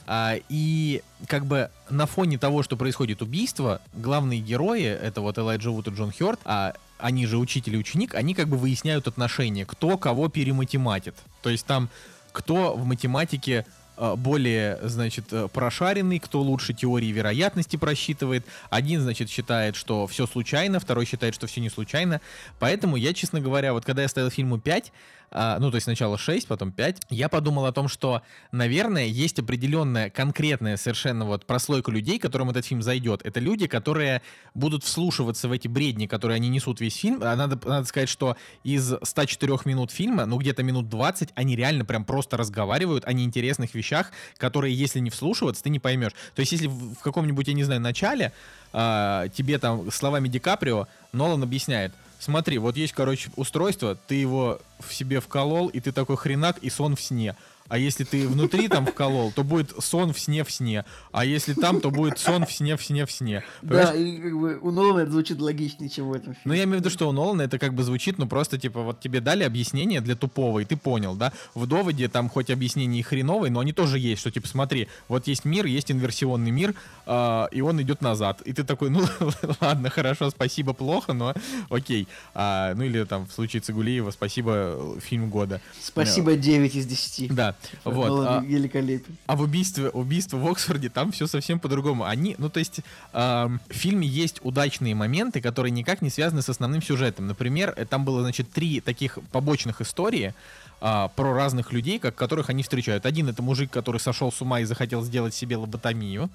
и 0.49 1.01
как 1.25 1.47
бы 1.47 1.71
на 1.89 2.05
фоне 2.05 2.37
того, 2.37 2.61
что 2.61 2.77
происходит 2.77 3.23
убийство, 3.23 3.81
главные 3.93 4.39
герои, 4.39 4.83
это 4.83 5.21
вот 5.21 5.37
Элайджа 5.39 5.71
Вуд 5.71 5.87
и 5.87 5.91
Джон 5.91 6.11
Хёрд, 6.11 6.39
а 6.45 6.73
они 6.97 7.25
же 7.25 7.37
учитель 7.37 7.75
и 7.75 7.77
ученик, 7.77 8.15
они 8.15 8.33
как 8.33 8.47
бы 8.47 8.57
выясняют 8.57 9.07
отношения, 9.07 9.65
кто 9.65 9.97
кого 9.97 10.29
перематематит. 10.29 11.15
То 11.41 11.49
есть 11.49 11.65
там 11.65 11.89
кто 12.37 12.75
в 12.75 12.85
математике 12.85 13.65
э, 13.97 14.15
более, 14.15 14.77
значит, 14.83 15.25
э, 15.31 15.47
прошаренный, 15.51 16.19
кто 16.19 16.39
лучше 16.41 16.75
теории 16.75 17.07
вероятности 17.07 17.77
просчитывает. 17.77 18.45
Один, 18.69 19.01
значит, 19.01 19.31
считает, 19.31 19.75
что 19.75 20.05
все 20.05 20.27
случайно, 20.27 20.79
второй 20.79 21.05
считает, 21.05 21.33
что 21.33 21.47
все 21.47 21.61
не 21.61 21.69
случайно. 21.69 22.21
Поэтому 22.59 22.95
я, 22.95 23.13
честно 23.13 23.41
говоря, 23.41 23.73
вот 23.73 23.85
когда 23.85 24.03
я 24.03 24.07
ставил 24.07 24.29
фильму 24.29 24.59
5, 24.59 24.91
а, 25.29 25.59
ну, 25.59 25.69
то 25.71 25.75
есть 25.75 25.85
сначала 25.85 26.17
6, 26.17 26.47
потом 26.47 26.71
5, 26.71 27.03
я 27.09 27.27
подумал 27.27 27.65
о 27.65 27.73
том, 27.73 27.87
что, 27.87 28.21
наверное, 28.51 29.05
есть 29.05 29.39
определенная 29.39 30.09
конкретная 30.09 30.77
совершенно 30.77 31.25
вот 31.25 31.45
прослойка 31.45 31.91
людей, 31.91 32.17
которым 32.17 32.49
этот 32.49 32.65
фильм 32.65 32.81
зайдет. 32.81 33.21
Это 33.25 33.39
люди, 33.39 33.67
которые 33.67 34.21
будут 34.53 34.83
вслушиваться 34.83 35.49
в 35.49 35.51
эти 35.51 35.67
бредни, 35.67 36.07
которые 36.07 36.37
они 36.37 36.47
несут 36.47 36.79
весь 36.79 36.95
фильм. 36.95 37.19
А 37.21 37.35
надо, 37.35 37.59
надо 37.67 37.85
сказать, 37.85 38.09
что 38.09 38.37
из 38.63 38.93
104 39.03 39.59
минут 39.65 39.91
фильма, 39.91 40.25
ну, 40.25 40.37
где-то 40.37 40.63
минут 40.63 40.87
20, 40.89 41.29
они 41.35 41.55
реально 41.55 41.83
прям 41.83 42.05
просто 42.05 42.37
разговаривают 42.37 43.05
о 43.05 43.11
неинтересных 43.11 43.75
вещах, 43.75 44.11
которые, 44.37 44.73
если 44.73 44.99
не 44.99 45.09
вслушиваться, 45.09 45.61
ты 45.61 45.69
не 45.69 45.79
поймешь. 45.79 46.13
То 46.35 46.39
есть, 46.39 46.53
если 46.53 46.67
в, 46.67 46.99
каком-нибудь, 47.01 47.47
я 47.47 47.53
не 47.53 47.63
знаю, 47.63 47.81
начале 47.81 48.31
э, 48.71 49.27
тебе 49.35 49.57
там 49.59 49.91
словами 49.91 50.29
Ди 50.29 50.39
Каприо 50.39 50.87
Нолан 51.11 51.43
объясняет, 51.43 51.93
смотри, 52.19 52.57
вот 52.57 52.77
есть, 52.77 52.93
короче, 52.93 53.29
устройство, 53.35 53.95
ты 54.07 54.15
его 54.15 54.59
в 54.79 54.93
себе 54.93 55.19
вколол, 55.19 55.67
и 55.67 55.79
ты 55.79 55.91
такой 55.91 56.17
хренак, 56.17 56.57
и 56.59 56.69
сон 56.69 56.95
в 56.95 57.01
сне. 57.01 57.35
А 57.69 57.77
если 57.77 58.03
ты 58.03 58.27
внутри 58.27 58.67
там 58.67 58.85
вколол, 58.85 59.31
то 59.31 59.43
будет 59.43 59.73
сон 59.83 60.13
в 60.13 60.19
сне 60.19 60.43
в 60.43 60.51
сне. 60.51 60.85
А 61.11 61.25
если 61.25 61.53
там, 61.53 61.81
то 61.81 61.91
будет 61.91 62.19
сон 62.19 62.45
в 62.45 62.51
сне 62.51 62.77
в 62.77 62.83
сне 62.83 63.05
в 63.05 63.11
сне. 63.11 63.43
Да, 63.61 63.93
и 63.93 64.17
как 64.17 64.39
бы 64.39 64.59
у 64.61 64.71
Нолана 64.71 64.99
это 65.01 65.11
звучит 65.11 65.39
логичнее, 65.39 65.89
чем 65.89 66.09
в 66.09 66.13
этом 66.13 66.33
фильме. 66.33 66.41
Ну, 66.45 66.53
я 66.53 66.63
имею 66.63 66.77
в 66.77 66.79
виду, 66.81 66.89
что 66.89 67.09
у 67.09 67.11
Нолана 67.11 67.41
это 67.41 67.59
как 67.59 67.73
бы 67.73 67.83
звучит, 67.83 68.17
ну, 68.17 68.27
просто, 68.27 68.57
типа, 68.57 68.81
вот 68.81 68.99
тебе 68.99 69.19
дали 69.19 69.43
объяснение 69.43 70.01
для 70.01 70.15
тупого, 70.15 70.59
и 70.59 70.65
ты 70.65 70.77
понял, 70.77 71.15
да? 71.15 71.33
В 71.55 71.67
доводе 71.67 72.07
там 72.07 72.29
хоть 72.29 72.49
объяснение 72.49 72.99
и 72.99 73.03
хреновое, 73.03 73.49
но 73.49 73.59
они 73.59 73.73
тоже 73.73 73.99
есть, 73.99 74.21
что, 74.21 74.31
типа, 74.31 74.47
смотри, 74.47 74.87
вот 75.07 75.27
есть 75.27 75.45
мир, 75.45 75.65
есть 75.65 75.91
инверсионный 75.91 76.51
мир, 76.51 76.73
э, 77.05 77.47
и 77.51 77.61
он 77.61 77.81
идет 77.81 78.01
назад. 78.01 78.41
И 78.41 78.53
ты 78.53 78.63
такой, 78.63 78.89
ну, 78.89 79.05
ладно, 79.61 79.89
хорошо, 79.89 80.29
спасибо, 80.29 80.73
плохо, 80.73 81.13
но 81.13 81.33
окей. 81.69 82.07
А, 82.33 82.73
ну, 82.75 82.83
или 82.83 83.03
там 83.03 83.27
в 83.27 83.31
случае 83.33 83.61
Цигулиева 83.61 84.11
спасибо, 84.11 84.97
фильм 85.01 85.29
года. 85.29 85.61
Спасибо, 85.81 86.35
9 86.35 86.75
из 86.75 86.85
10. 86.85 87.33
Да. 87.33 87.55
Вот. 87.83 88.27
а, 88.27 88.41
великолепен. 88.41 89.17
А 89.25 89.35
в 89.35 89.41
убийстве, 89.41 89.89
убийство 89.89 90.37
в 90.37 90.47
Оксфорде 90.47 90.89
там 90.89 91.11
все 91.11 91.27
совсем 91.27 91.59
по-другому. 91.59 92.05
Они, 92.05 92.35
ну 92.37 92.49
то 92.49 92.59
есть 92.59 92.79
э, 92.79 92.83
в 93.13 93.73
фильме 93.73 94.07
есть 94.07 94.39
удачные 94.43 94.95
моменты, 94.95 95.41
которые 95.41 95.71
никак 95.71 96.01
не 96.01 96.09
связаны 96.09 96.41
с 96.41 96.49
основным 96.49 96.81
сюжетом. 96.81 97.27
Например, 97.27 97.73
э, 97.75 97.85
там 97.85 98.05
было, 98.05 98.21
значит, 98.21 98.51
три 98.51 98.81
таких 98.81 99.19
побочных 99.31 99.81
истории 99.81 100.33
а, 100.79 101.07
про 101.09 101.33
разных 101.33 101.71
людей, 101.71 101.99
как, 101.99 102.15
которых 102.15 102.49
они 102.49 102.63
встречают. 102.63 103.05
Один 103.05 103.27
это 103.29 103.41
мужик, 103.41 103.71
который 103.71 103.99
сошел 103.99 104.31
с 104.31 104.41
ума 104.41 104.59
и 104.59 104.65
захотел 104.65 105.01
сделать 105.03 105.33
себе 105.33 105.57
лоботомию. 105.57 106.29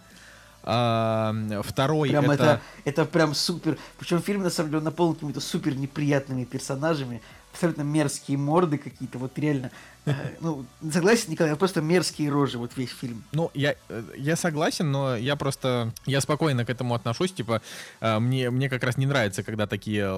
А, 0.65 1.35
второй 1.65 2.11
прям 2.11 2.31
это... 2.31 2.45
это... 2.45 2.61
Это 2.85 3.05
прям 3.05 3.35
супер. 3.35 3.79
Причем 3.99 4.23
фильм, 4.23 4.43
на 4.43 4.51
самом 4.51 4.71
деле, 4.71 4.83
наполнен 4.83 5.15
какими-то 5.15 5.41
супер 5.41 5.77
неприятными 5.77 6.45
персонажами 6.45 7.21
абсолютно 7.53 7.83
мерзкие 7.83 8.39
морды 8.39 8.79
какие-то, 8.79 9.19
вот 9.19 9.39
реально. 9.39 9.71
Э, 10.07 10.13
ну, 10.41 10.65
согласен, 10.91 11.31
Николай, 11.31 11.55
просто 11.55 11.81
мерзкие 11.81 12.31
рожи, 12.31 12.59
вот 12.59 12.73
весь 12.77 12.91
фильм. 12.91 13.23
Ну, 13.33 13.51
я, 13.55 13.77
э, 13.89 14.03
я 14.17 14.37
согласен, 14.37 14.91
но 14.91 15.17
я 15.17 15.37
просто, 15.37 15.93
я 16.07 16.21
спокойно 16.21 16.65
к 16.65 16.71
этому 16.71 16.95
отношусь, 16.95 17.33
типа, 17.33 17.63
э, 18.01 18.19
мне, 18.19 18.51
мне 18.51 18.69
как 18.69 18.83
раз 18.83 18.97
не 18.97 19.07
нравится, 19.07 19.43
когда 19.43 19.67
такие 19.67 20.11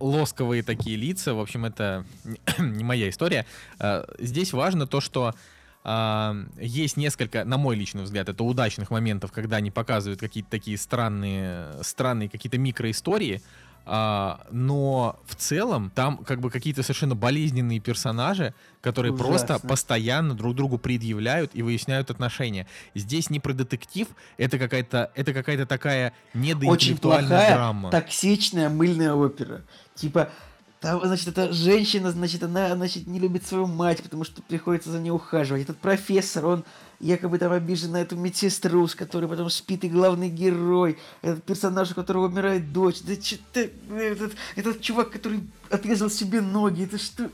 лосковые 0.00 0.62
такие 0.62 0.96
лица, 0.96 1.34
в 1.34 1.40
общем, 1.40 1.64
это 1.64 2.04
не 2.58 2.84
моя 2.84 3.08
история. 3.08 3.46
Здесь 4.18 4.52
важно 4.52 4.86
то, 4.86 5.00
что 5.00 5.34
есть 6.58 6.96
несколько, 6.96 7.44
на 7.44 7.58
мой 7.58 7.76
личный 7.76 8.04
взгляд, 8.04 8.30
это 8.30 8.42
удачных 8.42 8.90
моментов, 8.90 9.32
когда 9.32 9.58
они 9.58 9.70
показывают 9.70 10.18
какие-то 10.18 10.50
такие 10.50 10.78
странные, 10.78 11.82
странные 11.82 12.30
какие-то 12.30 12.56
микроистории, 12.56 13.42
а, 13.86 14.46
но 14.50 15.20
в 15.26 15.34
целом 15.34 15.90
там 15.94 16.18
как 16.18 16.40
бы 16.40 16.50
какие-то 16.50 16.82
совершенно 16.82 17.14
болезненные 17.14 17.80
персонажи, 17.80 18.54
которые 18.80 19.12
Ужасно. 19.12 19.28
просто 19.28 19.58
постоянно 19.66 20.34
друг 20.34 20.54
другу 20.54 20.78
предъявляют 20.78 21.50
и 21.54 21.62
выясняют 21.62 22.10
отношения. 22.10 22.66
Здесь 22.94 23.30
не 23.30 23.40
про 23.40 23.52
детектив, 23.52 24.08
это 24.38 24.58
какая-то 24.58 25.10
это 25.14 25.32
какая-то 25.32 25.66
такая 25.66 26.12
недоинтеллектуальная 26.32 26.72
Очень 26.72 26.98
плохая, 27.28 27.54
драма. 27.54 27.90
токсичная 27.90 28.68
мыльная 28.68 29.12
опера. 29.14 29.62
Типа 29.94 30.30
там, 30.84 31.00
значит, 31.02 31.28
эта 31.28 31.50
женщина, 31.50 32.10
значит, 32.10 32.42
она, 32.42 32.76
значит, 32.76 33.06
не 33.06 33.18
любит 33.18 33.46
свою 33.46 33.66
мать, 33.66 34.02
потому 34.02 34.22
что 34.22 34.42
приходится 34.42 34.90
за 34.90 35.00
ней 35.00 35.10
ухаживать. 35.10 35.62
Этот 35.62 35.78
профессор, 35.78 36.44
он 36.44 36.64
якобы 37.00 37.38
там 37.38 37.52
обижен 37.52 37.92
на 37.92 38.02
эту 38.02 38.16
медсестру, 38.16 38.86
с 38.86 38.94
которой 38.94 39.26
потом 39.26 39.48
спит 39.48 39.82
и 39.84 39.88
главный 39.88 40.28
герой, 40.28 40.98
этот 41.22 41.42
персонаж, 41.42 41.92
у 41.92 41.94
которого 41.94 42.26
умирает 42.26 42.70
дочь, 42.74 43.00
да 43.00 43.14
что 43.14 43.60
этот, 43.96 44.34
этот 44.56 44.82
чувак, 44.82 45.10
который 45.10 45.40
отрезал 45.70 46.10
себе 46.10 46.42
ноги, 46.42 46.84
это 46.84 46.98
что? 46.98 47.30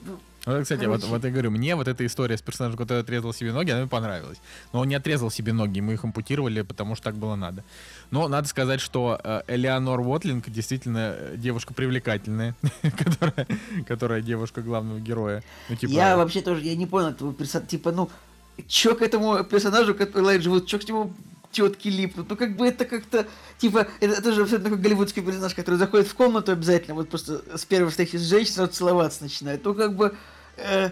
Ну, 0.47 0.55
вот, 0.55 0.63
кстати, 0.63 0.87
вот, 0.87 1.05
вот 1.05 1.25
я 1.25 1.31
говорю, 1.31 1.51
мне 1.51 1.77
вот 1.77 1.87
эта 1.87 2.07
история 2.07 2.39
с 2.39 2.43
персонажем, 2.43 2.79
который 2.79 3.01
отрезал 3.01 3.35
себе 3.35 3.53
ноги, 3.53 3.71
она 3.71 3.81
мне 3.81 3.89
понравилась. 3.89 4.39
Но 4.73 4.81
он 4.81 4.89
не 4.89 4.95
отрезал 4.95 5.31
себе 5.31 5.53
ноги, 5.53 5.81
мы 5.81 5.95
их 5.95 6.05
ампутировали, 6.05 6.63
потому 6.63 6.95
что 6.95 7.05
так 7.05 7.17
было 7.17 7.37
надо. 7.37 7.63
Но 8.11 8.27
надо 8.27 8.49
сказать, 8.49 8.81
что 8.81 9.21
э, 9.23 9.43
Элеонор 9.47 10.01
Уотлинг 10.01 10.49
действительно 10.51 11.15
э, 11.17 11.35
девушка 11.37 11.75
привлекательная, 11.75 12.55
которая, 12.83 13.47
которая 13.87 14.21
девушка 14.21 14.63
главного 14.63 14.99
героя. 14.99 15.43
Ну, 15.69 15.77
типа... 15.77 15.91
Я 15.91 16.17
вообще 16.17 16.41
тоже, 16.41 16.65
я 16.65 16.75
не 16.75 16.87
понял 16.87 17.09
этого 17.09 17.33
персонажа, 17.33 17.69
типа, 17.69 17.93
ну, 17.93 18.11
чё 18.67 18.95
к 18.97 19.03
этому 19.03 19.43
персонажу, 19.45 19.95
который 19.95 20.23
Элайджа 20.23 20.51
вот, 20.51 20.67
чё 20.67 20.79
к 20.79 20.89
нему 20.89 21.13
тетки 21.53 21.89
липнут. 21.89 22.29
Ну, 22.29 22.37
как 22.37 22.57
бы 22.57 22.67
это 22.67 22.85
как-то, 22.85 23.27
типа, 23.59 23.87
это, 24.01 24.15
это 24.15 24.33
же 24.33 24.43
абсолютно 24.43 24.71
такой 24.71 24.83
голливудский 24.83 25.23
персонаж, 25.23 25.55
который 25.55 25.77
заходит 25.77 26.09
в 26.09 26.15
комнату 26.15 26.53
обязательно, 26.53 26.95
вот 26.95 27.09
просто 27.09 27.43
с 27.57 27.65
первой 27.65 27.91
встречи 27.91 28.17
с 28.17 28.23
женщиной 28.23 28.55
сразу 28.55 28.73
целоваться 28.73 29.23
начинает. 29.23 29.65
Ну, 29.65 29.75
как 29.75 29.95
бы, 29.95 30.17
э, 30.57 30.91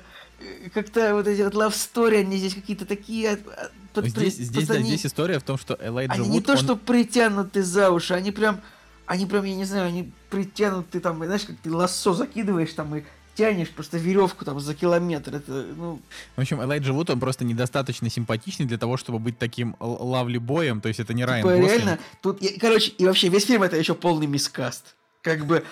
как-то 0.73 1.15
вот 1.15 1.27
эти 1.27 1.43
вот 1.43 1.55
love 1.55 1.73
story, 1.73 2.21
они 2.21 2.37
здесь 2.37 2.55
какие-то 2.55 2.87
такие... 2.87 3.39
А, 3.57 3.71
под, 3.93 4.07
здесь, 4.07 4.37
здесь, 4.37 4.67
да, 4.67 4.75
они, 4.75 4.89
здесь 4.89 5.07
история 5.07 5.39
в 5.39 5.43
том, 5.43 5.59
что 5.59 5.77
Элайджа 5.81 6.15
Они 6.15 6.25
Вуд, 6.25 6.33
не 6.33 6.41
то, 6.41 6.53
он... 6.53 6.59
что 6.59 6.77
притянуты 6.77 7.63
за 7.63 7.91
уши, 7.91 8.15
они 8.15 8.31
прям, 8.31 8.61
они 9.07 9.27
прям, 9.27 9.45
я 9.45 9.55
не 9.55 9.65
знаю, 9.65 9.87
они 9.87 10.13
притянуты 10.31 11.01
там, 11.01 11.25
знаешь, 11.25 11.45
как 11.45 11.57
ты 11.57 11.73
лассо 11.73 12.15
закидываешь 12.15 12.73
там 12.73 12.95
и 12.95 13.03
тянешь 13.35 13.71
просто 13.71 13.99
веревку 13.99 14.45
там 14.45 14.59
за 14.61 14.75
километр. 14.75 15.37
Это, 15.37 15.67
ну, 15.77 16.01
В 16.37 16.41
общем, 16.41 16.63
Элайджа 16.63 16.93
Вуд, 16.93 17.11
он 17.11 17.21
просто 17.21 17.45
недостаточно 17.45 18.11
симпатичный 18.11 18.67
для 18.67 18.79
того, 18.79 18.97
чтобы 18.97 19.19
быть 19.19 19.39
таким 19.39 19.77
лавли-боем, 19.81 20.81
то 20.81 20.89
есть 20.89 21.01
это 21.01 21.15
не 21.15 21.25
Райан 21.25 21.43
типа, 21.43 21.57
Гослинг. 21.57 21.73
реально, 21.73 21.99
тут, 22.21 22.41
короче, 22.61 22.93
и 22.93 23.07
вообще 23.07 23.29
весь 23.29 23.47
фильм 23.47 23.63
это 23.63 23.77
еще 23.77 23.95
полный 23.95 24.27
мискаст. 24.27 24.97
Как 25.23 25.47
бы, 25.47 25.65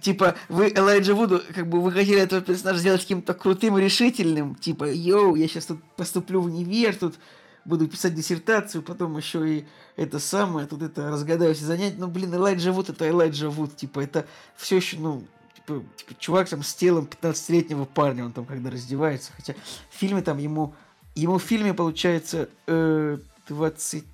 типа, 0.00 0.36
вы 0.48 0.72
Элайджа 0.74 1.14
Вуду, 1.14 1.42
как 1.54 1.68
бы 1.68 1.80
вы 1.80 1.92
хотели 1.92 2.20
этого 2.20 2.40
персонажа 2.40 2.80
сделать 2.80 3.02
каким-то 3.02 3.34
крутым 3.34 3.78
решительным, 3.78 4.54
типа, 4.54 4.90
йоу, 4.90 5.34
я 5.34 5.48
сейчас 5.48 5.66
тут 5.66 5.82
поступлю 5.96 6.40
в 6.40 6.46
универ, 6.46 6.96
тут 6.96 7.18
буду 7.64 7.86
писать 7.88 8.14
диссертацию, 8.14 8.82
потом 8.82 9.16
еще 9.16 9.48
и 9.48 9.64
это 9.96 10.18
самое, 10.18 10.66
тут 10.66 10.82
это 10.82 11.10
разгадаю 11.10 11.54
все 11.54 11.64
занятия. 11.64 11.96
Ну, 11.98 12.08
блин, 12.08 12.34
Элайджа 12.34 12.72
Вуд 12.72 12.90
это 12.90 13.08
Элайджа 13.08 13.50
Вуд, 13.50 13.76
типа, 13.76 14.00
это 14.00 14.26
все 14.56 14.76
еще, 14.76 14.98
ну, 14.98 15.24
типа, 15.54 15.82
типа, 15.96 16.14
чувак 16.18 16.48
там 16.48 16.62
с 16.62 16.74
телом 16.74 17.08
15-летнего 17.10 17.84
парня, 17.84 18.24
он 18.24 18.32
там 18.32 18.46
когда 18.46 18.70
раздевается, 18.70 19.32
хотя 19.36 19.54
в 19.90 19.96
фильме 19.96 20.22
там 20.22 20.38
ему, 20.38 20.74
ему 21.14 21.38
в 21.38 21.42
фильме 21.42 21.74
получается 21.74 22.48
э, 22.66 23.18
20, 23.48 24.04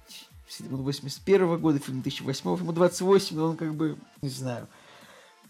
он 0.70 0.82
81 0.82 1.58
года, 1.58 1.78
фильм 1.78 2.02
2008, 2.02 2.56
ему 2.56 2.72
28, 2.72 3.36
но 3.36 3.44
он 3.50 3.56
как 3.56 3.74
бы, 3.74 3.96
не 4.22 4.28
знаю, 4.28 4.66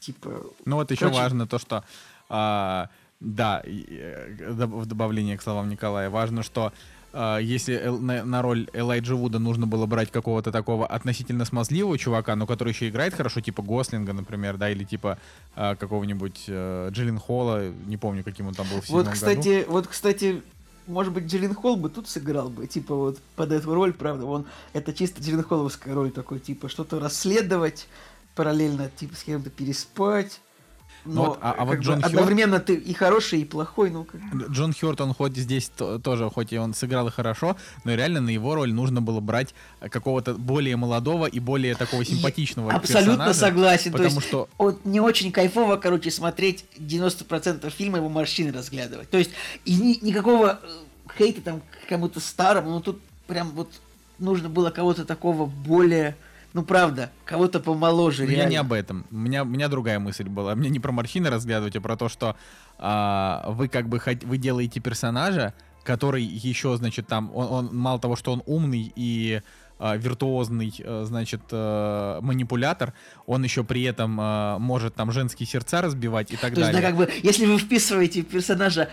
типа, 0.00 0.42
Ну 0.64 0.76
вот 0.76 0.90
еще 0.90 1.00
Короче- 1.06 1.20
важно 1.20 1.46
то, 1.46 1.58
что 1.58 1.84
а, 2.28 2.88
да, 3.20 3.62
э, 3.64 4.36
в 4.66 4.86
добавление 4.86 5.36
к 5.38 5.42
словам 5.42 5.68
Николая, 5.68 6.10
важно, 6.10 6.42
что 6.42 6.72
а, 7.12 7.38
если 7.38 7.78
на, 7.86 8.42
роль 8.42 8.68
Элайджа 8.74 9.14
Вуда 9.14 9.38
нужно 9.38 9.66
было 9.66 9.86
брать 9.86 10.10
какого-то 10.10 10.52
такого 10.52 10.86
относительно 10.86 11.44
смазливого 11.46 11.96
чувака, 11.98 12.36
но 12.36 12.46
который 12.46 12.72
еще 12.72 12.88
играет 12.88 13.14
хорошо, 13.14 13.40
типа 13.40 13.62
Гослинга, 13.62 14.12
например, 14.12 14.58
да, 14.58 14.68
или 14.70 14.84
типа 14.84 15.18
а, 15.54 15.76
какого-нибудь 15.76 16.44
э, 16.48 16.88
Джиллин 16.90 17.18
Холла, 17.18 17.70
не 17.86 17.96
помню, 17.96 18.22
каким 18.22 18.48
он 18.48 18.54
там 18.54 18.66
был 18.68 18.80
в 18.82 18.88
Вот, 18.90 19.04
году. 19.06 19.14
кстати, 19.14 19.64
вот, 19.66 19.86
кстати, 19.86 20.42
может 20.86 21.12
быть, 21.12 21.24
Джиллин 21.24 21.54
Холл 21.54 21.76
бы 21.76 21.88
тут 21.88 22.08
сыграл 22.08 22.48
бы, 22.48 22.66
типа, 22.66 22.94
вот 22.94 23.18
под 23.34 23.52
эту 23.52 23.74
роль, 23.74 23.92
правда, 23.92 24.26
он, 24.26 24.46
это 24.72 24.92
чисто 24.92 25.20
Джиллин 25.20 25.42
Холловская 25.42 25.94
роль 25.94 26.10
такой, 26.10 26.38
типа, 26.38 26.68
что-то 26.68 26.98
расследовать, 26.98 27.88
параллельно, 28.34 28.90
типа, 28.96 29.16
с 29.16 29.22
кем-то 29.24 29.50
переспать, 29.50 30.40
но 31.06 31.24
вот, 31.26 31.38
а- 31.42 31.54
а 31.58 31.64
вот 31.64 31.76
бы 31.76 31.82
Джон 31.82 32.00
Хёрд- 32.00 32.06
одновременно 32.06 32.58
ты 32.60 32.74
и 32.74 32.92
хороший, 32.92 33.40
и 33.40 33.44
плохой, 33.44 33.90
ну, 33.90 34.04
как. 34.04 34.20
Джон 34.50 34.72
Хёрт, 34.72 35.00
он 35.00 35.14
хоть 35.14 35.36
здесь 35.36 35.70
то- 35.76 35.98
тоже, 35.98 36.28
хоть 36.30 36.52
и 36.52 36.58
он 36.58 36.74
сыграл 36.74 37.08
и 37.08 37.10
хорошо, 37.10 37.56
но 37.84 37.94
реально 37.94 38.20
на 38.20 38.30
его 38.30 38.54
роль 38.54 38.72
нужно 38.72 39.00
было 39.00 39.20
брать 39.20 39.54
какого-то 39.80 40.34
более 40.34 40.76
молодого 40.76 41.26
и 41.26 41.40
более 41.40 41.74
такого 41.74 42.04
симпатичного 42.04 42.72
Абсолютно 42.72 43.12
персонажа, 43.26 43.34
согласен, 43.38 43.92
то 43.92 43.98
Потому 43.98 44.16
есть 44.16 44.28
что 44.28 44.48
вот 44.58 44.84
не 44.84 45.00
очень 45.00 45.32
кайфово, 45.32 45.76
короче, 45.76 46.10
смотреть 46.10 46.64
90% 46.78 47.70
фильма 47.72 47.98
его 47.98 48.08
морщины 48.08 48.52
разглядывать. 48.52 49.10
То 49.10 49.18
есть 49.18 49.30
и 49.64 49.74
ни- 49.76 49.98
никакого 50.04 50.58
э, 50.62 50.66
хейта 51.18 51.40
там 51.40 51.60
к 51.60 51.88
кому-то 51.88 52.20
старому, 52.20 52.70
но 52.70 52.80
тут 52.80 53.00
прям 53.26 53.50
вот 53.50 53.70
нужно 54.18 54.48
было 54.48 54.70
кого-то 54.70 55.04
такого 55.04 55.46
более, 55.46 56.16
ну 56.56 56.62
правда, 56.62 57.12
кого-то 57.26 57.60
помоложе. 57.60 58.24
Я 58.24 58.46
не 58.46 58.56
об 58.56 58.72
этом. 58.72 59.04
У 59.10 59.16
меня, 59.16 59.42
у 59.42 59.46
меня 59.46 59.68
другая 59.68 59.98
мысль 59.98 60.26
была. 60.26 60.54
Мне 60.54 60.70
не 60.70 60.80
про 60.80 60.90
морщины 60.90 61.28
разглядывать, 61.28 61.76
а 61.76 61.82
про 61.82 61.98
то, 61.98 62.08
что 62.08 62.34
а, 62.78 63.44
вы 63.50 63.68
как 63.68 63.90
бы 63.90 63.98
хот- 63.98 64.24
вы 64.24 64.38
делаете 64.38 64.80
персонажа, 64.80 65.52
который 65.84 66.22
еще, 66.22 66.74
значит, 66.78 67.08
там, 67.08 67.30
он, 67.34 67.46
он 67.52 67.76
мало 67.76 67.98
того, 68.00 68.16
что 68.16 68.32
он 68.32 68.42
умный 68.46 68.90
и 68.96 69.42
виртуозный, 69.78 70.72
э, 70.78 71.04
значит, 71.06 71.42
э, 71.50 72.18
манипулятор, 72.22 72.94
он 73.26 73.44
еще 73.44 73.64
при 73.64 73.82
этом 73.82 74.12
может 74.60 74.94
там 74.94 75.12
женские 75.12 75.46
сердца 75.46 75.82
разбивать 75.82 76.32
и 76.32 76.36
так 76.36 76.54
То 76.54 76.60
есть, 76.60 76.72
далее. 76.72 76.80
да, 76.80 76.88
как 76.88 76.96
бы, 76.96 77.12
если 77.22 77.46
вы 77.46 77.58
вписываете 77.58 78.22
персонажа 78.22 78.88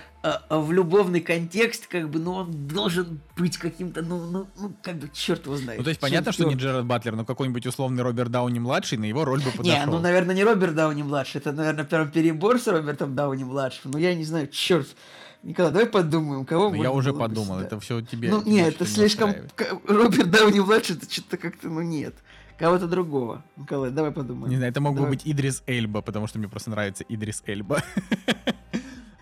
в 0.49 0.71
любовный 0.71 1.21
контекст, 1.21 1.87
как 1.87 2.09
бы, 2.09 2.19
ну, 2.19 2.33
он 2.33 2.67
должен 2.67 3.19
быть 3.37 3.57
каким-то, 3.57 4.01
ну, 4.01 4.25
ну, 4.25 4.47
ну, 4.57 4.73
как 4.81 4.95
бы, 4.97 5.09
черт 5.13 5.45
его 5.45 5.57
знает. 5.57 5.79
Ну, 5.79 5.83
то 5.83 5.89
есть 5.89 5.99
понятно, 5.99 6.31
что 6.31 6.45
не. 6.45 6.55
Джерард 6.55 6.85
Батлер, 6.85 7.15
но 7.15 7.25
какой-нибудь 7.25 7.65
условный 7.65 8.03
Роберт 8.03 8.31
Дауни 8.31 8.59
младший 8.59 8.97
на 8.97 9.05
его 9.05 9.25
роль 9.25 9.41
бы 9.41 9.51
подошел. 9.51 9.79
Не, 9.79 9.85
ну, 9.85 9.99
наверное, 9.99 10.35
не 10.35 10.43
Роберт 10.43 10.75
Дауни 10.75 11.03
младший, 11.03 11.39
это, 11.39 11.51
наверное, 11.51 11.85
прям 11.85 12.09
перебор 12.11 12.59
с 12.59 12.67
Робертом 12.67 13.15
Дауни 13.15 13.43
младшим. 13.43 13.91
Ну, 13.91 13.97
я 13.97 14.15
не 14.15 14.23
знаю, 14.23 14.47
черт. 14.47 14.87
Николай, 15.43 15.73
давай 15.73 15.87
подумаем, 15.87 16.45
кого 16.45 16.69
Ну, 16.69 16.81
я 16.81 16.91
уже 16.91 17.13
подумал, 17.13 17.55
сюда. 17.55 17.65
это 17.67 17.79
все 17.81 17.99
тебе. 18.01 18.29
Ну, 18.31 18.41
нет, 18.43 18.75
это 18.75 18.85
слишком... 18.85 19.33
Роберт 19.85 20.31
Дауни 20.31 20.59
младший, 20.61 20.95
это 20.95 21.11
что-то 21.11 21.37
как-то, 21.37 21.67
ну, 21.67 21.81
нет. 21.81 22.15
Кого-то 22.57 22.87
другого. 22.87 23.43
Николай, 23.57 23.91
давай 23.91 24.11
подумаем. 24.11 24.49
Не 24.49 24.55
знаю, 24.55 24.71
это 24.71 24.79
мог 24.79 24.97
бы 24.97 25.05
быть 25.05 25.23
Идрис 25.25 25.63
Эльба, 25.67 26.01
потому 26.01 26.27
что 26.27 26.39
мне 26.39 26.47
просто 26.47 26.69
нравится 26.69 27.03
Идрис 27.09 27.43
Эльба. 27.45 27.83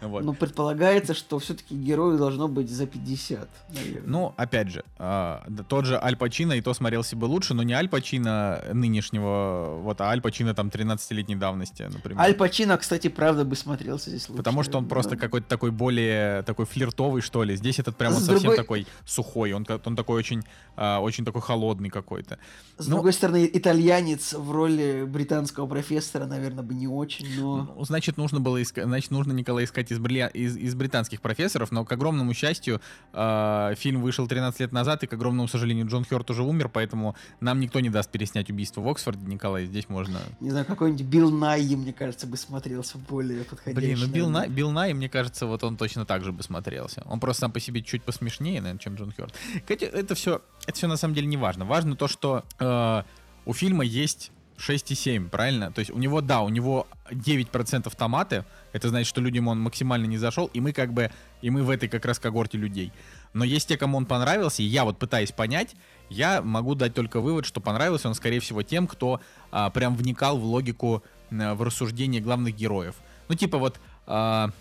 Вот. 0.02 0.24
Ну, 0.24 0.34
предполагается, 0.34 1.14
что 1.14 1.38
все-таки 1.40 1.76
герою 1.76 2.18
должно 2.18 2.48
быть 2.48 2.70
за 2.70 2.88
50, 2.88 3.48
наверное. 3.74 4.02
Ну, 4.06 4.34
опять 4.38 4.70
же, 4.70 4.84
да, 4.98 5.44
тот 5.68 5.86
же 5.86 6.00
Аль 6.02 6.16
Пачино 6.16 6.54
и 6.54 6.62
то 6.62 6.74
смотрелся 6.74 7.16
бы 7.16 7.26
лучше, 7.26 7.54
но 7.54 7.64
не 7.64 7.74
Аль 7.74 7.88
Пачино 7.88 8.64
нынешнего, 8.74 9.78
вот, 9.82 10.02
а 10.02 10.06
Аль 10.10 10.22
Пачино 10.22 10.54
там 10.54 10.70
13-летней 10.70 11.36
давности, 11.36 11.84
например. 11.84 12.20
Аль 12.20 12.34
Пачино, 12.34 12.78
кстати, 12.78 13.10
правда 13.10 13.46
бы 13.46 13.56
смотрелся 13.56 14.10
здесь 14.10 14.28
лучше. 14.30 14.38
Потому 14.38 14.64
что 14.64 14.78
он 14.78 14.88
просто 14.88 15.12
Да. 15.12 15.18
какой-то 15.18 15.48
такой 15.48 15.72
более 15.72 16.42
такой 16.44 16.66
флиртовый, 16.66 17.22
что 17.22 17.44
ли. 17.44 17.56
Здесь 17.56 17.80
этот 17.80 17.96
прям 17.96 18.14
он 18.14 18.20
С 18.20 18.26
совсем 18.26 18.42
другой- 18.42 18.58
такой 18.58 18.88
сухой, 19.06 19.54
он, 19.54 19.66
он 19.86 19.96
такой 19.96 20.18
очень, 20.18 20.42
а, 20.76 21.00
очень 21.00 21.26
такой 21.26 21.42
холодный 21.42 21.90
какой-то. 21.90 22.40
С 22.78 22.88
ну- 22.88 22.96
другой 22.96 23.14
стороны, 23.14 23.50
итальянец 23.52 24.34
в 24.34 24.52
роли 24.52 25.06
британского 25.08 25.68
профессора, 25.68 26.26
наверное, 26.26 26.64
бы 26.64 26.74
не 26.74 26.88
очень, 26.88 27.28
но... 27.40 27.72
Ну, 27.76 27.86
значит, 27.86 28.18
нужно 28.18 28.40
было 28.40 28.62
искать, 28.62 28.86
значит, 28.86 29.12
нужно 29.12 29.32
Николай 29.34 29.66
искать 29.66 29.91
из, 29.92 30.00
из, 30.34 30.58
из 30.58 30.76
британских 30.76 31.22
профессоров, 31.22 31.72
но, 31.72 31.86
к 31.86 31.92
огромному 31.92 32.34
счастью, 32.34 32.82
э, 33.14 33.74
фильм 33.78 34.02
вышел 34.02 34.28
13 34.28 34.60
лет 34.62 34.72
назад, 34.72 35.04
и, 35.04 35.08
к 35.08 35.14
огромному 35.14 35.48
сожалению, 35.48 35.88
Джон 35.88 36.06
Хёрт 36.06 36.30
уже 36.32 36.44
умер, 36.44 36.70
поэтому 36.70 37.16
нам 37.40 37.60
никто 37.60 37.80
не 37.80 37.90
даст 37.90 38.10
переснять 38.10 38.50
убийство 38.50 38.82
в 38.82 38.88
Оксфорде, 38.88 39.26
Николай, 39.26 39.66
здесь 39.66 39.90
можно... 39.90 40.20
Не 40.40 40.50
знаю, 40.50 40.66
какой-нибудь 40.66 41.06
Билл 41.06 41.32
Найи, 41.32 41.76
мне 41.76 41.94
кажется, 41.94 42.28
бы 42.28 42.38
смотрелся 42.38 42.98
более 42.98 43.44
подходящий. 43.44 43.96
Блин, 43.96 44.00
ну 44.00 44.08
Билл. 44.08 44.30
Най, 44.30 44.50
Билл 44.50 44.72
Най, 44.72 44.94
мне 44.94 45.10
кажется, 45.10 45.46
вот 45.46 45.64
он 45.64 45.78
точно 45.78 46.06
так 46.06 46.24
же 46.24 46.32
бы 46.32 46.44
смотрелся. 46.44 47.04
Он 47.06 47.20
просто 47.20 47.42
сам 47.42 47.52
по 47.52 47.60
себе 47.60 47.82
чуть 47.82 48.04
посмешнее, 48.04 48.62
наверное, 48.62 48.80
чем 48.80 48.96
Джон 48.96 49.12
Хёрт. 49.12 49.34
Это 49.68 50.16
все, 50.16 50.42
это 50.66 50.78
все 50.78 50.88
на 50.88 50.98
самом 50.98 51.14
деле 51.14 51.28
не 51.28 51.38
важно. 51.38 51.66
Важно 51.66 51.96
то, 51.96 52.08
что 52.08 52.44
э, 52.60 53.04
у 53.46 53.54
фильма 53.54 53.84
есть 53.84 54.32
6,7, 54.62 55.30
правильно? 55.30 55.72
То 55.72 55.80
есть 55.80 55.92
у 55.92 55.98
него, 55.98 56.22
да, 56.22 56.42
у 56.42 56.50
него 56.50 56.88
9% 57.10 57.92
томаты, 57.98 58.46
это 58.74 58.90
значит, 58.90 59.08
что 59.08 59.20
людям 59.20 59.48
он 59.48 59.60
максимально 59.60 60.06
не 60.06 60.18
зашел, 60.18 60.50
и 60.54 60.62
мы 60.62 60.72
как 60.72 60.94
бы, 60.94 61.12
и 61.42 61.50
мы 61.50 61.64
в 61.64 61.70
этой 61.70 61.90
как 61.90 62.06
раз 62.06 62.20
когорте 62.20 62.58
людей. 62.58 62.94
Но 63.34 63.44
есть 63.44 63.68
те, 63.68 63.78
кому 63.78 63.98
он 63.98 64.06
понравился, 64.06 64.62
и 64.62 64.66
я 64.66 64.86
вот 64.86 65.00
пытаюсь 65.00 65.32
понять, 65.32 65.76
я 66.10 66.42
могу 66.42 66.76
дать 66.76 66.94
только 66.94 67.22
вывод, 67.22 67.46
что 67.46 67.60
понравился 67.60 68.08
он, 68.08 68.16
скорее 68.16 68.40
всего, 68.40 68.62
тем, 68.62 68.88
кто 68.88 69.20
а, 69.52 69.70
прям 69.70 69.96
вникал 69.96 70.38
в 70.38 70.46
логику, 70.46 71.04
а, 71.32 71.56
в 71.56 71.64
рассуждения 71.64 72.20
главных 72.20 72.56
героев. 72.56 72.96
Ну, 73.28 73.36
типа 73.36 73.58
вот... 73.58 73.80
а, 74.06 74.52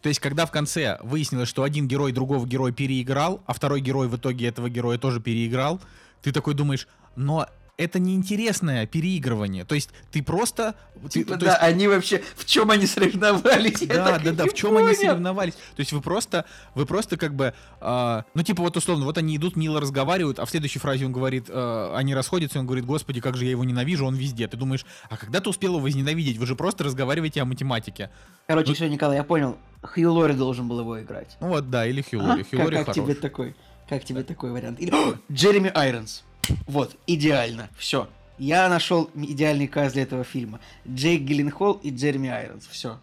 то 0.00 0.08
есть, 0.08 0.20
когда 0.20 0.44
в 0.44 0.50
конце 0.50 0.98
выяснилось, 1.02 1.48
что 1.48 1.62
один 1.62 1.88
герой 1.88 2.12
другого 2.12 2.46
героя 2.46 2.72
переиграл, 2.72 3.40
а 3.46 3.54
второй 3.54 3.80
герой 3.80 4.06
в 4.06 4.16
итоге 4.16 4.48
этого 4.48 4.68
героя 4.68 4.98
тоже 4.98 5.18
переиграл, 5.18 5.80
ты 6.20 6.30
такой 6.30 6.52
думаешь, 6.52 6.86
но 7.16 7.48
это 7.76 7.98
неинтересное 7.98 8.86
переигрывание. 8.86 9.64
То 9.64 9.74
есть 9.74 9.90
ты 10.12 10.22
просто... 10.22 10.74
ты- 11.02 11.08
Типа, 11.08 11.34
то 11.34 11.46
да, 11.46 11.50
есть- 11.52 11.62
они 11.62 11.88
вообще, 11.88 12.22
в 12.36 12.44
чем 12.44 12.70
они 12.70 12.86
соревновались? 12.86 13.80
Да, 13.86 14.18
да, 14.18 14.32
да, 14.32 14.44
в 14.44 14.54
чем 14.54 14.76
они 14.76 14.94
соревновались? 14.94 15.54
То 15.54 15.80
есть 15.80 15.92
вы 15.92 16.00
просто, 16.00 16.44
вы 16.74 16.86
просто 16.86 17.16
как 17.16 17.34
бы, 17.34 17.52
а, 17.80 18.24
ну 18.34 18.42
типа 18.42 18.62
вот 18.62 18.76
условно, 18.76 19.04
вот 19.04 19.18
они 19.18 19.36
идут, 19.36 19.56
мило 19.56 19.80
разговаривают, 19.80 20.38
а 20.38 20.44
в 20.44 20.50
следующей 20.50 20.78
фразе 20.78 21.06
он 21.06 21.12
говорит, 21.12 21.46
а, 21.48 21.94
они 21.96 22.14
расходятся, 22.14 22.58
и 22.58 22.60
он 22.60 22.66
говорит, 22.66 22.84
господи, 22.86 23.20
как 23.20 23.36
же 23.36 23.44
я 23.44 23.50
его 23.50 23.64
ненавижу, 23.64 24.06
он 24.06 24.14
везде. 24.14 24.46
Ты 24.46 24.56
думаешь, 24.56 24.86
а 25.10 25.16
когда 25.16 25.40
ты 25.40 25.50
успел 25.50 25.72
его 25.72 25.80
возненавидеть? 25.80 26.38
Вы 26.38 26.46
же 26.46 26.54
просто 26.56 26.84
разговариваете 26.84 27.42
о 27.42 27.44
математике. 27.44 28.10
Короче, 28.46 28.68
Ну- 28.68 28.74
все, 28.74 28.88
Николай, 28.88 29.16
я 29.16 29.24
понял. 29.24 29.56
Хью 29.82 30.12
Лори 30.12 30.34
должен 30.34 30.68
был 30.68 30.80
его 30.80 31.00
играть. 31.02 31.36
Ну 31.40 31.48
вот, 31.48 31.68
да, 31.70 31.86
или 31.86 32.02
Хью 32.02 32.20
А? 32.20 32.22
Лори. 32.28 32.42
Хью 32.44 32.58
Как, 32.58 32.64
Лори 32.66 32.76
как 32.78 32.86
хорош. 32.86 33.04
тебе 33.04 33.14
такой? 33.14 33.54
Как 33.88 34.04
тебе 34.04 34.22
такой 34.22 34.50
вариант? 34.52 34.80
Или 34.80 34.92
Джереми 35.30 35.70
Айронс. 35.74 36.22
Вот, 36.66 36.96
идеально. 37.06 37.68
Все. 37.76 38.08
Я 38.38 38.68
нашел 38.68 39.10
идеальный 39.14 39.68
каст 39.68 39.94
для 39.94 40.02
этого 40.02 40.24
фильма. 40.24 40.60
Джейк 40.88 41.22
Гилленхол 41.22 41.74
и 41.74 41.90
Джереми 41.90 42.28
Айронс. 42.28 42.66
Все. 42.66 42.98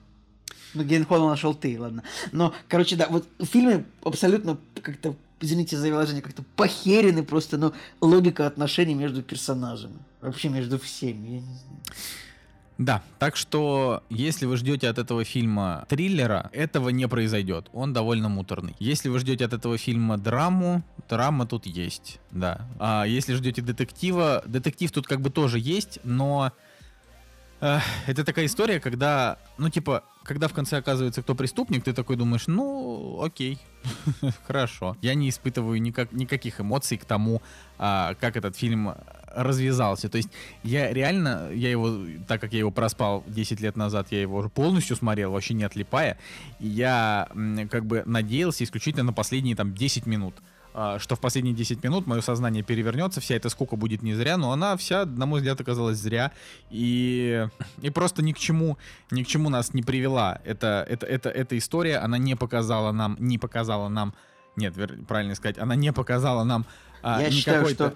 Ну, 0.73 0.83
Гилленхола 0.83 1.29
нашел 1.29 1.53
ты, 1.53 1.79
ладно. 1.79 2.03
Но, 2.31 2.53
короче, 2.67 2.95
да, 2.95 3.07
вот 3.09 3.27
в 3.39 3.45
фильме 3.45 3.85
абсолютно 4.03 4.57
как-то, 4.81 5.15
извините 5.39 5.77
за 5.77 5.89
выражение, 5.89 6.21
как-то 6.21 6.43
похерены 6.55 7.23
просто, 7.23 7.57
ну, 7.57 7.73
логика 8.01 8.47
отношений 8.47 8.93
между 8.93 9.21
персонажами. 9.21 9.99
Вообще 10.21 10.49
между 10.49 10.79
всеми. 10.79 11.27
Я 11.27 11.39
не 11.39 11.41
знаю. 11.41 11.81
Да, 12.77 13.03
так 13.19 13.35
что, 13.35 14.01
если 14.09 14.47
вы 14.47 14.57
ждете 14.57 14.89
от 14.89 14.97
этого 14.97 15.23
фильма 15.23 15.85
триллера, 15.87 16.49
этого 16.51 16.89
не 16.89 17.07
произойдет. 17.07 17.69
Он 17.73 17.93
довольно 17.93 18.27
муторный. 18.27 18.75
Если 18.79 19.07
вы 19.07 19.19
ждете 19.19 19.45
от 19.45 19.53
этого 19.53 19.77
фильма 19.77 20.17
драму, 20.17 20.81
драма 21.11 21.45
тут 21.45 21.65
есть, 21.65 22.19
да. 22.31 22.67
А 22.79 23.03
если 23.03 23.33
ждете 23.33 23.61
детектива, 23.61 24.43
детектив 24.45 24.91
тут 24.91 25.07
как 25.07 25.19
бы 25.19 25.29
тоже 25.29 25.59
есть, 25.59 25.99
но 26.03 26.53
э, 27.59 27.79
это 28.07 28.23
такая 28.23 28.45
история, 28.45 28.79
когда, 28.79 29.37
ну 29.57 29.69
типа, 29.69 30.03
когда 30.23 30.47
в 30.47 30.53
конце 30.53 30.77
оказывается, 30.77 31.21
кто 31.21 31.35
преступник, 31.35 31.83
ты 31.83 31.93
такой 31.93 32.15
думаешь, 32.15 32.47
ну, 32.47 33.21
окей, 33.21 33.59
хорошо. 34.47 34.95
Я 35.01 35.13
не 35.15 35.29
испытываю 35.29 35.81
никак, 35.81 36.13
никаких 36.13 36.61
эмоций 36.61 36.97
к 36.97 37.03
тому, 37.03 37.41
а, 37.77 38.13
как 38.15 38.37
этот 38.37 38.55
фильм 38.55 38.93
развязался. 39.33 40.09
То 40.09 40.17
есть 40.17 40.29
я 40.63 40.93
реально, 40.93 41.49
я 41.53 41.69
его, 41.69 42.05
так 42.27 42.39
как 42.39 42.53
я 42.53 42.59
его 42.59 42.71
проспал 42.71 43.23
10 43.27 43.59
лет 43.59 43.75
назад, 43.75 44.07
я 44.11 44.21
его 44.21 44.37
уже 44.37 44.49
полностью 44.49 44.95
смотрел, 44.95 45.31
вообще 45.31 45.55
не 45.55 45.63
отлипая, 45.63 46.17
я 46.59 47.27
как 47.69 47.85
бы 47.85 48.03
надеялся 48.05 48.63
исключительно 48.63 49.03
на 49.03 49.13
последние 49.13 49.55
там 49.55 49.73
10 49.73 50.05
минут. 50.05 50.35
А, 50.73 50.99
что 50.99 51.15
в 51.15 51.19
последние 51.19 51.53
10 51.53 51.83
минут 51.83 52.07
мое 52.07 52.21
сознание 52.21 52.63
перевернется, 52.63 53.19
вся 53.19 53.35
эта 53.35 53.49
скука 53.49 53.75
будет 53.75 54.01
не 54.01 54.13
зря, 54.13 54.37
но 54.37 54.51
она 54.51 54.77
вся, 54.77 55.05
на 55.05 55.25
мой 55.25 55.39
взгляд, 55.39 55.59
оказалась 55.59 55.97
зря. 55.97 56.31
И, 56.69 57.47
и 57.81 57.89
просто 57.89 58.23
ни 58.23 58.31
к 58.31 58.37
чему, 58.37 58.77
ни 59.11 59.23
к 59.23 59.27
чему 59.27 59.49
нас 59.49 59.73
не 59.73 59.83
привела. 59.83 60.39
Это, 60.45 60.85
это, 60.87 61.05
это, 61.05 61.29
эта 61.29 61.57
история, 61.57 61.97
она 61.97 62.17
не 62.17 62.35
показала 62.35 62.91
нам, 62.91 63.17
не 63.19 63.37
показала 63.37 63.89
нам, 63.89 64.13
нет, 64.55 64.73
правильно 65.07 65.35
сказать, 65.35 65.57
она 65.57 65.75
не 65.75 65.91
показала 65.91 66.43
нам 66.43 66.65
а, 67.01 67.21
Я 67.21 67.31
считаю, 67.31 67.67
что 67.67 67.93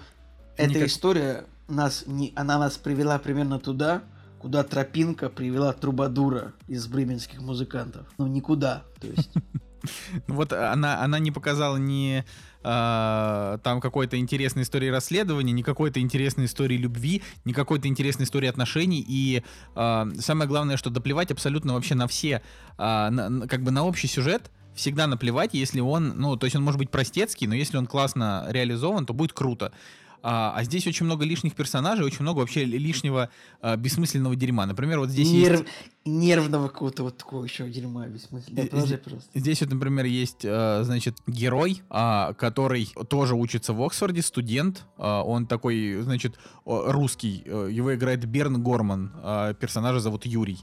эта 0.57 0.69
никак... 0.69 0.87
история 0.87 1.45
нас, 1.67 2.03
не, 2.07 2.33
она 2.35 2.57
нас 2.57 2.77
привела 2.77 3.19
примерно 3.19 3.59
туда, 3.59 4.03
куда 4.39 4.63
тропинка 4.63 5.29
привела 5.29 5.71
Трубадура 5.71 6.53
из 6.67 6.87
бременских 6.87 7.39
музыкантов. 7.39 8.05
Ну, 8.17 8.27
никуда, 8.27 8.83
то 8.99 9.07
есть... 9.07 9.29
Вот 10.27 10.53
она, 10.53 11.01
она 11.01 11.19
не 11.19 11.31
показала 11.31 11.77
ни 11.77 12.23
э, 12.63 13.57
там 13.63 13.81
какой-то 13.81 14.17
интересной 14.17 14.63
истории 14.63 14.89
расследования, 14.89 15.53
ни 15.53 15.61
какой-то 15.61 15.99
интересной 15.99 16.45
истории 16.45 16.77
любви, 16.77 17.21
ни 17.45 17.53
какой-то 17.53 17.87
интересной 17.87 18.25
истории 18.25 18.47
отношений. 18.47 19.03
И 19.07 19.43
э, 19.75 20.05
самое 20.19 20.47
главное, 20.47 20.77
что 20.77 20.89
доплевать 20.89 21.31
абсолютно 21.31 21.73
вообще 21.73 21.95
на 21.95 22.07
все, 22.07 22.41
э, 22.77 23.09
на, 23.09 23.47
как 23.47 23.63
бы 23.63 23.71
на 23.71 23.85
общий 23.85 24.07
сюжет, 24.07 24.51
всегда 24.75 25.07
наплевать, 25.07 25.53
если 25.53 25.79
он, 25.79 26.13
ну, 26.17 26.35
то 26.35 26.45
есть 26.45 26.55
он 26.55 26.63
может 26.63 26.77
быть 26.77 26.89
простецкий, 26.89 27.47
но 27.47 27.55
если 27.55 27.77
он 27.77 27.87
классно 27.87 28.45
реализован, 28.49 29.05
то 29.05 29.13
будет 29.13 29.33
круто. 29.33 29.71
А, 30.27 30.53
а 30.55 30.63
здесь 30.63 30.87
очень 30.87 31.05
много 31.05 31.23
лишних 31.23 31.53
персонажей, 31.53 32.03
очень 32.03 32.23
много 32.23 32.39
вообще 32.39 32.65
лишнего 32.65 33.29
а, 33.61 33.77
бессмысленного 33.77 34.35
дерьма. 34.35 34.65
Например, 34.65 34.97
вот 34.97 35.11
здесь 35.11 35.29
Нерв... 35.29 35.59
есть... 35.59 35.71
Нервного 36.03 36.67
какого-то 36.67 37.03
вот 37.03 37.17
такого 37.17 37.43
еще 37.43 37.69
дерьма 37.69 38.07
бессмысленного. 38.07 38.85
Здесь, 38.85 38.99
просто. 38.99 39.39
здесь 39.39 39.61
вот, 39.61 39.69
например, 39.69 40.05
есть, 40.05 40.43
а, 40.43 40.81
значит, 40.83 41.17
герой, 41.27 41.83
а, 41.91 42.33
который 42.33 42.91
тоже 43.07 43.35
учится 43.35 43.73
в 43.73 43.83
Оксфорде, 43.83 44.23
студент. 44.23 44.85
А, 44.97 45.21
он 45.21 45.45
такой, 45.45 46.01
значит, 46.01 46.39
русский. 46.65 47.43
Его 47.45 47.93
играет 47.93 48.25
Берн 48.25 48.63
Горман. 48.63 49.11
А, 49.21 49.53
персонажа 49.53 49.99
зовут 49.99 50.25
Юрий. 50.25 50.57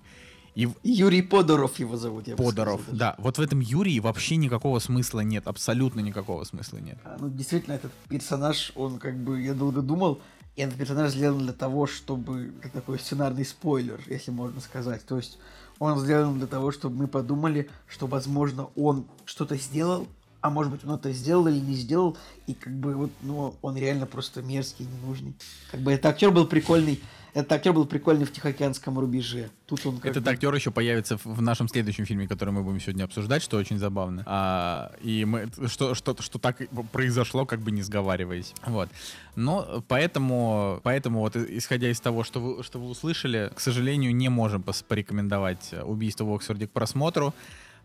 И... 0.55 0.69
Юрий 0.83 1.23
Подоров 1.23 1.79
его 1.79 1.97
зовут. 1.97 2.29
Я 2.29 2.37
Подоров, 2.37 2.83
сказал, 2.83 2.99
да. 2.99 3.15
Вот 3.19 3.39
в 3.39 3.41
этом 3.41 3.61
Юрии 3.61 3.99
вообще 4.01 4.37
никакого 4.37 4.79
смысла 4.81 5.21
нет, 5.21 5.47
абсолютно 5.47 6.01
никакого 6.01 6.45
смысла 6.45 6.79
нет. 6.79 6.99
А, 7.05 7.17
ну, 7.19 7.29
действительно, 7.31 7.75
этот 7.75 7.93
персонаж, 8.09 8.73
он 8.75 8.99
как 8.99 9.17
бы, 9.17 9.41
я 9.41 9.55
долго 9.55 9.81
думал, 9.81 10.21
и 10.57 10.63
этот 10.63 10.77
персонаж 10.77 11.13
сделан 11.13 11.39
для 11.39 11.55
того, 11.55 11.87
чтобы, 11.87 12.53
это 12.63 12.75
такой 12.75 12.99
сценарный 12.99 13.45
спойлер, 13.45 14.01
если 14.07 14.31
можно 14.31 14.61
сказать. 14.61 15.05
То 15.07 15.17
есть 15.17 15.39
он 15.79 15.99
сделан 15.99 16.39
для 16.39 16.47
того, 16.47 16.71
чтобы 16.71 16.97
мы 16.97 17.09
подумали, 17.09 17.71
что, 17.89 18.07
возможно, 18.07 18.69
он 18.77 19.07
что-то 19.25 19.57
сделал, 19.57 20.07
а 20.43 20.51
может 20.51 20.73
быть, 20.73 20.85
он 20.85 20.97
это 20.97 21.13
сделал 21.13 21.47
или 21.47 21.59
не 21.59 21.75
сделал, 21.75 22.17
и 22.47 22.53
как 22.53 22.75
бы 22.75 22.95
вот, 22.95 23.11
ну, 23.23 23.55
он 23.63 23.77
реально 23.77 24.07
просто 24.07 24.43
мерзкий, 24.43 24.87
ненужный. 24.87 25.35
Как 25.71 25.81
бы 25.81 25.93
этот 25.93 26.07
актер 26.07 26.31
был 26.31 26.47
прикольный, 26.47 27.01
этот 27.35 27.53
актер 27.53 27.73
был 27.73 27.87
прикольный 27.87 28.27
в 28.27 28.33
Тихоокеанском 28.33 28.99
рубеже. 28.99 29.49
Тут 29.67 29.87
он 29.87 29.99
Этот 30.03 30.25
бы... 30.25 30.31
актер 30.31 30.55
еще 30.55 30.71
появится 30.71 31.19
в 31.25 31.41
нашем 31.41 31.67
следующем 31.67 32.05
фильме, 32.05 32.29
который 32.29 32.51
мы 32.51 32.63
будем 32.63 32.79
сегодня 32.79 33.05
обсуждать, 33.05 33.43
что 33.43 33.57
очень 33.57 33.79
забавно. 33.79 34.23
А, 34.27 34.93
и 35.01 35.25
мы, 35.25 35.49
что, 35.67 35.95
что, 35.95 36.15
что 36.21 36.39
так 36.39 36.59
произошло, 36.93 37.47
как 37.47 37.61
бы 37.61 37.71
не 37.71 37.81
сговариваясь. 37.81 38.53
Вот. 38.67 38.91
Но 39.35 39.83
поэтому, 39.89 40.81
поэтому 40.83 41.21
вот 41.21 41.37
исходя 41.37 41.91
из 41.91 42.01
того, 42.01 42.23
что 42.23 42.41
вы, 42.41 42.63
что 42.63 42.79
вы 42.79 42.91
услышали, 42.91 43.51
к 43.55 43.61
сожалению, 43.61 44.15
не 44.15 44.29
можем 44.29 44.63
порекомендовать 44.87 45.75
убийство 45.85 46.25
в 46.25 46.35
Оксфорде 46.35 46.67
к 46.67 46.71
просмотру. 46.71 47.35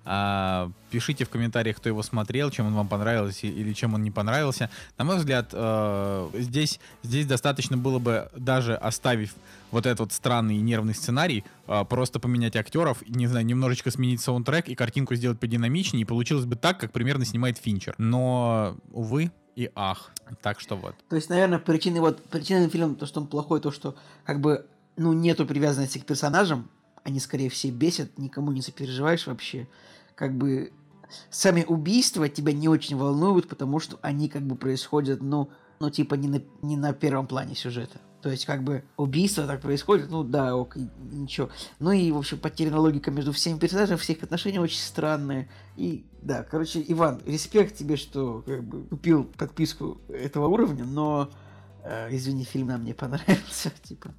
А, 0.09 0.71
пишите 0.89 1.25
в 1.25 1.29
комментариях, 1.29 1.75
кто 1.75 1.89
его 1.89 2.01
смотрел, 2.01 2.49
чем 2.49 2.67
он 2.67 2.75
вам 2.75 2.87
понравился 2.87 3.45
или 3.45 3.73
чем 3.73 3.93
он 3.93 4.03
не 4.03 4.11
понравился. 4.11 4.69
На 4.97 5.03
мой 5.03 5.17
взгляд, 5.17 5.49
э, 5.51 6.29
здесь, 6.33 6.79
здесь 7.03 7.25
достаточно 7.25 7.75
было 7.75 7.99
бы, 7.99 8.29
даже 8.33 8.73
оставив 8.73 9.35
вот 9.69 9.85
этот 9.85 9.99
вот 9.99 10.13
странный 10.13 10.57
нервный 10.59 10.95
сценарий, 10.95 11.43
э, 11.67 11.83
просто 11.89 12.21
поменять 12.21 12.55
актеров, 12.55 13.03
не 13.05 13.27
знаю, 13.27 13.45
немножечко 13.45 13.91
сменить 13.91 14.21
саундтрек 14.21 14.69
и 14.69 14.75
картинку 14.75 15.13
сделать 15.15 15.41
подинамичнее, 15.41 16.03
и 16.03 16.05
получилось 16.05 16.45
бы 16.45 16.55
так, 16.55 16.79
как 16.79 16.93
примерно 16.93 17.25
снимает 17.25 17.57
Финчер. 17.57 17.93
Но, 17.97 18.77
увы, 18.93 19.31
и 19.57 19.69
ах. 19.75 20.11
Так 20.41 20.61
что 20.61 20.77
вот. 20.77 20.95
То 21.09 21.17
есть, 21.17 21.29
наверное, 21.29 21.59
причины 21.59 21.99
вот 21.99 22.23
причина 22.23 22.69
фильма 22.69 22.95
то, 22.95 23.05
что 23.05 23.19
он 23.19 23.27
плохой, 23.27 23.59
то, 23.59 23.71
что 23.71 23.97
как 24.23 24.39
бы 24.39 24.65
ну 24.95 25.11
нету 25.11 25.45
привязанности 25.45 25.97
к 25.97 26.05
персонажам, 26.05 26.69
они 27.03 27.19
скорее 27.19 27.49
все 27.49 27.71
бесят, 27.71 28.17
никому 28.17 28.53
не 28.53 28.61
сопереживаешь 28.61 29.27
вообще 29.27 29.67
как 30.17 30.35
бы 30.35 30.73
сами 31.29 31.63
убийства 31.63 32.27
тебя 32.27 32.51
не 32.51 32.67
очень 32.67 32.97
волнуют, 32.97 33.47
потому 33.47 33.79
что 33.79 33.97
они 34.01 34.27
как 34.27 34.41
бы 34.41 34.55
происходят, 34.55 35.21
ну, 35.21 35.49
ну 35.79 35.89
типа 35.89 36.15
не 36.15 36.27
на, 36.27 36.41
не 36.61 36.75
на 36.75 36.91
первом 36.91 37.27
плане 37.27 37.55
сюжета. 37.55 38.01
То 38.21 38.31
есть, 38.31 38.45
как 38.45 38.63
бы, 38.63 38.83
убийство 38.97 39.45
так 39.45 39.61
происходит, 39.61 40.09
ну 40.09 40.23
да, 40.23 40.55
ок, 40.55 40.75
ничего. 40.75 41.49
Ну 41.79 41.91
и, 41.91 42.11
в 42.11 42.17
общем, 42.17 42.39
потеряна 42.39 42.79
логика 42.79 43.11
между 43.11 43.31
всеми 43.31 43.59
персонажами, 43.59 43.97
все 43.97 44.13
их 44.13 44.23
отношения 44.23 44.59
очень 44.59 44.79
странные. 44.79 45.49
И, 45.77 46.03
да, 46.23 46.43
короче, 46.43 46.83
Иван, 46.87 47.21
респект 47.25 47.77
тебе, 47.77 47.95
что, 47.95 48.43
как 48.45 48.63
бы, 48.63 48.83
купил 48.85 49.23
подписку 49.23 50.01
этого 50.09 50.47
уровня, 50.47 50.83
но 50.83 51.29
извини, 52.11 52.43
фильм 52.43 52.67
нам 52.67 52.83
не 52.83 52.93
понравился, 52.93 53.71
типа. 53.83 54.13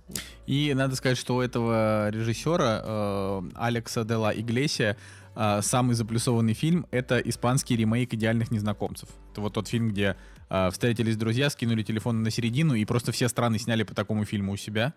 И 0.46 0.72
надо 0.74 0.96
сказать, 0.96 1.18
что 1.18 1.36
у 1.36 1.40
этого 1.40 2.10
режиссера 2.10 2.82
э, 2.84 3.42
Алекса 3.54 4.04
Дела 4.04 4.32
Иглесия 4.32 4.96
а, 5.40 5.62
самый 5.62 5.94
заплюсованный 5.94 6.52
фильм— 6.52 6.86
это 6.90 7.18
испанский 7.20 7.76
ремейк 7.76 8.12
«Идеальных 8.12 8.50
незнакомцев». 8.50 9.08
Это 9.30 9.40
вот 9.40 9.52
тот 9.52 9.68
фильм, 9.68 9.90
где 9.90 10.16
а, 10.48 10.68
встретились 10.72 11.16
друзья, 11.16 11.48
скинули 11.48 11.84
телефон 11.84 12.24
на 12.24 12.32
середину, 12.32 12.74
и 12.74 12.84
просто 12.84 13.12
все 13.12 13.28
страны 13.28 13.60
сняли 13.60 13.84
по 13.84 13.94
такому 13.94 14.24
фильму 14.24 14.54
у 14.54 14.56
себя. 14.56 14.94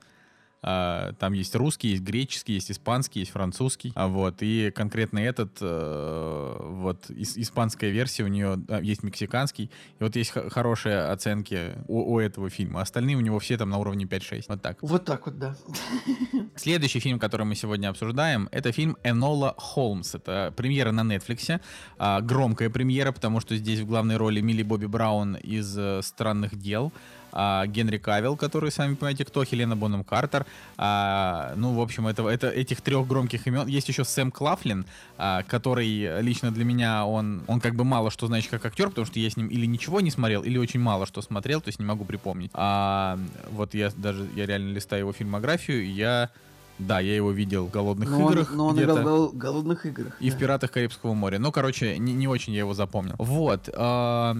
А, 0.63 1.13
там 1.13 1.33
есть 1.33 1.55
русский, 1.55 1.89
есть 1.89 2.03
греческий, 2.03 2.53
есть 2.53 2.71
испанский, 2.71 3.21
есть 3.21 3.31
французский. 3.31 3.91
А 3.95 4.07
вот 4.07 4.37
и 4.41 4.71
конкретно 4.71 5.19
этот 5.19 5.57
э, 5.59 6.57
вот 6.59 7.09
испанская 7.09 7.89
версия 7.89 8.23
у 8.23 8.27
нее 8.27 8.59
есть 8.81 9.03
мексиканский. 9.03 9.71
И 9.99 10.03
вот 10.03 10.15
есть 10.15 10.31
хорошие 10.31 11.05
оценки 11.05 11.73
у, 11.87 12.13
у 12.13 12.19
этого 12.19 12.49
фильма. 12.49 12.81
Остальные 12.81 13.17
у 13.17 13.21
него 13.21 13.39
все 13.39 13.57
там 13.57 13.69
на 13.69 13.77
уровне 13.77 14.05
5-6. 14.05 14.45
Вот 14.49 14.61
так. 14.61 14.77
Вот 14.81 15.05
так 15.05 15.25
вот, 15.25 15.39
да. 15.39 15.55
Следующий 16.55 16.99
фильм, 16.99 17.17
который 17.17 17.45
мы 17.45 17.55
сегодня 17.55 17.89
обсуждаем, 17.89 18.47
это 18.51 18.71
фильм 18.71 18.97
Энола 19.03 19.55
Холмс. 19.57 20.13
Это 20.13 20.53
премьера 20.55 20.91
на 20.91 21.01
Netflix. 21.01 21.59
А, 21.97 22.21
громкая 22.21 22.69
премьера, 22.69 23.11
потому 23.11 23.39
что 23.39 23.55
здесь 23.55 23.79
в 23.79 23.87
главной 23.87 24.17
роли 24.17 24.41
Милли 24.41 24.63
Бобби 24.63 24.85
Браун 24.85 25.35
из 25.35 25.75
э, 25.77 26.01
«Странных 26.03 26.55
дел» 26.55 26.93
а, 27.31 27.65
Генри 27.67 27.97
Кавилл, 27.97 28.35
который, 28.35 28.71
сами 28.71 28.95
понимаете, 28.95 29.25
кто, 29.25 29.43
Хелена 29.43 29.75
Боном 29.75 30.03
Картер. 30.03 30.45
А, 30.77 31.53
ну, 31.55 31.73
в 31.73 31.81
общем, 31.81 32.07
это, 32.07 32.27
это 32.27 32.49
этих 32.49 32.81
трех 32.81 33.07
громких 33.07 33.47
имен. 33.47 33.67
Есть 33.67 33.89
еще 33.89 34.03
Сэм 34.03 34.31
Клафлин, 34.31 34.85
а, 35.17 35.43
который 35.43 36.21
лично 36.21 36.51
для 36.51 36.65
меня, 36.65 37.05
он, 37.05 37.43
он 37.47 37.59
как 37.59 37.75
бы 37.75 37.83
мало 37.83 38.11
что 38.11 38.27
значит 38.27 38.51
как 38.51 38.65
актер, 38.65 38.89
потому 38.89 39.05
что 39.05 39.19
я 39.19 39.29
с 39.29 39.37
ним 39.37 39.47
или 39.47 39.65
ничего 39.65 40.01
не 40.01 40.11
смотрел, 40.11 40.43
или 40.43 40.57
очень 40.57 40.79
мало 40.79 41.05
что 41.05 41.21
смотрел, 41.21 41.61
то 41.61 41.69
есть 41.69 41.79
не 41.79 41.85
могу 41.85 42.05
припомнить. 42.05 42.51
А, 42.53 43.19
вот 43.51 43.73
я 43.73 43.91
даже, 43.95 44.27
я 44.35 44.45
реально 44.45 44.73
листаю 44.73 45.01
его 45.01 45.13
фильмографию, 45.13 45.83
и 45.83 45.87
я 45.87 46.29
да, 46.79 46.99
я 46.99 47.15
его 47.15 47.31
видел 47.31 47.67
в 47.67 47.69
«Голодных 47.69 48.09
но 48.09 48.31
играх». 48.31 48.51
Он, 48.51 48.57
но 48.57 48.65
он 48.67 48.81
играл 48.81 49.27
в 49.27 49.37
«Голодных 49.37 49.85
играх». 49.85 50.17
И 50.19 50.29
да. 50.31 50.35
в 50.35 50.39
«Пиратах 50.39 50.71
Карибского 50.71 51.13
моря». 51.13 51.37
Ну, 51.37 51.51
короче, 51.51 51.97
не, 51.97 52.13
не 52.13 52.27
очень 52.27 52.53
я 52.53 52.59
его 52.59 52.73
запомнил. 52.73 53.15
Вот. 53.19 53.69
Э, 53.71 54.35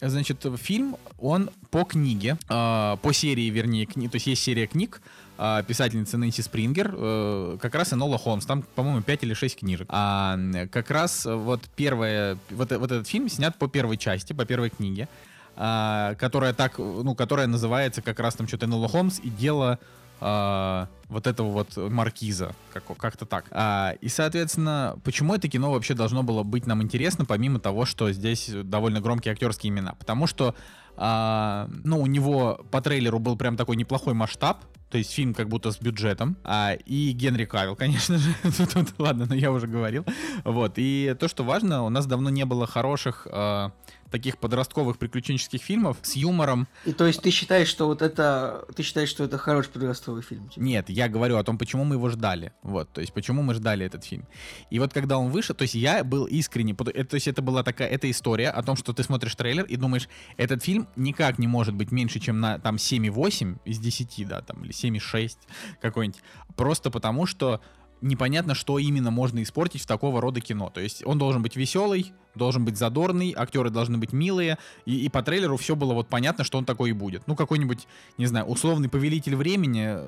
Значит, 0.00 0.46
фильм, 0.56 0.96
он 1.18 1.50
по 1.70 1.82
книге, 1.82 2.38
э, 2.48 2.96
по 3.02 3.12
серии, 3.12 3.50
вернее, 3.50 3.84
кни, 3.84 4.08
то 4.08 4.16
есть 4.16 4.28
есть 4.28 4.42
серия 4.42 4.68
книг 4.68 5.02
э, 5.38 5.64
писательницы 5.66 6.16
Нэнси 6.16 6.40
Спрингер, 6.42 6.94
э, 6.96 7.58
как 7.60 7.74
раз 7.74 7.92
Энола 7.92 8.16
Холмс, 8.16 8.46
там, 8.46 8.62
по-моему, 8.62 9.02
5 9.02 9.24
или 9.24 9.34
6 9.34 9.58
книжек. 9.58 9.86
А 9.90 10.38
как 10.70 10.90
раз 10.92 11.24
вот 11.24 11.62
первая, 11.74 12.38
вот, 12.50 12.70
вот 12.70 12.92
этот 12.92 13.08
фильм 13.08 13.28
снят 13.28 13.56
по 13.56 13.66
первой 13.66 13.96
части, 13.96 14.32
по 14.32 14.44
первой 14.44 14.70
книге, 14.70 15.08
э, 15.56 16.14
которая 16.16 16.52
так, 16.52 16.78
ну, 16.78 17.16
которая 17.16 17.48
называется 17.48 18.00
как 18.00 18.20
раз 18.20 18.36
там 18.36 18.46
что-то 18.46 18.66
Энола 18.66 18.88
Холмс 18.88 19.18
и 19.18 19.30
дело 19.30 19.80
а, 20.20 20.88
вот 21.08 21.26
этого 21.26 21.48
вот 21.50 21.76
маркиза, 21.76 22.54
как, 22.72 22.84
как-то 22.96 23.26
так. 23.26 23.46
А, 23.50 23.94
и, 24.00 24.08
соответственно, 24.08 24.98
почему 25.04 25.34
это 25.34 25.48
кино 25.48 25.72
вообще 25.72 25.94
должно 25.94 26.22
было 26.22 26.42
быть 26.42 26.66
нам 26.66 26.82
интересно, 26.82 27.24
помимо 27.24 27.60
того, 27.60 27.84
что 27.84 28.12
здесь 28.12 28.50
довольно 28.50 29.00
громкие 29.00 29.32
актерские 29.32 29.70
имена? 29.70 29.94
Потому 29.94 30.26
что, 30.26 30.54
а, 30.96 31.68
ну, 31.84 32.00
у 32.00 32.06
него 32.06 32.60
по 32.70 32.80
трейлеру 32.80 33.18
был 33.18 33.36
прям 33.36 33.56
такой 33.56 33.76
неплохой 33.76 34.14
масштаб, 34.14 34.64
то 34.90 34.98
есть 34.98 35.12
фильм 35.12 35.34
как 35.34 35.48
будто 35.48 35.70
с 35.70 35.78
бюджетом, 35.78 36.36
а, 36.44 36.72
и 36.72 37.12
Генри 37.12 37.44
Кавилл, 37.44 37.76
конечно 37.76 38.18
же, 38.18 38.34
тут, 38.56 38.70
тут, 38.70 38.94
ладно, 38.98 39.26
но 39.26 39.34
я 39.34 39.52
уже 39.52 39.66
говорил, 39.66 40.04
вот, 40.44 40.74
и 40.76 41.14
то, 41.18 41.28
что 41.28 41.44
важно, 41.44 41.84
у 41.84 41.88
нас 41.90 42.06
давно 42.06 42.30
не 42.30 42.44
было 42.44 42.66
хороших 42.66 43.26
а, 43.30 43.72
таких 44.10 44.38
подростковых 44.38 44.98
приключенческих 44.98 45.62
фильмов 45.62 45.98
с 46.02 46.16
юмором. 46.16 46.68
И 46.84 46.92
то 46.92 47.06
есть 47.06 47.22
ты 47.22 47.30
считаешь, 47.30 47.68
что 47.68 47.86
вот 47.86 48.02
это, 48.02 48.66
ты 48.74 48.82
считаешь, 48.82 49.08
что 49.08 49.24
это 49.24 49.38
хороший 49.38 49.70
подростковый 49.70 50.22
фильм? 50.22 50.48
Типа? 50.48 50.62
Нет, 50.62 50.90
я 50.90 51.08
говорю 51.08 51.36
о 51.36 51.44
том, 51.44 51.58
почему 51.58 51.84
мы 51.84 51.96
его 51.96 52.08
ждали, 52.08 52.52
вот, 52.62 52.92
то 52.92 53.00
есть 53.00 53.12
почему 53.12 53.42
мы 53.42 53.54
ждали 53.54 53.84
этот 53.84 54.04
фильм. 54.04 54.26
И 54.70 54.78
вот 54.78 54.92
когда 54.92 55.18
он 55.18 55.30
вышел, 55.30 55.54
то 55.54 55.62
есть 55.62 55.74
я 55.74 56.04
был 56.04 56.24
искренне, 56.26 56.74
то 56.74 57.14
есть 57.14 57.28
это 57.28 57.42
была 57.42 57.62
такая, 57.62 57.88
эта 57.88 58.10
история 58.10 58.50
о 58.50 58.62
том, 58.62 58.76
что 58.76 58.92
ты 58.92 59.02
смотришь 59.02 59.34
трейлер 59.34 59.64
и 59.64 59.76
думаешь, 59.76 60.08
этот 60.36 60.62
фильм 60.62 60.88
никак 60.96 61.38
не 61.38 61.46
может 61.46 61.74
быть 61.74 61.92
меньше, 61.92 62.20
чем 62.20 62.40
на 62.40 62.58
там 62.58 62.76
7,8 62.76 63.58
из 63.64 63.78
10, 63.78 64.28
да, 64.28 64.40
там, 64.42 64.64
или 64.64 64.72
7,6 64.72 65.36
какой-нибудь, 65.80 66.20
просто 66.56 66.90
потому 66.90 67.26
что 67.26 67.60
непонятно, 68.00 68.54
что 68.54 68.78
именно 68.78 69.10
можно 69.10 69.42
испортить 69.42 69.82
в 69.82 69.86
такого 69.86 70.20
рода 70.20 70.40
кино. 70.40 70.70
То 70.70 70.80
есть 70.80 71.04
он 71.04 71.18
должен 71.18 71.42
быть 71.42 71.56
веселый, 71.56 72.12
должен 72.34 72.64
быть 72.64 72.76
задорный, 72.76 73.34
актеры 73.36 73.70
должны 73.70 73.98
быть 73.98 74.12
милые, 74.12 74.58
и, 74.84 75.04
и 75.04 75.08
по 75.08 75.22
трейлеру 75.22 75.56
все 75.56 75.76
было 75.76 75.94
вот 75.94 76.08
понятно, 76.08 76.44
что 76.44 76.58
он 76.58 76.64
такой 76.64 76.90
и 76.90 76.92
будет. 76.92 77.26
Ну, 77.26 77.36
какой-нибудь, 77.36 77.86
не 78.16 78.26
знаю, 78.26 78.46
условный 78.46 78.88
повелитель 78.88 79.36
времени, 79.36 79.98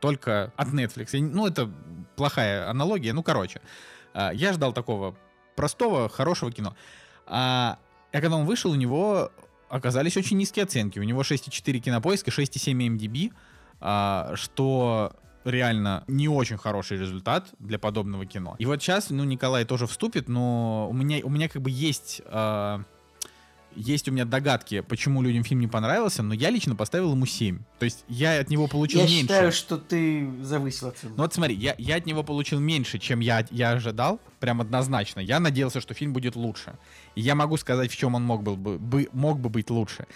только 0.00 0.52
от 0.56 0.68
Netflix. 0.68 1.18
Ну, 1.18 1.46
это 1.46 1.70
плохая 2.16 2.68
аналогия, 2.68 3.12
ну, 3.12 3.22
короче. 3.22 3.60
А, 4.14 4.32
я 4.32 4.52
ждал 4.52 4.72
такого 4.72 5.16
простого, 5.56 6.08
хорошего 6.08 6.52
кино. 6.52 6.76
А, 7.26 7.78
а 8.12 8.20
когда 8.20 8.36
он 8.36 8.46
вышел, 8.46 8.70
у 8.70 8.76
него 8.76 9.30
оказались 9.68 10.16
очень 10.16 10.36
низкие 10.36 10.64
оценки. 10.64 10.98
У 10.98 11.02
него 11.02 11.22
6,4 11.22 11.78
кинопоиска, 11.80 12.30
6,7 12.30 12.96
MDB, 12.96 13.32
а, 13.80 14.32
что 14.34 15.12
реально 15.48 16.04
не 16.06 16.28
очень 16.28 16.56
хороший 16.56 16.98
результат 16.98 17.48
для 17.58 17.78
подобного 17.78 18.26
кино. 18.26 18.56
И 18.58 18.66
вот 18.66 18.82
сейчас, 18.82 19.10
ну, 19.10 19.24
Николай 19.24 19.64
тоже 19.64 19.86
вступит, 19.86 20.28
но 20.28 20.88
у 20.90 20.92
меня, 20.92 21.20
у 21.24 21.30
меня 21.30 21.48
как 21.48 21.62
бы 21.62 21.70
есть... 21.70 22.22
Э, 22.26 22.80
есть 23.76 24.08
у 24.08 24.12
меня 24.12 24.24
догадки, 24.24 24.80
почему 24.80 25.22
людям 25.22 25.44
фильм 25.44 25.60
не 25.60 25.68
понравился, 25.68 26.22
но 26.22 26.34
я 26.34 26.50
лично 26.50 26.74
поставил 26.74 27.12
ему 27.12 27.26
7. 27.26 27.60
То 27.78 27.84
есть 27.84 28.04
я 28.08 28.40
от 28.40 28.50
него 28.50 28.66
получил 28.66 29.00
я 29.00 29.06
меньше. 29.06 29.20
Я 29.20 29.22
считаю, 29.22 29.52
что 29.52 29.78
ты 29.78 30.28
завысил 30.42 30.88
оценку. 30.88 31.16
Ну 31.16 31.22
вот 31.22 31.34
смотри, 31.34 31.54
я, 31.54 31.74
я 31.78 31.96
от 31.96 32.06
него 32.06 32.24
получил 32.24 32.58
меньше, 32.58 32.98
чем 32.98 33.20
я, 33.20 33.46
я 33.50 33.72
ожидал, 33.72 34.20
прям 34.40 34.60
однозначно. 34.60 35.20
Я 35.20 35.38
надеялся, 35.38 35.80
что 35.80 35.94
фильм 35.94 36.12
будет 36.12 36.34
лучше. 36.34 36.74
И 37.14 37.20
я 37.20 37.34
могу 37.34 37.56
сказать, 37.56 37.92
в 37.92 37.96
чем 37.96 38.14
он 38.14 38.24
мог, 38.24 38.42
был 38.42 38.56
бы, 38.56 38.78
бы, 38.78 39.08
мог 39.12 39.38
бы 39.38 39.48
быть 39.48 39.70
лучше. 39.70 40.06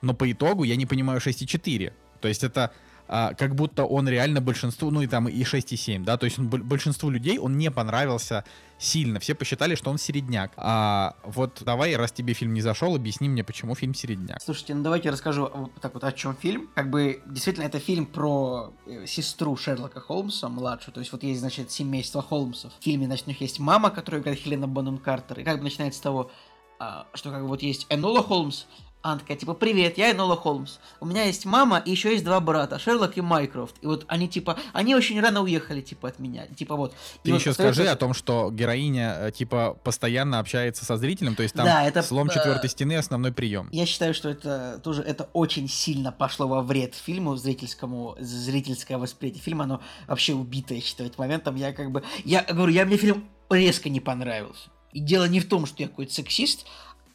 Но 0.00 0.14
по 0.14 0.30
итогу 0.30 0.64
я 0.64 0.76
не 0.76 0.86
понимаю 0.86 1.20
6,4. 1.20 1.92
То 2.20 2.28
есть 2.28 2.44
это 2.44 2.72
а, 3.08 3.34
как 3.34 3.54
будто 3.54 3.84
он 3.84 4.08
реально 4.08 4.40
большинству, 4.40 4.90
ну 4.90 5.02
и 5.02 5.06
там 5.06 5.28
и 5.28 5.42
6,7, 5.42 6.04
да, 6.04 6.16
то 6.16 6.24
есть 6.24 6.38
он, 6.38 6.48
большинству 6.48 7.10
людей 7.10 7.38
он 7.38 7.58
не 7.58 7.70
понравился 7.70 8.44
сильно, 8.78 9.20
все 9.20 9.34
посчитали, 9.34 9.74
что 9.74 9.90
он 9.90 9.98
середняк. 9.98 10.52
А 10.56 11.16
вот 11.24 11.62
давай, 11.64 11.94
раз 11.96 12.12
тебе 12.12 12.34
фильм 12.34 12.52
не 12.52 12.60
зашел, 12.60 12.94
объясни 12.94 13.28
мне, 13.28 13.44
почему 13.44 13.74
фильм 13.74 13.94
середняк. 13.94 14.42
Слушайте, 14.42 14.74
ну 14.74 14.82
давайте 14.82 15.10
расскажу 15.10 15.50
вот 15.52 15.72
так 15.80 15.94
вот, 15.94 16.04
о 16.04 16.12
чем 16.12 16.36
фильм. 16.36 16.68
Как 16.74 16.90
бы, 16.90 17.22
действительно, 17.26 17.64
это 17.64 17.78
фильм 17.78 18.06
про 18.06 18.72
э, 18.86 19.06
сестру 19.06 19.56
Шерлока 19.56 20.00
Холмса, 20.00 20.48
младшую, 20.48 20.94
то 20.94 21.00
есть 21.00 21.12
вот 21.12 21.22
есть, 21.22 21.40
значит, 21.40 21.70
семейство 21.70 22.22
Холмсов. 22.22 22.72
В 22.80 22.82
фильме, 22.82 23.06
значит, 23.06 23.26
у 23.26 23.30
них 23.30 23.40
есть 23.40 23.58
мама, 23.58 23.90
которая 23.90 24.20
играет 24.20 24.38
Хелена 24.38 24.66
Бонем 24.66 24.98
Картер, 24.98 25.40
и 25.40 25.44
как 25.44 25.58
бы 25.58 25.64
начинается 25.64 25.98
с 25.98 26.02
того, 26.02 26.30
а, 26.78 27.06
что 27.14 27.30
как 27.30 27.42
бы 27.42 27.48
вот 27.48 27.62
есть 27.62 27.86
Энола 27.88 28.22
Холмс, 28.22 28.64
она 29.02 29.18
такая, 29.18 29.36
типа, 29.36 29.54
привет, 29.54 29.98
я 29.98 30.12
Энола 30.12 30.36
Холмс. 30.36 30.78
У 31.00 31.06
меня 31.06 31.24
есть 31.24 31.44
мама 31.44 31.78
и 31.78 31.90
еще 31.90 32.12
есть 32.12 32.24
два 32.24 32.40
брата, 32.40 32.78
Шерлок 32.78 33.16
и 33.16 33.20
Майкрофт. 33.20 33.76
И 33.80 33.86
вот 33.86 34.04
они, 34.08 34.28
типа, 34.28 34.58
они 34.72 34.94
очень 34.94 35.20
рано 35.20 35.42
уехали, 35.42 35.80
типа, 35.80 36.08
от 36.08 36.18
меня. 36.18 36.46
Типа, 36.46 36.76
вот. 36.76 36.94
Ты 37.22 37.30
и 37.30 37.34
еще 37.34 37.50
вот 37.50 37.54
скажи 37.54 37.86
о 37.86 37.96
том, 37.96 38.14
что 38.14 38.50
героиня, 38.50 39.16
э, 39.18 39.32
типа, 39.32 39.76
постоянно 39.82 40.38
общается 40.38 40.84
со 40.84 40.96
зрителем, 40.96 41.34
то 41.34 41.42
есть 41.42 41.54
там 41.54 41.66
да, 41.66 41.84
это, 41.84 42.02
слом 42.02 42.28
четвертой 42.28 42.70
стены 42.70 42.96
основной 42.96 43.32
прием. 43.32 43.68
Я 43.72 43.86
считаю, 43.86 44.14
что 44.14 44.28
это 44.28 44.80
тоже, 44.82 45.02
это 45.02 45.28
очень 45.32 45.68
сильно 45.68 46.12
пошло 46.12 46.46
во 46.46 46.62
вред 46.62 46.94
фильму, 46.94 47.36
зрительскому, 47.36 48.16
зрительское 48.20 48.98
восприятие 48.98 49.42
фильма, 49.42 49.64
оно 49.64 49.80
вообще 50.06 50.34
убито, 50.34 50.74
я 50.74 50.80
считаю, 50.80 51.10
моментом. 51.16 51.56
Я 51.56 51.72
как 51.72 51.90
бы, 51.90 52.02
я 52.24 52.42
говорю, 52.42 52.72
я 52.72 52.84
мне 52.84 52.96
фильм 52.96 53.28
резко 53.50 53.88
не 53.88 54.00
понравился. 54.00 54.70
И 54.92 55.00
дело 55.00 55.26
не 55.26 55.40
в 55.40 55.48
том, 55.48 55.66
что 55.66 55.82
я 55.82 55.88
какой-то 55.88 56.12
сексист, 56.12 56.66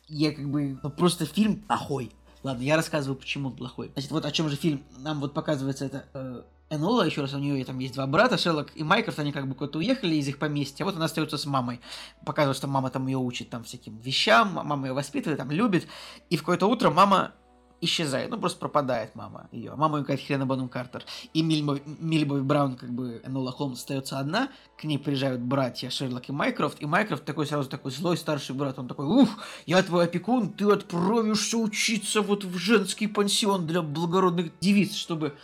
я 0.07 0.31
как 0.31 0.49
бы, 0.49 0.79
ну, 0.81 0.89
просто 0.89 1.25
фильм 1.25 1.61
плохой. 1.61 2.11
Ладно, 2.43 2.61
я 2.61 2.75
рассказываю, 2.75 3.17
почему 3.17 3.49
он 3.49 3.55
плохой. 3.55 3.91
Значит, 3.93 4.11
вот 4.11 4.25
о 4.25 4.31
чем 4.31 4.49
же 4.49 4.55
фильм 4.55 4.83
нам 4.99 5.19
вот 5.19 5.33
показывается 5.33 5.85
это 5.85 6.05
э, 6.13 6.43
Энола, 6.69 7.03
еще 7.03 7.21
раз, 7.21 7.33
у 7.33 7.39
нее 7.39 7.63
там 7.63 7.79
есть 7.79 7.93
два 7.93 8.07
брата, 8.07 8.37
Шерлок 8.37 8.71
и 8.75 8.83
Майкрофт, 8.83 9.19
они 9.19 9.31
как 9.31 9.47
бы 9.47 9.55
куда-то 9.55 9.79
уехали 9.79 10.15
из 10.15 10.27
их 10.27 10.37
поместья, 10.37 10.83
а 10.83 10.85
вот 10.85 10.95
она 10.95 11.05
остается 11.05 11.37
с 11.37 11.45
мамой. 11.45 11.79
Показывает, 12.25 12.57
что 12.57 12.67
мама 12.67 12.89
там 12.89 13.07
ее 13.07 13.17
учит 13.17 13.49
там 13.49 13.63
всяким 13.63 13.97
вещам, 13.97 14.53
мама 14.53 14.87
ее 14.87 14.93
воспитывает, 14.93 15.37
там 15.37 15.49
любит, 15.51 15.87
и 16.29 16.35
в 16.35 16.41
какое-то 16.41 16.67
утро 16.67 16.89
мама 16.89 17.33
исчезает, 17.81 18.29
ну 18.29 18.39
просто 18.39 18.59
пропадает 18.59 19.15
мама 19.15 19.47
ее. 19.51 19.75
Мама 19.75 19.97
ее 19.97 20.03
говорит 20.03 20.25
Хелена 20.25 20.45
Бонум 20.45 20.69
Картер. 20.69 21.03
И 21.33 21.41
Мильбой 21.41 22.41
Браун, 22.41 22.75
как 22.75 22.91
бы 22.91 23.21
Энола 23.23 23.51
Холмс 23.51 23.79
остается 23.79 24.19
одна, 24.19 24.49
к 24.77 24.83
ней 24.83 24.97
приезжают 24.97 25.41
братья 25.41 25.89
Шерлок 25.89 26.29
и 26.29 26.31
Майкрофт, 26.31 26.81
и 26.81 26.85
Майкрофт 26.85 27.25
такой 27.25 27.45
сразу 27.45 27.69
такой 27.69 27.91
злой 27.91 28.17
старший 28.17 28.55
брат, 28.55 28.79
он 28.79 28.87
такой, 28.87 29.05
ух, 29.05 29.29
я 29.65 29.81
твой 29.83 30.05
опекун, 30.05 30.53
ты 30.53 30.65
отправишься 30.71 31.57
учиться 31.57 32.21
вот 32.21 32.43
в 32.43 32.57
женский 32.57 33.07
пансион 33.07 33.67
для 33.67 33.81
благородных 33.81 34.57
девиц, 34.59 34.95
чтобы 34.95 35.37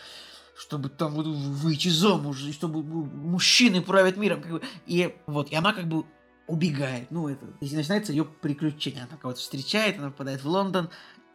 чтобы 0.56 0.90
там 0.90 1.14
вот 1.14 1.26
выйти 1.26 1.90
замуж, 1.90 2.44
и 2.44 2.54
чтобы 2.54 2.84
мужчины 2.84 3.82
правят 3.82 4.18
миром. 4.18 4.42
Как 4.42 4.52
бы. 4.52 4.62
И 4.86 5.14
вот, 5.26 5.52
и 5.52 5.56
она 5.56 5.74
как 5.74 5.88
бы 5.88 6.06
убегает. 6.48 7.10
Ну, 7.10 7.30
это, 7.30 7.46
и 7.62 7.76
начинается 7.76 8.12
ее 8.12 8.26
приключение. 8.26 9.04
Она 9.10 9.18
кого-то 9.18 9.40
встречает, 9.40 9.98
она 9.98 10.12
попадает 10.12 10.44
в 10.44 10.48
Лондон, 10.48 10.90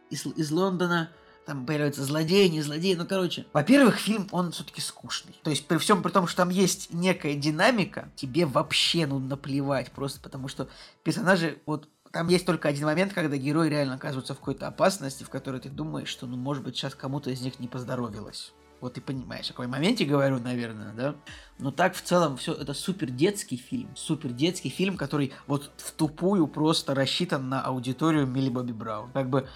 из, 0.09 0.25
из 0.25 0.51
Лондона, 0.51 1.09
там 1.45 1.65
появляются 1.65 2.03
злодеи, 2.03 2.47
не 2.47 2.61
злодеи, 2.61 2.93
ну 2.93 3.07
короче. 3.07 3.45
Во-первых, 3.53 3.97
фильм, 3.97 4.27
он 4.31 4.51
все-таки 4.51 4.81
скучный. 4.81 5.35
То 5.43 5.49
есть 5.49 5.67
при 5.67 5.77
всем 5.77 6.03
при 6.03 6.11
том, 6.11 6.27
что 6.27 6.37
там 6.37 6.49
есть 6.49 6.93
некая 6.93 7.33
динамика, 7.33 8.09
тебе 8.15 8.45
вообще 8.45 9.07
ну 9.07 9.17
наплевать, 9.17 9.91
просто 9.91 10.19
потому 10.19 10.47
что 10.47 10.69
персонажи, 11.03 11.57
вот 11.65 11.89
там 12.11 12.27
есть 12.27 12.45
только 12.45 12.69
один 12.69 12.85
момент, 12.85 13.13
когда 13.13 13.37
герои 13.37 13.69
реально 13.69 13.95
оказываются 13.95 14.33
в 14.33 14.39
какой-то 14.39 14.67
опасности, 14.67 15.23
в 15.23 15.29
которой 15.29 15.59
ты 15.59 15.69
думаешь, 15.69 16.07
что, 16.07 16.27
ну, 16.27 16.37
может 16.37 16.63
быть, 16.63 16.75
сейчас 16.75 16.95
кому-то 16.95 17.29
из 17.29 17.41
них 17.41 17.59
не 17.59 17.67
поздоровилось. 17.67 18.53
Вот 18.81 18.93
ты 18.93 19.01
понимаешь, 19.01 19.45
о 19.47 19.49
какой 19.49 19.67
моменте 19.67 20.05
говорю, 20.05 20.39
наверное, 20.39 20.93
да? 20.93 21.15
Но 21.57 21.71
так 21.71 21.95
в 21.95 22.01
целом 22.01 22.37
все 22.37 22.53
это 22.53 22.73
супер 22.73 23.09
детский 23.09 23.57
фильм. 23.57 23.89
Супер 23.95 24.29
детский 24.29 24.69
фильм, 24.69 24.95
который 24.95 25.33
вот 25.47 25.71
в 25.77 25.91
тупую 25.91 26.47
просто 26.47 26.95
рассчитан 26.95 27.49
на 27.49 27.61
аудиторию 27.61 28.25
Милли 28.25 28.49
Бобби 28.49 28.71
Браун. 28.71 29.11
Как 29.11 29.29
бы 29.29 29.49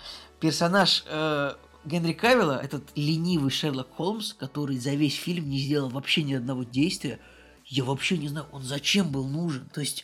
персонаж 0.43 1.05
э, 1.07 1.53
Генри 1.85 2.11
Кавилла, 2.11 2.59
этот 2.61 2.83
ленивый 2.97 3.49
Шерлок 3.49 3.87
Холмс, 3.95 4.33
который 4.33 4.77
за 4.77 4.89
весь 4.89 5.15
фильм 5.15 5.49
не 5.49 5.57
сделал 5.57 5.87
вообще 5.87 6.21
ни 6.21 6.33
одного 6.33 6.65
действия, 6.65 7.19
я 7.65 7.85
вообще 7.85 8.17
не 8.17 8.27
знаю, 8.27 8.47
он 8.51 8.61
зачем 8.61 9.09
был 9.09 9.25
нужен. 9.25 9.69
То 9.73 9.79
есть 9.79 10.03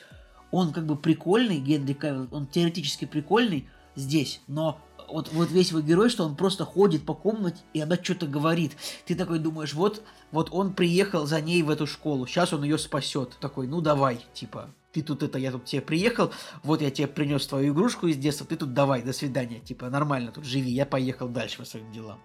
он 0.52 0.72
как 0.72 0.86
бы 0.86 0.96
прикольный, 0.96 1.60
Генри 1.60 1.92
Кавилл, 1.92 2.30
он 2.32 2.48
теоретически 2.48 3.04
прикольный 3.04 3.68
здесь, 3.96 4.40
но 4.48 4.80
вот, 5.10 5.30
вот 5.34 5.52
весь 5.52 5.72
его 5.72 5.82
герой, 5.82 6.10
что 6.10 6.24
он 6.24 6.38
просто 6.38 6.64
ходит 6.64 7.06
по 7.06 7.14
комнате, 7.14 7.60
и 7.74 7.82
она 7.82 7.98
что-то 8.02 8.26
говорит. 8.26 8.78
Ты 9.06 9.16
такой 9.16 9.40
думаешь, 9.40 9.74
вот, 9.74 10.04
вот 10.32 10.48
он 10.54 10.74
приехал 10.74 11.26
за 11.26 11.42
ней 11.42 11.64
в 11.64 11.70
эту 11.70 11.86
школу, 11.86 12.26
сейчас 12.26 12.54
он 12.54 12.64
ее 12.64 12.78
спасет. 12.78 13.36
Такой, 13.42 13.68
ну 13.68 13.82
давай, 13.82 14.22
типа, 14.34 14.70
ты 14.92 15.02
тут 15.02 15.24
это, 15.24 15.38
я 15.38 15.52
тут 15.52 15.66
тебе 15.66 15.82
приехал, 15.82 16.32
вот 16.64 16.82
я 16.82 16.92
тебе 16.92 17.08
принес 17.08 17.46
твою 17.48 17.74
игрушку 17.74 18.08
из 18.08 18.18
детства, 18.18 18.46
ты 18.46 18.56
тут 18.56 18.74
давай, 18.74 19.02
до 19.02 19.14
свидания, 19.14 19.60
типа, 19.60 19.90
нормально 19.90 20.32
тут 20.32 20.46
живи, 20.46 20.72
я 20.72 20.86
поехал 20.86 21.28
дальше 21.28 21.58
по 21.58 21.66
своим 21.66 21.92
делам. 21.92 22.20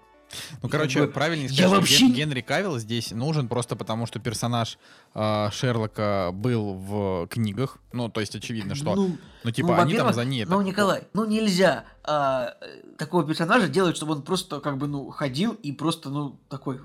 Ну, 0.62 0.68
короче, 0.68 1.00
как 1.00 1.08
бы, 1.08 1.14
правильнее 1.14 1.48
сказать, 1.48 1.64
я 1.64 1.68
вообще... 1.68 2.08
Генри 2.08 2.40
Кавилл 2.40 2.78
здесь 2.78 3.12
нужен 3.12 3.46
просто 3.46 3.76
потому, 3.76 4.06
что 4.06 4.18
персонаж 4.18 4.78
э, 5.14 5.48
Шерлока 5.52 6.30
был 6.32 6.74
в 6.74 7.28
книгах. 7.28 7.78
Ну, 7.92 8.08
то 8.08 8.20
есть 8.20 8.34
очевидно, 8.34 8.74
что... 8.74 8.94
Ну, 8.96 9.16
ну 9.44 9.50
типа, 9.50 9.68
ну, 9.68 9.82
они 9.82 9.94
там 9.94 10.12
за 10.12 10.24
ней... 10.24 10.44
Ну, 10.44 10.60
Николай, 10.62 11.02
ну 11.12 11.24
нельзя 11.24 11.84
а, 12.06 12.54
такого 12.98 13.24
персонажа 13.24 13.68
делать, 13.68 13.96
чтобы 13.96 14.12
он 14.12 14.22
просто 14.22 14.60
как 14.60 14.76
бы, 14.76 14.86
ну, 14.86 15.10
ходил 15.10 15.52
и 15.62 15.72
просто, 15.72 16.10
ну, 16.10 16.38
такой, 16.48 16.78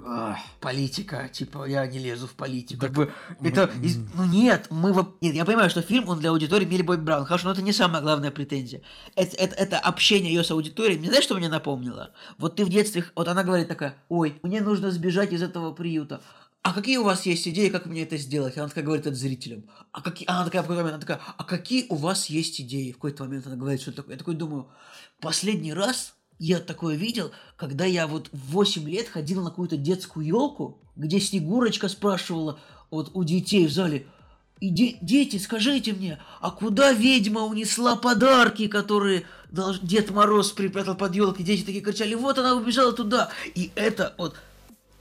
политика, 0.61 1.29
типа, 1.29 1.65
я 1.67 1.85
не 1.87 1.99
лезу 1.99 2.27
в 2.27 2.33
политику. 2.33 2.81
Так, 2.81 2.89
как 2.89 2.97
бы, 2.97 3.13
это... 3.41 3.69
Ну, 4.15 4.25
нет, 4.25 4.67
мы... 4.69 4.95
Нет, 5.21 5.35
я 5.35 5.45
понимаю, 5.45 5.69
что 5.69 5.81
фильм, 5.81 6.07
он 6.07 6.19
для 6.19 6.29
аудитории 6.29 6.65
Билли 6.65 6.83
Бой 6.83 6.97
Браун. 6.97 7.25
Хорошо, 7.25 7.47
но 7.47 7.53
это 7.53 7.61
не 7.61 7.73
самая 7.73 8.01
главная 8.01 8.31
претензия. 8.31 8.81
Это, 9.15 9.35
это, 9.35 9.55
это 9.55 9.79
общение 9.79 10.33
ее 10.33 10.43
с 10.43 10.51
аудиторией. 10.51 10.99
Мне 10.99 11.09
знаешь, 11.09 11.25
что 11.25 11.35
мне 11.35 11.49
напомнило? 11.49 12.11
Вот 12.37 12.55
ты 12.55 12.65
в 12.65 12.69
детстве... 12.69 13.03
Вот 13.15 13.27
она 13.27 13.43
говорит 13.43 13.67
такая, 13.67 13.95
ой, 14.07 14.39
мне 14.43 14.61
нужно 14.61 14.91
сбежать 14.91 15.33
из 15.33 15.43
этого 15.43 15.73
приюта 15.73 16.21
а 16.61 16.73
какие 16.73 16.97
у 16.97 17.03
вас 17.03 17.25
есть 17.25 17.47
идеи, 17.47 17.69
как 17.69 17.85
мне 17.85 18.03
это 18.03 18.17
сделать? 18.17 18.57
Она 18.57 18.67
такая 18.67 18.83
говорит 18.83 19.07
это 19.07 19.15
зрителям. 19.15 19.63
А 19.91 20.01
какие... 20.01 20.29
Она 20.29 20.43
такая 20.43 20.61
в 20.61 20.65
какой-то 20.65 20.83
момент, 20.83 20.95
она 20.95 21.01
такая, 21.01 21.21
а 21.37 21.43
какие 21.43 21.85
у 21.89 21.95
вас 21.95 22.25
есть 22.25 22.59
идеи? 22.59 22.91
В 22.91 22.95
какой-то 22.95 23.23
момент 23.23 23.47
она 23.47 23.55
говорит, 23.55 23.81
что 23.81 23.93
такое. 23.93 24.15
Я 24.15 24.19
такой 24.19 24.35
думаю, 24.35 24.69
последний 25.19 25.73
раз 25.73 26.15
я 26.39 26.59
такое 26.59 26.95
видел, 26.95 27.31
когда 27.57 27.85
я 27.85 28.07
вот 28.07 28.29
в 28.31 28.51
8 28.51 28.89
лет 28.89 29.09
ходил 29.09 29.43
на 29.43 29.49
какую-то 29.49 29.77
детскую 29.77 30.25
елку, 30.25 30.79
где 30.95 31.19
Снегурочка 31.19 31.89
спрашивала 31.89 32.59
вот 32.89 33.11
у 33.13 33.23
детей 33.23 33.67
в 33.67 33.71
зале, 33.71 34.07
и 34.59 34.69
де- 34.69 34.97
дети, 35.01 35.37
скажите 35.37 35.93
мне, 35.93 36.19
а 36.41 36.51
куда 36.51 36.91
ведьма 36.91 37.41
унесла 37.41 37.95
подарки, 37.95 38.67
которые 38.67 39.25
Дед 39.49 40.11
Мороз 40.11 40.51
припрятал 40.51 40.95
под 40.95 41.15
елкой? 41.15 41.45
Дети 41.45 41.63
такие 41.63 41.81
кричали, 41.81 42.13
вот 42.13 42.37
она 42.37 42.55
убежала 42.55 42.91
туда. 42.91 43.29
И 43.55 43.71
это 43.75 44.13
вот 44.17 44.35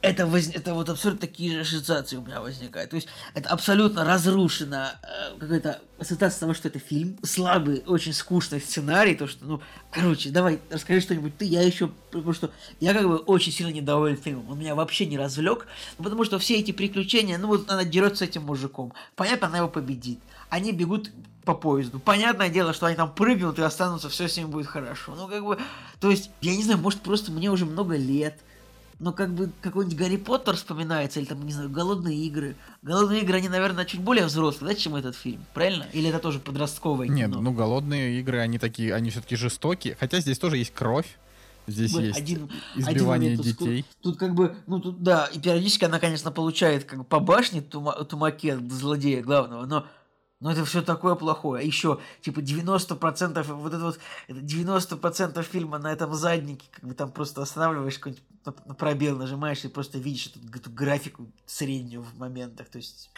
это, 0.01 0.27
воз... 0.27 0.49
это 0.55 0.75
вот 0.75 0.89
абсолютно 0.89 1.27
такие 1.27 1.53
же 1.53 1.61
ассоциации 1.61 2.16
у 2.16 2.23
меня 2.23 2.41
возникают. 2.41 2.91
То 2.91 2.97
есть 2.97 3.09
это 3.35 3.49
абсолютно 3.49 4.05
разрушена 4.05 4.99
э, 5.03 5.39
какая-то 5.39 5.81
ассоциация 5.99 6.41
того, 6.41 6.55
что 6.55 6.69
это 6.69 6.79
фильм. 6.79 7.19
Слабый, 7.25 7.83
очень 7.87 8.12
скучный 8.12 8.61
сценарий. 8.61 9.16
То, 9.16 9.27
что, 9.27 9.45
ну, 9.45 9.61
короче, 9.91 10.31
давай, 10.31 10.61
расскажи 10.70 11.01
что-нибудь 11.01 11.37
ты. 11.37 11.47
Я 11.47 11.62
еще, 11.62 11.89
потому 12.12 12.33
что 12.33 12.51
я 12.79 12.95
как 12.95 13.09
бы 13.09 13.16
очень 13.16 13.51
сильно 13.51 13.70
недоволен 13.70 14.16
фильмом. 14.16 14.49
Он 14.51 14.59
меня 14.59 14.77
вообще 14.77 15.05
не 15.05 15.19
развлек. 15.19 15.66
Ну, 15.99 16.05
потому 16.05 16.25
что 16.25 16.39
все 16.39 16.59
эти 16.59 16.70
приключения, 16.70 17.37
ну, 17.37 17.49
вот 17.49 17.69
она 17.69 17.85
дерется 17.85 18.25
с 18.25 18.29
этим 18.29 18.45
мужиком. 18.45 18.93
Понятно, 19.16 19.49
она 19.49 19.59
его 19.59 19.69
победит. 19.69 20.20
Они 20.49 20.70
бегут 20.70 21.11
по 21.45 21.55
поезду. 21.55 21.99
Понятное 21.99 22.51
дело, 22.51 22.73
что 22.73 22.87
они 22.87 22.95
там 22.95 23.12
прыгнут 23.12 23.59
и 23.59 23.62
останутся, 23.62 24.09
все 24.09 24.29
с 24.29 24.37
ними 24.37 24.47
будет 24.47 24.69
хорошо. 24.69 25.15
Ну, 25.16 25.27
как 25.27 25.45
бы, 25.45 25.59
то 25.99 26.11
есть, 26.11 26.31
я 26.41 26.55
не 26.55 26.62
знаю, 26.62 26.79
может, 26.79 27.01
просто 27.01 27.33
мне 27.33 27.51
уже 27.51 27.65
много 27.65 27.97
лет 27.97 28.39
но 28.99 29.12
как 29.12 29.33
бы 29.35 29.51
какой-нибудь 29.61 29.97
Гарри 29.99 30.16
Поттер 30.16 30.57
вспоминается, 30.57 31.20
или 31.20 31.27
там, 31.27 31.45
не 31.45 31.53
знаю, 31.53 31.70
Голодные 31.70 32.16
игры. 32.27 32.57
Голодные 32.83 33.23
игры, 33.23 33.39
они, 33.39 33.49
наверное, 33.49 33.85
чуть 33.85 34.01
более 34.01 34.27
взрослые, 34.27 34.75
да, 34.75 34.81
чем 34.81 34.97
этот 34.97 35.15
фильм, 35.15 35.45
правильно? 35.55 35.87
Или 35.93 36.09
это 36.09 36.19
тоже 36.19 36.41
подростковое 36.41 37.07
Нет, 37.09 37.31
кино? 37.31 37.41
ну 37.41 37.53
голодные 37.53 38.19
игры, 38.20 38.39
они 38.39 38.59
такие, 38.59 38.95
они 38.95 39.11
все-таки 39.11 39.37
жестокие. 39.37 39.97
Хотя 39.99 40.20
здесь 40.20 40.39
тоже 40.39 40.57
есть 40.57 40.75
кровь. 40.75 41.19
Здесь 41.66 41.93
Блин, 41.93 42.07
есть 42.07 42.19
один- 42.19 42.51
избивание 42.77 42.89
один 42.91 43.07
момент, 43.07 43.37
тут 43.37 43.47
детей. 43.47 43.85
Тут, 44.01 44.19
как 44.19 44.35
бы, 44.35 44.57
ну 44.66 44.81
тут, 44.81 45.03
да, 45.03 45.27
и 45.27 45.39
периодически 45.39 45.85
она, 45.85 45.99
конечно, 45.99 46.31
получает 46.31 46.85
как 46.85 47.01
бы 47.01 47.05
по 47.05 47.20
башне 47.20 47.61
тума, 47.61 47.93
тумаке 48.05 48.57
злодея 48.70 49.23
главного, 49.23 49.66
но 49.66 49.87
но 50.41 50.53
это 50.53 50.65
все 50.65 50.83
такое 50.83 51.16
плохое. 51.16 51.62
А 51.62 51.66
еще, 51.66 51.99
типа, 52.20 52.39
90% 52.41 53.43
вот 53.55 53.75
это 53.75 53.83
вот, 53.85 53.99
это 54.29 54.39
90% 54.39 55.43
фильма 55.43 55.79
на 55.79 55.93
этом 55.93 56.15
заднике, 56.15 56.65
как 56.70 56.85
бы 56.85 56.95
там 56.95 57.11
просто 57.11 57.43
останавливаешь 57.43 57.99
какой-нибудь 57.99 58.23
на, 58.66 58.75
пробел, 58.75 59.16
нажимаешь 59.16 59.65
и 59.65 59.69
просто 59.69 59.99
видишь 59.99 60.29
эту, 60.29 60.41
эту 60.57 60.70
графику 60.70 61.31
среднюю 61.47 62.03
в 62.03 62.19
моментах. 62.19 62.69
То 62.69 62.79
есть 62.79 63.11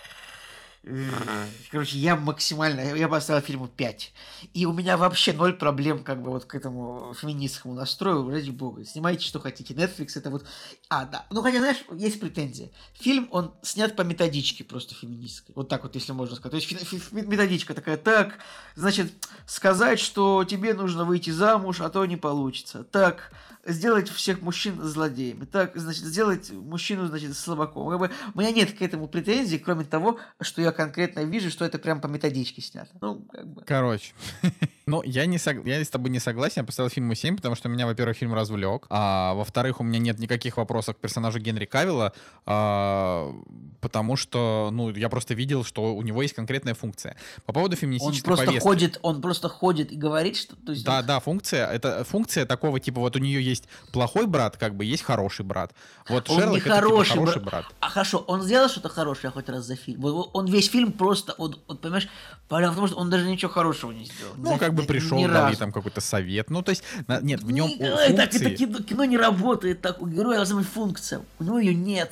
Короче, 1.71 1.99
я 1.99 2.17
максимально, 2.17 2.97
я 2.97 3.07
поставил 3.07 3.43
фильму 3.43 3.69
5. 3.69 4.13
И 4.55 4.65
у 4.65 4.73
меня 4.73 4.97
вообще 4.97 5.35
ноль 5.35 5.53
проблем 5.53 6.03
как 6.03 6.23
бы 6.23 6.31
вот 6.31 6.47
к 6.47 6.55
этому 6.55 7.13
феминистскому 7.21 7.75
настрою, 7.75 8.31
ради 8.31 8.51
бога. 8.51 8.85
Снимайте, 8.87 9.27
что 9.27 9.41
хотите. 9.41 9.75
Netflix 9.75 10.13
это 10.15 10.31
вот... 10.31 10.47
А, 10.89 11.05
да. 11.05 11.27
Ну, 11.31 11.43
хотя, 11.43 11.59
знаешь, 11.59 11.85
есть 11.93 12.19
претензия. 12.19 12.71
Фильм, 12.95 13.29
он 13.31 13.53
снят 13.61 13.95
по 13.95 14.03
методичке 14.03 14.65
просто 14.65 14.95
феминистской. 14.95 15.55
Вот 15.55 15.69
так 15.69 15.83
вот, 15.83 15.95
если 15.97 16.13
можно 16.13 16.35
сказать. 16.35 16.53
То 16.53 16.57
есть 16.57 16.89
фи- 16.89 16.99
фи- 16.99 17.27
методичка 17.27 17.75
такая, 17.75 17.99
так, 17.99 18.39
значит, 18.75 19.13
сказать, 19.47 20.01
что 20.01 20.45
тебе 20.45 20.73
нужно 20.73 21.05
выйти 21.05 21.29
замуж, 21.29 21.83
а 21.83 21.91
то 21.91 22.07
не 22.07 22.17
получится. 22.17 22.85
Так, 22.85 23.33
сделать 23.67 24.09
всех 24.09 24.43
мужчин 24.43 24.81
злодеями. 24.83 25.45
Так, 25.45 25.73
значит, 25.75 26.05
сделать 26.05 26.51
мужчину, 26.51 27.07
значит, 27.07 27.37
слабаком. 27.37 27.91
Как 27.91 27.99
бы, 27.99 28.11
у 28.35 28.39
меня 28.41 28.51
нет 28.53 28.77
к 28.77 28.83
этому 28.83 29.09
претензий, 29.09 29.59
кроме 29.59 29.85
того, 29.85 30.19
что 30.41 30.63
я 30.63 30.73
конкретно 30.73 31.21
вижу, 31.21 31.51
что 31.51 31.65
это 31.65 31.79
прям 31.79 32.01
по 32.01 32.07
методичке 32.07 32.63
снято. 32.63 32.91
Ну, 33.01 33.23
как 33.31 33.47
бы. 33.47 33.63
Короче. 33.67 34.15
Ну, 34.87 35.03
я, 35.05 35.27
не 35.27 35.39
сог... 35.39 35.65
я 35.67 35.85
с 35.85 35.89
тобой 35.89 36.11
не 36.11 36.19
согласен, 36.19 36.63
я 36.63 36.65
поставил 36.65 36.91
фильму 36.91 37.15
7, 37.15 37.37
потому 37.37 37.55
что 37.55 37.69
меня, 37.69 37.87
во-первых, 37.87 38.17
фильм 38.17 38.35
развлек, 38.35 38.87
а 38.91 39.35
во-вторых, 39.35 39.79
у 39.79 39.85
меня 39.85 40.01
нет 40.01 40.19
никаких 40.19 40.57
вопросов 40.57 40.97
к 40.97 40.99
персонажу 40.99 41.39
Генри 41.39 41.65
Кавилла, 41.65 42.13
а, 42.45 43.33
потому 43.81 44.17
что, 44.17 44.71
ну, 44.73 44.91
я 44.91 45.09
просто 45.09 45.35
видел, 45.35 45.63
что 45.63 45.95
у 45.95 46.03
него 46.03 46.23
есть 46.23 46.35
конкретная 46.35 46.75
функция. 46.75 47.17
По 47.47 47.53
поводу 47.53 47.75
Он 47.75 47.79
феминистической 47.79 48.25
просто 48.25 48.47
повестки. 48.47 48.67
ходит, 48.67 48.99
он 49.03 49.21
просто 49.23 49.49
ходит 49.49 49.93
и 49.93 49.97
говорит, 49.97 50.37
что... 50.37 50.57
То 50.57 50.73
есть, 50.73 50.85
Да, 50.85 51.03
да, 51.03 51.21
функция. 51.21 51.69
Это 51.69 52.03
функция 52.03 52.45
такого 52.45 52.81
типа, 52.81 53.01
вот 53.01 53.15
у 53.15 53.21
нее 53.21 53.41
есть 53.41 53.50
плохой 53.93 54.27
брат, 54.27 54.57
как 54.57 54.75
бы 54.75 54.85
есть 54.85 55.03
хороший 55.03 55.45
брат. 55.45 55.73
Вот 56.09 56.29
Он 56.31 56.39
Шерлок 56.39 56.53
не 56.55 56.59
это 56.59 56.65
типа 56.65 56.75
хороший 56.77 57.11
хороший 57.13 57.43
бра- 57.43 57.51
брат. 57.51 57.65
А 57.81 57.89
хорошо, 57.89 58.19
он 58.27 58.43
сделал 58.43 58.69
что-то 58.69 58.89
хорошее 58.89 59.31
хоть 59.33 59.49
раз 59.49 59.65
за 59.65 59.77
фильм. 59.77 60.05
Он 60.05 60.47
весь 60.47 60.69
фильм 60.71 60.93
просто, 60.93 61.35
вот, 61.39 61.61
вот 61.69 61.81
понимаешь, 61.81 62.09
потому 62.49 62.87
что 62.87 62.97
он 62.97 63.11
даже 63.11 63.27
ничего 63.27 63.51
хорошего 63.51 63.93
не 63.93 64.05
сделал. 64.05 64.35
Ну, 64.37 64.53
За- 64.53 64.59
как 64.59 64.75
бы 64.75 64.85
пришел, 64.85 65.19
разу. 65.19 65.33
дали 65.33 65.55
там 65.57 65.73
какой-то 65.73 66.01
совет. 66.01 66.51
Ну, 66.51 66.63
то 66.63 66.71
есть, 66.71 66.83
нет, 67.23 67.43
в 67.43 67.51
нем 67.51 67.69
Николай, 67.69 68.15
так 68.15 68.35
это 68.35 68.39
функции... 68.39 68.57
кино, 68.57 68.79
кино 68.79 69.05
не 69.05 69.19
работает 69.19 69.81
так. 69.81 70.01
У 70.01 70.07
героя 70.07 70.37
должна 70.37 70.57
быть 70.57 70.69
функция. 70.69 71.23
У 71.39 71.45
него 71.45 71.59
ее 71.59 71.75
нет. 71.75 72.11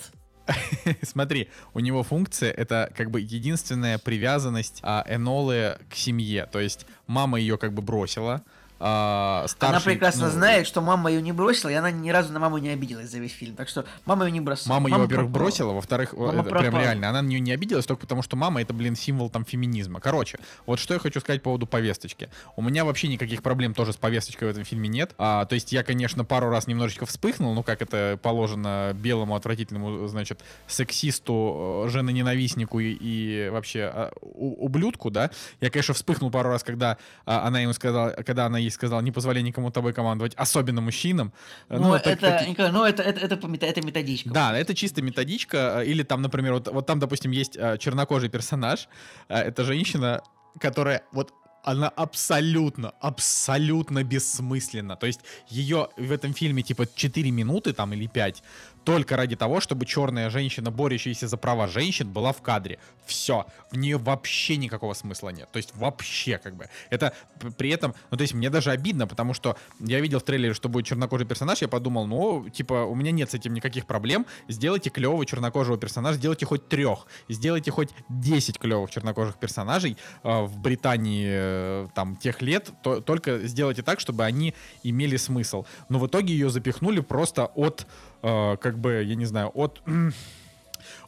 Смотри, 1.02 1.48
у 1.74 1.80
него 1.80 2.02
функция 2.02 2.50
это 2.50 2.90
как 2.96 3.10
бы 3.10 3.20
единственная 3.20 3.98
привязанность 3.98 4.80
а, 4.82 5.04
Энолы 5.08 5.78
к 5.90 5.94
семье. 5.94 6.46
То 6.50 6.60
есть 6.60 6.86
мама 7.06 7.38
ее 7.38 7.58
как 7.58 7.72
бы 7.74 7.82
бросила. 7.82 8.42
Она 8.78 9.48
старший, 9.48 9.92
прекрасно 9.92 10.26
ну, 10.26 10.32
знает, 10.32 10.66
что 10.66 10.80
мама 10.80 11.10
ее 11.10 11.20
не 11.20 11.32
бросила, 11.32 11.70
и 11.70 11.74
она 11.74 11.90
ни 11.90 12.10
разу 12.10 12.32
на 12.32 12.38
маму 12.38 12.58
не 12.58 12.68
обиделась 12.68 13.10
за 13.10 13.18
весь 13.18 13.32
фильм. 13.32 13.56
Так 13.56 13.68
что 13.68 13.84
мама 14.04 14.26
ее 14.26 14.32
не 14.32 14.40
бросила. 14.40 14.74
Мама 14.74 14.88
ее, 14.88 14.96
во-первых, 14.98 15.30
бросила, 15.30 15.72
во-вторых, 15.72 16.12
Мама 16.12 16.42
это 16.42 16.50
прям 16.50 16.76
реально, 16.76 17.08
она 17.08 17.22
на 17.22 17.26
нее 17.26 17.40
не 17.40 17.52
обиделась 17.52 17.86
только 17.86 18.02
потому, 18.02 18.22
что 18.22 18.36
мама 18.36 18.60
это, 18.62 18.72
блин, 18.72 18.94
символ 18.94 19.30
там 19.30 19.44
феминизма. 19.44 20.00
Короче, 20.00 20.38
вот 20.66 20.78
что 20.78 20.94
я 20.94 21.00
хочу 21.00 21.20
сказать 21.20 21.42
по 21.42 21.48
поводу 21.48 21.66
повесточки. 21.66 22.28
У 22.56 22.62
меня 22.62 22.84
вообще 22.84 23.08
никаких 23.08 23.42
проблем 23.42 23.74
тоже 23.74 23.92
с 23.92 23.96
повесточкой 23.96 24.48
в 24.48 24.50
этом 24.52 24.64
фильме 24.64 24.88
нет. 24.88 25.14
А, 25.18 25.44
то 25.44 25.54
есть 25.54 25.72
я, 25.72 25.82
конечно, 25.82 26.24
пару 26.24 26.50
раз 26.50 26.66
немножечко 26.66 27.06
вспыхнул, 27.06 27.54
ну 27.54 27.62
как 27.62 27.82
это 27.82 28.18
положено 28.22 28.92
белому 28.94 29.34
отвратительному, 29.34 30.06
значит, 30.06 30.40
сексисту, 30.66 31.84
э, 31.86 31.88
женоненавистнику 31.90 32.80
и, 32.80 32.92
и 32.92 33.48
вообще 33.50 33.90
а, 33.92 34.12
у- 34.22 34.64
ублюдку, 34.64 35.10
да. 35.10 35.30
Я, 35.60 35.70
конечно, 35.70 35.94
вспыхнул 35.94 36.30
пару 36.30 36.50
раз, 36.50 36.62
когда 36.62 36.98
а, 37.26 37.46
она 37.46 37.60
ему 37.60 37.72
сказала, 37.72 38.10
когда 38.10 38.46
она 38.46 38.58
ей 38.68 38.72
сказала, 38.72 39.00
не 39.02 39.12
позволяй 39.12 39.42
никому 39.42 39.70
тобой 39.70 39.92
командовать, 39.92 40.34
особенно 40.36 40.80
мужчинам. 40.80 41.32
Ну, 41.68 41.88
вот 41.88 42.02
так- 42.02 42.18
это, 42.22 42.38
таки- 42.38 42.50
Николай, 42.50 42.72
ну, 42.72 42.84
это, 42.84 43.02
это, 43.02 43.20
это, 43.20 43.46
мета- 43.48 43.66
это 43.66 43.80
методичка. 43.86 44.30
да, 44.30 44.56
это 44.58 44.74
чисто 44.74 45.02
методичка. 45.02 45.56
э, 45.82 45.86
Или 45.86 46.02
там, 46.04 46.22
например, 46.22 46.52
вот, 46.54 46.68
вот 46.72 46.86
там, 46.86 46.98
допустим, 46.98 47.30
есть 47.32 47.56
э, 47.56 47.78
чернокожий 47.78 48.28
персонаж. 48.28 48.88
Э, 49.28 49.38
это 49.40 49.64
женщина, 49.64 50.20
которая 50.60 51.02
вот 51.12 51.32
она 51.64 51.88
абсолютно, 51.88 52.92
абсолютно 53.00 54.02
бессмысленна. 54.04 54.96
То 54.96 55.06
есть 55.06 55.20
ее 55.48 55.88
в 55.96 56.12
этом 56.12 56.32
фильме 56.32 56.62
типа 56.62 56.86
4 56.94 57.30
минуты 57.30 57.72
там 57.72 57.92
или 57.92 58.06
5 58.06 58.42
только 58.88 59.16
ради 59.16 59.36
того, 59.36 59.60
чтобы 59.60 59.84
черная 59.84 60.30
женщина, 60.30 60.70
борющаяся 60.70 61.28
за 61.28 61.36
права 61.36 61.66
женщин, 61.68 62.10
была 62.10 62.32
в 62.32 62.40
кадре. 62.40 62.78
Все. 63.04 63.44
В 63.70 63.76
нее 63.76 63.98
вообще 63.98 64.56
никакого 64.56 64.94
смысла 64.94 65.28
нет. 65.28 65.46
То 65.52 65.58
есть 65.58 65.76
вообще 65.76 66.38
как 66.38 66.56
бы. 66.56 66.70
Это 66.88 67.12
при 67.58 67.68
этом, 67.68 67.94
ну 68.10 68.16
то 68.16 68.22
есть 68.22 68.32
мне 68.32 68.48
даже 68.48 68.70
обидно, 68.70 69.06
потому 69.06 69.34
что 69.34 69.58
я 69.78 70.00
видел 70.00 70.20
в 70.20 70.22
трейлере, 70.22 70.54
что 70.54 70.70
будет 70.70 70.86
чернокожий 70.86 71.26
персонаж, 71.26 71.60
я 71.60 71.68
подумал, 71.68 72.06
ну 72.06 72.48
типа 72.48 72.84
у 72.84 72.94
меня 72.94 73.10
нет 73.10 73.30
с 73.30 73.34
этим 73.34 73.52
никаких 73.52 73.84
проблем. 73.84 74.24
Сделайте 74.48 74.88
клевого 74.88 75.26
чернокожего 75.26 75.76
персонажа, 75.76 76.16
сделайте 76.16 76.46
хоть 76.46 76.66
трех, 76.68 77.06
сделайте 77.28 77.70
хоть 77.70 77.90
10 78.08 78.58
клевых 78.58 78.90
чернокожих 78.90 79.36
персонажей 79.36 79.98
э, 80.22 80.42
в 80.44 80.58
Британии 80.58 81.28
э, 81.30 81.88
там 81.94 82.16
тех 82.16 82.40
лет, 82.40 82.70
то- 82.82 83.02
только 83.02 83.46
сделайте 83.46 83.82
так, 83.82 84.00
чтобы 84.00 84.24
они 84.24 84.54
имели 84.82 85.18
смысл. 85.18 85.66
Но 85.90 85.98
в 85.98 86.06
итоге 86.06 86.32
ее 86.32 86.48
запихнули 86.48 87.00
просто 87.00 87.50
от, 87.54 87.86
э, 88.22 88.56
как 88.56 88.78
бы, 88.78 89.02
я 89.02 89.14
не 89.14 89.26
знаю, 89.26 89.50
от... 89.54 89.82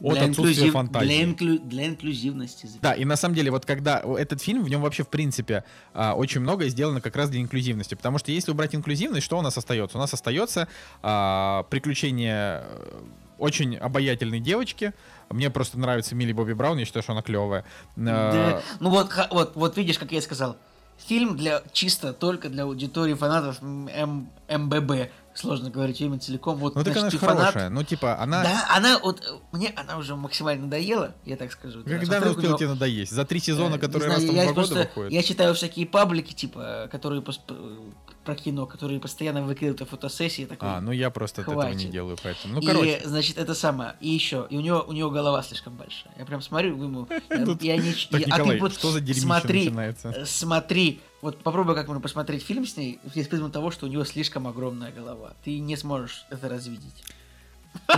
От 0.01 0.15
Для 0.15 0.25
отсутствия 0.25 0.67
инклюзив- 0.67 0.73
фантазии. 0.73 1.07
Для, 1.07 1.25
инклю- 1.25 1.69
для 1.69 1.87
инклюзивности. 1.87 2.69
Да, 2.83 2.93
и 2.95 3.05
на 3.05 3.17
самом 3.17 3.35
деле, 3.35 3.51
вот 3.51 3.67
когда 3.67 4.03
этот 4.19 4.41
фильм, 4.43 4.65
в 4.65 4.69
нем 4.69 4.81
вообще, 4.83 5.05
в 5.05 5.09
принципе, 5.09 5.65
а, 5.95 6.15
очень 6.15 6.41
многое 6.41 6.69
сделано 6.69 7.01
как 7.01 7.17
раз 7.17 7.31
для 7.31 7.41
инклюзивности. 7.41 7.95
Потому 7.95 8.19
что 8.19 8.33
если 8.33 8.51
убрать 8.51 8.75
инклюзивность, 8.75 9.25
что 9.25 9.39
у 9.39 9.43
нас 9.43 9.57
остается? 9.57 9.97
У 9.99 10.01
нас 10.01 10.13
остается 10.13 10.69
а, 11.03 11.65
приключение 11.71 12.63
э, 12.65 13.03
очень 13.39 13.77
обаятельной 13.77 14.41
девочки. 14.41 14.93
Мне 15.29 15.51
просто 15.51 15.79
нравится 15.79 16.15
Милли 16.15 16.33
Бобби 16.33 16.53
Браун, 16.53 16.79
я 16.79 16.85
считаю, 16.85 17.03
что 17.03 17.13
она 17.13 17.23
клевая. 17.23 17.65
Да. 17.97 18.63
Ну 18.81 18.91
вот, 18.91 19.11
вот, 19.31 19.53
вот 19.55 19.77
видишь, 19.77 19.99
как 19.99 20.13
я 20.13 20.21
сказал. 20.21 20.57
Фильм 21.07 21.37
для 21.37 21.63
чисто 21.73 22.13
только 22.13 22.49
для 22.51 22.65
аудитории 22.65 23.15
фанатов 23.15 23.63
МББ. 23.63 25.11
Сложно 25.33 25.71
говорить 25.71 26.01
имя 26.01 26.19
целиком. 26.19 26.57
Вот, 26.59 26.75
Ну 26.75 26.83
так 26.83 26.97
она 26.97 27.09
фанат. 27.11 27.39
хорошая. 27.39 27.69
Ну 27.71 27.83
типа 27.85 28.19
она... 28.21 28.43
Да, 28.43 28.67
она 28.77 28.99
вот 28.99 29.23
мне 29.53 29.73
она 29.77 29.97
уже 29.97 30.17
максимально 30.17 30.65
надоела, 30.65 31.15
я 31.25 31.37
так 31.37 31.53
скажу. 31.53 31.83
Да. 31.85 31.99
Когда 31.99 32.19
она 32.19 32.31
успела 32.33 32.59
тебе 32.59 32.69
надоесть? 32.69 33.13
За 33.13 33.25
три 33.25 33.39
сезона, 33.39 33.77
Э, 33.77 33.79
которые 33.79 34.09
не 34.09 34.15
раз 34.15 34.23
знаю, 34.25 34.37
там 34.37 34.45
два 34.45 34.55
года 34.55 34.55
просто- 34.75 34.89
выходят? 34.89 35.13
Я 35.13 35.23
читаю 35.23 35.55
всякие 35.55 35.87
паблики, 35.87 36.33
типа, 36.35 36.89
которые 36.91 37.23
про 38.25 38.35
кино, 38.35 38.67
которые 38.67 39.01
постоянно 39.01 39.43
выкидывают 39.43 39.89
фотосессии. 39.89 40.45
Такой, 40.45 40.69
А, 40.69 40.81
ну 40.81 40.91
я 40.93 41.11
просто 41.11 41.43
от 41.43 41.49
этого 41.49 41.63
не 41.63 41.73
Хватит. 41.75 41.91
делаю, 41.91 42.19
поэтому... 42.23 42.55
Ну, 42.55 42.61
и, 42.61 42.67
короче. 42.67 43.01
значит, 43.05 43.39
это 43.39 43.55
самое. 43.55 43.95
И 44.01 44.09
еще, 44.11 44.47
и 44.51 44.57
у 44.57 44.61
него, 44.61 44.85
у 44.87 44.93
него 44.93 45.11
голова 45.11 45.43
слишком 45.43 45.75
большая. 45.75 46.13
Я 46.19 46.27
прям 46.27 46.43
смотрю, 46.43 46.77
ему, 46.77 47.09
я, 47.61 47.77
не... 47.77 47.93
Так, 48.11 48.23
а 48.31 48.39
Николай, 48.41 48.71
что 48.71 48.91
за 48.91 49.01
дерьмище 49.01 49.47
начинается? 49.47 50.09
э, 50.11 50.27
смотри, 50.27 51.01
Вот 51.23 51.43
попробуй 51.43 51.75
как 51.75 51.87
можно 51.87 52.01
посмотреть 52.01 52.43
фильм 52.43 52.67
с 52.67 52.77
ней 52.77 52.99
из 53.15 53.29
призму 53.29 53.51
того, 53.51 53.71
что 53.71 53.87
у 53.87 53.89
него 53.89 54.05
слишком 54.05 54.47
огромная 54.47 54.91
голова. 54.91 55.35
Ты 55.45 55.59
не 55.59 55.77
сможешь 55.77 56.25
это 56.31 56.49
развидеть. 56.49 57.05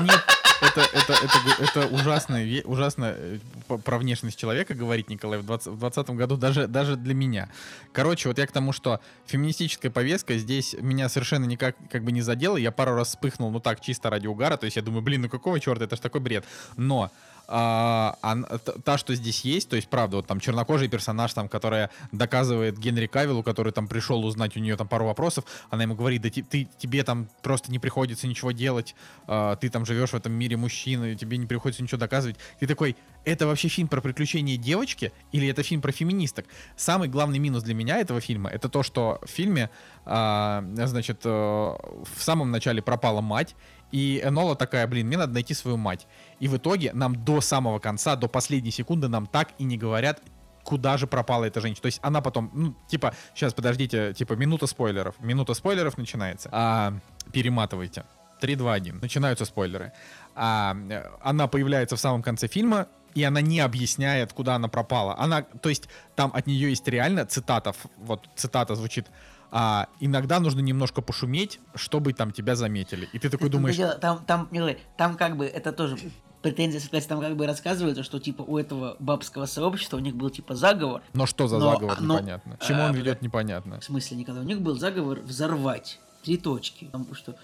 Нет, 0.01 0.20
это, 0.61 0.81
это, 0.81 1.12
это, 1.12 1.62
это 1.62 1.86
ужасно, 1.94 2.40
ужасно 2.65 3.15
э, 3.16 3.39
про 3.66 3.99
внешность 3.99 4.39
человека 4.39 4.74
говорить, 4.74 5.09
Николай, 5.09 5.39
в 5.39 5.47
20, 5.47 5.69
в 5.69 5.78
20 5.78 6.11
году, 6.11 6.36
даже, 6.36 6.66
даже 6.66 6.97
для 6.97 7.15
меня. 7.15 7.49
Короче, 7.93 8.28
вот 8.28 8.39
я 8.39 8.47
к 8.47 8.53
тому, 8.53 8.73
что 8.73 9.01
феминистическая 9.27 9.90
повестка 9.90 10.36
здесь 10.36 10.74
меня 10.78 11.09
совершенно 11.09 11.44
никак 11.47 11.77
как 11.90 12.05
бы 12.05 12.12
не 12.12 12.23
задела. 12.23 12.57
Я 12.57 12.70
пару 12.70 12.94
раз 12.94 13.09
вспыхнул, 13.09 13.51
ну 13.51 13.61
так, 13.61 13.81
чисто 13.81 14.11
ради 14.11 14.27
угара. 14.27 14.57
То 14.57 14.66
есть 14.66 14.77
я 14.77 14.82
думаю, 14.82 15.03
блин, 15.03 15.23
ну 15.23 15.28
какого 15.28 15.59
черта, 15.59 15.85
это 15.85 15.97
ж 15.97 16.01
такой 16.01 16.20
бред. 16.20 16.44
Но 16.77 17.11
а, 17.48 18.16
т- 18.64 18.73
та, 18.85 18.98
что 18.98 19.14
здесь 19.14 19.40
есть, 19.44 19.69
то 19.69 19.77
есть, 19.77 19.89
правда, 19.89 20.16
вот 20.16 20.27
там 20.27 20.40
чернокожий 20.40 20.89
персонаж, 20.89 21.32
там, 21.35 21.48
которая 21.48 21.90
доказывает 22.12 22.78
Генри 22.78 23.06
Кавиллу, 23.06 23.43
который 23.43 23.73
там 23.73 23.89
пришел 23.89 24.24
узнать 24.24 24.56
у 24.56 24.60
нее 24.60 24.77
там 24.77 24.89
пару 24.89 25.06
вопросов, 25.06 25.44
она 25.70 25.82
ему 25.82 25.94
говорит, 25.94 26.23
да 26.23 26.31
ти- 26.31 26.43
ты, 26.43 26.69
тебе 26.78 27.05
там 27.05 27.28
просто 27.43 27.70
не 27.70 27.78
приходится 27.78 28.27
ничего 28.27 28.52
делать, 28.52 28.94
а, 29.27 29.56
ты 29.56 29.69
там 29.69 29.85
живешь 29.85 30.10
в 30.10 30.14
этом 30.14 30.32
мире 30.32 30.56
мужчины, 30.56 31.14
тебе 31.16 31.36
не 31.36 31.47
приходится 31.47 31.82
ничего 31.82 31.98
доказывать. 31.98 32.36
Ты 32.60 32.66
такой, 32.66 32.97
это 33.24 33.47
вообще 33.47 33.69
фильм 33.69 33.89
про 33.89 34.01
приключения 34.01 34.56
девочки 34.56 35.12
или 35.32 35.48
это 35.48 35.62
фильм 35.62 35.81
про 35.81 35.93
феминисток? 35.93 36.47
Самый 36.77 37.09
главный 37.09 37.39
минус 37.39 37.62
для 37.62 37.74
меня 37.74 37.98
этого 37.98 38.20
фильма 38.20 38.51
это 38.51 38.69
то, 38.69 38.82
что 38.82 39.19
в 39.23 39.28
фильме, 39.28 39.70
а, 40.05 40.64
значит, 40.74 41.20
э, 41.24 41.28
в 41.28 42.19
самом 42.23 42.51
начале 42.51 42.82
пропала 42.82 43.20
мать, 43.20 43.55
и 43.93 44.20
Энола 44.24 44.56
такая, 44.56 44.86
блин, 44.86 45.06
мне 45.06 45.19
надо 45.19 45.35
найти 45.35 45.52
свою 45.55 45.77
мать. 45.77 46.06
И 46.43 46.48
в 46.48 46.56
итоге 46.56 46.90
нам 46.93 47.24
до 47.24 47.40
самого 47.40 47.78
конца, 47.78 48.16
до 48.16 48.27
последней 48.27 48.73
секунды 48.73 49.06
нам 49.06 49.27
так 49.27 49.51
и 49.59 49.64
не 49.64 49.78
говорят, 49.78 50.20
куда 50.64 50.97
же 50.97 51.06
пропала 51.06 51.44
эта 51.44 51.60
женщина. 51.60 51.82
То 51.82 51.86
есть 51.86 52.01
она 52.02 52.20
потом, 52.20 52.51
ну, 52.52 52.74
типа, 52.89 53.14
сейчас, 53.32 53.55
подождите, 53.55 54.12
типа, 54.12 54.32
минута 54.32 54.66
спойлеров. 54.66 55.14
Минута 55.20 55.55
спойлеров 55.55 55.97
начинается. 55.98 56.48
А, 56.51 56.94
перематывайте. 57.32 58.02
3, 58.40 58.56
2, 58.56 58.73
1. 58.73 58.98
Начинаются 59.01 59.44
спойлеры. 59.44 59.93
А, 60.35 60.77
она 61.23 61.47
появляется 61.47 61.94
в 61.94 62.01
самом 62.01 62.24
конце 62.24 62.48
фильма, 62.48 62.89
и 63.14 63.23
она 63.23 63.40
не 63.40 63.60
объясняет, 63.60 64.32
куда 64.32 64.56
она 64.56 64.66
пропала. 64.66 65.16
Она, 65.16 65.43
то 65.43 65.69
есть, 65.69 65.89
там 66.16 66.32
от 66.35 66.48
нее 66.48 66.70
есть 66.70 66.89
реально 66.89 67.24
цитата, 67.24 67.73
вот 67.98 68.28
цитата 68.35 68.74
звучит, 68.74 69.06
а, 69.52 69.86
иногда 70.01 70.40
нужно 70.40 70.59
немножко 70.59 71.02
пошуметь, 71.02 71.60
чтобы 71.77 72.14
там 72.14 72.32
тебя 72.32 72.56
заметили. 72.56 73.09
И 73.12 73.20
ты 73.20 73.31
такой 73.31 73.48
думаешь, 73.48 73.77
Там, 74.01 74.24
там, 74.24 74.48
там 74.97 75.16
как 75.16 75.36
бы, 75.36 75.47
это 75.47 75.73
тоже 75.73 75.97
претензия, 76.43 76.81
согласен, 76.81 77.09
там 77.09 77.20
как 77.20 77.36
бы 77.36 77.47
рассказывается, 77.47 78.02
что 78.02 78.19
типа 78.19 78.43
у 78.43 78.59
этого 78.59 78.97
бабского 78.98 79.47
сообщества 79.47 79.97
у 79.97 80.01
них 80.01 80.14
был 80.16 80.31
типа 80.31 80.55
заговор. 80.55 81.02
но 81.14 81.27
что 81.27 81.47
за 81.48 81.59
Но- 81.59 81.73
заговор, 81.73 82.01
но- 82.01 82.14
непонятно. 82.16 82.59
Чему 82.60 82.82
а, 82.82 82.86
он 82.86 82.94
ведет, 82.94 83.23
непонятно. 83.23 83.81
В 83.81 83.85
смысле, 83.85 84.16
Николай, 84.19 84.40
у 84.43 84.44
них 84.47 84.60
был 84.60 84.77
заговор 84.78 85.20
взорвать. 85.20 85.98
Три 86.23 86.36
точки. 86.36 86.85
Потому 86.86 87.14
что 87.14 87.35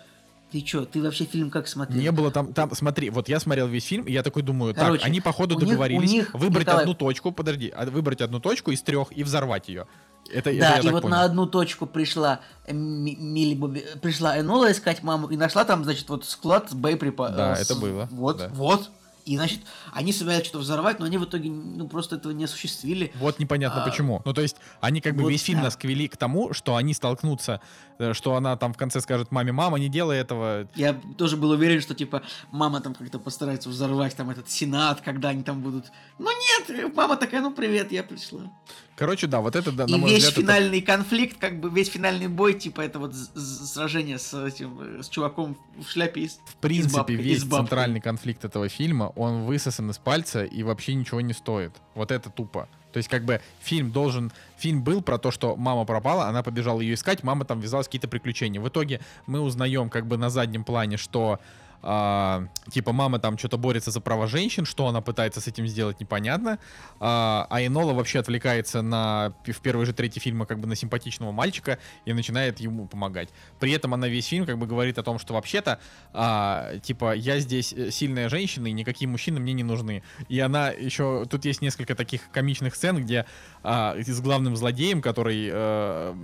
ты 0.51 0.61
чё, 0.63 0.85
ты 0.85 1.03
вообще 1.03 1.25
фильм 1.25 1.51
как 1.51 1.69
смотрел? 1.69 2.01
Не 2.01 2.11
было 2.13 2.31
там, 2.31 2.53
там, 2.53 2.75
смотри, 2.75 3.11
вот 3.11 3.29
я 3.29 3.39
смотрел 3.41 3.67
весь 3.69 3.85
фильм, 3.85 4.05
и 4.05 4.13
я 4.13 4.23
такой 4.23 4.43
думаю, 4.43 4.75
Короче, 4.75 5.01
так, 5.01 5.07
они 5.09 5.21
походу 5.21 5.57
у 5.57 5.59
них- 5.61 5.69
договорились 5.69 6.11
у 6.11 6.13
них, 6.13 6.35
выбрать 6.35 6.67
Николай- 6.67 6.83
одну 6.83 6.95
точку, 6.95 7.33
подожди, 7.33 7.73
а, 7.75 7.87
выбрать 7.87 8.21
одну 8.21 8.41
точку 8.41 8.71
из 8.71 8.83
трех 8.83 9.09
и 9.17 9.23
взорвать 9.25 9.69
ее. 9.69 9.87
Это, 10.33 10.51
это 10.51 10.61
Да, 10.61 10.77
я 10.77 10.91
и 10.91 10.93
вот 10.93 11.03
понял. 11.03 11.17
на 11.17 11.23
одну 11.25 11.47
точку 11.47 11.87
пришла 11.87 12.41
э, 12.67 12.73
Ми- 12.75 13.17
Милли 13.17 13.55
Бобби, 13.55 13.85
пришла 14.03 14.39
Энола 14.39 14.71
искать 14.73 15.03
маму 15.03 15.29
и 15.29 15.37
нашла 15.37 15.65
там, 15.65 15.85
значит, 15.85 16.09
вот 16.11 16.25
склад 16.27 16.71
с 16.71 16.75
боеприпасами. 16.75 17.37
Да, 17.37 17.55
это 17.57 17.75
было, 17.77 18.09
Вот, 18.11 18.37
да. 18.39 18.49
вот. 18.53 18.91
И, 19.29 19.37
значит, 19.37 19.61
они 19.93 20.13
собирались 20.13 20.45
что-то 20.47 20.61
взорвать, 20.61 20.99
но 21.01 21.05
они 21.05 21.19
в 21.19 21.25
итоге, 21.25 21.51
ну, 21.51 21.87
просто 21.87 22.17
этого 22.17 22.33
не 22.33 22.45
осуществили. 22.45 23.13
Вот 23.17 23.39
непонятно 23.39 23.85
А, 23.85 23.89
почему. 23.89 24.23
Ну, 24.25 24.33
то 24.33 24.41
есть, 24.41 24.57
они 24.81 25.01
как 25.03 25.15
бы 25.17 25.23
вот 25.25 25.29
весь 25.29 25.43
фильм 25.43 25.59
да. 25.59 25.65
нас 25.65 25.77
квели 25.77 26.09
к 26.09 26.17
тому, 26.17 26.55
что 26.55 26.77
они 26.77 26.95
столкнутся, 26.95 27.61
э, 27.99 28.15
что 28.15 28.37
она 28.37 28.57
там 28.57 28.73
в 28.73 28.79
конце 28.79 29.01
скажет 29.03 29.31
маме, 29.31 29.53
мама, 29.53 29.79
не 29.79 29.89
делай 29.91 30.19
этого. 30.19 30.67
Я 30.75 30.95
тоже 31.19 31.37
был 31.37 31.51
уверен, 31.51 31.83
что, 31.83 31.95
типа, 31.95 32.23
мама 32.51 32.81
там 32.81 32.95
как-то 32.95 33.19
постарается 33.19 33.69
взорвать 33.69 34.17
там 34.17 34.31
этот 34.31 34.49
сенат, 34.49 35.03
когда 35.03 35.29
они 35.29 35.43
там 35.43 35.61
будут... 35.61 35.93
Ну 36.19 36.31
нет, 36.31 36.95
мама 36.97 37.17
такая, 37.17 37.43
ну 37.43 37.51
привет, 37.53 37.93
я 37.93 38.03
пришла. 38.03 38.51
Короче, 38.97 39.29
да, 39.29 39.41
вот 39.41 39.55
это, 39.55 39.71
да, 39.71 39.85
И 39.85 39.93
на 39.93 39.99
мой 39.99 40.11
весь 40.11 40.25
взгляд, 40.25 40.33
это- 40.33 40.41
финальный 40.41 40.81
конфликт, 40.81 41.39
как 41.39 41.61
бы 41.61 41.71
весь 41.71 41.89
финальный 41.89 42.27
бой, 42.27 42.55
типа, 42.55 42.81
это 42.81 42.99
вот 42.99 43.15
сражение 43.15 44.19
с 44.19 44.35
этим, 44.35 44.81
э, 44.81 45.03
с 45.05 45.09
чуваком 45.09 45.57
в 45.77 45.89
шляпе 45.89 46.23
из 46.23 46.41
в 46.47 46.57
принципе, 46.57 46.97
бабкой- 46.97 47.15
и 47.15 47.17
весь 47.19 47.45
бабкой. 47.45 47.67
центральный 47.67 48.01
конфликт 48.01 48.45
этого 48.45 48.69
фильма, 48.69 49.13
он 49.19 49.45
высосан 49.45 49.91
из 49.91 49.99
пальца 49.99 50.45
и 50.45 50.63
вообще 50.63 50.95
ничего 50.95 51.21
не 51.21 51.33
стоит. 51.33 51.73
Вот 51.95 52.11
это 52.11 52.31
тупо. 52.31 52.69
То 52.93 52.99
есть, 52.99 53.09
как 53.09 53.25
бы, 53.25 53.41
фильм 53.61 53.91
должен... 53.91 54.33
Фильм 54.57 54.83
был 54.83 55.03
про 55.03 55.19
то, 55.19 55.31
что 55.31 55.57
мама 55.57 55.85
пропала, 55.85 56.27
она 56.27 56.43
побежала 56.43 56.81
ее 56.81 56.95
искать, 56.95 57.23
мама 57.23 57.45
там 57.45 57.61
ввязалась 57.61 57.87
какие-то 57.87 58.09
приключения. 58.09 58.61
В 58.61 58.69
итоге 58.69 59.01
мы 59.27 59.41
узнаем, 59.41 59.91
как 59.91 60.07
бы, 60.07 60.17
на 60.17 60.31
заднем 60.31 60.65
плане, 60.65 60.97
что 60.97 61.39
а, 61.83 62.49
типа 62.71 62.93
мама 62.93 63.19
там 63.19 63.39
что-то 63.39 63.57
борется 63.57 63.91
за 63.91 64.01
права 64.01 64.27
женщин, 64.27 64.65
что 64.65 64.87
она 64.87 65.01
пытается 65.01 65.41
с 65.41 65.47
этим 65.47 65.67
сделать, 65.67 66.01
непонятно. 66.01 66.59
А, 67.01 67.47
а 67.51 67.65
Энола 67.65 67.93
вообще 67.93 68.19
отвлекается 68.19 68.83
на 68.83 69.35
в 69.45 69.61
первой 69.61 69.87
же 69.87 69.93
трети 69.93 70.19
фильма 70.19 70.47
как 70.47 70.59
бы 70.59 70.67
на 70.67 70.75
симпатичного 70.75 71.33
мальчика 71.33 71.79
и 72.05 72.13
начинает 72.13 72.61
ему 72.61 72.87
помогать. 72.87 73.29
При 73.61 73.73
этом 73.73 73.95
она 73.95 74.09
весь 74.09 74.27
фильм 74.27 74.47
как 74.47 74.59
бы 74.59 74.67
говорит 74.67 74.99
о 74.99 75.03
том, 75.03 75.19
что 75.19 75.35
вообще-то 75.35 75.81
а, 76.13 76.79
типа 76.79 77.15
я 77.15 77.39
здесь 77.39 77.73
э, 77.73 77.91
сильная 77.91 78.29
женщина 78.29 78.67
и 78.67 78.73
никакие 78.73 79.09
мужчины 79.09 79.41
мне 79.41 79.53
не 79.53 79.65
нужны. 79.65 80.03
И 80.29 80.39
она 80.41 80.71
еще 80.71 81.27
тут 81.31 81.45
есть 81.45 81.63
несколько 81.63 81.95
таких 81.95 82.31
комичных 82.31 82.75
сцен, 82.75 83.03
где 83.03 83.27
а, 83.63 83.97
с 83.99 84.21
главным 84.21 84.57
злодеем, 84.57 85.01
который 85.03 85.49
э, 85.51 86.15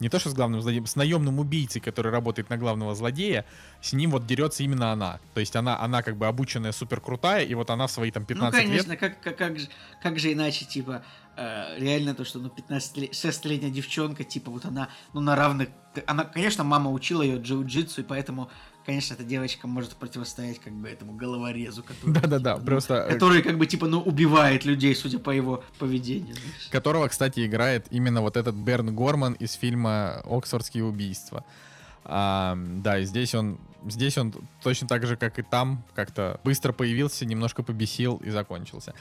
не 0.00 0.08
то 0.08 0.18
что 0.18 0.30
с 0.30 0.34
главным 0.34 0.60
злодеем, 0.62 0.86
с 0.86 0.96
наемным 0.96 1.38
убийцей, 1.38 1.80
который 1.80 2.12
работает 2.12 2.50
на 2.50 2.56
главного 2.56 2.94
злодея, 2.94 3.44
с 3.80 3.92
ним 3.92 4.10
вот 4.10 4.26
дерется 4.26 4.62
именно 4.62 4.92
она. 4.92 5.20
То 5.34 5.40
есть 5.40 5.56
она, 5.56 5.80
она 5.80 6.02
как 6.02 6.16
бы 6.16 6.26
обученная, 6.26 6.72
супер 6.72 7.00
крутая, 7.00 7.44
и 7.44 7.54
вот 7.54 7.70
она 7.70 7.86
в 7.86 7.90
свои 7.90 8.10
там 8.10 8.24
15 8.24 8.52
Ну, 8.52 8.60
лет... 8.60 8.68
конечно, 8.68 8.96
как, 8.96 9.20
как, 9.20 9.36
как, 9.36 9.58
же, 9.58 9.68
как 10.02 10.18
же 10.18 10.32
иначе, 10.32 10.64
типа, 10.64 11.02
э, 11.36 11.78
реально 11.78 12.14
то, 12.14 12.24
что, 12.24 12.38
ну, 12.38 12.48
15 12.48 13.10
6-летняя 13.10 13.70
девчонка, 13.70 14.24
типа, 14.24 14.50
вот 14.50 14.64
она, 14.64 14.88
ну, 15.12 15.20
на 15.20 15.36
равных... 15.36 15.68
Она, 16.06 16.24
конечно, 16.24 16.64
мама 16.64 16.90
учила 16.90 17.22
ее 17.22 17.38
джиу-джитсу, 17.38 18.00
и 18.00 18.04
поэтому, 18.04 18.50
конечно, 18.88 19.12
эта 19.12 19.22
девочка 19.22 19.66
может 19.66 19.92
противостоять, 19.96 20.60
как 20.60 20.72
бы, 20.72 20.88
этому 20.88 21.12
головорезу, 21.12 21.82
который... 21.82 22.10
Да-да-да, 22.10 22.54
типа, 22.54 22.60
ну, 22.60 22.64
просто... 22.64 22.94
э, 22.94 23.12
Который, 23.12 23.42
как 23.42 23.58
бы, 23.58 23.66
типа, 23.66 23.86
ну, 23.86 24.00
убивает 24.00 24.64
людей, 24.64 24.94
судя 24.94 25.18
по 25.18 25.28
его 25.30 25.62
поведению. 25.78 26.34
знаешь. 26.34 26.68
которого, 26.70 27.06
кстати, 27.08 27.44
играет 27.44 27.84
именно 27.90 28.22
вот 28.22 28.38
этот 28.38 28.54
Берн 28.54 28.94
Горман 28.94 29.34
из 29.34 29.52
фильма 29.52 30.22
«Оксфордские 30.24 30.84
убийства». 30.84 31.44
А, 32.02 32.56
да, 32.56 32.98
и 33.00 33.04
здесь 33.04 33.34
он, 33.34 33.58
здесь 33.86 34.16
он 34.16 34.32
точно 34.62 34.88
так 34.88 35.06
же, 35.06 35.18
как 35.18 35.38
и 35.38 35.42
там, 35.42 35.84
как-то 35.94 36.40
быстро 36.42 36.72
появился, 36.72 37.26
немножко 37.26 37.62
побесил 37.62 38.16
и 38.24 38.30
закончился. 38.30 38.94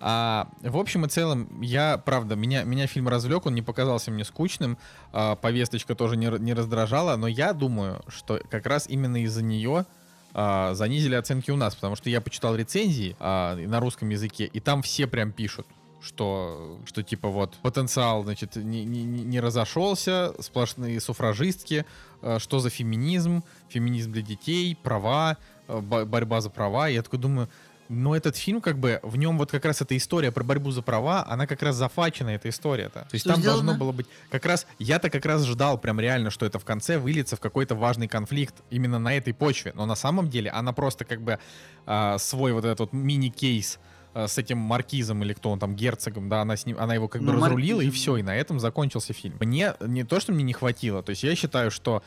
А, 0.00 0.48
в 0.60 0.76
общем 0.76 1.04
и 1.04 1.08
целом, 1.08 1.60
я, 1.60 1.98
правда, 1.98 2.36
меня, 2.36 2.62
меня 2.62 2.86
фильм 2.86 3.08
развлек, 3.08 3.46
он 3.46 3.54
не 3.54 3.62
показался 3.62 4.10
мне 4.10 4.24
скучным, 4.24 4.78
а, 5.12 5.34
повесточка 5.34 5.94
тоже 5.94 6.16
не, 6.16 6.26
не 6.38 6.54
раздражала, 6.54 7.16
но 7.16 7.26
я 7.26 7.52
думаю, 7.52 8.02
что 8.08 8.40
как 8.48 8.66
раз 8.66 8.86
именно 8.88 9.22
из-за 9.24 9.42
нее 9.42 9.86
а, 10.34 10.74
занизили 10.74 11.16
оценки 11.16 11.50
у 11.50 11.56
нас, 11.56 11.74
потому 11.74 11.96
что 11.96 12.10
я 12.10 12.20
почитал 12.20 12.54
рецензии 12.54 13.16
а, 13.18 13.56
на 13.56 13.80
русском 13.80 14.08
языке, 14.08 14.44
и 14.46 14.60
там 14.60 14.82
все 14.82 15.08
прям 15.08 15.32
пишут, 15.32 15.66
что, 16.00 16.78
что 16.86 17.02
типа 17.02 17.28
вот 17.28 17.56
потенциал, 17.62 18.22
значит, 18.22 18.54
не, 18.54 18.84
не, 18.84 19.02
не 19.02 19.40
разошелся, 19.40 20.32
сплошные 20.38 21.00
суфражистки, 21.00 21.84
э, 22.22 22.38
что 22.38 22.60
за 22.60 22.70
феминизм, 22.70 23.42
феминизм 23.68 24.12
для 24.12 24.22
детей, 24.22 24.78
права, 24.80 25.38
бо- 25.66 26.04
борьба 26.04 26.40
за 26.40 26.50
права. 26.50 26.88
Я 26.88 27.02
такой 27.02 27.18
думаю, 27.18 27.48
но 27.88 28.14
этот 28.14 28.36
фильм, 28.36 28.60
как 28.60 28.78
бы, 28.78 29.00
в 29.02 29.16
нем 29.16 29.38
вот 29.38 29.50
как 29.50 29.64
раз 29.64 29.80
эта 29.80 29.96
история 29.96 30.30
про 30.30 30.44
борьбу 30.44 30.70
за 30.70 30.82
права, 30.82 31.24
она 31.28 31.46
как 31.46 31.62
раз 31.62 31.76
зафачена, 31.76 32.30
эта 32.30 32.48
история-то. 32.50 33.00
То 33.00 33.08
есть 33.12 33.24
Что 33.24 33.32
там 33.34 33.40
сделано? 33.40 33.62
должно 33.64 33.78
было 33.78 33.92
быть... 33.92 34.06
Как 34.30 34.44
раз, 34.46 34.66
я-то 34.78 35.08
как 35.10 35.24
раз 35.24 35.44
ждал 35.44 35.78
прям 35.78 35.98
реально, 35.98 36.30
что 36.30 36.44
это 36.44 36.58
в 36.58 36.64
конце 36.64 36.98
выльется 36.98 37.36
в 37.36 37.40
какой-то 37.40 37.74
важный 37.74 38.08
конфликт 38.08 38.54
именно 38.70 38.98
на 38.98 39.14
этой 39.16 39.32
почве. 39.32 39.72
Но 39.74 39.86
на 39.86 39.94
самом 39.94 40.28
деле 40.28 40.50
она 40.50 40.72
просто 40.72 41.04
как 41.04 41.22
бы 41.22 41.38
а, 41.86 42.18
свой 42.18 42.52
вот 42.52 42.64
этот 42.64 42.80
вот 42.80 42.92
мини-кейс 42.92 43.78
а, 44.12 44.28
с 44.28 44.36
этим 44.36 44.58
маркизом 44.58 45.22
или 45.22 45.32
кто 45.32 45.50
он 45.50 45.58
там, 45.58 45.74
герцогом, 45.74 46.28
да, 46.28 46.42
она, 46.42 46.56
с 46.56 46.66
ним, 46.66 46.76
она 46.78 46.94
его 46.94 47.08
как 47.08 47.22
бы 47.22 47.32
Ну, 47.32 47.40
разрулила, 47.40 47.80
и 47.80 47.86
маркизом. 47.86 47.94
все, 47.94 48.16
и 48.18 48.22
на 48.22 48.36
этом 48.36 48.60
закончился 48.60 49.12
фильм. 49.14 49.36
Мне 49.40 49.74
не 49.80 50.04
то, 50.04 50.20
что 50.20 50.32
мне 50.32 50.44
не 50.44 50.52
хватило, 50.52 51.02
то 51.02 51.10
есть 51.10 51.22
я 51.22 51.34
считаю, 51.34 51.70
что 51.70 52.02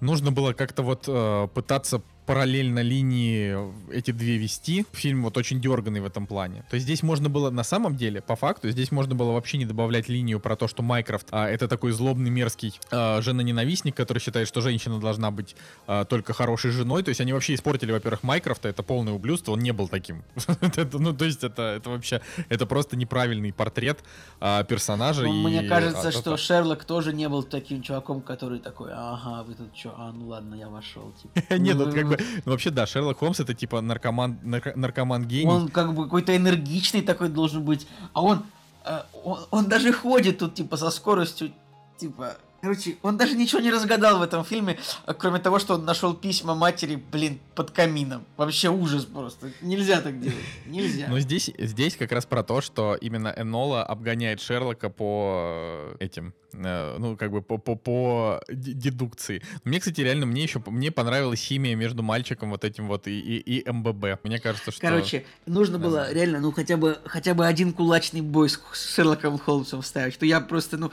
нужно 0.00 0.32
было 0.32 0.52
как-то 0.52 0.82
вот 0.82 1.04
э, 1.08 1.48
пытаться 1.52 2.02
параллельно 2.28 2.80
линии 2.80 3.56
эти 3.90 4.10
две 4.10 4.36
вести. 4.36 4.84
Фильм 4.92 5.22
вот 5.22 5.38
очень 5.38 5.62
дерганный 5.62 6.00
в 6.00 6.04
этом 6.04 6.26
плане. 6.26 6.62
То 6.68 6.74
есть 6.74 6.84
здесь 6.84 7.02
можно 7.02 7.30
было, 7.30 7.48
на 7.48 7.64
самом 7.64 7.96
деле, 7.96 8.20
по 8.20 8.36
факту, 8.36 8.68
здесь 8.68 8.92
можно 8.92 9.14
было 9.14 9.32
вообще 9.32 9.56
не 9.56 9.64
добавлять 9.64 10.10
линию 10.10 10.38
про 10.38 10.54
то, 10.54 10.68
что 10.68 10.82
Майкрофт 10.82 11.28
а, 11.30 11.48
это 11.48 11.68
такой 11.68 11.92
злобный, 11.92 12.28
мерзкий 12.28 12.78
а, 12.90 13.22
жена-ненавистник, 13.22 13.96
который 13.96 14.18
считает, 14.18 14.46
что 14.46 14.60
женщина 14.60 15.00
должна 15.00 15.30
быть 15.30 15.56
а, 15.86 16.04
только 16.04 16.34
хорошей 16.34 16.70
женой. 16.70 17.02
То 17.02 17.08
есть 17.08 17.22
они 17.22 17.32
вообще 17.32 17.54
испортили, 17.54 17.92
во-первых, 17.92 18.22
Майкрофта, 18.22 18.68
это 18.68 18.82
полное 18.82 19.14
ублюдство, 19.14 19.52
он 19.52 19.60
не 19.60 19.72
был 19.72 19.88
таким. 19.88 20.22
ну, 20.92 21.14
то 21.14 21.24
есть 21.24 21.42
это, 21.42 21.62
это 21.62 21.88
вообще, 21.88 22.20
это 22.50 22.66
просто 22.66 22.96
неправильный 22.98 23.54
портрет 23.54 24.00
а, 24.38 24.64
персонажа. 24.64 25.22
Ну, 25.22 25.32
мне 25.48 25.62
кажется, 25.62 26.08
а, 26.08 26.12
что 26.12 26.34
это- 26.34 26.36
Шерлок 26.36 26.84
тоже 26.84 27.14
не 27.14 27.26
был 27.26 27.42
таким 27.42 27.80
чуваком, 27.80 28.20
который 28.20 28.58
такой, 28.58 28.90
ага, 28.92 29.44
вы 29.44 29.54
тут 29.54 29.74
что, 29.74 29.94
а, 29.96 30.12
ну 30.12 30.28
ладно, 30.28 30.54
я 30.56 30.68
вошел. 30.68 31.14
Типа. 31.22 31.54
Нет, 31.54 31.78
Ну, 31.78 31.86
ну, 31.86 31.92
как 31.92 32.06
бы, 32.06 32.17
ну, 32.44 32.52
вообще, 32.52 32.70
да, 32.70 32.86
Шерлок 32.86 33.18
Холмс 33.18 33.40
это 33.40 33.54
типа 33.54 33.80
наркоман, 33.80 34.38
нарко- 34.44 34.76
наркоман 34.76 35.24
гений. 35.26 35.50
Он 35.50 35.68
как 35.68 35.94
бы 35.94 36.04
какой-то 36.04 36.36
энергичный 36.36 37.02
такой 37.02 37.28
должен 37.28 37.64
быть, 37.64 37.86
а 38.12 38.22
он, 38.22 38.44
э, 38.84 39.00
он, 39.24 39.38
он 39.50 39.68
даже 39.68 39.92
ходит 39.92 40.38
тут, 40.38 40.54
типа, 40.54 40.76
со 40.76 40.90
скоростью, 40.90 41.52
типа... 41.96 42.36
Короче, 42.60 42.96
он 43.02 43.16
даже 43.16 43.36
ничего 43.36 43.60
не 43.60 43.70
разгадал 43.70 44.18
в 44.18 44.22
этом 44.22 44.44
фильме, 44.44 44.78
а 45.06 45.14
кроме 45.14 45.38
того, 45.38 45.60
что 45.60 45.74
он 45.74 45.84
нашел 45.84 46.14
письма 46.14 46.56
матери, 46.56 46.96
блин, 46.96 47.38
под 47.54 47.70
камином. 47.70 48.24
Вообще 48.36 48.68
ужас 48.68 49.04
просто. 49.04 49.52
Нельзя 49.60 50.00
так 50.00 50.20
делать. 50.20 50.36
Нельзя. 50.66 51.06
Но 51.08 51.20
здесь, 51.20 51.50
здесь 51.56 51.96
как 51.96 52.10
раз 52.10 52.26
про 52.26 52.42
то, 52.42 52.60
что 52.60 52.96
именно 52.96 53.32
Энола 53.36 53.84
обгоняет 53.84 54.40
Шерлока 54.40 54.90
по 54.90 55.94
э, 56.00 56.04
этим, 56.04 56.34
э, 56.52 56.96
ну, 56.98 57.16
как 57.16 57.30
бы 57.30 57.42
по, 57.42 57.58
по, 57.58 57.76
по 57.76 58.40
дедукции. 58.48 59.40
Мне, 59.62 59.78
кстати, 59.78 60.00
реально, 60.00 60.26
мне 60.26 60.42
еще, 60.42 60.60
мне 60.66 60.90
понравилась 60.90 61.40
химия 61.40 61.76
между 61.76 62.02
мальчиком 62.02 62.50
вот 62.50 62.64
этим 62.64 62.88
вот 62.88 63.06
и, 63.06 63.20
и, 63.20 63.60
и 63.60 63.70
МББ. 63.70 64.24
Мне 64.24 64.40
кажется, 64.40 64.72
что... 64.72 64.80
Короче, 64.80 65.24
нужно 65.46 65.78
было 65.78 65.98
Нормально. 65.98 66.14
реально, 66.14 66.40
ну, 66.40 66.50
хотя 66.50 66.76
бы, 66.76 66.98
хотя 67.04 67.34
бы 67.34 67.46
один 67.46 67.72
кулачный 67.72 68.20
бой 68.20 68.48
с 68.48 68.60
Шерлоком 68.94 69.38
Холмсом 69.38 69.84
ставить, 69.84 70.14
что 70.14 70.26
я 70.26 70.40
просто, 70.40 70.76
ну... 70.76 70.90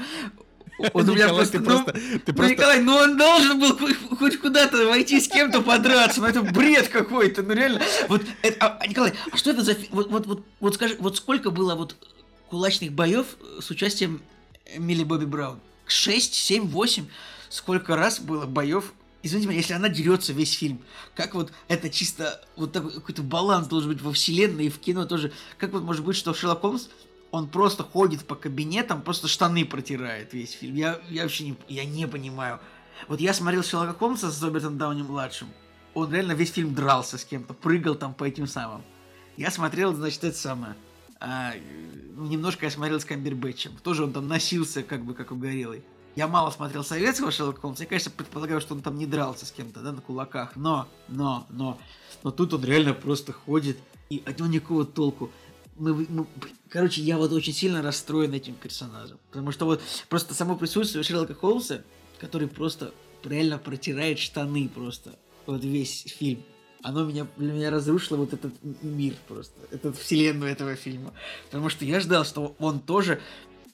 Вот 0.77 1.07
у 1.07 1.13
меня 1.13 1.25
Николай, 1.25 1.35
просто, 1.35 1.51
ты 1.51 1.59
ну, 1.59 1.65
просто, 1.65 1.91
ты 1.93 2.21
ну, 2.27 2.33
просто 2.33 2.51
Николай, 2.51 2.81
ну 2.81 2.95
он 2.95 3.17
должен 3.17 3.59
был 3.59 3.77
хоть- 4.17 4.39
куда-то 4.39 4.87
войти 4.87 5.19
с 5.19 5.27
кем-то 5.27 5.61
подраться, 5.61 6.21
ну 6.21 6.27
это 6.27 6.41
бред 6.41 6.89
какой-то, 6.89 7.43
ну 7.43 7.53
реально. 7.53 7.81
Вот, 8.09 8.23
это- 8.41 8.65
а, 8.65 8.77
а, 8.81 8.87
Николай, 8.87 9.13
а 9.31 9.37
что 9.37 9.51
это 9.51 9.63
за... 9.63 9.77
Вот, 9.91 10.11
вот, 10.11 10.25
вот, 10.25 10.45
вот 10.59 10.75
скажи, 10.75 10.97
вот 10.99 11.17
сколько 11.17 11.51
было 11.51 11.75
вот 11.75 11.95
кулачных 12.49 12.91
боев 12.91 13.25
с 13.59 13.69
участием 13.69 14.21
Милли 14.77 15.03
Бобби 15.03 15.25
Браун? 15.25 15.59
6, 15.87 16.33
7, 16.33 16.67
8? 16.67 17.05
Сколько 17.49 17.95
раз 17.95 18.19
было 18.19 18.45
боев 18.45 18.93
Извините 19.25 19.47
меня, 19.47 19.57
если 19.57 19.73
она 19.73 19.89
дерется 19.89 20.33
весь 20.33 20.53
фильм, 20.53 20.81
как 21.15 21.33
вот 21.33 21.51
это 21.67 21.89
чисто 21.89 22.45
вот 22.55 22.73
такой 22.73 22.91
какой-то 22.91 23.23
баланс 23.23 23.65
должен 23.67 23.91
быть 23.91 23.99
во 23.99 24.13
вселенной 24.13 24.67
и 24.67 24.69
в 24.69 24.77
кино 24.77 25.07
тоже. 25.07 25.31
Как 25.57 25.73
вот 25.73 25.81
может 25.81 26.05
быть, 26.05 26.15
что 26.15 26.31
Шерлок 26.35 26.61
Холмс 26.61 26.89
он 27.35 27.49
просто 27.49 27.83
ходит 27.83 28.25
по 28.25 28.35
кабинетам, 28.35 29.01
просто 29.01 29.27
штаны 29.27 29.65
протирает 29.65 30.33
весь 30.33 30.53
фильм. 30.53 30.75
Я, 30.75 31.01
я 31.09 31.23
вообще 31.23 31.49
не, 31.49 31.57
я 31.67 31.83
не 31.83 32.07
понимаю. 32.07 32.61
Вот 33.09 33.19
я 33.19 33.33
смотрел 33.33 33.61
Шерлока 33.61 33.93
Холмса 33.93 34.31
с 34.31 34.41
Робертом 34.41 34.77
Дауни-младшим. 34.77 35.49
Он 35.93 36.13
реально 36.13 36.31
весь 36.31 36.51
фильм 36.51 36.73
дрался 36.73 37.17
с 37.17 37.25
кем-то, 37.25 37.53
прыгал 37.53 37.95
там 37.95 38.13
по 38.13 38.23
этим 38.23 38.47
самым. 38.47 38.83
Я 39.35 39.51
смотрел, 39.51 39.93
значит, 39.93 40.23
это 40.23 40.37
самое. 40.37 40.75
а, 41.19 41.55
немножко 42.15 42.67
я 42.67 42.71
смотрел 42.71 43.01
с 43.01 43.05
Камбербэтчем. 43.05 43.71
Тоже 43.83 44.05
он 44.05 44.13
там 44.13 44.29
носился, 44.29 44.81
как 44.81 45.03
бы, 45.03 45.13
как 45.13 45.31
угорелый. 45.31 45.83
Я 46.15 46.29
мало 46.29 46.51
смотрел 46.51 46.85
советского 46.85 47.31
Шерлока 47.31 47.59
Холмса. 47.59 47.83
Я, 47.83 47.89
конечно, 47.89 48.11
предполагаю, 48.15 48.61
что 48.61 48.75
он 48.75 48.81
там 48.81 48.97
не 48.97 49.05
дрался 49.05 49.45
с 49.45 49.51
кем-то, 49.51 49.81
да, 49.81 49.91
на 49.91 49.99
кулаках. 49.99 50.55
Но, 50.55 50.87
но, 51.09 51.45
но, 51.49 51.77
но 52.23 52.31
тут 52.31 52.53
он 52.53 52.63
реально 52.63 52.93
просто 52.93 53.33
ходит, 53.33 53.77
и 54.09 54.23
от 54.25 54.39
него 54.39 54.47
никакого 54.47 54.85
толку. 54.85 55.31
Мы, 55.75 55.93
мы- 56.09 56.27
короче, 56.69 57.01
я 57.01 57.17
вот 57.17 57.31
очень 57.33 57.53
сильно 57.53 57.81
расстроен 57.81 58.33
этим 58.33 58.53
персонажем. 58.55 59.17
Потому 59.29 59.51
что 59.51 59.65
вот 59.65 59.81
просто 60.09 60.33
само 60.33 60.55
присутствие 60.55 61.03
Шерлока 61.03 61.33
Холмса, 61.33 61.81
который 62.19 62.47
просто 62.47 62.93
реально 63.23 63.57
протирает 63.57 64.19
штаны 64.19 64.69
просто. 64.69 65.17
Вот 65.45 65.63
весь 65.63 66.03
фильм. 66.17 66.43
Оно 66.81 67.03
меня, 67.03 67.27
для 67.37 67.51
меня 67.51 67.71
разрушило 67.71 68.17
вот 68.17 68.33
этот 68.33 68.53
мир 68.83 69.15
просто. 69.27 69.53
Эту 69.71 69.91
вселенную 69.91 70.51
этого 70.51 70.75
фильма. 70.75 71.13
Потому 71.45 71.69
что 71.69 71.83
я 71.83 71.99
ждал, 71.99 72.23
что 72.25 72.55
он 72.59 72.79
тоже 72.79 73.19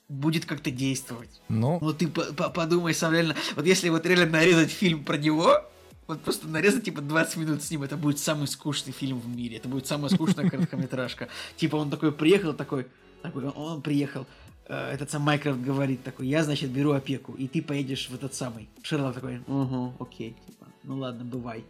будет 0.08 0.46
как-то 0.46 0.72
действовать. 0.72 1.42
Ну, 1.50 1.78
Ну 1.82 1.94
ты 1.94 2.08
по- 2.08 2.34
по- 2.34 2.50
подумай 2.50 2.94
сам 2.94 3.14
реально. 3.14 3.36
Вот 3.56 3.66
если 3.66 3.90
вот 3.90 4.06
реально 4.06 4.26
нарезать 4.28 4.72
фильм 4.72 5.04
про 5.04 5.18
него, 5.18 5.64
вот 6.12 6.22
просто 6.22 6.48
нарезать 6.48 6.84
типа 6.84 7.02
20 7.02 7.38
минут 7.38 7.64
с 7.64 7.72
ним, 7.72 7.84
это 7.84 7.96
будет 7.96 8.20
самый 8.20 8.48
скучный 8.48 8.92
фильм 8.92 9.20
в 9.20 9.28
мире. 9.28 9.58
Это 9.58 9.70
будет 9.70 9.88
самая 9.88 10.10
скучная 10.10 10.50
короткометражка. 10.50 11.30
Типа 11.56 11.78
он 11.78 11.90
такой 11.90 12.12
приехал, 12.12 12.54
такой, 12.54 12.88
такой 13.22 13.48
он- 13.48 13.82
приехал, 13.82 14.26
э, 14.68 14.92
этот 14.94 15.10
сам 15.10 15.22
Майкрофт 15.22 15.62
говорит 15.62 16.04
такой, 16.04 16.28
я, 16.28 16.44
значит, 16.44 16.70
беру 16.70 16.92
опеку, 16.92 17.34
и 17.34 17.48
ты 17.48 17.62
поедешь 17.62 18.10
в 18.10 18.14
этот 18.14 18.34
самый. 18.34 18.68
Шерлок 18.84 19.16
такой, 19.16 19.40
угу, 19.48 19.94
окей, 20.00 20.36
типа, 20.46 20.66
ну 20.84 20.98
ладно, 20.98 21.24
бывай. 21.24 21.64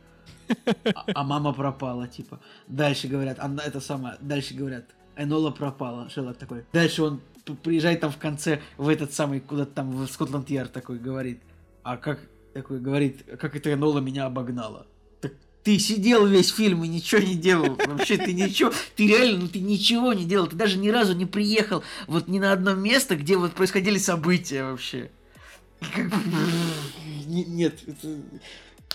А, 0.96 1.04
а 1.14 1.24
мама 1.24 1.54
пропала, 1.54 2.08
типа. 2.08 2.40
Дальше 2.68 3.08
говорят, 3.08 3.38
она 3.40 3.64
это 3.64 3.80
самое, 3.80 4.18
дальше 4.22 4.56
говорят, 4.56 4.86
Энола 5.16 5.52
пропала. 5.52 6.10
Шерлок 6.10 6.38
такой. 6.38 6.66
Дальше 6.74 7.04
он 7.04 7.22
приезжает 7.64 8.00
там 8.00 8.12
в 8.12 8.18
конце 8.18 8.60
в 8.78 8.88
этот 8.88 9.14
самый, 9.14 9.40
куда-то 9.40 9.72
там 9.72 9.92
в 9.92 10.08
Скотланд-Ярд 10.08 10.72
такой 10.72 10.98
говорит. 10.98 11.42
А 11.84 11.98
как, 11.98 12.20
такой 12.54 12.80
говорит, 12.80 13.24
как 13.40 13.56
это 13.56 13.74
Энола 13.74 14.00
меня 14.00 14.26
обогнала. 14.26 14.88
Так 15.22 15.34
ты 15.64 15.80
сидел 15.80 16.26
весь 16.26 16.50
фильм 16.50 16.84
и 16.84 16.88
ничего 16.88 17.22
не 17.22 17.36
делал. 17.36 17.78
Вообще 17.86 18.18
ты 18.18 18.34
ничего, 18.34 18.72
ты 18.96 19.08
реально, 19.08 19.42
ну 19.42 19.48
ты 19.48 19.60
ничего 19.60 20.14
не 20.14 20.26
делал. 20.26 20.48
Ты 20.48 20.56
даже 20.56 20.78
ни 20.78 20.90
разу 20.90 21.14
не 21.14 21.26
приехал 21.26 21.84
вот 22.08 22.28
ни 22.28 22.40
на 22.40 22.52
одно 22.52 22.74
место, 22.74 23.16
где 23.16 23.38
вот 23.38 23.54
происходили 23.54 23.98
события 23.98 24.64
вообще. 24.64 25.12
Нет, 27.26 27.80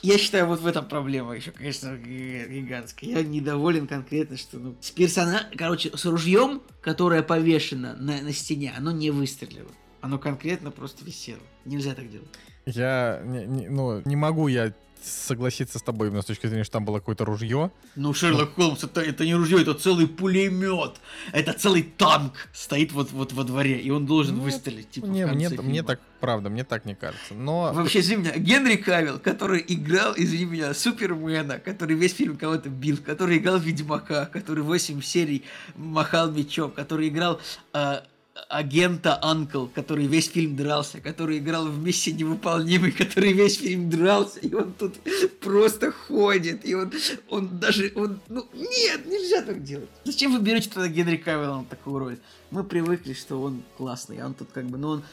я 0.03 0.19
считаю, 0.19 0.47
вот 0.47 0.61
в 0.61 0.67
этом 0.67 0.87
проблема 0.87 1.35
еще, 1.35 1.51
конечно, 1.51 1.97
гигантская. 1.97 3.11
Я 3.11 3.23
недоволен 3.23 3.87
конкретно, 3.87 4.37
что 4.37 4.59
ну, 4.59 4.77
с 4.81 4.91
персона... 4.91 5.49
Короче, 5.57 5.97
с 5.97 6.05
ружьем, 6.05 6.63
которое 6.81 7.23
повешено 7.23 7.97
на, 7.97 8.21
на 8.21 8.33
стене, 8.33 8.75
оно 8.77 8.93
не 8.93 9.11
выстрелило. 9.11 9.71
Оно 10.01 10.19
конкретно 10.19 10.71
просто 10.71 11.05
висело. 11.05 11.41
Нельзя 11.65 11.95
так 11.95 12.11
делать. 12.11 12.29
Я 12.67 13.21
не, 13.25 13.47
не- 13.47 13.69
ну, 13.69 14.03
не 14.05 14.17
могу 14.17 14.49
я 14.49 14.73
согласиться 15.03 15.79
с 15.79 15.83
тобой 15.83 16.09
именно 16.09 16.23
с 16.23 16.25
точки 16.25 16.49
зрения, 16.49 16.65
что 16.65 16.73
там 16.73 16.85
было 16.85 16.99
какое-то 16.99 17.25
ружье. 17.25 17.71
Ну, 17.95 18.13
Шерлок 18.13 18.55
Холмс, 18.55 18.83
это, 18.83 19.01
это 19.03 19.25
не 19.25 19.37
ружье, 19.37 19.63
это 19.63 19.75
целый 19.75 20.09
пулемет. 20.09 20.97
Это 21.33 21.53
целый 21.53 21.85
танк 21.85 22.49
стоит 22.53 22.91
вот, 22.91 23.13
вот 23.13 23.33
во 23.33 23.45
дворе, 23.45 23.79
и 23.79 23.89
он 23.91 24.05
должен 24.05 24.39
Ну, 24.39 24.43
выстрелить. 24.43 24.91
Типа, 24.91 25.07
Не, 25.07 25.25
мне, 25.29 25.49
мне 25.49 25.85
так, 25.85 26.01
правда, 26.19 26.51
мне 26.51 26.65
так 26.65 26.87
не 26.87 26.97
кажется. 26.97 27.35
Но 27.35 27.73
Вообще, 27.73 28.01
извини 28.01 28.23
меня, 28.23 28.37
Генри 28.37 28.75
Кавилл, 28.75 29.21
который 29.21 29.65
играл, 29.69 30.15
извини 30.17 30.47
меня, 30.47 30.75
Супермена, 30.75 31.61
который 31.61 31.95
весь 31.95 32.15
фильм 32.15 32.37
кого-то 32.37 32.69
бил, 32.69 32.97
который 32.97 33.39
играл 33.39 33.59
Ведьмака, 33.59 34.27
который 34.27 34.65
8 34.65 35.03
серий 35.03 35.45
махал 35.77 36.33
мечом, 36.33 36.73
который 36.73 37.07
играл 37.09 37.41
э, 37.75 38.01
агента 38.49 39.19
Анкл, 39.23 39.67
который 39.67 40.07
весь 40.07 40.29
фильм 40.29 40.57
дрался, 40.57 41.01
который 41.01 41.39
играл 41.39 41.67
в 41.67 41.79
«Миссии 41.79 42.11
невыполнимой», 42.11 42.93
который 42.93 43.33
весь 43.33 43.59
фильм 43.59 43.91
дрался, 43.91 44.41
и 44.41 44.53
он 44.55 44.73
тут 44.73 44.95
просто 45.41 45.93
ходит, 45.93 46.67
и 46.67 46.75
он, 46.75 46.93
он 47.29 47.59
даже, 47.59 47.93
он, 47.95 48.21
ну, 48.29 48.47
нет, 48.55 49.07
нельзя 49.07 49.43
так 49.43 49.63
делать. 49.63 49.89
Зачем 50.05 50.33
вы 50.33 50.41
берете 50.41 50.71
тогда 50.71 50.89
Генри 50.89 51.17
Кавилла 51.17 51.59
на 51.59 51.65
такую 51.65 51.99
роль? 51.99 52.19
Мы 52.51 52.65
привыкли, 52.65 53.13
что 53.13 53.41
он 53.41 53.63
классный, 53.77 54.19
а 54.19 54.27
он 54.27 54.35
тут 54.35 54.49
как 54.53 54.67
бы, 54.67 54.79
ну, 54.79 54.89
он 54.89 55.05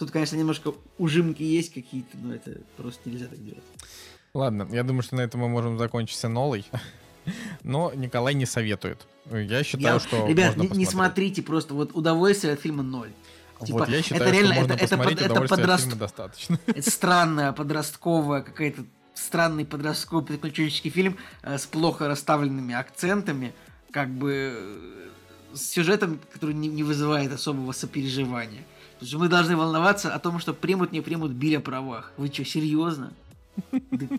Тут, 0.00 0.12
конечно, 0.12 0.34
немножко 0.34 0.72
ужимки 0.96 1.42
есть 1.42 1.74
какие-то, 1.74 2.16
но 2.16 2.34
это 2.34 2.62
просто 2.78 3.10
нельзя 3.10 3.26
так 3.26 3.44
делать. 3.44 3.62
ладно, 4.32 4.66
я 4.72 4.82
думаю, 4.82 5.02
что 5.02 5.16
на 5.16 5.20
этом 5.20 5.42
мы 5.42 5.48
можем 5.50 5.76
закончить 5.76 6.16
с 6.16 6.24
Энолой. 6.24 6.64
Но 7.62 7.92
Николай 7.94 8.34
не 8.34 8.46
советует. 8.46 9.06
Я 9.30 9.62
считаю, 9.62 9.94
Я- 9.94 10.00
что 10.00 10.26
Ребят, 10.26 10.56
можно 10.56 10.72
не, 10.72 10.78
не 10.78 10.86
смотрите, 10.86 11.42
просто 11.42 11.74
вот 11.74 11.90
удовольствие 11.94 12.54
от 12.54 12.60
фильма 12.60 12.82
ноль. 12.82 13.10
Типа, 13.64 13.80
вот 13.80 13.88
я 13.88 14.02
считаю, 14.02 14.22
это 14.22 14.30
реально, 14.30 14.52
что 14.54 14.60
можно 14.60 14.72
это, 14.72 14.84
это, 14.84 14.96
посмотреть, 14.96 15.20
это 15.20 15.40
подраст- 15.46 15.84
фильма 15.84 15.98
достаточно. 15.98 16.58
это 16.66 16.90
странная 16.90 17.52
подростковая 17.52 18.42
какая-то 18.42 18.84
странный 19.14 19.64
подростковый 19.66 20.24
приключенческий 20.24 20.90
фильм 20.90 21.16
э, 21.42 21.58
с 21.58 21.66
плохо 21.66 22.08
расставленными 22.08 22.74
акцентами, 22.74 23.52
как 23.90 24.08
бы 24.08 24.54
э, 24.54 25.08
с 25.54 25.62
сюжетом, 25.68 26.18
который 26.32 26.54
не, 26.54 26.68
не 26.68 26.82
вызывает 26.82 27.32
особого 27.32 27.72
сопереживания. 27.72 28.62
То 28.98 29.04
есть 29.04 29.14
мы 29.14 29.28
должны 29.28 29.56
волноваться 29.56 30.14
о 30.14 30.18
том, 30.18 30.38
что 30.38 30.52
примут, 30.54 30.92
не 30.92 31.00
примут 31.00 31.32
Биль 31.32 31.58
о 31.58 31.60
правах. 31.60 32.12
Вы 32.16 32.28
что, 32.28 32.44
серьезно? 32.44 33.12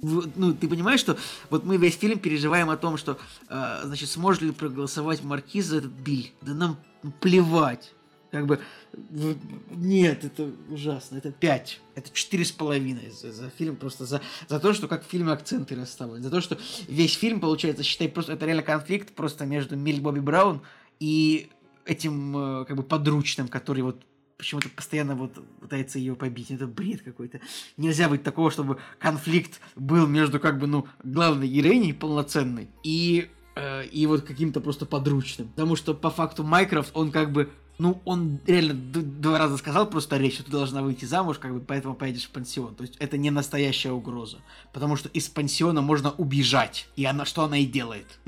Ну, 0.02 0.54
ты 0.54 0.68
понимаешь, 0.68 1.00
что 1.00 1.18
вот 1.50 1.64
мы 1.64 1.78
весь 1.78 1.96
фильм 1.96 2.20
переживаем 2.20 2.70
о 2.70 2.78
том, 2.78 2.98
что, 2.98 3.18
э, 3.50 3.82
значит, 3.84 4.10
сможет 4.10 4.42
ли 4.42 4.52
проголосовать 4.52 5.24
Маркиз 5.24 5.66
за 5.66 5.78
этот 5.78 5.92
Биль? 5.92 6.32
Да 6.42 6.54
нам 6.54 6.78
плевать. 7.20 7.94
Как 8.32 8.46
бы, 8.46 8.62
нет, 9.72 10.24
это 10.24 10.52
ужасно, 10.70 11.18
это 11.18 11.34
5, 11.34 11.82
это 11.96 12.10
четыре 12.14 12.46
с 12.46 12.52
половиной 12.54 13.12
за, 13.12 13.34
за 13.34 13.50
фильм, 13.50 13.76
просто 13.76 14.06
за, 14.06 14.22
за 14.48 14.58
то, 14.62 14.74
что 14.74 14.88
как 14.88 15.06
в 15.06 15.10
фильме 15.10 15.34
акценты 15.34 15.76
расставлены, 15.76 16.24
за 16.24 16.30
то, 16.30 16.40
что 16.40 16.58
весь 16.88 17.16
фильм, 17.16 17.42
получается, 17.42 17.84
считай, 17.84 18.08
просто 18.08 18.32
это 18.32 18.46
реально 18.46 18.64
конфликт 18.64 19.14
просто 19.16 19.46
между 19.46 19.76
Милли 19.76 20.00
Бобби 20.00 20.22
Браун 20.22 20.62
и 21.02 21.50
этим, 21.86 22.62
э, 22.62 22.66
как 22.66 22.78
бы, 22.78 22.84
подручным, 22.84 23.50
который 23.50 23.84
вот 23.84 24.02
почему-то 24.42 24.70
постоянно 24.70 25.16
вот 25.16 25.34
пытается 25.60 26.00
ее 26.00 26.16
побить. 26.16 26.50
Это 26.50 26.66
бред 26.66 27.04
какой-то. 27.04 27.40
Нельзя 27.78 28.10
быть 28.10 28.24
такого, 28.24 28.50
чтобы 28.50 28.80
конфликт 28.98 29.62
был 29.76 30.08
между, 30.08 30.40
как 30.40 30.58
бы, 30.58 30.66
ну, 30.66 30.88
главной 31.04 31.48
героиней 31.48 31.94
полноценной 31.94 32.68
и, 32.84 33.30
э, 33.56 33.86
и 33.86 34.08
вот 34.08 34.24
каким-то 34.24 34.60
просто 34.60 34.88
подручным. 34.88 35.50
Потому 35.50 35.76
что, 35.76 35.94
по 35.94 36.10
факту, 36.10 36.44
Майкрофт, 36.44 36.90
он 36.96 37.12
как 37.12 37.32
бы 37.32 37.52
ну, 37.78 38.02
он 38.06 38.40
реально 38.46 38.74
два 38.76 39.40
раза 39.40 39.58
сказал 39.58 39.90
просто 39.90 40.18
речь, 40.18 40.36
что 40.36 40.44
ты 40.44 40.52
должна 40.52 40.84
выйти 40.84 41.06
замуж, 41.06 41.40
как 41.40 41.54
бы, 41.54 41.60
поэтому 41.60 41.96
поедешь 41.96 42.26
в 42.26 42.30
пансион. 42.30 42.76
То 42.76 42.84
есть 42.84 42.96
это 42.98 43.18
не 43.18 43.32
настоящая 43.32 43.92
угроза. 43.92 44.38
Потому 44.72 44.96
что 44.96 45.10
из 45.10 45.30
пансиона 45.30 45.82
можно 45.82 46.12
убежать. 46.12 46.88
И 46.96 47.06
она, 47.06 47.26
что 47.26 47.44
она 47.44 47.58
и 47.58 47.66
делает. 47.66 48.20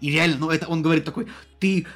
И 0.00 0.10
реально, 0.10 0.36
ну, 0.38 0.50
это 0.50 0.66
он 0.66 0.82
говорит 0.82 1.06
такой, 1.06 1.28
ты 1.60 1.86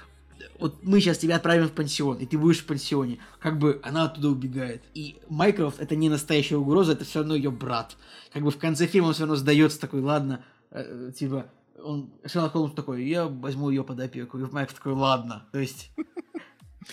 вот 0.63 0.85
мы 0.85 1.01
сейчас 1.01 1.19
тебя 1.19 1.37
отправим 1.37 1.67
в 1.67 1.73
пансион, 1.73 2.19
и 2.19 2.27
ты 2.27 2.39
будешь 2.39 2.61
в 2.61 2.67
пансионе. 2.67 3.19
Как 3.41 3.59
бы 3.59 3.81
она 3.83 4.05
оттуда 4.05 4.29
убегает. 4.29 4.85
И 4.95 5.19
Майкрофт 5.29 5.81
это 5.81 5.97
не 5.97 6.09
настоящая 6.09 6.57
угроза, 6.57 6.93
это 6.93 7.05
все 7.05 7.19
равно 7.19 7.35
ее 7.35 7.51
брат. 7.51 7.97
Как 8.33 8.45
бы 8.45 8.53
в 8.53 8.59
конце 8.59 8.87
фильма 8.87 9.09
он 9.09 9.15
все 9.15 9.23
равно 9.23 9.35
сдается 9.35 9.81
такой, 9.81 10.03
ладно, 10.03 10.45
э, 10.71 11.09
э, 11.09 11.13
типа, 11.13 11.47
он, 11.83 12.13
Шерлок 12.25 12.53
Холмс 12.53 12.75
такой, 12.75 13.05
я 13.05 13.27
возьму 13.27 13.71
ее 13.71 13.83
под 13.83 13.99
опеку. 13.99 14.39
И 14.39 14.43
Майкрофт 14.43 14.77
такой, 14.77 14.93
ладно. 14.93 15.49
То 15.51 15.59
есть, 15.59 15.91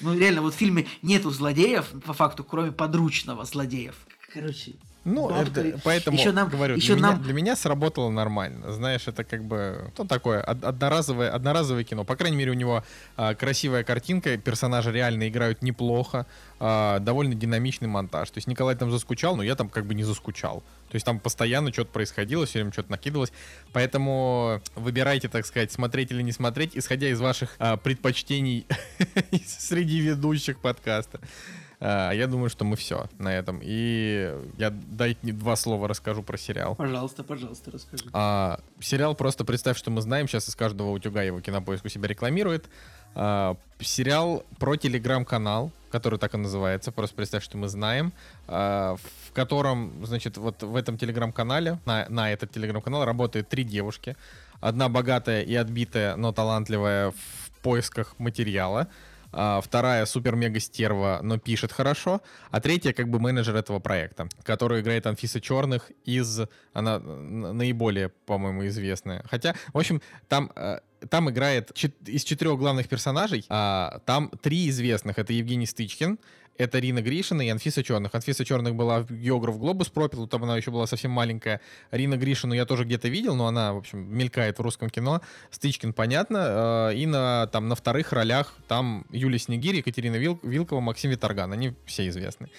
ну 0.02 0.18
реально, 0.18 0.41
вот 0.41 0.56
в 0.56 0.58
фильме 0.58 0.88
нету 1.04 1.30
злодеев, 1.30 1.91
по 2.04 2.14
факту, 2.14 2.44
кроме 2.44 2.72
подручного 2.72 3.46
злодеев. 3.46 3.96
Короче, 4.34 4.78
Ну, 5.14 5.30
это, 5.30 5.80
поэтому 5.84 6.18
еще 6.18 6.31
нам- 6.31 6.49
говорю, 6.49 6.76
еще 6.76 6.94
для, 6.94 7.02
нам- 7.02 7.15
меня, 7.15 7.23
для 7.23 7.34
меня 7.34 7.56
сработало 7.56 8.10
нормально. 8.10 8.72
Знаешь, 8.72 9.07
это 9.07 9.23
как 9.23 9.44
бы 9.44 9.91
ну, 9.98 10.06
такое 10.06 10.41
од- 10.41 10.64
одноразовое, 10.64 11.31
одноразовое 11.31 11.84
кино. 11.84 12.03
По 12.03 12.15
крайней 12.15 12.38
мере, 12.38 12.52
у 12.52 12.56
него 12.56 12.84
а, 13.18 13.34
красивая 13.36 13.84
картинка, 13.84 14.38
персонажи 14.38 14.91
реально 14.91 15.27
играют 15.27 15.61
неплохо, 15.61 16.26
а, 16.60 16.99
довольно 16.99 17.36
динамичный 17.36 17.88
монтаж. 17.88 18.30
То 18.30 18.38
есть 18.38 18.48
Николай 18.48 18.76
там 18.76 18.91
заскучал, 18.91 19.36
но 19.36 19.44
я 19.44 19.56
там 19.56 19.69
как 19.69 19.86
бы 19.86 19.94
не 19.95 20.03
заскучал. 20.03 20.64
То 20.90 20.95
есть 20.95 21.06
там 21.06 21.19
постоянно 21.19 21.72
что-то 21.72 21.91
происходило, 21.91 22.45
все 22.45 22.60
время 22.60 22.72
что-то 22.72 22.91
накидывалось. 22.91 23.31
Поэтому 23.73 24.61
выбирайте, 24.76 25.30
так 25.30 25.45
сказать, 25.45 25.72
смотреть 25.72 26.11
или 26.11 26.22
не 26.22 26.31
смотреть, 26.31 26.72
исходя 26.76 27.10
из 27.10 27.19
ваших 27.19 27.56
а, 27.60 27.77
предпочтений 27.77 28.65
среди 29.48 29.99
ведущих 29.99 30.60
подкаста. 30.60 31.19
А, 31.81 32.11
Я 32.11 32.27
думаю, 32.27 32.49
что 32.49 32.65
мы 32.65 32.76
все 32.76 33.07
на 33.18 33.30
этом. 33.34 33.60
И 33.61 34.34
я 34.57 34.69
дайте 34.69 35.34
два 35.34 35.56
слова 35.56 35.88
расскажу 35.88 36.23
про 36.23 36.38
сериал. 36.38 36.76
пожалуйста, 36.76 37.23
пожалуйста, 37.23 37.72
расскажи. 37.72 38.03
А, 38.14 38.60
сериал 38.80 39.15
просто 39.15 39.45
представь, 39.45 39.77
что 39.77 39.91
мы 39.91 40.01
знаем, 40.01 40.27
сейчас 40.27 40.49
из 40.49 40.56
каждого 40.56 40.91
утюга 40.91 41.22
его 41.23 41.39
кинопоиск 41.41 41.85
у 41.85 41.89
себя 41.89 42.07
рекламирует. 42.07 42.69
А, 43.15 43.56
сериал 43.80 44.43
про 44.60 44.76
телеграм-канал, 44.76 45.72
который 45.91 46.19
так 46.19 46.34
и 46.34 46.38
называется. 46.38 46.91
Просто 46.91 47.15
представь, 47.15 47.43
что 47.43 47.57
мы 47.57 47.68
знаем, 47.69 48.14
а, 48.47 48.97
в 49.27 49.31
котором, 49.31 50.06
значит, 50.06 50.38
вот 50.38 50.61
в 50.61 50.76
этом 50.76 50.97
телеграм-канале, 50.97 51.80
на, 51.85 52.06
на 52.10 52.31
этот 52.31 52.51
телеграм-канал 52.51 53.06
работает 53.06 53.47
три 53.49 53.64
девушки. 53.64 54.15
Одна 54.60 54.89
богатая 54.89 55.41
и 55.43 55.56
отбитая, 55.56 56.18
но 56.18 56.34
талантливая 56.34 57.11
в 57.11 57.51
поисках 57.61 58.15
материала. 58.19 58.88
А, 59.31 59.61
вторая 59.61 60.06
супер-мега 60.06 60.60
стерва, 60.60 61.19
но 61.22 61.38
пишет 61.38 61.72
хорошо. 61.72 62.22
А 62.51 62.60
третья 62.60 62.93
как 62.93 63.10
бы 63.10 63.19
менеджер 63.19 63.56
этого 63.56 63.80
проекта, 63.80 64.27
которую 64.43 64.81
играет 64.81 65.06
Анфиса 65.07 65.39
Черных 65.39 65.91
из... 66.06 66.41
Она 66.73 66.99
наиболее, 66.99 68.10
по-моему, 68.10 68.68
известная. 68.68 69.23
Хотя, 69.30 69.56
в 69.73 69.77
общем, 69.77 70.01
там... 70.27 70.51
Там 71.09 71.30
играет 71.30 71.71
из 72.05 72.23
четырех 72.23 72.57
главных 72.57 72.88
персонажей, 72.89 73.45
а, 73.49 74.01
там 74.05 74.30
три 74.41 74.69
известных. 74.69 75.17
Это 75.17 75.31
Евгений 75.34 75.65
Стычкин, 75.65 76.19
это 76.57 76.77
Рина 76.80 77.01
Гришина 77.01 77.41
и 77.41 77.47
Анфиса 77.49 77.84
Черных. 77.84 78.13
Анфиса 78.13 78.43
Черных 78.43 78.76
была 78.76 78.99
в 79.03 79.11
Географ 79.11 79.57
Глобус 79.57 79.88
пропил, 79.88 80.27
там 80.27 80.43
она 80.43 80.57
еще 80.57 80.71
была 80.71 80.88
совсем 80.88 81.11
маленькая. 81.11 81.61
Рина 81.91 82.17
Гришину 82.17 82.53
я 82.53 82.65
тоже 82.65 82.84
где-то 82.84 83.07
видел, 83.07 83.35
но 83.35 83.47
она, 83.47 83.71
в 83.73 83.77
общем, 83.77 83.99
мелькает 84.13 84.59
в 84.59 84.61
русском 84.61 84.89
кино. 84.89 85.21
Стычкин, 85.51 85.93
понятно. 85.93 86.89
э, 86.91 86.95
И 86.97 87.05
на, 87.05 87.47
там, 87.47 87.69
на 87.69 87.76
вторых 87.76 88.11
ролях 88.11 88.53
там 88.67 89.05
Юлия 89.09 89.39
Снегирь, 89.39 89.77
Екатерина 89.77 90.17
Вил- 90.17 90.39
Вилкова, 90.43 90.81
Максим 90.81 91.11
Виторган. 91.11 91.53
Они 91.53 91.73
все 91.85 92.07
известны. 92.09 92.49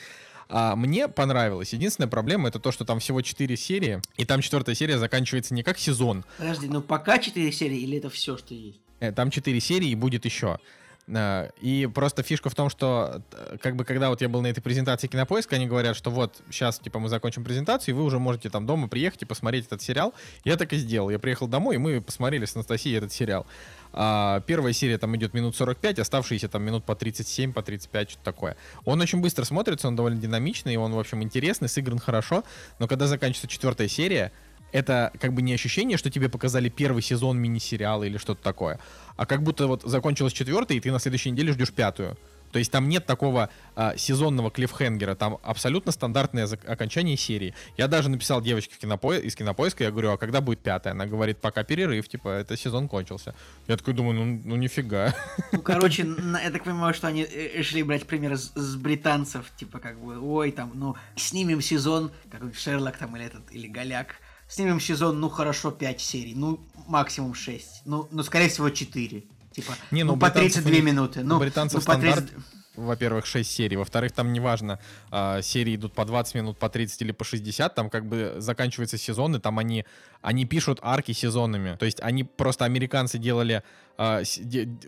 А 0.53 0.75
мне 0.77 1.07
понравилось. 1.09 1.73
Единственная 1.73 2.09
проблема 2.09 2.49
это 2.49 2.59
то, 2.59 2.73
что 2.73 2.85
там 2.85 2.99
всего 2.99 3.23
4 3.23 3.57
серии, 3.57 4.03
и 4.17 4.25
там 4.25 4.41
четвертая 4.41 4.75
серия 4.75 4.99
заканчивается 4.99 5.55
не 5.55 5.63
как 5.63 5.79
сезон, 5.79 6.25
Подожди, 6.39 6.67
ну 6.69 6.83
пока 6.83 7.19
4 7.19 7.53
серии 7.53 7.79
или 7.79 7.99
это 7.99 8.11
все, 8.11 8.37
что 8.37 8.53
есть? 8.55 8.81
Э, 8.99 9.13
Там 9.13 9.31
4 9.31 9.59
серии 9.61 9.89
и 9.89 9.95
будет 9.95 10.25
еще. 10.25 10.59
Э, 11.07 11.51
И 11.61 11.89
просто 11.93 12.23
фишка 12.23 12.51
в 12.51 12.55
том, 12.55 12.69
что 12.69 13.23
э, 13.33 13.57
как 13.63 13.77
бы 13.77 13.85
когда 13.85 14.11
вот 14.11 14.21
я 14.21 14.29
был 14.29 14.43
на 14.43 14.49
этой 14.49 14.61
презентации 14.61 15.07
Кинопоиска, 15.07 15.57
они 15.57 15.67
говорят, 15.67 15.97
что 15.97 16.11
вот 16.11 16.43
сейчас 16.51 16.79
типа 16.79 16.99
мы 16.99 17.09
закончим 17.09 17.45
презентацию, 17.45 17.95
и 17.95 17.99
вы 17.99 18.05
уже 18.05 18.19
можете 18.19 18.51
там 18.51 18.67
дома 18.67 18.89
приехать 18.89 19.23
и 19.23 19.25
посмотреть 19.27 19.67
этот 19.67 19.83
сериал. 19.83 20.13
Я 20.45 20.57
так 20.57 20.73
и 20.73 20.77
сделал. 20.77 21.11
Я 21.11 21.19
приехал 21.19 21.47
домой, 21.49 21.77
и 21.77 21.79
мы 21.79 22.01
посмотрели 22.01 22.45
с 22.45 22.55
Анастасией 22.57 22.99
этот 22.99 23.13
сериал. 23.13 23.47
А, 23.93 24.41
первая 24.41 24.73
серия 24.73 24.99
там 24.99 25.17
идет 25.17 25.35
минут 25.35 25.57
45, 25.57 25.99
оставшиеся 25.99 26.49
там 26.49 26.63
минут 26.63 26.85
по 26.85 26.95
37, 26.95 27.53
по 27.53 27.63
35, 27.63 28.11
что-то 28.11 28.25
такое. 28.25 28.57
Он 28.85 29.01
очень 29.01 29.21
быстро 29.21 29.45
смотрится, 29.45 29.89
он 29.89 29.97
довольно 29.97 30.21
динамичный, 30.21 30.77
он, 30.77 30.93
в 30.93 30.99
общем, 30.99 31.23
интересный, 31.23 31.69
сыгран 31.69 31.99
хорошо, 31.99 32.45
но 32.79 32.89
когда 32.89 33.07
заканчивается 33.07 33.49
четвертая 33.49 33.89
серия, 33.89 34.33
это 34.73 35.13
как 35.21 35.33
бы 35.33 35.43
не 35.43 35.53
ощущение, 35.53 35.99
что 35.99 36.11
тебе 36.11 36.29
показали 36.29 36.69
первый 36.69 37.03
сезон 37.03 37.39
мини-сериала 37.39 38.05
или 38.05 38.19
что-то 38.19 38.43
такое, 38.43 38.79
а 39.17 39.27
как 39.27 39.43
будто 39.43 39.67
вот 39.67 39.83
закончилась 39.83 40.33
четвертая, 40.33 40.79
и 40.79 40.81
ты 40.81 40.93
на 40.93 40.99
следующей 40.99 41.31
неделе 41.31 41.53
ждешь 41.53 41.73
пятую. 41.73 42.17
То 42.53 42.59
есть 42.59 42.71
там 42.71 42.89
нет 42.89 43.07
такого 43.07 43.51
а, 43.77 43.97
сезонного 43.97 44.51
клиффхенгера, 44.51 45.15
там 45.15 45.39
абсолютно 45.43 45.93
стандартное 45.93 46.49
окончание 46.67 47.17
серии. 47.17 47.55
Я 47.77 47.89
даже 47.89 48.09
написал 48.09 48.41
девочке 48.41 48.77
кинопо... 48.81 49.15
из 49.15 49.35
кинопоиска, 49.35 49.85
я 49.85 49.91
говорю, 49.91 50.13
а 50.13 50.19
когда 50.19 50.41
будет 50.41 50.61
пятая? 50.61 50.93
Она 50.93 51.07
говорит, 51.07 51.39
пока 51.39 51.65
перерыв, 51.65 52.09
типа, 52.09 52.29
это 52.29 52.57
сезон 52.57 52.89
кончился. 52.89 53.35
Я 53.69 53.77
такой 53.77 53.95
думаю, 53.95 54.15
ну, 54.15 54.41
ну 54.45 54.57
нифига. 54.57 55.15
Ну, 55.53 55.61
короче, 55.63 56.07
я 56.43 56.51
так 56.51 56.65
понимаю, 56.65 56.95
что 56.95 57.07
они 57.09 57.23
э, 57.23 57.59
решили 57.59 57.83
брать 57.83 58.07
пример 58.07 58.37
с, 58.37 58.53
с 58.55 58.77
британцев, 58.77 59.51
типа, 59.57 59.79
как 59.79 60.01
бы, 60.01 60.19
ой, 60.21 60.53
там, 60.53 60.73
ну, 60.75 60.97
снимем 61.17 61.61
сезон, 61.61 62.11
как 62.31 62.43
Шерлок 62.55 62.97
там, 62.97 63.17
или 63.17 63.27
этот, 63.27 63.51
или 63.53 63.67
Голяк, 63.67 64.17
снимем 64.49 64.81
сезон, 64.81 65.21
ну, 65.21 65.29
хорошо, 65.29 65.71
5 65.71 66.01
серий, 66.01 66.35
ну, 66.35 66.61
максимум 66.87 67.35
6, 67.35 67.83
ну, 67.85 68.09
ну 68.11 68.23
скорее 68.23 68.49
всего, 68.49 68.71
4, 68.71 69.23
типа, 69.61 69.75
Не, 69.91 70.05
ну, 70.05 70.13
ну, 70.15 70.19
по 70.19 70.27
британцев 70.27 70.63
32 70.65 70.71
у 70.71 70.75
них- 70.75 70.85
минуты, 70.85 71.23
ну, 71.23 71.39
британцев 71.39 71.81
ну, 71.87 71.95
по 71.95 72.01
30 72.01 72.25
стандарт, 72.25 72.45
во-первых, 72.77 73.27
6 73.27 73.51
серий, 73.51 73.77
во-вторых, 73.77 74.13
там 74.13 74.33
неважно, 74.33 74.79
а, 75.11 75.43
серии 75.43 75.75
идут 75.77 75.93
по 75.93 76.05
20 76.05 76.35
минут, 76.37 76.59
по 76.59 76.69
30 76.69 77.03
или 77.03 77.13
по 77.13 77.25
60, 77.25 77.75
там 77.75 77.91
как 77.91 78.07
бы 78.07 78.35
заканчиваются 78.39 78.97
сезоны, 78.97 79.41
там 79.41 79.59
они, 79.59 79.85
они 80.23 80.47
пишут 80.47 80.79
арки 80.83 81.13
сезонами, 81.13 81.77
то 81.77 81.85
есть 81.87 82.01
они 82.01 82.25
просто, 82.25 82.65
американцы 82.65 83.19
делали 83.19 83.63
а, 83.99 84.23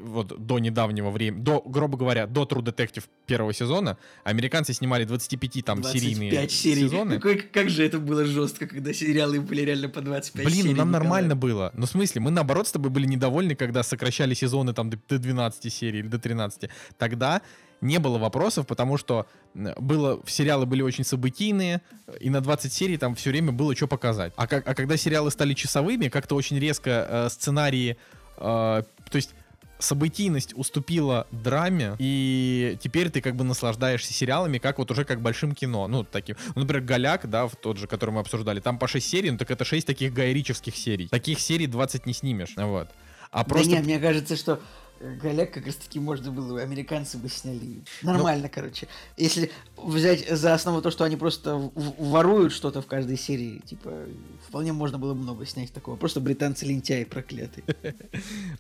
вот 0.01 0.47
до 0.47 0.59
недавнего 0.59 1.11
времени, 1.11 1.43
до, 1.43 1.63
грубо 1.65 1.99
говоря, 1.99 2.27
до 2.27 2.45
True 2.45 2.63
Detective 2.63 3.05
первого 3.27 3.53
сезона, 3.53 3.99
американцы 4.25 4.73
снимали 4.73 5.05
25 5.05 5.65
там 5.65 5.83
25 5.83 6.03
серийные 6.03 6.49
серий. 6.49 6.83
сезоны. 6.83 7.17
Какой- 7.17 7.41
как 7.43 7.69
же 7.69 7.85
это 7.85 7.99
было 7.99 8.25
жестко, 8.25 8.67
когда 8.67 8.93
сериалы 8.93 9.41
были 9.41 9.63
реально 9.63 9.89
по 9.89 10.01
25 10.01 10.45
Блин, 10.47 10.57
серий. 10.57 10.71
ну 10.71 10.77
нам 10.77 10.89
Николай. 10.89 11.03
нормально 11.03 11.37
было. 11.37 11.73
Ну, 11.75 11.87
в 11.87 11.91
смысле, 11.91 12.21
мы 12.21 12.31
наоборот 12.31 12.69
с 12.69 12.73
тобой 12.73 12.91
были 12.91 13.07
недовольны, 13.07 13.55
когда 13.55 13.83
сокращали 13.83 14.35
сезоны 14.35 14.73
там 14.73 14.91
до, 14.91 14.99
до 15.09 15.19
12 15.19 15.73
серий 15.73 16.01
или 16.01 16.09
до 16.09 16.19
13. 16.19 16.71
Тогда 16.99 17.43
не 17.83 17.99
было 17.99 18.17
вопросов, 18.17 18.67
потому 18.67 18.97
что 18.97 19.27
было, 19.55 20.23
сериалы 20.27 20.67
были 20.67 20.83
очень 20.83 21.05
событийные, 21.05 21.83
и 22.21 22.31
на 22.31 22.41
20 22.41 22.73
серий 22.73 22.97
там 22.97 23.15
все 23.17 23.31
время 23.31 23.51
было 23.53 23.75
что 23.77 23.89
показать. 23.89 24.33
А, 24.37 24.47
как, 24.47 24.67
а 24.67 24.75
когда 24.75 24.97
сериалы 24.97 25.31
стали 25.33 25.53
часовыми, 25.53 26.09
как-то 26.09 26.37
очень 26.37 26.59
резко 26.59 27.07
э, 27.09 27.29
сценарии, 27.29 27.97
то 28.43 29.17
есть 29.17 29.35
событийность 29.79 30.53
уступила 30.57 31.27
драме, 31.31 31.97
и 31.99 32.79
теперь 32.81 33.11
ты 33.11 33.21
как 33.21 33.37
бы 33.37 33.45
наслаждаешься 33.45 34.13
сериалами, 34.13 34.59
как 34.59 34.79
вот 34.79 34.91
уже 34.91 35.05
как 35.05 35.21
большим 35.21 35.55
кино. 35.55 35.89
Ну, 35.89 36.05
таким. 36.05 36.37
Ну, 36.55 36.63
например, 36.63 36.83
Голяк, 36.83 37.29
да, 37.29 37.47
в 37.47 37.57
тот 37.57 37.79
же, 37.79 37.87
который 37.87 38.11
мы 38.11 38.21
обсуждали, 38.21 38.61
там 38.61 38.79
по 38.79 38.87
6 38.87 39.07
серий, 39.07 39.31
ну 39.31 39.39
так 39.39 39.51
это 39.51 39.65
6 39.65 39.87
таких 39.87 40.13
гайричевских 40.13 40.77
серий. 40.77 41.09
Таких 41.09 41.41
серий 41.41 41.67
20 41.67 42.07
не 42.07 42.15
снимешь, 42.15 42.55
вот. 42.57 42.89
А 43.31 43.39
Да 43.39 43.45
просто... 43.45 43.71
нет, 43.71 43.85
мне 43.85 43.99
кажется, 43.99 44.37
что 44.37 44.61
Голяк 45.21 45.53
как 45.53 45.67
раз 45.67 45.75
таки 45.77 45.99
можно 45.99 46.31
было, 46.31 46.61
американцы 46.61 47.19
бы 47.19 47.29
сняли. 47.29 47.83
Нормально, 48.03 48.45
ну, 48.45 48.51
короче. 48.55 48.87
Если 49.17 49.51
взять 49.77 50.29
за 50.29 50.55
основу 50.55 50.81
то, 50.81 50.91
что 50.93 51.05
они 51.05 51.17
просто 51.17 51.71
воруют 51.75 52.53
что-то 52.53 52.83
в 52.83 52.87
каждой 52.87 53.17
серии, 53.19 53.59
типа, 53.65 54.07
вполне 54.47 54.73
можно 54.73 54.99
было 54.99 55.15
много 55.15 55.45
снять 55.45 55.73
такого. 55.73 55.97
Просто 55.97 56.21
британцы 56.21 56.67
лентяи 56.67 57.03
проклятые. 57.05 57.65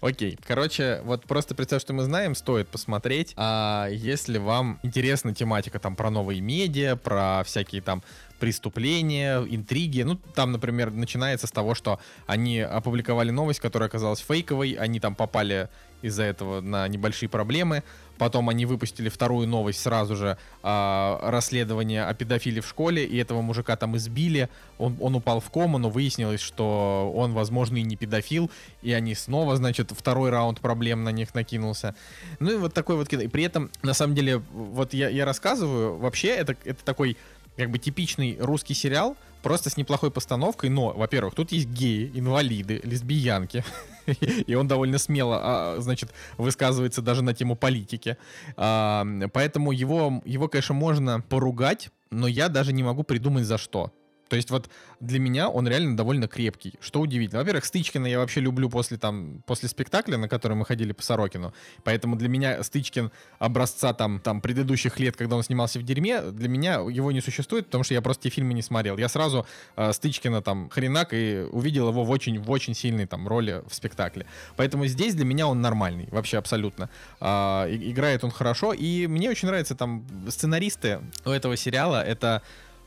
Окей. 0.01 0.36
Короче, 0.44 1.01
вот 1.05 1.27
просто 1.27 1.55
представь, 1.55 1.82
что 1.82 1.93
мы 1.93 2.02
знаем, 2.02 2.35
стоит 2.35 2.69
посмотреть. 2.69 3.35
А 3.36 3.89
если 3.90 4.39
вам 4.39 4.81
интересна 4.82 5.35
тематика 5.35 5.78
там 5.78 5.94
про 5.94 6.10
новые 6.10 6.40
медиа, 6.40 6.97
про 6.97 7.44
всякие 7.44 7.82
там 7.82 8.02
преступления, 8.43 9.39
интриги. 9.48 10.02
Ну, 10.02 10.16
там, 10.35 10.51
например, 10.51 10.90
начинается 10.90 11.47
с 11.47 11.52
того, 11.52 11.77
что 11.77 12.01
они 12.27 12.59
опубликовали 12.59 13.31
новость, 13.31 13.60
которая 13.60 13.89
оказалась 13.89 14.19
фейковой, 14.19 14.73
они 14.73 14.98
там 14.98 15.14
попали 15.14 15.69
из-за 16.02 16.24
этого 16.24 16.60
на 16.60 16.89
небольшие 16.89 17.28
проблемы. 17.28 17.85
Потом 18.19 18.48
они 18.48 18.66
выпустили 18.66 19.09
вторую 19.09 19.48
новость 19.48 19.81
сразу 19.81 20.16
же 20.16 20.36
э, 20.62 21.19
расследование 21.23 22.05
о 22.05 22.14
педофиле 22.14 22.60
в 22.60 22.66
школе, 22.69 23.05
и 23.05 23.16
этого 23.16 23.43
мужика 23.43 23.77
там 23.77 23.97
избили. 23.97 24.48
Он, 24.78 24.97
он 25.01 25.14
упал 25.14 25.40
в 25.40 25.51
кому, 25.51 25.78
но 25.78 25.89
выяснилось, 25.89 26.40
что 26.40 27.12
он, 27.14 27.32
возможно, 27.32 27.78
и 27.78 27.82
не 27.82 27.97
педофил, 27.97 28.51
и 28.82 28.93
они 28.93 29.14
снова, 29.14 29.56
значит, 29.56 29.93
второй 29.93 30.31
раунд 30.31 30.60
проблем 30.60 31.05
на 31.05 31.10
них 31.10 31.35
накинулся. 31.35 31.94
Ну 32.39 32.52
и 32.52 32.56
вот 32.56 32.74
такой 32.74 32.97
вот... 32.97 33.12
И 33.12 33.28
при 33.28 33.44
этом, 33.44 33.70
на 33.82 33.94
самом 33.94 34.14
деле, 34.14 34.39
вот 34.52 34.94
я, 34.94 35.09
я 35.09 35.24
рассказываю, 35.24 35.97
вообще 35.97 36.28
это, 36.28 36.56
это 36.64 36.85
такой 36.85 37.16
как 37.57 37.70
бы 37.70 37.79
типичный 37.79 38.37
русский 38.41 38.74
сериал, 38.74 39.16
просто 39.43 39.70
с 39.70 39.77
неплохой 39.77 40.11
постановкой, 40.11 40.70
но, 40.70 40.93
во-первых, 40.93 41.35
тут 41.35 41.53
есть 41.53 41.69
геи, 41.69 42.11
инвалиды, 42.15 42.81
лесбиянки, 42.85 43.65
и 44.47 44.55
он 44.55 44.69
довольно 44.69 44.99
смело, 44.99 45.41
а, 45.43 45.77
значит, 45.81 46.12
высказывается 46.39 47.03
даже 47.03 47.23
на 47.23 47.35
тему 47.35 47.57
политики. 47.57 48.16
А, 48.57 49.07
поэтому 49.33 49.73
его, 49.73 50.23
его, 50.24 50.49
конечно, 50.49 50.74
можно 50.74 51.20
поругать, 51.20 51.91
но 52.11 52.27
я 52.27 52.49
даже 52.49 52.73
не 52.73 52.83
могу 52.83 53.03
придумать 53.03 53.45
за 53.45 53.59
что. 53.59 53.93
То 54.33 54.37
есть 54.37 54.51
вот 54.51 54.71
для 54.99 55.19
меня 55.19 55.51
он 55.51 55.69
реально 55.69 55.95
довольно 55.95 56.27
крепкий, 56.27 56.73
что 56.81 57.01
удивительно. 57.01 57.41
Во-первых, 57.41 57.67
Стычкина 57.67 58.07
я 58.07 58.19
вообще 58.19 58.41
люблю 58.41 58.71
после, 58.71 58.97
там, 58.97 59.43
после 59.45 59.69
спектакля, 59.69 60.17
на 60.17 60.27
который 60.27 60.55
мы 60.55 60.65
ходили 60.65 60.93
по 60.93 61.03
Сорокину. 61.03 61.53
Поэтому 61.85 62.17
для 62.17 62.31
меня 62.31 62.63
Стычкин 62.63 63.11
образца 63.39 63.93
там, 63.93 64.21
там 64.21 64.41
предыдущих 64.41 64.99
лет, 64.99 65.19
когда 65.19 65.37
он 65.37 65.43
снимался 65.43 65.79
в 65.81 65.83
дерьме, 65.83 66.23
для 66.23 66.49
меня 66.49 66.77
его 66.77 67.13
не 67.13 67.21
существует, 67.21 67.67
потому 67.67 67.85
что 67.85 67.93
я 67.93 68.01
просто 68.01 68.23
те 68.23 68.31
фильмы 68.31 68.55
не 68.55 68.63
смотрел. 68.63 68.97
Я 68.97 69.11
сразу 69.11 69.45
э, 69.77 69.93
Стычкина 69.93 70.41
там 70.41 70.71
хренак 70.71 71.13
и 71.13 71.47
увидел 71.53 71.91
его 71.91 72.03
в 72.03 72.11
очень, 72.11 72.39
в 72.39 72.51
очень 72.51 72.75
сильной 72.75 73.05
там 73.05 73.29
роли 73.29 73.63
в 73.69 73.75
спектакле. 73.75 74.25
Поэтому 74.57 74.87
здесь 74.87 75.15
для 75.15 75.27
меня 75.27 75.47
он 75.47 75.61
нормальный, 75.61 76.09
вообще 76.11 76.39
абсолютно. 76.39 76.89
Э, 77.21 77.67
играет 77.69 78.25
он 78.25 78.31
хорошо, 78.31 78.73
и 78.73 79.07
мне 79.09 79.29
очень 79.29 79.49
нравятся 79.49 79.75
там 79.75 80.07
сценаристы 80.31 81.01
у 81.27 81.29
этого 81.29 81.55
сериала. 81.59 82.03
Это 82.03 82.41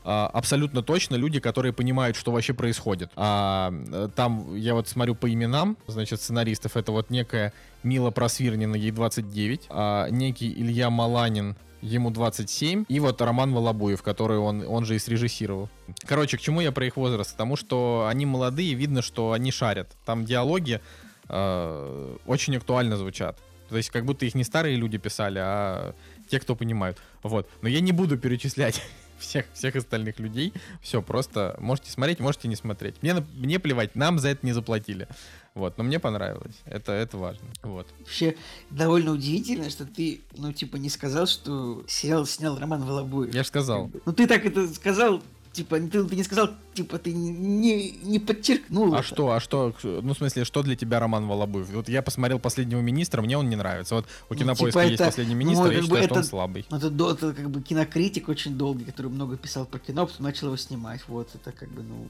абсолютно 0.06 0.82
точно 0.82 1.16
люди, 1.16 1.40
которые 1.40 1.72
понимают, 1.72 2.16
что 2.16 2.30
вообще 2.30 2.54
происходит. 2.54 3.10
А, 3.16 3.72
там, 4.14 4.54
я 4.54 4.74
вот 4.74 4.88
смотрю 4.88 5.14
по 5.14 5.32
именам, 5.32 5.76
значит, 5.86 6.20
сценаристов, 6.20 6.76
это 6.76 6.92
вот 6.92 7.10
некая 7.10 7.52
Мила 7.82 8.10
Просвирнина, 8.10 8.76
ей 8.76 8.92
29, 8.92 9.66
а, 9.68 10.08
некий 10.10 10.52
Илья 10.52 10.90
Маланин, 10.90 11.56
ему 11.82 12.10
27, 12.10 12.84
и 12.88 13.00
вот 13.00 13.20
Роман 13.20 13.52
Волобуев, 13.52 14.02
который 14.02 14.38
он, 14.38 14.64
он 14.66 14.84
же 14.84 14.96
и 14.96 14.98
срежиссировал. 14.98 15.68
Короче, 16.06 16.36
к 16.36 16.40
чему 16.40 16.60
я 16.60 16.72
про 16.72 16.86
их 16.86 16.96
возраст? 16.96 17.32
К 17.32 17.36
тому, 17.36 17.56
что 17.56 18.06
они 18.08 18.26
молодые, 18.26 18.74
видно, 18.74 19.02
что 19.02 19.32
они 19.32 19.52
шарят. 19.52 19.96
Там 20.04 20.24
диалоги 20.24 20.80
э, 21.28 22.16
очень 22.26 22.56
актуально 22.56 22.96
звучат. 22.96 23.38
То 23.68 23.76
есть 23.76 23.90
как 23.90 24.04
будто 24.04 24.24
их 24.24 24.34
не 24.34 24.44
старые 24.44 24.76
люди 24.76 24.98
писали, 24.98 25.38
а 25.42 25.94
те, 26.28 26.40
кто 26.40 26.54
понимают. 26.54 26.98
Вот. 27.22 27.48
Но 27.62 27.68
я 27.68 27.80
не 27.80 27.92
буду 27.92 28.18
перечислять 28.18 28.82
всех, 29.18 29.46
всех 29.52 29.76
остальных 29.76 30.18
людей. 30.18 30.52
Все, 30.80 31.02
просто 31.02 31.56
можете 31.58 31.90
смотреть, 31.90 32.20
можете 32.20 32.48
не 32.48 32.56
смотреть. 32.56 33.02
Мне, 33.02 33.14
мне 33.34 33.58
плевать, 33.58 33.94
нам 33.94 34.18
за 34.18 34.28
это 34.28 34.44
не 34.44 34.52
заплатили. 34.52 35.08
Вот, 35.54 35.78
но 35.78 35.84
мне 35.84 35.98
понравилось. 35.98 36.56
Это, 36.66 36.92
это 36.92 37.16
важно. 37.16 37.46
Вот. 37.62 37.86
Вообще, 38.00 38.36
довольно 38.68 39.12
удивительно, 39.12 39.70
что 39.70 39.86
ты, 39.86 40.20
ну, 40.36 40.52
типа, 40.52 40.76
не 40.76 40.90
сказал, 40.90 41.26
что 41.26 41.82
сериал 41.88 42.26
снял 42.26 42.58
Роман 42.58 42.84
Волобуев. 42.84 43.34
Я 43.34 43.42
же 43.42 43.48
сказал. 43.48 43.90
Ну, 44.04 44.12
ты 44.12 44.26
так 44.26 44.44
это 44.44 44.68
сказал, 44.68 45.22
Типа, 45.56 45.80
ты, 45.80 46.04
ты 46.04 46.16
не 46.16 46.22
сказал, 46.22 46.50
типа, 46.74 46.98
ты 46.98 47.14
не, 47.14 47.92
не 48.02 48.18
подчеркнул. 48.18 48.94
А 48.94 48.98
это. 48.98 49.06
что, 49.06 49.30
а 49.32 49.40
что, 49.40 49.74
ну, 49.82 50.12
в 50.12 50.18
смысле, 50.18 50.44
что 50.44 50.62
для 50.62 50.76
тебя 50.76 51.00
Роман 51.00 51.26
Волобуев? 51.26 51.70
Вот 51.70 51.88
я 51.88 52.02
посмотрел 52.02 52.38
«Последнего 52.38 52.82
министра», 52.82 53.22
мне 53.22 53.38
он 53.38 53.48
не 53.48 53.56
нравится. 53.56 53.94
Вот 53.94 54.04
у 54.28 54.34
ну, 54.34 54.40
Кинопоиска 54.40 54.64
ну, 54.80 54.84
типа 54.84 54.90
есть 54.90 55.00
это, 55.00 55.04
«Последний 55.06 55.34
министр», 55.34 55.64
ну, 55.64 55.70
я 55.70 55.80
считаю, 55.80 55.98
это, 56.00 56.08
что 56.08 56.18
он 56.18 56.24
слабый. 56.24 56.66
Это, 56.70 56.88
это, 56.88 57.10
это 57.10 57.32
как 57.32 57.48
бы 57.48 57.62
кинокритик 57.62 58.28
очень 58.28 58.58
долгий, 58.58 58.84
который 58.84 59.10
много 59.10 59.38
писал 59.38 59.64
про 59.64 59.78
кино, 59.78 60.06
потом 60.06 60.26
начал 60.26 60.48
его 60.48 60.58
снимать. 60.58 61.00
Вот, 61.08 61.34
это 61.34 61.52
как 61.52 61.70
бы, 61.70 61.82
ну... 61.82 62.06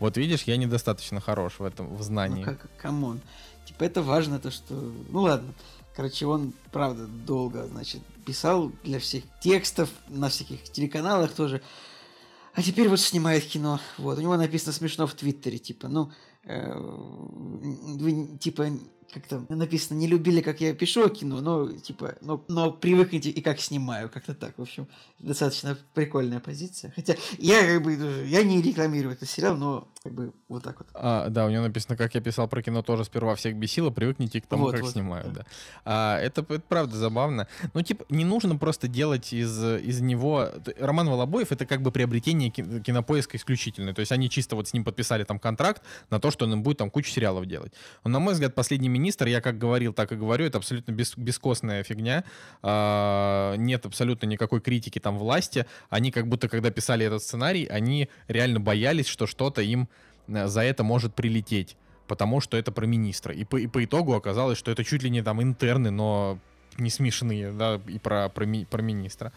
Вот 0.00 0.16
видишь, 0.16 0.42
я 0.42 0.56
недостаточно 0.56 1.20
хорош 1.20 1.60
в 1.60 1.62
этом, 1.62 1.94
в 1.94 2.02
знании. 2.02 2.44
Ну, 2.44 2.50
как, 2.50 2.68
come 2.78 3.02
on. 3.02 3.20
Типа, 3.64 3.84
это 3.84 4.02
важно, 4.02 4.40
то, 4.40 4.50
что... 4.50 4.74
Ну, 5.08 5.20
ладно. 5.20 5.54
Короче, 5.94 6.26
он, 6.26 6.52
правда, 6.72 7.06
долго, 7.06 7.64
значит, 7.68 8.02
писал 8.26 8.72
для 8.82 8.98
всех 8.98 9.22
текстов, 9.40 9.88
на 10.08 10.30
всяких 10.30 10.64
телеканалах 10.64 11.32
тоже. 11.32 11.62
А 12.58 12.62
теперь 12.62 12.88
вот 12.88 12.98
снимает 12.98 13.44
кино. 13.44 13.78
Вот, 13.98 14.18
у 14.18 14.20
него 14.20 14.36
написано 14.36 14.72
смешно 14.72 15.06
в 15.06 15.14
Твиттере, 15.14 15.58
типа, 15.58 15.86
ну, 15.86 16.10
э, 16.42 16.74
вы, 16.74 18.36
типа, 18.38 18.66
как-то 19.12 19.46
написано, 19.48 19.96
не 19.96 20.08
любили, 20.08 20.40
как 20.40 20.60
я 20.60 20.74
пишу 20.74 21.08
кино, 21.08 21.40
но, 21.40 21.70
типа, 21.70 22.16
но, 22.20 22.44
но 22.48 22.72
привыкните 22.72 23.30
и 23.30 23.40
как 23.42 23.60
снимаю, 23.60 24.10
как-то 24.10 24.34
так, 24.34 24.58
в 24.58 24.62
общем, 24.62 24.88
достаточно 25.20 25.78
прикольная 25.94 26.40
позиция. 26.40 26.92
Хотя 26.96 27.14
я, 27.38 27.60
как 27.60 27.82
бы, 27.84 28.26
я 28.26 28.42
не 28.42 28.60
рекламирую 28.60 29.14
этот 29.14 29.30
сериал, 29.30 29.56
но, 29.56 29.86
как 30.08 30.16
бы, 30.16 30.32
вот 30.48 30.62
так 30.62 30.78
вот. 30.78 30.88
А, 30.94 31.28
да, 31.28 31.46
у 31.46 31.50
него 31.50 31.62
написано, 31.62 31.96
как 31.96 32.14
я 32.14 32.20
писал 32.20 32.48
про 32.48 32.62
кино, 32.62 32.82
тоже 32.82 33.04
сперва 33.04 33.34
всех 33.34 33.56
бесило, 33.56 33.90
привыкните 33.90 34.40
к 34.40 34.46
тому, 34.46 34.64
вот, 34.64 34.72
как 34.72 34.82
вот, 34.82 34.92
снимаю, 34.92 35.24
да. 35.26 35.30
да. 35.30 35.46
А, 35.84 36.18
это, 36.18 36.40
это 36.40 36.60
правда 36.60 36.96
забавно. 36.96 37.46
Ну, 37.74 37.82
типа, 37.82 38.04
не 38.08 38.24
нужно 38.24 38.56
просто 38.56 38.88
делать 38.88 39.32
из, 39.32 39.62
из 39.62 40.00
него... 40.00 40.48
Роман 40.78 41.08
Волобоев— 41.08 41.48
это 41.52 41.66
как 41.66 41.82
бы 41.82 41.92
приобретение 41.92 42.50
кинопоиска 42.50 43.36
исключительное, 43.36 43.92
то 43.92 44.00
есть 44.00 44.12
они 44.12 44.30
чисто 44.30 44.56
вот 44.56 44.68
с 44.68 44.72
ним 44.72 44.84
подписали 44.84 45.24
там 45.24 45.38
контракт 45.38 45.82
на 46.10 46.20
то, 46.20 46.30
что 46.30 46.46
он 46.46 46.54
им 46.54 46.62
будет 46.62 46.78
там 46.78 46.90
кучу 46.90 47.10
сериалов 47.10 47.46
делать. 47.46 47.72
Но, 48.04 48.10
на 48.10 48.18
мой 48.18 48.32
взгляд, 48.32 48.54
последний 48.54 48.88
министр, 48.88 49.26
я 49.26 49.40
как 49.40 49.58
говорил, 49.58 49.92
так 49.92 50.12
и 50.12 50.16
говорю, 50.16 50.46
это 50.46 50.58
абсолютно 50.58 50.92
бес, 50.92 51.16
бескостная 51.16 51.82
фигня. 51.82 52.24
А, 52.62 53.54
нет 53.56 53.84
абсолютно 53.84 54.26
никакой 54.26 54.60
критики 54.60 54.98
там 54.98 55.18
власти. 55.18 55.66
Они 55.90 56.10
как 56.10 56.28
будто, 56.28 56.48
когда 56.48 56.70
писали 56.70 57.04
этот 57.04 57.22
сценарий, 57.22 57.66
они 57.66 58.08
реально 58.28 58.60
боялись, 58.60 59.06
что 59.06 59.26
что-то 59.26 59.62
им 59.62 59.88
за 60.28 60.62
это 60.62 60.84
может 60.84 61.14
прилететь. 61.14 61.76
Потому 62.06 62.40
что 62.40 62.56
это 62.56 62.72
про 62.72 62.86
министра. 62.86 63.34
И 63.34 63.44
по, 63.44 63.56
и 63.56 63.66
по 63.66 63.84
итогу 63.84 64.14
оказалось, 64.14 64.56
что 64.56 64.70
это 64.70 64.82
чуть 64.82 65.02
ли 65.02 65.10
не 65.10 65.22
там 65.22 65.42
интерны, 65.42 65.90
но 65.90 66.38
не 66.78 66.90
смешные, 66.90 67.52
да, 67.52 67.80
и 67.86 67.98
про, 67.98 68.28
про, 68.28 68.46
ми, 68.46 68.64
про 68.64 68.80
министра. 68.82 69.32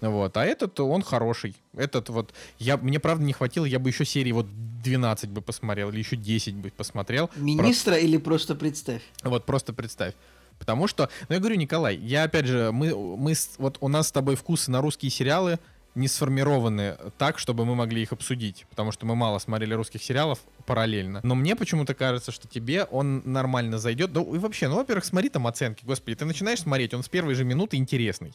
Вот. 0.00 0.36
А 0.36 0.44
этот, 0.44 0.78
он 0.80 1.02
хороший. 1.02 1.56
Этот 1.74 2.08
вот... 2.08 2.32
Я, 2.58 2.76
мне, 2.76 3.00
правда, 3.00 3.24
не 3.24 3.32
хватило, 3.32 3.64
я 3.64 3.78
бы 3.78 3.90
еще 3.90 4.04
серии 4.04 4.32
вот 4.32 4.46
12 4.82 5.30
бы 5.30 5.40
посмотрел, 5.40 5.90
или 5.90 5.98
еще 5.98 6.16
10 6.16 6.54
бы 6.54 6.70
посмотрел. 6.70 7.30
Министра 7.36 7.92
просто... 7.92 8.06
или 8.06 8.16
просто 8.16 8.54
представь? 8.54 9.02
Вот, 9.22 9.44
просто 9.44 9.72
представь. 9.72 10.14
Потому 10.58 10.86
что, 10.86 11.10
ну 11.28 11.34
я 11.34 11.40
говорю, 11.40 11.56
Николай, 11.56 11.96
я 11.96 12.24
опять 12.24 12.46
же, 12.46 12.70
мы, 12.72 12.94
мы, 12.94 13.34
вот 13.58 13.78
у 13.80 13.88
нас 13.88 14.08
с 14.08 14.12
тобой 14.12 14.36
вкусы 14.36 14.70
на 14.70 14.80
русские 14.80 15.10
сериалы 15.10 15.58
не 15.96 16.08
сформированы 16.08 16.96
так, 17.18 17.38
чтобы 17.38 17.64
мы 17.64 17.74
могли 17.74 18.02
их 18.02 18.12
обсудить, 18.12 18.66
потому 18.70 18.92
что 18.92 19.06
мы 19.06 19.16
мало 19.16 19.38
смотрели 19.38 19.74
русских 19.74 20.02
сериалов 20.02 20.38
параллельно. 20.66 21.20
Но 21.22 21.34
мне 21.34 21.56
почему-то 21.56 21.94
кажется, 21.94 22.30
что 22.30 22.46
тебе 22.46 22.84
он 22.84 23.22
нормально 23.24 23.78
зайдет. 23.78 24.10
Ну 24.12 24.34
и 24.34 24.38
вообще, 24.38 24.68
ну, 24.68 24.76
во-первых, 24.76 25.04
смотри 25.04 25.30
там 25.30 25.46
оценки. 25.46 25.84
Господи, 25.84 26.16
ты 26.16 26.24
начинаешь 26.24 26.60
смотреть, 26.60 26.94
он 26.94 27.02
с 27.02 27.08
первой 27.08 27.34
же 27.34 27.44
минуты 27.44 27.76
интересный. 27.76 28.34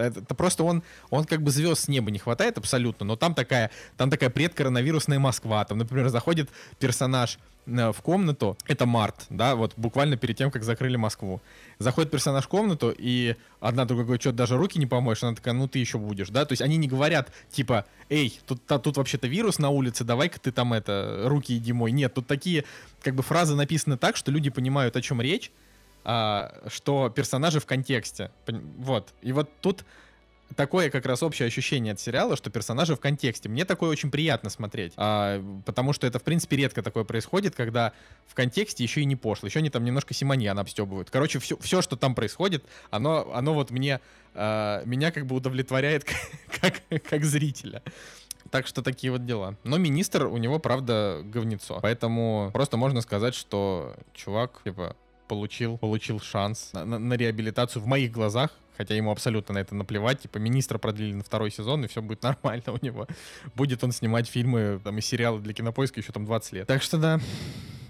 Это, 0.00 0.20
это 0.20 0.34
просто 0.34 0.64
он, 0.64 0.82
он 1.10 1.24
как 1.24 1.42
бы 1.42 1.50
звезд 1.50 1.84
с 1.84 1.88
неба 1.88 2.10
не 2.10 2.18
хватает 2.18 2.58
абсолютно, 2.58 3.06
но 3.06 3.16
там 3.16 3.34
такая, 3.34 3.70
там 3.96 4.10
такая 4.10 4.30
предкоронавирусная 4.30 5.18
Москва. 5.18 5.64
Там, 5.64 5.78
например, 5.78 6.08
заходит 6.08 6.50
персонаж 6.78 7.38
э, 7.66 7.92
в 7.92 8.02
комнату, 8.02 8.56
это 8.66 8.86
март, 8.86 9.26
да, 9.30 9.54
вот 9.54 9.74
буквально 9.76 10.16
перед 10.16 10.36
тем, 10.36 10.50
как 10.50 10.64
закрыли 10.64 10.96
Москву. 10.96 11.40
Заходит 11.78 12.10
персонаж 12.10 12.44
в 12.44 12.48
комнату, 12.48 12.94
и 12.96 13.36
одна 13.60 13.84
другая 13.84 14.06
говорит, 14.06 14.22
что 14.22 14.32
даже 14.32 14.56
руки 14.56 14.78
не 14.78 14.86
помоешь, 14.86 15.22
она 15.22 15.34
такая, 15.34 15.54
ну 15.54 15.68
ты 15.68 15.78
еще 15.78 15.98
будешь, 15.98 16.28
да, 16.30 16.44
то 16.44 16.52
есть 16.52 16.62
они 16.62 16.76
не 16.76 16.88
говорят, 16.88 17.32
типа, 17.50 17.84
эй, 18.08 18.38
тут, 18.46 18.64
та, 18.66 18.78
тут 18.78 18.96
вообще-то 18.96 19.28
вирус 19.28 19.58
на 19.58 19.70
улице, 19.70 20.04
давай-ка 20.04 20.40
ты 20.40 20.52
там 20.52 20.72
это, 20.72 21.22
руки 21.26 21.56
иди 21.56 21.72
мой. 21.72 21.92
Нет, 21.92 22.14
тут 22.14 22.26
такие, 22.26 22.64
как 23.02 23.14
бы 23.14 23.22
фразы 23.22 23.54
написаны 23.54 23.96
так, 23.96 24.16
что 24.16 24.30
люди 24.30 24.50
понимают, 24.50 24.96
о 24.96 25.02
чем 25.02 25.20
речь, 25.20 25.50
а, 26.04 26.62
что 26.68 27.10
персонажи 27.10 27.60
в 27.60 27.66
контексте. 27.66 28.30
Вот. 28.78 29.12
И 29.22 29.32
вот 29.32 29.50
тут 29.60 29.84
такое 30.56 30.90
как 30.90 31.06
раз 31.06 31.22
общее 31.22 31.46
ощущение 31.46 31.92
от 31.92 32.00
сериала, 32.00 32.36
что 32.36 32.50
персонажи 32.50 32.96
в 32.96 33.00
контексте. 33.00 33.48
Мне 33.48 33.64
такое 33.64 33.90
очень 33.90 34.10
приятно 34.10 34.50
смотреть, 34.50 34.92
а, 34.96 35.42
потому 35.64 35.92
что 35.92 36.06
это, 36.06 36.18
в 36.18 36.22
принципе, 36.22 36.56
редко 36.56 36.82
такое 36.82 37.04
происходит, 37.04 37.54
когда 37.54 37.92
в 38.26 38.34
контексте 38.34 38.82
еще 38.82 39.02
и 39.02 39.04
не 39.04 39.16
пошло, 39.16 39.46
еще 39.46 39.60
они 39.60 39.70
там 39.70 39.84
немножко 39.84 40.14
Симоньян 40.14 40.58
обстебывают. 40.58 41.10
Короче, 41.10 41.38
все, 41.38 41.56
все, 41.58 41.82
что 41.82 41.96
там 41.96 42.14
происходит, 42.14 42.64
оно, 42.90 43.30
оно 43.34 43.54
вот 43.54 43.70
мне, 43.70 44.00
а, 44.34 44.82
меня 44.84 45.10
как 45.10 45.26
бы 45.26 45.36
удовлетворяет 45.36 46.04
как, 46.04 46.20
как, 46.90 47.02
как 47.02 47.24
зрителя. 47.24 47.82
Так 48.50 48.66
что 48.66 48.82
такие 48.82 49.12
вот 49.12 49.24
дела. 49.24 49.54
Но 49.62 49.78
министр 49.78 50.26
у 50.26 50.36
него, 50.36 50.58
правда, 50.58 51.20
говнецо. 51.24 51.78
Поэтому 51.82 52.50
просто 52.52 52.76
можно 52.76 53.00
сказать, 53.00 53.34
что 53.34 53.94
чувак, 54.12 54.62
типа, 54.64 54.96
получил, 55.30 55.78
получил 55.78 56.18
шанс 56.18 56.70
на, 56.72 56.84
на, 56.84 56.98
на 56.98 57.14
реабилитацию 57.14 57.80
в 57.80 57.86
моих 57.86 58.10
глазах, 58.10 58.50
хотя 58.76 58.96
ему 58.96 59.12
абсолютно 59.12 59.54
на 59.54 59.58
это 59.58 59.76
наплевать. 59.76 60.22
Типа, 60.22 60.38
министра 60.38 60.76
продлили 60.76 61.12
на 61.12 61.22
второй 61.22 61.52
сезон, 61.52 61.84
и 61.84 61.86
все 61.86 62.02
будет 62.02 62.22
нормально 62.24 62.72
у 62.72 62.84
него. 62.84 63.06
Будет 63.54 63.84
он 63.84 63.92
снимать 63.92 64.26
фильмы 64.26 64.80
там, 64.82 64.98
и 64.98 65.00
сериалы 65.00 65.40
для 65.40 65.54
кинопоиска 65.54 66.00
еще 66.00 66.10
там 66.10 66.26
20 66.26 66.52
лет. 66.52 66.66
Так 66.66 66.82
что 66.82 66.98
да, 66.98 67.20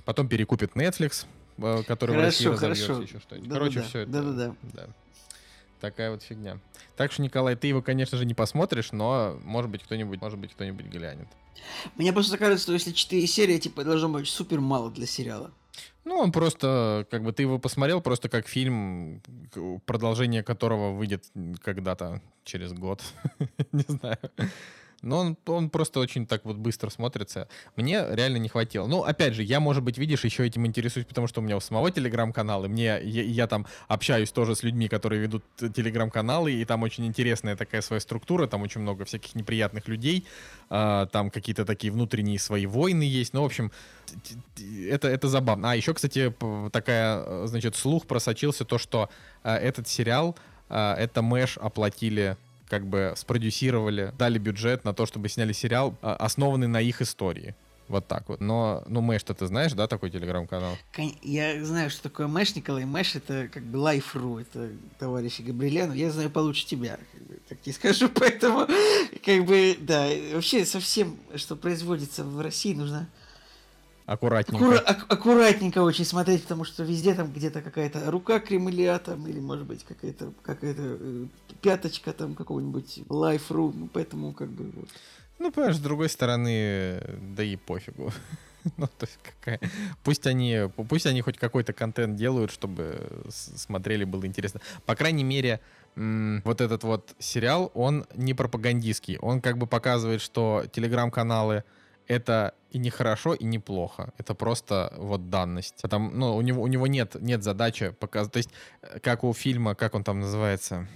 потом 0.05 0.29
перекупит 0.29 0.73
Netflix, 0.75 1.25
э, 1.57 1.83
который 1.85 2.15
хорошо, 2.15 2.51
в 2.51 2.61
России 2.61 2.85
хорошо. 2.85 3.03
еще 3.03 3.21
что-нибудь. 3.21 3.49
Да, 3.49 3.55
Короче, 3.55 3.81
да, 3.81 3.87
все 3.87 3.99
это. 4.01 4.11
Да-да-да. 4.11 4.55
Да. 4.75 4.87
Такая 5.81 6.11
вот 6.11 6.23
фигня. 6.23 6.59
Так 6.99 7.11
что, 7.11 7.23
Николай, 7.23 7.57
ты 7.57 7.69
его, 7.69 7.81
конечно 7.81 8.19
же, 8.19 8.27
не 8.27 8.35
посмотришь, 8.35 8.93
но, 8.93 9.41
может 9.45 9.71
быть, 9.71 9.83
кто-нибудь, 9.83 10.21
может 10.21 10.39
быть, 10.39 10.53
кто-нибудь 10.53 10.85
глянет. 10.85 11.29
Мне 11.97 12.13
просто 12.13 12.37
кажется, 12.37 12.65
что 12.65 12.73
если 12.75 12.93
4 12.93 13.27
серии, 13.27 13.57
типа, 13.57 13.83
должно 13.83 14.11
быть 14.11 14.29
супер 14.29 14.61
мало 14.61 14.91
для 14.91 15.07
сериала. 15.07 15.53
Ну, 16.05 16.17
он 16.17 16.33
просто, 16.33 17.07
как 17.11 17.23
бы, 17.23 17.33
ты 17.33 17.43
его 17.43 17.59
посмотрел 17.59 18.01
просто 18.01 18.29
как 18.29 18.49
фильм, 18.49 19.23
продолжение 19.87 20.43
которого 20.43 20.93
выйдет 20.93 21.25
когда-то 21.63 22.23
через 22.45 22.73
год. 22.73 23.03
Не 23.73 23.85
знаю. 23.87 24.19
Но 25.03 25.19
он, 25.19 25.37
он 25.47 25.71
просто 25.71 26.01
очень 26.01 26.27
так 26.27 26.45
вот 26.45 26.57
быстро 26.57 26.91
смотрится. 26.91 27.49
Мне 27.77 28.05
реально 28.11 28.37
не 28.37 28.49
хватило. 28.49 28.87
Ну, 28.87 29.03
опять 29.03 29.35
же, 29.35 29.43
я, 29.43 29.61
может 29.61 29.83
быть, 29.83 29.99
видишь, 29.99 30.25
еще 30.25 30.47
этим 30.47 30.67
интересуюсь, 30.67 31.07
потому 31.07 31.27
что 31.27 31.41
у 31.41 31.45
меня 31.45 31.57
у 31.57 31.61
самого 31.61 31.91
телеграм-канал, 31.91 32.65
и 32.65 32.69
мне, 32.69 33.01
я, 33.03 33.23
я 33.23 33.47
там 33.47 33.67
общаюсь 33.89 34.31
тоже 34.31 34.55
с 34.55 34.63
людьми, 34.63 34.89
которые 34.89 35.23
ведут 35.23 35.45
телеграм-каналы, 35.59 36.53
и 36.53 36.65
там 36.65 36.83
очень 36.83 37.07
интересная 37.07 37.57
такая 37.57 37.81
своя 37.81 38.01
структура, 38.01 38.47
там 38.47 38.63
очень 38.63 38.81
много 38.81 39.05
всяких 39.05 39.35
неприятных 39.35 39.89
людей, 39.89 40.27
а, 40.69 41.07
там 41.07 41.31
какие-то 41.31 41.65
такие 41.65 41.93
внутренние 41.93 42.39
свои 42.39 42.67
войны 42.67 43.03
есть. 43.03 43.33
Ну, 43.33 43.43
в 43.43 43.47
общем, 43.47 43.73
это, 44.89 45.09
это 45.09 45.29
забавно. 45.29 45.71
А 45.71 45.77
еще, 45.77 45.95
кстати, 45.95 46.35
такая, 46.73 47.23
э, 47.25 47.43
значит, 47.47 47.77
слух 47.77 48.07
просочился 48.07 48.65
то, 48.65 48.79
что 48.79 49.09
э, 49.43 49.55
этот 49.55 49.89
сериал, 49.89 50.37
э, 50.69 50.95
это 50.99 51.23
Мэш 51.23 51.59
оплатили 51.59 52.37
как 52.71 52.87
бы 52.87 53.13
спродюсировали, 53.17 54.15
дали 54.17 54.39
бюджет 54.39 54.85
на 54.85 54.95
то, 54.95 55.05
чтобы 55.05 55.29
сняли 55.29 55.53
сериал, 55.53 55.97
а, 56.01 56.15
основанный 56.15 56.69
на 56.69 56.81
их 56.81 57.03
истории. 57.03 57.55
Вот 57.89 58.07
так 58.07 58.29
вот. 58.29 58.41
Но, 58.41 58.85
ну, 58.87 59.01
Мэш, 59.01 59.25
ты 59.25 59.47
знаешь, 59.47 59.73
да, 59.73 59.89
такой 59.89 60.11
телеграм-канал? 60.11 60.79
Я 61.23 61.65
знаю, 61.65 61.91
что 61.91 62.05
такое 62.05 62.29
Мэш, 62.29 62.55
Николай. 62.55 62.85
Мэш 62.85 63.17
это 63.17 63.49
как 63.53 63.65
бы 63.65 63.79
Life.ru, 63.79 64.41
это 64.41 64.71
товарищи 65.01 65.43
Габриэляну. 65.43 65.93
Я 65.95 66.13
знаю 66.13 66.31
получше 66.31 66.65
тебя, 66.67 67.01
как 67.13 67.23
бы, 67.27 67.39
так 67.49 67.61
тебе 67.61 67.73
скажу. 67.73 68.09
Поэтому, 68.15 68.69
как 69.25 69.45
бы, 69.45 69.77
да, 69.81 70.09
вообще 70.33 70.65
совсем, 70.65 71.17
что 71.35 71.57
производится 71.57 72.23
в 72.23 72.41
России, 72.41 72.75
нужно 72.75 73.09
Аккуратненько. 74.07 74.65
аккура- 74.65 74.79
ак- 74.85 75.07
аккуратненько 75.13 75.83
очень 75.83 76.05
смотреть, 76.05 76.43
потому 76.43 76.65
что 76.65 76.85
везде 76.85 77.15
там 77.15 77.33
где-то 77.33 77.61
какая-то 77.61 78.11
рука 78.11 78.39
Кремля 78.41 78.99
там, 78.99 79.27
или, 79.27 79.41
может 79.41 79.67
быть, 79.67 79.85
какая-то 79.85 80.33
какая-то 80.43 80.83
э, 80.83 81.27
пяточка 81.61 82.13
там 82.13 82.35
какого-нибудь 82.35 82.99
Life.ru, 83.09 83.73
ну, 83.75 83.89
поэтому, 83.93 84.33
как 84.33 84.51
бы, 84.51 84.71
вот. 84.71 84.89
Ну, 85.39 85.51
понимаешь, 85.51 85.77
с 85.77 85.81
другой 85.81 86.09
стороны, 86.09 87.03
да 87.35 87.43
и 87.43 87.57
пофигу. 87.57 88.13
Ну, 88.77 88.87
то 88.87 89.07
есть 89.07 89.19
какая... 89.23 89.59
Пусть 90.05 90.27
они, 90.27 90.69
пусть 90.87 91.07
они 91.07 91.23
хоть 91.23 91.39
какой-то 91.39 91.73
контент 91.73 92.17
делают, 92.17 92.51
чтобы 92.51 93.23
смотрели, 93.31 94.05
было 94.05 94.27
интересно. 94.27 94.61
По 94.85 94.95
крайней 94.95 95.25
мере, 95.25 95.61
вот 95.97 96.61
этот 96.61 96.85
вот 96.85 97.15
сериал, 97.19 97.71
он 97.73 98.05
не 98.15 98.35
пропагандистский. 98.35 99.17
Он 99.17 99.41
как 99.41 99.57
бы 99.57 99.67
показывает, 99.67 100.21
что 100.21 100.65
телеграм-каналы 100.71 101.65
это 102.07 102.55
и 102.71 102.79
не 102.79 102.91
хорошо, 102.91 103.35
и 103.35 103.45
не 103.45 103.59
плохо. 103.59 104.13
Это 104.19 104.35
просто 104.35 104.93
вот 104.97 105.31
данность. 105.31 105.83
Потому, 105.83 106.11
ну, 106.11 106.37
у 106.37 106.41
него, 106.41 106.63
у 106.63 106.67
него 106.67 106.87
нет, 106.87 107.17
нет 107.21 107.43
задачи 107.43 107.91
показывать. 107.91 108.33
То 108.33 108.37
есть, 108.39 108.51
э, 108.83 108.99
как 108.99 109.23
у 109.25 109.33
фильма, 109.33 109.75
как 109.75 109.95
он 109.95 110.03
там 110.03 110.21
называется, 110.21 110.89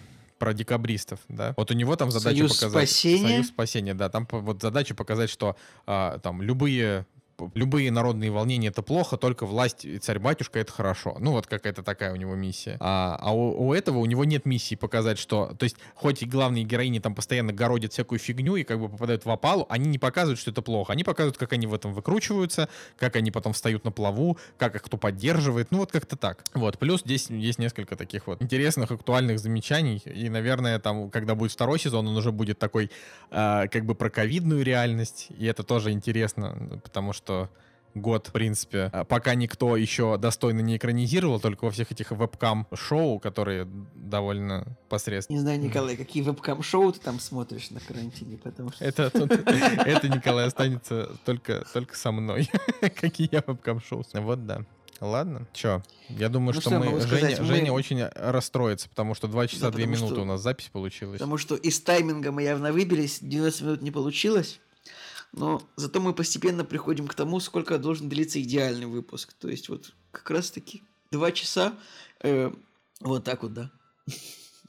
про 0.44 0.52
декабристов, 0.52 1.20
да? 1.28 1.54
Вот 1.56 1.70
у 1.70 1.74
него 1.74 1.96
там 1.96 2.10
задача 2.10 2.36
Союз 2.36 2.56
показать... 2.56 2.90
спасения? 2.90 3.28
Союз 3.28 3.46
спасения, 3.48 3.94
да. 3.94 4.10
Там 4.10 4.28
вот 4.30 4.60
задача 4.60 4.94
показать, 4.94 5.30
что 5.30 5.56
а, 5.86 6.18
там 6.18 6.42
любые 6.42 7.06
любые 7.54 7.90
народные 7.90 8.30
волнения 8.30 8.68
это 8.68 8.82
плохо, 8.82 9.16
только 9.16 9.46
власть 9.46 9.84
и 9.84 9.98
царь-батюшка 9.98 10.58
это 10.58 10.72
хорошо. 10.72 11.16
Ну, 11.18 11.32
вот 11.32 11.46
какая-то 11.46 11.82
такая 11.82 12.12
у 12.12 12.16
него 12.16 12.34
миссия. 12.34 12.76
А, 12.80 13.18
а 13.20 13.34
у, 13.34 13.68
у 13.68 13.74
этого 13.74 13.98
у 13.98 14.06
него 14.06 14.24
нет 14.24 14.46
миссии 14.46 14.74
показать, 14.74 15.18
что... 15.18 15.54
То 15.58 15.64
есть, 15.64 15.76
хоть 15.94 16.22
и 16.22 16.26
главные 16.26 16.64
героини 16.64 16.98
там 16.98 17.14
постоянно 17.14 17.52
городят 17.52 17.92
всякую 17.92 18.18
фигню 18.18 18.56
и 18.56 18.64
как 18.64 18.80
бы 18.80 18.88
попадают 18.88 19.24
в 19.24 19.30
опалу, 19.30 19.66
они 19.68 19.88
не 19.88 19.98
показывают, 19.98 20.38
что 20.38 20.50
это 20.50 20.62
плохо. 20.62 20.92
Они 20.92 21.04
показывают, 21.04 21.36
как 21.36 21.52
они 21.52 21.66
в 21.66 21.74
этом 21.74 21.92
выкручиваются, 21.92 22.68
как 22.96 23.16
они 23.16 23.30
потом 23.30 23.52
встают 23.52 23.84
на 23.84 23.90
плаву, 23.90 24.38
как 24.58 24.76
их 24.76 24.82
кто 24.82 24.96
поддерживает. 24.96 25.70
Ну, 25.70 25.78
вот 25.78 25.92
как-то 25.92 26.16
так. 26.16 26.44
Вот. 26.54 26.78
Плюс 26.78 27.00
здесь 27.00 27.30
есть 27.30 27.58
несколько 27.58 27.96
таких 27.96 28.26
вот 28.26 28.42
интересных, 28.42 28.90
актуальных 28.90 29.38
замечаний. 29.38 30.02
И, 30.04 30.28
наверное, 30.28 30.78
там, 30.78 31.10
когда 31.10 31.34
будет 31.34 31.52
второй 31.52 31.78
сезон, 31.78 32.06
он 32.06 32.16
уже 32.16 32.32
будет 32.32 32.58
такой, 32.58 32.90
а, 33.30 33.66
как 33.68 33.84
бы 33.84 33.94
про 33.94 34.10
ковидную 34.10 34.62
реальность. 34.64 35.28
И 35.36 35.46
это 35.46 35.62
тоже 35.62 35.90
интересно, 35.90 36.80
потому 36.82 37.12
что 37.12 37.23
год, 37.94 38.26
в 38.26 38.32
принципе, 38.32 38.90
а, 38.92 39.04
пока 39.04 39.36
никто 39.36 39.76
еще 39.76 40.18
достойно 40.18 40.60
не 40.60 40.76
экранизировал, 40.76 41.38
только 41.38 41.64
во 41.66 41.70
всех 41.70 41.92
этих 41.92 42.10
вебкам-шоу, 42.10 43.20
которые 43.20 43.68
довольно 43.94 44.76
посредственные. 44.88 45.38
Не 45.38 45.42
знаю, 45.42 45.60
Николай, 45.60 45.96
какие 45.96 46.22
вебкам-шоу 46.24 46.92
ты 46.92 46.98
там 46.98 47.20
смотришь 47.20 47.70
на 47.70 47.78
карантине, 47.78 48.36
потому 48.38 48.72
что... 48.72 48.84
Это, 48.84 49.10
Николай, 50.08 50.46
останется 50.46 51.10
только, 51.24 51.64
только 51.72 51.96
со 51.96 52.10
мной. 52.10 52.50
Какие 53.00 53.28
я 53.30 53.44
вебкам-шоу. 53.46 54.04
Вот 54.14 54.44
да. 54.46 54.62
Ладно, 55.00 55.46
чё, 55.52 55.82
я 56.08 56.28
думаю, 56.28 56.54
Ну 56.54 56.60
что 56.60 56.70
что 56.70 56.78
мы, 56.78 56.86
Женя, 56.86 57.00
сказать? 57.02 57.40
Мы- 57.40 57.46
Женя 57.46 57.72
очень 57.72 58.02
расстроится, 58.02 58.88
потому 58.88 59.14
что 59.14 59.26
2 59.26 59.48
часа 59.48 59.66
Да, 59.66 59.70
2 59.70 59.80
потому 59.80 59.92
минуты 59.96 60.14
что- 60.14 60.22
у 60.22 60.24
нас 60.24 60.40
запись 60.40 60.70
получилась. 60.72 61.18
Потому 61.18 61.36
что 61.36 61.56
из 61.56 61.80
тайминга 61.80 62.30
мы 62.32 62.42
явно 62.44 62.72
выбились, 62.72 63.18
90 63.20 63.64
минут 63.64 63.82
не 63.82 63.90
получилось. 63.90 64.60
Но 65.36 65.62
зато 65.76 66.00
мы 66.00 66.14
постепенно 66.14 66.64
приходим 66.64 67.08
к 67.08 67.14
тому, 67.14 67.40
сколько 67.40 67.78
должен 67.78 68.08
длиться 68.08 68.40
идеальный 68.40 68.86
выпуск. 68.86 69.32
То 69.32 69.48
есть 69.48 69.68
вот 69.68 69.92
как 70.12 70.30
раз-таки 70.30 70.82
два 71.10 71.32
часа. 71.32 71.74
э, 72.22 72.52
вот 73.00 73.24
так 73.24 73.42
вот, 73.42 73.52
да. 73.52 73.70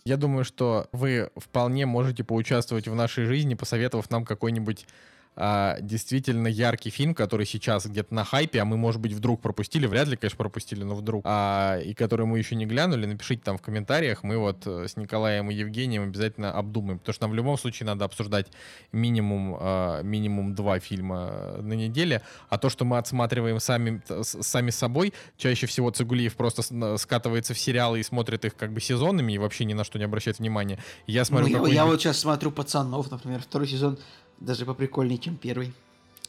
Я 0.05 0.17
думаю, 0.17 0.43
что 0.43 0.87
вы 0.91 1.29
вполне 1.35 1.85
можете 1.85 2.23
поучаствовать 2.23 2.87
в 2.87 2.95
нашей 2.95 3.25
жизни, 3.25 3.53
посоветовав 3.53 4.09
нам 4.09 4.25
какой-нибудь 4.25 4.87
а, 5.35 5.77
действительно 5.81 6.47
яркий 6.47 6.89
фильм, 6.89 7.13
который 7.13 7.45
сейчас 7.45 7.85
где-то 7.85 8.13
на 8.13 8.23
хайпе, 8.23 8.61
а 8.61 8.65
мы, 8.65 8.77
может 8.77 9.01
быть, 9.01 9.13
вдруг 9.13 9.41
пропустили, 9.41 9.85
вряд 9.85 10.07
ли, 10.07 10.15
конечно, 10.17 10.37
пропустили, 10.37 10.83
но 10.83 10.95
вдруг, 10.95 11.23
а, 11.25 11.77
и 11.79 11.93
который 11.93 12.25
мы 12.25 12.37
еще 12.37 12.55
не 12.55 12.65
глянули, 12.65 13.05
напишите 13.05 13.41
там 13.43 13.57
в 13.57 13.61
комментариях, 13.61 14.23
мы 14.23 14.37
вот 14.37 14.65
э, 14.65 14.87
с 14.87 14.97
Николаем 14.97 15.51
и 15.51 15.53
Евгением 15.53 16.03
обязательно 16.03 16.51
обдумаем, 16.51 16.99
потому 16.99 17.13
что 17.13 17.23
нам 17.23 17.31
в 17.31 17.35
любом 17.35 17.57
случае 17.57 17.87
надо 17.87 18.05
обсуждать 18.05 18.47
минимум, 18.91 19.57
а, 19.59 20.01
минимум 20.01 20.55
два 20.55 20.79
фильма 20.79 21.57
на 21.59 21.73
неделе, 21.73 22.21
а 22.49 22.57
то, 22.57 22.69
что 22.69 22.85
мы 22.85 22.97
отсматриваем 22.97 23.59
сами, 23.59 24.01
с- 24.07 24.41
сами 24.41 24.69
собой, 24.69 25.13
чаще 25.37 25.67
всего 25.67 25.89
Цигулиев 25.91 26.35
просто 26.35 26.97
скатывается 26.97 27.53
в 27.53 27.59
сериалы 27.59 27.99
и 27.99 28.03
смотрит 28.03 28.45
их 28.45 28.55
как 28.55 28.71
бы 28.73 28.79
сезонами 28.81 29.33
и 29.33 29.37
вообще 29.37 29.65
ни 29.65 29.73
на 29.73 29.83
что 29.83 29.99
не 29.99 30.05
обращает 30.05 30.39
внимания. 30.39 30.79
Я 31.07 31.25
смотрю 31.25 31.57
Ну, 31.57 31.65
я, 31.67 31.73
я 31.73 31.85
вот 31.85 32.01
сейчас 32.01 32.19
смотрю 32.19 32.51
пацанов, 32.51 33.11
например, 33.11 33.41
второй 33.41 33.67
сезон 33.67 33.97
даже 34.39 34.65
поприкольнее, 34.65 35.17
чем 35.17 35.37
первый. 35.37 35.73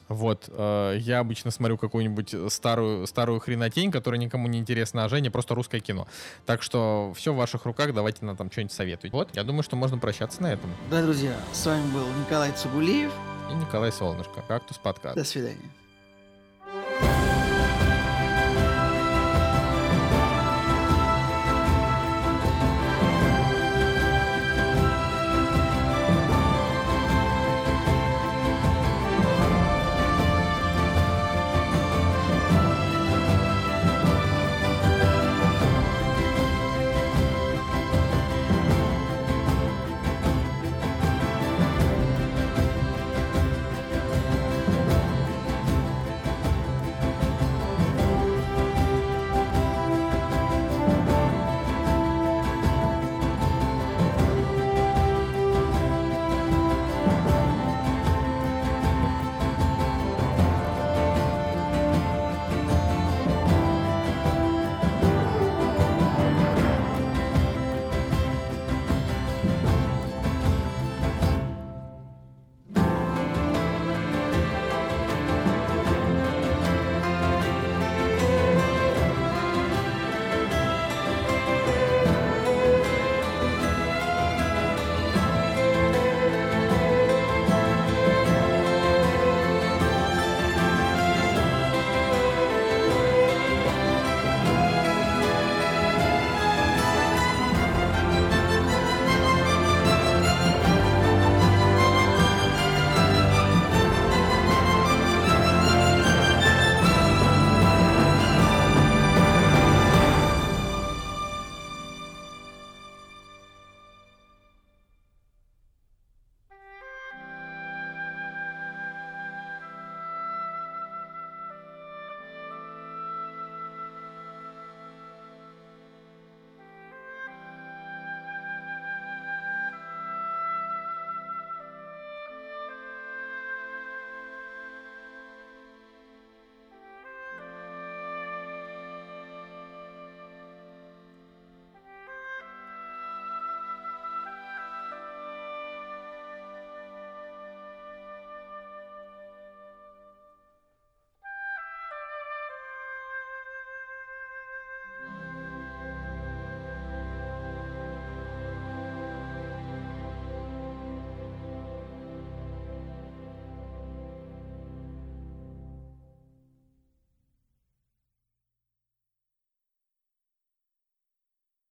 Вот, 0.08 0.48
э, 0.48 0.98
я 1.00 1.18
обычно 1.18 1.50
смотрю 1.50 1.76
какую-нибудь 1.78 2.52
старую, 2.52 3.06
старую 3.08 3.40
хренотень, 3.40 3.90
которая 3.90 4.20
никому 4.20 4.46
не 4.46 4.58
интересна, 4.58 5.04
а 5.04 5.08
Женя 5.08 5.30
просто 5.30 5.54
русское 5.54 5.80
кино. 5.80 6.06
Так 6.44 6.62
что 6.62 7.12
все 7.16 7.32
в 7.32 7.36
ваших 7.36 7.64
руках, 7.64 7.92
давайте 7.92 8.24
нам 8.24 8.36
там 8.36 8.50
что-нибудь 8.50 8.72
советуйте. 8.72 9.16
Вот, 9.16 9.34
я 9.34 9.42
думаю, 9.42 9.64
что 9.64 9.74
можно 9.74 9.98
прощаться 9.98 10.42
на 10.42 10.52
этом. 10.52 10.70
Да, 10.90 11.02
друзья, 11.02 11.36
с 11.52 11.66
вами 11.66 11.90
был 11.92 12.06
Николай 12.20 12.52
Цугулиев. 12.52 13.12
И 13.50 13.54
Николай 13.54 13.92
Солнышко, 13.92 14.42
Кактус 14.46 14.78
подкаст. 14.78 15.16
До 15.16 15.24
свидания. 15.24 15.70